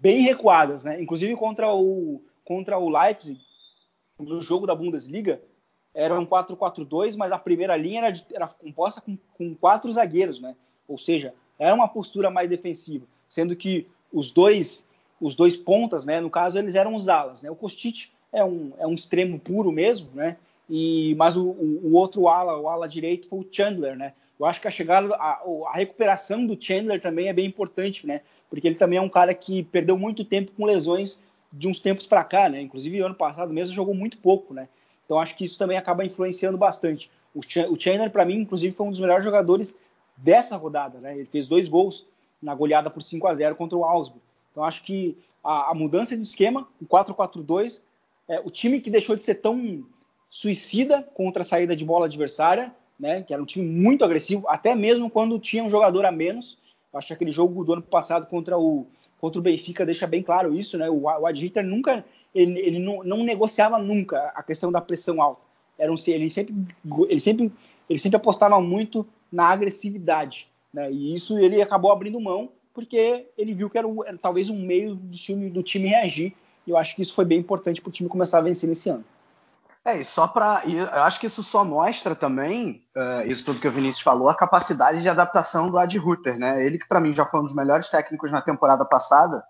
bem 0.00 0.20
recuadas, 0.20 0.84
né? 0.84 1.00
Inclusive 1.00 1.34
contra 1.34 1.74
o 1.74 2.22
contra 2.44 2.78
o 2.78 2.90
Leipzig 2.90 3.40
no 4.18 4.40
jogo 4.40 4.66
da 4.66 4.74
Bundesliga 4.74 5.40
era 5.94 6.18
um 6.18 6.26
4-4-2, 6.26 7.16
mas 7.16 7.30
a 7.30 7.38
primeira 7.38 7.76
linha 7.76 8.00
era, 8.00 8.10
de, 8.10 8.24
era 8.32 8.48
composta 8.48 9.00
com, 9.00 9.16
com, 9.38 9.54
quatro 9.54 9.92
zagueiros, 9.92 10.40
né? 10.40 10.56
Ou 10.88 10.98
seja, 10.98 11.32
era 11.58 11.74
uma 11.74 11.88
postura 11.88 12.30
mais 12.30 12.50
defensiva, 12.50 13.06
sendo 13.28 13.54
que 13.54 13.86
os 14.12 14.30
dois 14.30 14.86
os 15.20 15.34
dois 15.34 15.56
pontas, 15.56 16.04
né? 16.04 16.20
No 16.20 16.28
caso 16.28 16.58
eles 16.58 16.74
eram 16.74 16.94
os 16.94 17.08
alas, 17.08 17.40
né? 17.40 17.50
O 17.50 17.56
Kostic 17.56 18.08
é 18.32 18.44
um, 18.44 18.72
é 18.78 18.86
um 18.86 18.92
extremo 18.92 19.38
puro 19.38 19.70
mesmo, 19.70 20.08
né? 20.12 20.36
E 20.68 21.14
mas 21.16 21.36
o, 21.36 21.50
o, 21.50 21.80
o 21.84 21.94
outro 21.94 22.28
ala, 22.28 22.58
o 22.58 22.68
ala 22.68 22.88
direito 22.88 23.28
foi 23.28 23.38
o 23.38 23.48
Chandler, 23.50 23.96
né? 23.96 24.12
Eu 24.38 24.46
acho 24.46 24.60
que 24.60 24.66
a 24.66 24.70
chegada, 24.70 25.14
a, 25.14 25.42
a 25.68 25.76
recuperação 25.76 26.44
do 26.44 26.60
Chandler 26.60 27.00
também 27.00 27.28
é 27.28 27.32
bem 27.32 27.46
importante, 27.46 28.06
né? 28.06 28.22
Porque 28.50 28.66
ele 28.66 28.74
também 28.74 28.98
é 28.98 29.02
um 29.02 29.08
cara 29.08 29.32
que 29.32 29.62
perdeu 29.62 29.96
muito 29.96 30.24
tempo 30.24 30.52
com 30.52 30.64
lesões 30.64 31.20
de 31.52 31.68
uns 31.68 31.78
tempos 31.78 32.06
para 32.06 32.24
cá, 32.24 32.48
né? 32.48 32.60
Inclusive 32.60 33.00
ano 33.00 33.14
passado 33.14 33.52
mesmo 33.52 33.72
jogou 33.72 33.94
muito 33.94 34.18
pouco, 34.18 34.52
né? 34.52 34.68
Então 35.04 35.18
acho 35.18 35.36
que 35.36 35.44
isso 35.44 35.58
também 35.58 35.76
acaba 35.76 36.04
influenciando 36.04 36.56
bastante. 36.56 37.10
O, 37.34 37.42
Ch 37.42 37.58
o 37.68 37.78
Chandler, 37.78 38.10
para 38.10 38.24
mim, 38.24 38.36
inclusive, 38.36 38.74
foi 38.74 38.86
um 38.86 38.90
dos 38.90 39.00
melhores 39.00 39.24
jogadores 39.24 39.76
dessa 40.16 40.56
rodada. 40.56 40.98
Né? 40.98 41.18
Ele 41.18 41.26
fez 41.26 41.48
dois 41.48 41.68
gols 41.68 42.06
na 42.40 42.54
goleada 42.54 42.90
por 42.90 43.02
5 43.02 43.26
a 43.26 43.34
0 43.34 43.56
contra 43.56 43.76
o 43.76 43.84
Augsburg. 43.84 44.22
Então 44.52 44.64
acho 44.64 44.84
que 44.84 45.16
a, 45.42 45.70
a 45.70 45.74
mudança 45.74 46.16
de 46.16 46.22
esquema, 46.22 46.68
o 46.80 46.86
4-4-2, 46.86 47.82
é, 48.28 48.40
o 48.40 48.50
time 48.50 48.80
que 48.80 48.90
deixou 48.90 49.16
de 49.16 49.24
ser 49.24 49.36
tão 49.36 49.84
suicida 50.30 51.02
contra 51.14 51.42
a 51.42 51.44
saída 51.44 51.76
de 51.76 51.84
bola 51.84 52.06
adversária, 52.06 52.74
né, 52.98 53.22
que 53.22 53.32
era 53.32 53.42
um 53.42 53.46
time 53.46 53.66
muito 53.66 54.04
agressivo, 54.04 54.48
até 54.48 54.74
mesmo 54.74 55.10
quando 55.10 55.38
tinha 55.38 55.64
um 55.64 55.70
jogador 55.70 56.04
a 56.06 56.12
menos. 56.12 56.58
Acho 56.92 57.08
que 57.08 57.12
aquele 57.12 57.30
jogo 57.30 57.64
do 57.64 57.72
ano 57.72 57.82
passado 57.82 58.26
contra 58.26 58.56
o, 58.56 58.86
contra 59.20 59.40
o 59.40 59.42
Benfica 59.42 59.84
deixa 59.84 60.06
bem 60.06 60.22
claro 60.22 60.54
isso, 60.54 60.78
né? 60.78 60.88
O, 60.88 61.02
o 61.02 61.26
Ad 61.26 61.62
nunca 61.62 62.04
ele, 62.34 62.58
ele 62.58 62.78
não, 62.78 63.02
não, 63.04 63.24
negociava 63.24 63.78
nunca 63.78 64.32
a 64.34 64.42
questão 64.42 64.72
da 64.72 64.80
pressão 64.80 65.22
alta. 65.22 65.42
Era 65.78 65.92
um, 65.92 65.96
ele, 66.06 66.28
sempre, 66.28 66.54
ele, 67.08 67.20
sempre, 67.20 67.52
ele 67.88 67.98
sempre 67.98 68.16
apostava 68.16 68.60
muito 68.60 69.06
na 69.30 69.48
agressividade. 69.48 70.48
Né? 70.72 70.90
E 70.90 71.14
isso 71.14 71.38
ele 71.38 71.62
acabou 71.62 71.92
abrindo 71.92 72.20
mão 72.20 72.50
porque 72.72 73.28
ele 73.38 73.54
viu 73.54 73.70
que 73.70 73.78
era, 73.78 73.86
era 74.06 74.18
talvez 74.18 74.50
um 74.50 74.60
meio 74.60 74.96
do 74.96 75.16
time, 75.16 75.48
do 75.48 75.62
time 75.62 75.88
reagir. 75.88 76.34
E 76.66 76.70
eu 76.70 76.76
acho 76.76 76.96
que 76.96 77.02
isso 77.02 77.14
foi 77.14 77.24
bem 77.24 77.38
importante 77.38 77.80
para 77.80 77.88
o 77.88 77.92
time 77.92 78.08
começar 78.08 78.38
a 78.38 78.42
vencer 78.42 78.68
nesse 78.68 78.88
ano. 78.88 79.04
É, 79.84 79.98
e 79.98 80.04
só 80.04 80.26
para. 80.26 80.62
Eu 80.66 81.02
acho 81.02 81.20
que 81.20 81.26
isso 81.26 81.42
só 81.42 81.62
mostra 81.62 82.14
também, 82.14 82.82
uh, 82.96 83.28
isso 83.28 83.44
tudo 83.44 83.60
que 83.60 83.68
o 83.68 83.72
Vinícius 83.72 84.02
falou, 84.02 84.30
a 84.30 84.34
capacidade 84.34 85.02
de 85.02 85.08
adaptação 85.10 85.68
do 85.68 85.76
Ad 85.76 85.96
Ruther, 85.98 86.38
né? 86.38 86.64
Ele 86.64 86.78
que 86.78 86.88
para 86.88 87.00
mim 87.00 87.12
já 87.12 87.26
foi 87.26 87.40
um 87.40 87.44
dos 87.44 87.54
melhores 87.54 87.90
técnicos 87.90 88.32
na 88.32 88.40
temporada 88.40 88.82
passada, 88.86 89.44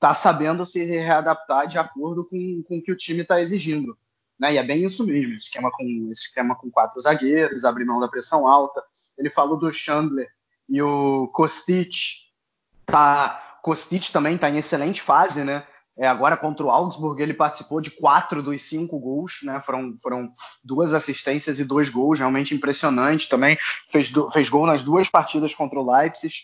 está 0.00 0.14
sabendo 0.14 0.64
se 0.64 0.82
readaptar 0.82 1.66
de 1.66 1.78
acordo 1.78 2.24
com, 2.24 2.62
com 2.66 2.78
o 2.78 2.82
que 2.82 2.90
o 2.90 2.96
time 2.96 3.20
está 3.20 3.38
exigindo. 3.38 3.96
Né? 4.38 4.54
E 4.54 4.56
é 4.56 4.62
bem 4.62 4.82
isso 4.82 5.06
mesmo, 5.06 5.34
esse 5.34 5.44
esquema, 5.44 5.70
com, 5.70 6.08
esse 6.10 6.22
esquema 6.22 6.56
com 6.56 6.70
quatro 6.70 6.98
zagueiros, 7.02 7.66
abrir 7.66 7.84
mão 7.84 8.00
da 8.00 8.08
pressão 8.08 8.48
alta. 8.48 8.82
Ele 9.18 9.28
falou 9.28 9.58
do 9.58 9.70
Chandler 9.70 10.26
e 10.66 10.80
o 10.80 11.28
Kostic. 11.28 11.92
Tá, 12.86 13.58
Kostic 13.62 14.10
também 14.10 14.36
está 14.36 14.48
em 14.48 14.56
excelente 14.56 15.02
fase, 15.02 15.44
né? 15.44 15.62
É, 15.98 16.06
agora 16.06 16.34
contra 16.34 16.64
o 16.64 16.70
Augsburg 16.70 17.20
ele 17.20 17.34
participou 17.34 17.78
de 17.78 17.90
quatro 17.90 18.42
dos 18.42 18.62
cinco 18.62 18.98
gols, 18.98 19.40
né? 19.42 19.60
Foram, 19.60 19.94
foram 20.02 20.32
duas 20.64 20.94
assistências 20.94 21.58
e 21.58 21.64
dois 21.64 21.90
gols, 21.90 22.18
realmente 22.18 22.54
impressionante 22.54 23.28
também. 23.28 23.58
Fez, 23.90 24.10
do, 24.10 24.30
fez 24.30 24.48
gol 24.48 24.66
nas 24.66 24.82
duas 24.82 25.10
partidas 25.10 25.54
contra 25.54 25.78
o 25.78 25.92
Leipzig. 25.92 26.34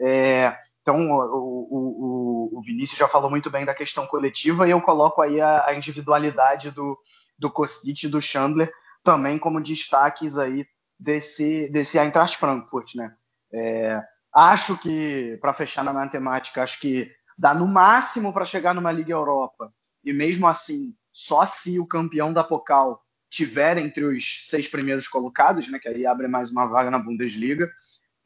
É, 0.00 0.58
então, 0.84 1.10
o, 1.10 1.66
o, 1.70 2.58
o, 2.58 2.62
Vinícius 2.62 2.98
já 2.98 3.08
falou 3.08 3.30
muito 3.30 3.50
bem 3.50 3.64
da 3.64 3.74
questão 3.74 4.06
coletiva 4.06 4.68
e 4.68 4.70
eu 4.70 4.82
coloco 4.82 5.22
aí 5.22 5.40
a, 5.40 5.64
a 5.66 5.74
individualidade 5.74 6.70
do, 6.70 6.98
do 7.38 7.50
Kostic 7.50 8.02
e 8.04 8.08
do 8.08 8.20
Chandler 8.20 8.70
também 9.02 9.38
como 9.38 9.62
destaques 9.62 10.36
aí 10.36 10.66
desse, 11.00 11.70
desse 11.72 11.98
Eintracht 11.98 12.36
Frankfurt, 12.36 12.96
né? 12.96 13.14
É, 13.50 14.02
acho 14.30 14.76
que, 14.76 15.38
para 15.40 15.54
fechar 15.54 15.82
na 15.82 15.92
matemática, 15.92 16.62
acho 16.62 16.78
que 16.78 17.10
dá 17.38 17.54
no 17.54 17.66
máximo 17.66 18.30
para 18.30 18.44
chegar 18.44 18.74
numa 18.74 18.92
Liga 18.92 19.12
Europa 19.12 19.72
e 20.04 20.12
mesmo 20.12 20.46
assim, 20.46 20.94
só 21.10 21.46
se 21.46 21.80
o 21.80 21.86
campeão 21.86 22.30
da 22.30 22.44
Pokal 22.44 23.02
tiver 23.30 23.78
entre 23.78 24.04
os 24.04 24.50
seis 24.50 24.68
primeiros 24.68 25.08
colocados, 25.08 25.66
né? 25.68 25.78
Que 25.78 25.88
aí 25.88 26.06
abre 26.06 26.28
mais 26.28 26.52
uma 26.52 26.66
vaga 26.66 26.90
na 26.90 26.98
Bundesliga. 26.98 27.70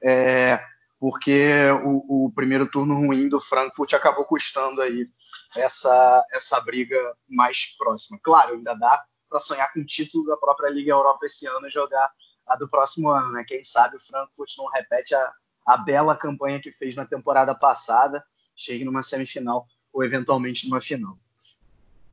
É, 0.03 0.61
porque 0.99 1.71
o, 1.85 2.27
o, 2.27 2.33
primeiro 2.33 2.69
turno 2.69 2.95
ruim 2.95 3.29
do 3.29 3.41
Frankfurt 3.41 3.93
acabou 3.95 4.25
custando 4.25 4.83
aí 4.83 5.09
essa, 5.57 6.25
essa 6.33 6.61
briga 6.61 6.99
mais 7.29 7.77
próxima. 7.77 8.19
Claro, 8.23 8.55
ainda 8.55 8.75
dá 8.75 9.05
para 9.29 9.39
sonhar 9.39 9.73
com 9.73 9.81
o 9.81 9.87
título 9.87 10.27
da 10.27 10.37
própria 10.37 10.70
Liga 10.70 10.91
Europa 10.91 11.27
esse 11.27 11.47
ano 11.47 11.69
e 11.69 11.70
jogar 11.70 12.11
a 12.47 12.57
do 12.57 12.69
próximo 12.69 13.11
ano, 13.11 13.31
né? 13.33 13.45
Quem 13.47 13.62
sabe 13.62 13.97
o 13.97 14.01
Frankfurt 14.01 14.51
não 14.59 14.66
repete 14.70 15.15
a, 15.15 15.33
a 15.66 15.77
bela 15.77 16.16
campanha 16.16 16.61
que 16.61 16.73
fez 16.73 16.97
na 16.97 17.05
temporada 17.05 17.55
passada, 17.55 18.25
chegue 18.57 18.85
numa 18.85 19.03
semifinal 19.03 19.66
ou 19.93 20.03
eventualmente 20.03 20.69
numa 20.69 20.81
final. 20.81 21.16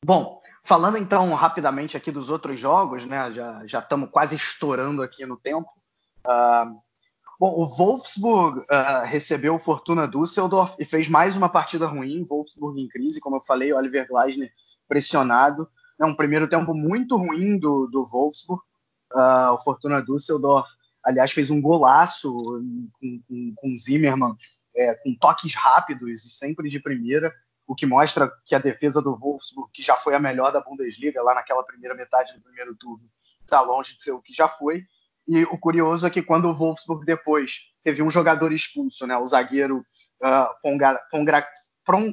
Bom, 0.04 0.42
falando 0.64 0.98
então 0.98 1.34
rapidamente 1.34 1.98
aqui 1.98 2.12
dos 2.12 2.30
outros 2.30 2.60
jogos, 2.60 3.06
né? 3.06 3.32
Já 3.66 3.80
estamos 3.80 4.10
quase 4.12 4.36
estourando 4.36 5.02
aqui 5.02 5.26
no 5.26 5.38
tempo. 5.38 5.70
Uh, 6.26 6.85
Bom, 7.40 7.54
o 7.54 7.66
Wolfsburg 7.66 8.60
uh, 8.60 9.06
recebeu 9.06 9.56
o 9.56 9.60
Fortuna 9.60 10.08
Düsseldorf 10.08 10.76
e 10.80 10.86
fez 10.86 11.10
mais 11.10 11.36
uma 11.36 11.50
partida 11.50 11.86
ruim. 11.86 12.24
Wolfsburg 12.24 12.82
em 12.82 12.88
crise, 12.88 13.20
como 13.20 13.36
eu 13.36 13.42
falei, 13.42 13.74
Oliver 13.74 14.08
Gleisner 14.08 14.52
pressionado. 14.88 15.68
É 16.00 16.06
um 16.06 16.16
primeiro 16.16 16.48
tempo 16.48 16.74
muito 16.74 17.18
ruim 17.18 17.58
do, 17.58 17.88
do 17.88 18.06
Wolfsburg. 18.06 18.62
Uh, 19.14 19.52
o 19.54 19.58
Fortuna 19.58 20.02
Düsseldorf, 20.02 20.70
aliás, 21.04 21.32
fez 21.32 21.50
um 21.52 21.62
golaço 21.62 22.34
com, 23.00 23.22
com, 23.28 23.54
com 23.56 23.78
Zimmermann, 23.78 24.36
é, 24.76 24.96
com 24.96 25.16
toques 25.16 25.56
rápidos 25.56 26.26
e 26.26 26.30
sempre 26.30 26.70
de 26.70 26.80
primeira, 26.80 27.34
o 27.68 27.76
que 27.76 27.86
mostra 27.86 28.32
que 28.46 28.54
a 28.54 28.60
defesa 28.60 29.02
do 29.02 29.16
Wolfsburg, 29.16 29.72
que 29.74 29.82
já 29.82 29.96
foi 29.96 30.16
a 30.16 30.20
melhor 30.20 30.52
da 30.52 30.62
Bundesliga 30.62 31.22
lá 31.22 31.34
naquela 31.34 31.64
primeira 31.64 31.96
metade 31.96 32.34
do 32.34 32.42
primeiro 32.42 32.76
turno, 32.76 33.10
está 33.42 33.62
longe 33.62 33.98
de 33.98 34.04
ser 34.04 34.12
o 34.12 34.22
que 34.22 34.34
já 34.34 34.48
foi. 34.48 34.84
E 35.28 35.44
o 35.44 35.58
curioso 35.58 36.06
é 36.06 36.10
que 36.10 36.22
quando 36.22 36.46
o 36.46 36.54
Wolfsburg 36.54 37.06
depois 37.06 37.72
teve 37.84 38.04
um 38.04 38.10
jogador 38.10 38.52
expulso, 38.52 39.08
né, 39.08 39.18
o 39.18 39.26
zagueiro 39.26 39.84
uh, 40.24 40.48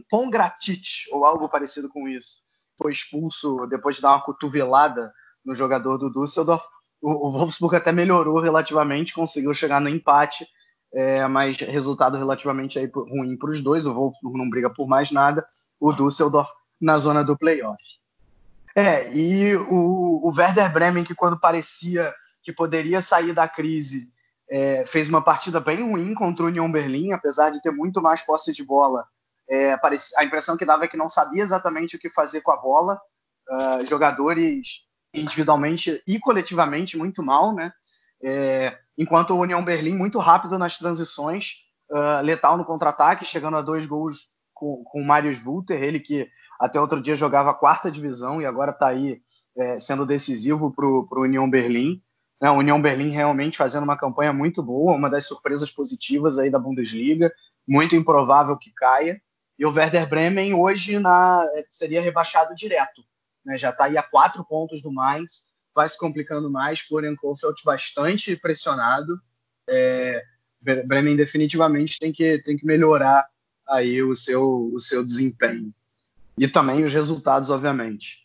Pongratic, 0.08 0.86
ou 1.10 1.24
algo 1.24 1.48
parecido 1.48 1.88
com 1.90 2.08
isso, 2.08 2.38
foi 2.80 2.92
expulso 2.92 3.66
depois 3.66 3.96
de 3.96 4.02
dar 4.02 4.12
uma 4.12 4.22
cotovelada 4.22 5.12
no 5.44 5.54
jogador 5.54 5.98
do 5.98 6.10
Düsseldorf, 6.10 6.64
o, 7.02 7.28
o 7.28 7.32
Wolfsburg 7.32 7.76
até 7.76 7.92
melhorou 7.92 8.40
relativamente, 8.40 9.12
conseguiu 9.12 9.52
chegar 9.52 9.80
no 9.80 9.88
empate, 9.88 10.46
é, 10.94 11.26
mas 11.26 11.58
resultado 11.58 12.16
relativamente 12.16 12.78
aí 12.78 12.90
ruim 12.94 13.36
para 13.36 13.50
os 13.50 13.62
dois. 13.62 13.86
O 13.86 13.94
Wolfsburg 13.94 14.38
não 14.38 14.48
briga 14.48 14.70
por 14.70 14.86
mais 14.86 15.10
nada, 15.10 15.44
o 15.80 15.92
Düsseldorf 15.92 16.50
na 16.80 16.96
zona 16.98 17.24
do 17.24 17.36
playoff. 17.36 17.82
É, 18.74 19.12
e 19.12 19.54
o, 19.56 20.28
o 20.28 20.32
Werder 20.34 20.72
Bremen, 20.72 21.04
que 21.04 21.14
quando 21.14 21.38
parecia 21.38 22.14
que 22.42 22.52
poderia 22.52 23.00
sair 23.00 23.32
da 23.32 23.48
crise, 23.48 24.12
é, 24.50 24.84
fez 24.84 25.08
uma 25.08 25.22
partida 25.22 25.60
bem 25.60 25.82
ruim 25.82 26.14
contra 26.14 26.44
o 26.44 26.48
Union 26.48 26.70
Berlim, 26.70 27.12
apesar 27.12 27.50
de 27.50 27.62
ter 27.62 27.70
muito 27.70 28.02
mais 28.02 28.22
posse 28.22 28.52
de 28.52 28.64
bola. 28.64 29.06
É, 29.48 29.78
a 30.16 30.24
impressão 30.24 30.56
que 30.56 30.64
dava 30.64 30.84
é 30.84 30.88
que 30.88 30.96
não 30.96 31.08
sabia 31.08 31.42
exatamente 31.42 31.96
o 31.96 31.98
que 31.98 32.10
fazer 32.10 32.40
com 32.42 32.52
a 32.52 32.56
bola. 32.56 33.00
Uh, 33.50 33.84
jogadores 33.84 34.86
individualmente 35.12 36.02
e 36.06 36.18
coletivamente 36.18 36.96
muito 36.96 37.22
mal, 37.22 37.54
né? 37.54 37.72
É, 38.22 38.78
enquanto 38.96 39.32
o 39.32 39.40
União 39.40 39.64
Berlim 39.64 39.94
muito 39.94 40.18
rápido 40.18 40.58
nas 40.58 40.78
transições, 40.78 41.64
uh, 41.90 42.22
letal 42.22 42.56
no 42.56 42.64
contra-ataque, 42.64 43.24
chegando 43.24 43.56
a 43.56 43.62
dois 43.62 43.84
gols 43.84 44.28
com, 44.54 44.84
com 44.84 45.00
o 45.00 45.04
Marius 45.04 45.38
Vulter, 45.38 45.82
ele 45.82 45.98
que 45.98 46.28
até 46.58 46.80
outro 46.80 47.02
dia 47.02 47.16
jogava 47.16 47.50
a 47.50 47.54
quarta 47.54 47.90
divisão 47.90 48.40
e 48.40 48.46
agora 48.46 48.70
está 48.70 48.86
aí 48.86 49.20
é, 49.56 49.80
sendo 49.80 50.06
decisivo 50.06 50.72
para 50.72 50.86
o 50.86 51.22
União 51.22 51.50
Berlim. 51.50 52.00
Né? 52.42 52.50
O 52.50 52.56
União 52.56 52.82
Berlim 52.82 53.10
realmente 53.10 53.56
fazendo 53.56 53.84
uma 53.84 53.96
campanha 53.96 54.32
muito 54.32 54.62
boa, 54.62 54.96
uma 54.96 55.08
das 55.08 55.24
surpresas 55.24 55.70
positivas 55.70 56.38
aí 56.38 56.50
da 56.50 56.58
Bundesliga, 56.58 57.32
muito 57.66 57.96
improvável 57.96 58.58
que 58.58 58.72
caia. 58.74 59.22
E 59.58 59.64
o 59.64 59.72
Werder 59.72 60.08
Bremen 60.08 60.52
hoje 60.52 60.98
na, 60.98 61.46
seria 61.70 62.02
rebaixado 62.02 62.54
direto 62.54 63.02
né, 63.44 63.58
já 63.58 63.70
está 63.70 63.84
aí 63.84 63.96
a 63.96 64.02
quatro 64.02 64.44
pontos 64.44 64.82
do 64.82 64.92
mais, 64.92 65.48
vai 65.74 65.88
se 65.88 65.98
complicando 65.98 66.50
mais. 66.50 66.80
Florian 66.80 67.14
Kohfeldt 67.14 67.64
bastante 67.64 68.36
pressionado. 68.36 69.20
É, 69.68 70.22
Bremen 70.60 71.16
definitivamente 71.16 71.98
tem 71.98 72.12
que, 72.12 72.38
tem 72.38 72.56
que 72.56 72.66
melhorar 72.66 73.26
aí 73.68 74.02
o 74.02 74.14
seu, 74.14 74.70
o 74.72 74.78
seu 74.78 75.04
desempenho. 75.04 75.74
E 76.38 76.48
também 76.48 76.84
os 76.84 76.92
resultados, 76.92 77.50
obviamente. 77.50 78.22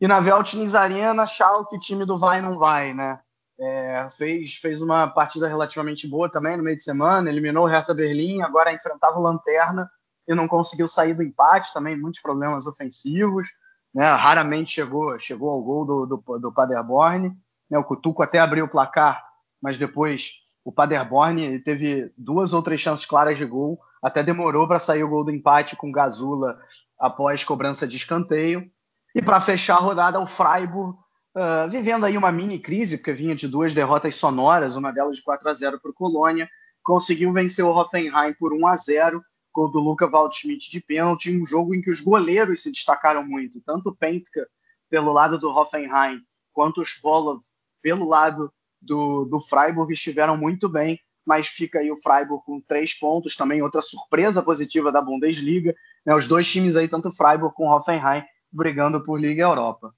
E 0.00 0.06
na 0.06 0.20
Veltins 0.20 0.74
Arena, 0.74 1.26
Schalke, 1.26 1.78
time 1.78 2.04
do 2.04 2.18
vai 2.18 2.40
não 2.40 2.58
vai, 2.58 2.94
né? 2.94 3.20
É, 3.60 4.08
fez, 4.16 4.56
fez 4.56 4.82
uma 4.82 5.06
partida 5.06 5.46
relativamente 5.46 6.08
boa 6.08 6.28
também 6.28 6.56
no 6.56 6.62
meio 6.62 6.76
de 6.76 6.82
semana, 6.82 7.30
eliminou 7.30 7.64
o 7.64 7.68
Hertha 7.68 7.94
Berlim, 7.94 8.42
agora 8.42 8.72
enfrentava 8.72 9.18
o 9.18 9.22
Lanterna 9.22 9.88
e 10.26 10.34
não 10.34 10.48
conseguiu 10.48 10.88
sair 10.88 11.14
do 11.14 11.22
empate, 11.22 11.72
também 11.72 11.96
muitos 11.96 12.20
problemas 12.20 12.66
ofensivos 12.66 13.48
né? 13.94 14.10
Raramente 14.12 14.72
chegou, 14.72 15.16
chegou 15.18 15.50
ao 15.50 15.62
gol 15.62 15.84
do, 15.86 16.06
do, 16.06 16.38
do 16.38 16.52
Paderborn. 16.52 17.32
Né? 17.70 17.78
O 17.78 17.84
Cutuco 17.84 18.22
até 18.22 18.40
abriu 18.40 18.64
o 18.64 18.68
placar, 18.68 19.24
mas 19.62 19.78
depois 19.78 20.42
o 20.64 20.72
Paderborn 20.72 21.60
teve 21.60 22.12
duas 22.18 22.52
ou 22.52 22.62
três 22.62 22.80
chances 22.80 23.06
claras 23.06 23.38
de 23.38 23.46
gol. 23.46 23.78
Até 24.02 24.22
demorou 24.22 24.66
para 24.66 24.78
sair 24.78 25.04
o 25.04 25.08
gol 25.08 25.24
do 25.24 25.30
empate 25.30 25.76
com 25.76 25.92
Gazula 25.92 26.58
após 26.98 27.44
cobrança 27.44 27.86
de 27.86 27.96
escanteio. 27.96 28.68
E 29.14 29.22
para 29.22 29.40
fechar 29.40 29.76
a 29.76 29.80
rodada, 29.80 30.18
o 30.18 30.26
Freiburg, 30.26 30.98
uh, 31.34 31.68
vivendo 31.68 32.04
aí 32.04 32.16
uma 32.16 32.32
mini 32.32 32.58
crise, 32.58 32.98
porque 32.98 33.12
vinha 33.12 33.34
de 33.34 33.48
duas 33.48 33.74
derrotas 33.74 34.14
sonoras, 34.14 34.76
uma 34.76 34.92
delas 34.92 35.16
de 35.16 35.22
4 35.22 35.48
a 35.48 35.54
0 35.54 35.80
para 35.80 35.90
o 35.90 35.94
Colônia, 35.94 36.48
conseguiu 36.82 37.32
vencer 37.32 37.64
o 37.64 37.70
Hoffenheim 37.70 38.34
por 38.38 38.52
1 38.52 38.66
a 38.66 38.76
0 38.76 39.22
gol 39.54 39.70
do 39.70 39.78
Luca 39.78 40.06
Waldschmidt 40.06 40.68
de 40.68 40.80
pênalti, 40.80 41.30
um 41.30 41.46
jogo 41.46 41.74
em 41.74 41.80
que 41.80 41.90
os 41.90 42.00
goleiros 42.00 42.62
se 42.62 42.72
destacaram 42.72 43.24
muito, 43.24 43.60
tanto 43.60 43.90
o 43.90 43.96
Pentka 43.96 44.48
pelo 44.90 45.12
lado 45.12 45.38
do 45.38 45.48
Hoffenheim, 45.48 46.20
quanto 46.52 46.80
os 46.80 46.98
Volov 47.00 47.40
pelo 47.80 48.08
lado 48.08 48.52
do, 48.82 49.24
do 49.24 49.40
Freiburg 49.40 49.92
estiveram 49.92 50.36
muito 50.36 50.68
bem, 50.68 50.98
mas 51.24 51.46
fica 51.46 51.78
aí 51.78 51.90
o 51.90 51.96
Freiburg 51.96 52.44
com 52.44 52.60
três 52.60 52.94
pontos, 52.94 53.36
também 53.36 53.62
outra 53.62 53.80
surpresa 53.80 54.42
positiva 54.42 54.90
da 54.90 55.00
Bundesliga, 55.00 55.74
né, 56.04 56.14
os 56.14 56.26
dois 56.26 56.50
times 56.50 56.74
aí, 56.76 56.88
tanto 56.88 57.12
Freiburg 57.12 57.54
como 57.54 57.70
Hoffenheim, 57.70 58.24
brigando 58.50 59.02
por 59.02 59.20
Liga 59.20 59.42
Europa. 59.42 59.94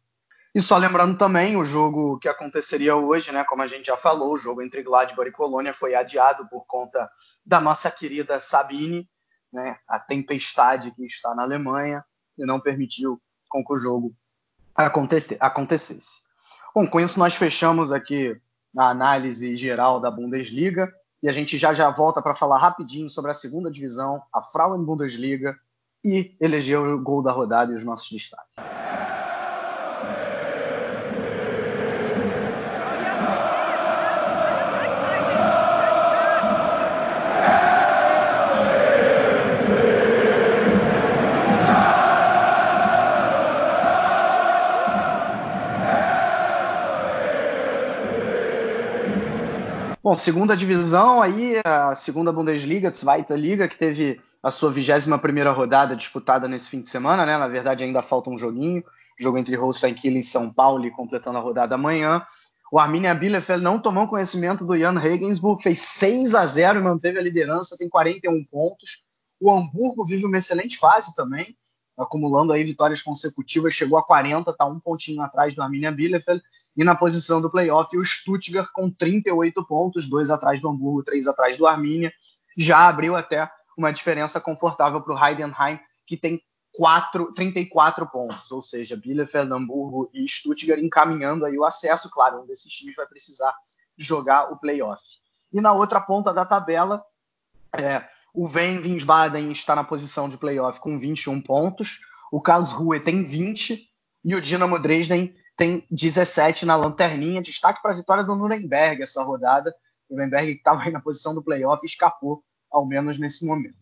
E 0.56 0.62
só 0.62 0.78
lembrando 0.78 1.18
também, 1.18 1.54
o 1.54 1.66
jogo 1.66 2.18
que 2.18 2.26
aconteceria 2.26 2.96
hoje, 2.96 3.30
né, 3.30 3.44
como 3.44 3.60
a 3.60 3.66
gente 3.66 3.88
já 3.88 3.96
falou, 3.98 4.32
o 4.32 4.38
jogo 4.38 4.62
entre 4.62 4.82
Gladbach 4.82 5.28
e 5.28 5.30
Colônia 5.30 5.74
foi 5.74 5.94
adiado 5.94 6.48
por 6.48 6.64
conta 6.64 7.10
da 7.44 7.60
nossa 7.60 7.90
querida 7.90 8.40
Sabine, 8.40 9.06
né, 9.52 9.76
a 9.86 10.00
tempestade 10.00 10.92
que 10.92 11.04
está 11.04 11.34
na 11.34 11.42
Alemanha 11.42 12.02
e 12.38 12.46
não 12.46 12.58
permitiu 12.58 13.20
com 13.50 13.62
que 13.62 13.70
o 13.74 13.76
jogo 13.76 14.14
acontecesse. 14.74 16.22
Bom, 16.74 16.86
com 16.86 17.00
isso 17.00 17.18
nós 17.18 17.34
fechamos 17.34 17.92
aqui 17.92 18.40
a 18.78 18.88
análise 18.88 19.54
geral 19.56 20.00
da 20.00 20.10
Bundesliga 20.10 20.90
e 21.22 21.28
a 21.28 21.32
gente 21.32 21.58
já 21.58 21.74
já 21.74 21.90
volta 21.90 22.22
para 22.22 22.34
falar 22.34 22.56
rapidinho 22.56 23.10
sobre 23.10 23.30
a 23.30 23.34
segunda 23.34 23.70
divisão, 23.70 24.22
a 24.32 24.40
Frauen 24.40 24.82
Bundesliga 24.82 25.54
e 26.02 26.34
eleger 26.40 26.78
o 26.78 26.98
gol 26.98 27.22
da 27.22 27.30
rodada 27.30 27.74
e 27.74 27.76
os 27.76 27.84
nossos 27.84 28.10
destaques. 28.10 28.56
Bom, 50.06 50.14
segunda 50.14 50.56
divisão 50.56 51.20
aí, 51.20 51.60
a 51.64 51.92
segunda 51.96 52.32
Bundesliga, 52.32 52.92
Zweite 52.92 53.34
Liga, 53.34 53.66
que 53.66 53.76
teve 53.76 54.20
a 54.40 54.52
sua 54.52 54.70
21 54.70 55.18
primeira 55.18 55.50
rodada 55.50 55.96
disputada 55.96 56.46
nesse 56.46 56.70
fim 56.70 56.80
de 56.80 56.88
semana, 56.88 57.26
né? 57.26 57.36
Na 57.36 57.48
verdade 57.48 57.82
ainda 57.82 58.00
falta 58.00 58.30
um 58.30 58.38
joguinho, 58.38 58.84
jogo 59.18 59.36
entre 59.36 59.56
Holstein 59.56 59.94
Kiel 59.94 60.16
e 60.16 60.22
São 60.22 60.48
Paulo, 60.48 60.88
completando 60.92 61.38
a 61.38 61.40
rodada 61.40 61.74
amanhã. 61.74 62.24
O 62.70 62.78
Arminia 62.78 63.16
Bielefeld 63.16 63.60
não 63.60 63.80
tomou 63.80 64.06
conhecimento 64.06 64.64
do 64.64 64.78
Jan 64.78 64.96
Regensburg, 64.96 65.60
fez 65.60 65.80
6 65.80 66.36
a 66.36 66.46
0 66.46 66.78
e 66.78 66.82
manteve 66.82 67.18
a 67.18 67.22
liderança, 67.22 67.76
tem 67.76 67.88
41 67.88 68.44
pontos. 68.44 69.02
O 69.40 69.52
Hamburgo 69.52 70.06
vive 70.06 70.24
uma 70.24 70.38
excelente 70.38 70.78
fase 70.78 71.16
também, 71.16 71.56
acumulando 71.96 72.52
aí 72.52 72.62
vitórias 72.62 73.02
consecutivas, 73.02 73.74
chegou 73.74 73.98
a 73.98 74.02
40, 74.02 74.50
está 74.50 74.66
um 74.66 74.78
pontinho 74.78 75.22
atrás 75.22 75.54
do 75.54 75.62
Arminia 75.62 75.90
Bielefeld, 75.90 76.42
e 76.76 76.84
na 76.84 76.94
posição 76.94 77.40
do 77.40 77.50
playoff 77.50 77.96
o 77.96 78.04
Stuttgart 78.04 78.68
com 78.72 78.90
38 78.90 79.64
pontos, 79.64 80.08
dois 80.08 80.30
atrás 80.30 80.60
do 80.60 80.68
Hamburgo, 80.68 81.02
três 81.02 81.26
atrás 81.26 81.56
do 81.56 81.66
Arminia, 81.66 82.12
já 82.56 82.88
abriu 82.88 83.16
até 83.16 83.50
uma 83.76 83.92
diferença 83.92 84.40
confortável 84.40 85.00
para 85.00 85.14
o 85.14 85.24
Heidenheim, 85.24 85.78
que 86.06 86.16
tem 86.16 86.42
4, 86.76 87.32
34 87.32 88.06
pontos, 88.06 88.50
ou 88.50 88.60
seja, 88.60 88.96
Bielefeld, 88.96 89.52
Hamburgo 89.52 90.10
e 90.12 90.28
Stuttgart 90.28 90.80
encaminhando 90.80 91.46
aí 91.46 91.58
o 91.58 91.64
acesso, 91.64 92.10
claro, 92.10 92.42
um 92.42 92.46
desses 92.46 92.72
times 92.72 92.96
vai 92.96 93.06
precisar 93.06 93.54
jogar 93.96 94.52
o 94.52 94.58
playoff. 94.58 95.02
E 95.52 95.60
na 95.60 95.72
outra 95.72 96.00
ponta 96.00 96.34
da 96.34 96.44
tabela, 96.44 97.02
é, 97.72 98.06
o 98.36 98.46
Ven 98.46 98.80
Wiesbaden 98.80 99.50
está 99.50 99.74
na 99.74 99.82
posição 99.82 100.28
de 100.28 100.36
playoff 100.36 100.78
com 100.78 100.98
21 100.98 101.40
pontos. 101.40 102.00
O 102.30 102.38
Karlsruhe 102.38 103.00
tem 103.00 103.24
20 103.24 103.90
e 104.22 104.34
o 104.34 104.42
Dinamo 104.42 104.78
Dresden 104.78 105.34
tem 105.56 105.86
17 105.90 106.66
na 106.66 106.76
lanterninha. 106.76 107.40
Destaque 107.40 107.80
para 107.80 107.92
a 107.92 107.96
vitória 107.96 108.22
do 108.22 108.36
Nuremberg 108.36 109.02
essa 109.02 109.22
rodada. 109.22 109.74
O 110.06 110.14
Nuremberg 110.14 110.52
que 110.52 110.58
estava 110.58 110.82
aí 110.82 110.92
na 110.92 111.00
posição 111.00 111.34
do 111.34 111.42
playoff 111.42 111.84
escapou, 111.86 112.44
ao 112.70 112.84
menos 112.84 113.18
nesse 113.18 113.46
momento. 113.46 113.74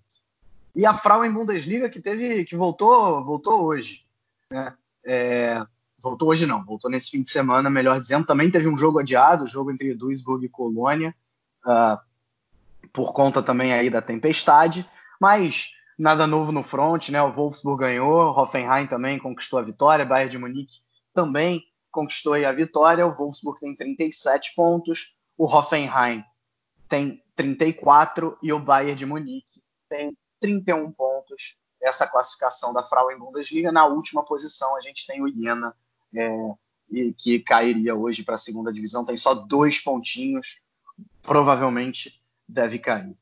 E 0.73 0.87
a 0.87 0.95
Frauen 0.95 1.33
Bundesliga 1.33 1.91
que 1.91 2.01
teve, 2.01 2.45
que 2.45 2.55
voltou, 2.55 3.25
voltou 3.25 3.65
hoje. 3.65 4.07
Né? 4.49 4.73
É, 5.05 5.67
voltou 5.99 6.29
hoje 6.29 6.47
não, 6.47 6.65
voltou 6.65 6.89
nesse 6.89 7.11
fim 7.11 7.25
de 7.25 7.31
semana, 7.33 7.69
melhor 7.69 7.99
dizendo. 7.99 8.25
Também 8.25 8.53
teve 8.53 8.69
um 8.69 8.77
jogo 8.77 9.01
adiado, 9.01 9.49
jogo 9.49 9.73
entre 9.73 9.93
Duisburg 9.95 10.47
e 10.47 10.49
Colônia. 10.49 11.13
Uh, 11.67 11.99
por 12.95 13.13
conta 13.13 13.43
também 13.43 13.75
aí 13.75 13.91
da 13.91 14.01
tempestade, 14.01 14.89
mas 15.21 15.73
nada 15.99 16.29
novo 16.29 16.53
no 16.53 16.63
front, 16.63 17.09
né? 17.09 17.21
O 17.21 17.33
Wolfsburg 17.33 17.81
ganhou, 17.81 18.31
Hoffenheim 18.31 18.87
também 18.87 19.19
conquistou 19.19 19.59
a 19.59 19.63
vitória, 19.63 20.05
Bayern 20.05 20.31
de 20.31 20.39
Munique 20.39 20.81
também 21.13 21.61
conquistou 21.91 22.35
a 22.35 22.53
vitória. 22.53 23.05
O 23.05 23.11
Wolfsburg 23.11 23.59
tem 23.59 23.75
37 23.75 24.55
pontos, 24.55 25.19
o 25.37 25.45
Hoffenheim 25.45 26.25
tem 26.89 27.21
34 27.35 28.39
e 28.41 28.53
o 28.53 28.61
Bayern 28.61 28.95
de 28.95 29.05
Munique 29.05 29.61
tem 29.89 30.17
31 30.41 30.93
pontos. 30.93 31.59
Essa 31.83 32.07
classificação 32.07 32.73
da 32.73 32.83
Frauen 32.83 33.19
Bundesliga. 33.19 33.73
Na 33.73 33.87
última 33.87 34.25
posição 34.25 34.77
a 34.77 34.81
gente 34.81 35.05
tem 35.05 35.21
o 35.21 35.29
Jena, 35.29 35.75
é, 36.15 37.13
que 37.19 37.41
cairia 37.41 37.95
hoje 37.95 38.23
para 38.23 38.37
a 38.37 38.39
segunda 38.39 38.73
divisão, 38.73 39.05
tem 39.05 39.17
só 39.17 39.35
dois 39.35 39.81
pontinhos, 39.81 40.63
provavelmente 41.23 42.24
deve 42.49 42.79
cair. 42.79 43.17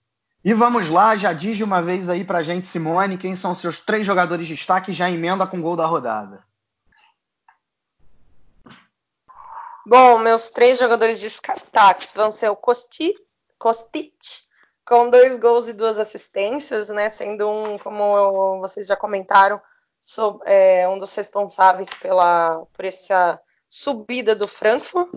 E 0.44 0.53
vamos 0.53 0.90
lá, 0.90 1.16
já 1.16 1.32
diz 1.32 1.57
de 1.57 1.65
uma 1.65 1.81
vez 1.81 2.09
aí 2.09 2.24
pra 2.24 2.43
gente, 2.43 2.66
Simone, 2.66 3.16
quem 3.16 3.36
são 3.36 3.55
seus 3.55 3.78
três 3.78 4.05
jogadores 4.05 4.47
de 4.47 4.55
destaque 4.55 4.93
já 4.93 5.11
emenda 5.11 5.47
com 5.47 5.59
o 5.59 5.62
gol 5.62 5.77
da 5.77 5.86
rodada. 5.86 6.44
Bom, 9.86 10.19
meus 10.19 10.51
três 10.51 10.78
jogadores 10.78 11.19
de 11.19 11.27
destaques 11.27 12.12
vão 12.15 12.31
ser 12.31 12.49
o 12.49 12.57
Kostic, 12.57 13.16
Kostic 13.59 14.15
com 14.85 15.11
dois 15.11 15.39
gols 15.39 15.69
e 15.69 15.73
duas 15.73 15.99
assistências, 15.99 16.89
né? 16.89 17.09
Sendo 17.09 17.49
um, 17.49 17.78
como 17.78 18.61
vocês 18.61 18.86
já 18.86 18.97
comentaram, 18.97 19.61
sou, 20.05 20.40
é, 20.44 20.89
um 20.89 20.99
dos 20.99 21.15
responsáveis 21.15 21.89
pela, 21.94 22.65
por 22.73 22.85
essa 22.85 23.40
subida 23.69 24.35
do 24.35 24.47
Frankfurt. 24.47 25.09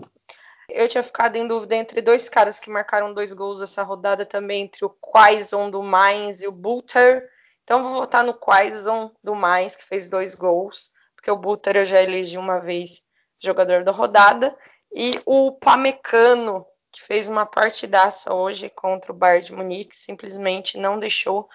Eu 0.68 0.88
tinha 0.88 1.02
ficado 1.02 1.36
em 1.36 1.46
dúvida 1.46 1.76
entre 1.76 2.02
dois 2.02 2.28
caras 2.28 2.58
que 2.58 2.70
marcaram 2.70 3.14
dois 3.14 3.32
gols 3.32 3.62
essa 3.62 3.82
rodada 3.82 4.26
também, 4.26 4.62
entre 4.62 4.84
o 4.84 4.90
Quaison 4.90 5.70
do 5.70 5.82
Mainz 5.82 6.42
e 6.42 6.48
o 6.48 6.52
Butter. 6.52 7.28
Então 7.62 7.82
vou 7.82 7.92
votar 7.92 8.24
no 8.24 8.34
Quaison 8.34 9.12
do 9.22 9.34
Mainz, 9.34 9.76
que 9.76 9.84
fez 9.84 10.08
dois 10.08 10.34
gols, 10.34 10.90
porque 11.14 11.30
o 11.30 11.36
Butter 11.36 11.76
eu 11.76 11.86
já 11.86 12.02
elegi 12.02 12.36
uma 12.36 12.58
vez 12.58 13.04
jogador 13.40 13.84
da 13.84 13.92
rodada. 13.92 14.56
E 14.94 15.12
o 15.24 15.52
Pamecano, 15.52 16.66
que 16.90 17.02
fez 17.02 17.28
uma 17.28 17.46
partidaça 17.46 18.34
hoje 18.34 18.68
contra 18.68 19.12
o 19.12 19.14
Bayern 19.14 19.46
de 19.46 19.52
Munique, 19.52 19.94
simplesmente 19.94 20.78
não 20.78 20.98
deixou 20.98 21.48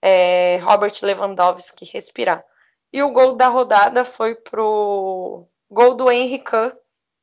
é, 0.00 0.58
Robert 0.58 0.94
Lewandowski 1.02 1.84
respirar. 1.84 2.44
E 2.92 3.02
o 3.02 3.10
gol 3.10 3.34
da 3.34 3.48
rodada 3.48 4.04
foi 4.04 4.34
pro 4.34 5.46
gol 5.70 5.94
do 5.94 6.10
Henrique 6.10 6.72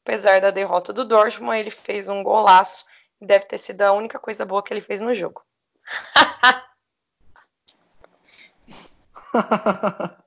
apesar 0.05 0.39
da 0.39 0.51
derrota 0.51 0.93
do 0.93 1.03
Dortmund, 1.03 1.57
ele 1.57 1.71
fez 1.71 2.07
um 2.07 2.21
golaço 2.21 2.85
e 3.19 3.25
deve 3.25 3.45
ter 3.45 3.57
sido 3.57 3.81
a 3.81 3.91
única 3.91 4.19
coisa 4.19 4.45
boa 4.45 4.61
que 4.61 4.71
ele 4.71 4.79
fez 4.79 5.01
no 5.01 5.15
jogo. 5.15 5.41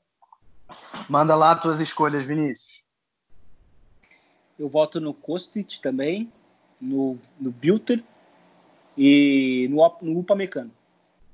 Manda 1.08 1.36
lá 1.36 1.52
as 1.52 1.62
tuas 1.62 1.78
escolhas, 1.78 2.24
Vinícius. 2.24 2.82
Eu 4.58 4.68
voto 4.68 5.00
no 5.00 5.14
Kostic 5.14 5.78
também, 5.80 6.32
no, 6.80 7.16
no 7.38 7.52
Bilter 7.52 8.02
e 8.96 9.68
no, 9.70 9.96
no 10.02 10.18
Upamecano. 10.18 10.72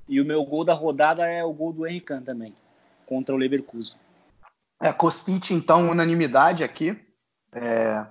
E 0.07 0.21
o 0.21 0.25
meu 0.25 0.45
gol 0.45 0.63
da 0.63 0.75
rodada 0.75 1.25
é 1.25 1.43
o 1.43 1.51
gol 1.51 1.73
do 1.73 1.87
Henrique 1.87 2.21
também, 2.21 2.53
contra 3.07 3.33
o 3.33 3.37
Leverkusen. 3.39 3.97
É, 4.79 4.93
Kostic, 4.93 5.49
então, 5.49 5.89
unanimidade 5.89 6.63
aqui. 6.63 6.95
É, 7.51 8.05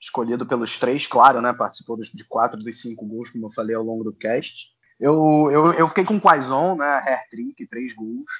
escolhido 0.00 0.46
pelos 0.46 0.78
três, 0.78 1.06
claro, 1.06 1.40
né? 1.40 1.52
Participou 1.52 1.96
dos, 1.96 2.08
de 2.08 2.24
quatro 2.24 2.62
dos 2.62 2.80
cinco 2.80 3.06
gols, 3.06 3.30
como 3.30 3.46
eu 3.46 3.50
falei 3.50 3.74
ao 3.74 3.82
longo 3.82 4.04
do 4.04 4.12
cast. 4.12 4.72
Eu, 4.98 5.48
eu, 5.50 5.72
eu 5.74 5.88
fiquei 5.88 6.04
com 6.04 6.16
o 6.16 6.20
Quaison, 6.20 6.76
né? 6.76 7.00
Hair-trick, 7.04 7.66
três 7.68 7.94
gols. 7.94 8.30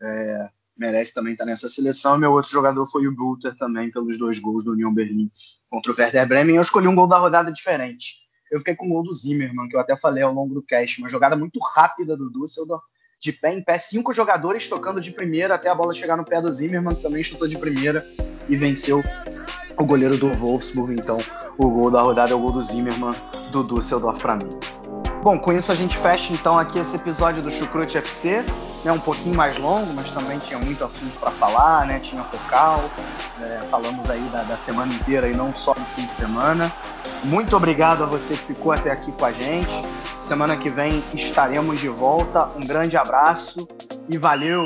É, 0.00 0.50
merece 0.76 1.14
também 1.14 1.32
estar 1.32 1.44
nessa 1.44 1.68
seleção. 1.68 2.18
Meu 2.18 2.32
outro 2.32 2.50
jogador 2.50 2.86
foi 2.86 3.06
o 3.06 3.14
Buter 3.14 3.56
também, 3.56 3.90
pelos 3.90 4.18
dois 4.18 4.38
gols 4.38 4.64
do 4.64 4.72
Union 4.72 4.92
Berlin 4.92 5.30
contra 5.70 5.92
o 5.92 5.94
Werder 5.96 6.28
Bremen. 6.28 6.56
Eu 6.56 6.62
escolhi 6.62 6.88
um 6.88 6.94
gol 6.94 7.06
da 7.06 7.18
rodada 7.18 7.52
diferente. 7.52 8.22
Eu 8.50 8.58
fiquei 8.58 8.74
com 8.74 8.86
o 8.86 8.90
gol 8.90 9.02
do 9.02 9.14
Zimmermann, 9.14 9.68
que 9.68 9.76
eu 9.76 9.80
até 9.80 9.96
falei 9.96 10.22
ao 10.22 10.32
longo 10.32 10.54
do 10.54 10.62
cast. 10.62 11.00
Uma 11.00 11.08
jogada 11.08 11.36
muito 11.36 11.58
rápida 11.74 12.16
do 12.16 12.30
Düsseldorf, 12.30 12.84
de 13.18 13.32
pé 13.32 13.54
em 13.54 13.62
pé, 13.62 13.78
cinco 13.78 14.12
jogadores 14.12 14.68
tocando 14.68 15.00
de 15.00 15.12
primeira 15.12 15.54
até 15.54 15.70
a 15.70 15.74
bola 15.74 15.94
chegar 15.94 16.16
no 16.16 16.24
pé 16.24 16.42
do 16.42 16.52
Zimmermann, 16.52 16.94
que 16.94 17.02
também 17.02 17.22
chutou 17.22 17.48
de 17.48 17.56
primeira 17.56 18.06
e 18.48 18.56
venceu 18.56 19.02
o 19.78 19.84
goleiro 19.84 20.16
do 20.16 20.28
Wolfsburg. 20.28 20.94
Então, 20.94 21.18
o 21.58 21.68
gol 21.68 21.90
da 21.90 22.00
rodada 22.00 22.32
é 22.32 22.34
o 22.34 22.38
gol 22.38 22.52
do 22.52 22.64
Zimmermann, 22.64 23.14
do 23.50 23.62
Düsseldorf 23.62 24.20
para 24.20 24.36
mim. 24.36 24.48
Bom, 25.22 25.38
com 25.38 25.52
isso 25.52 25.70
a 25.70 25.74
gente 25.76 25.96
fecha 25.96 26.32
então 26.32 26.58
aqui 26.58 26.80
esse 26.80 26.96
episódio 26.96 27.44
do 27.44 27.50
Chucrute 27.50 27.96
FC, 27.96 28.44
né, 28.84 28.90
um 28.90 28.98
pouquinho 28.98 29.36
mais 29.36 29.56
longo, 29.56 29.92
mas 29.94 30.10
também 30.10 30.36
tinha 30.40 30.58
muito 30.58 30.84
assunto 30.84 31.16
para 31.20 31.30
falar, 31.30 31.86
né, 31.86 32.00
tinha 32.00 32.24
focal, 32.24 32.82
é, 33.40 33.60
falamos 33.70 34.10
aí 34.10 34.20
da, 34.32 34.42
da, 34.42 34.56
semana 34.56 34.92
inteira 34.92 35.28
e 35.28 35.32
não 35.32 35.54
só 35.54 35.76
no 35.78 35.84
fim 35.94 36.06
de 36.06 36.14
semana. 36.14 36.72
Muito 37.22 37.56
obrigado 37.56 38.02
a 38.02 38.06
você 38.06 38.34
que 38.34 38.46
ficou 38.46 38.72
até 38.72 38.90
aqui 38.90 39.12
com 39.12 39.24
a 39.24 39.30
gente. 39.30 39.70
Semana 40.18 40.56
que 40.56 40.68
vem 40.68 41.00
estaremos 41.14 41.78
de 41.78 41.88
volta. 41.88 42.48
Um 42.56 42.66
grande 42.66 42.96
abraço 42.96 43.68
e 44.08 44.18
valeu! 44.18 44.64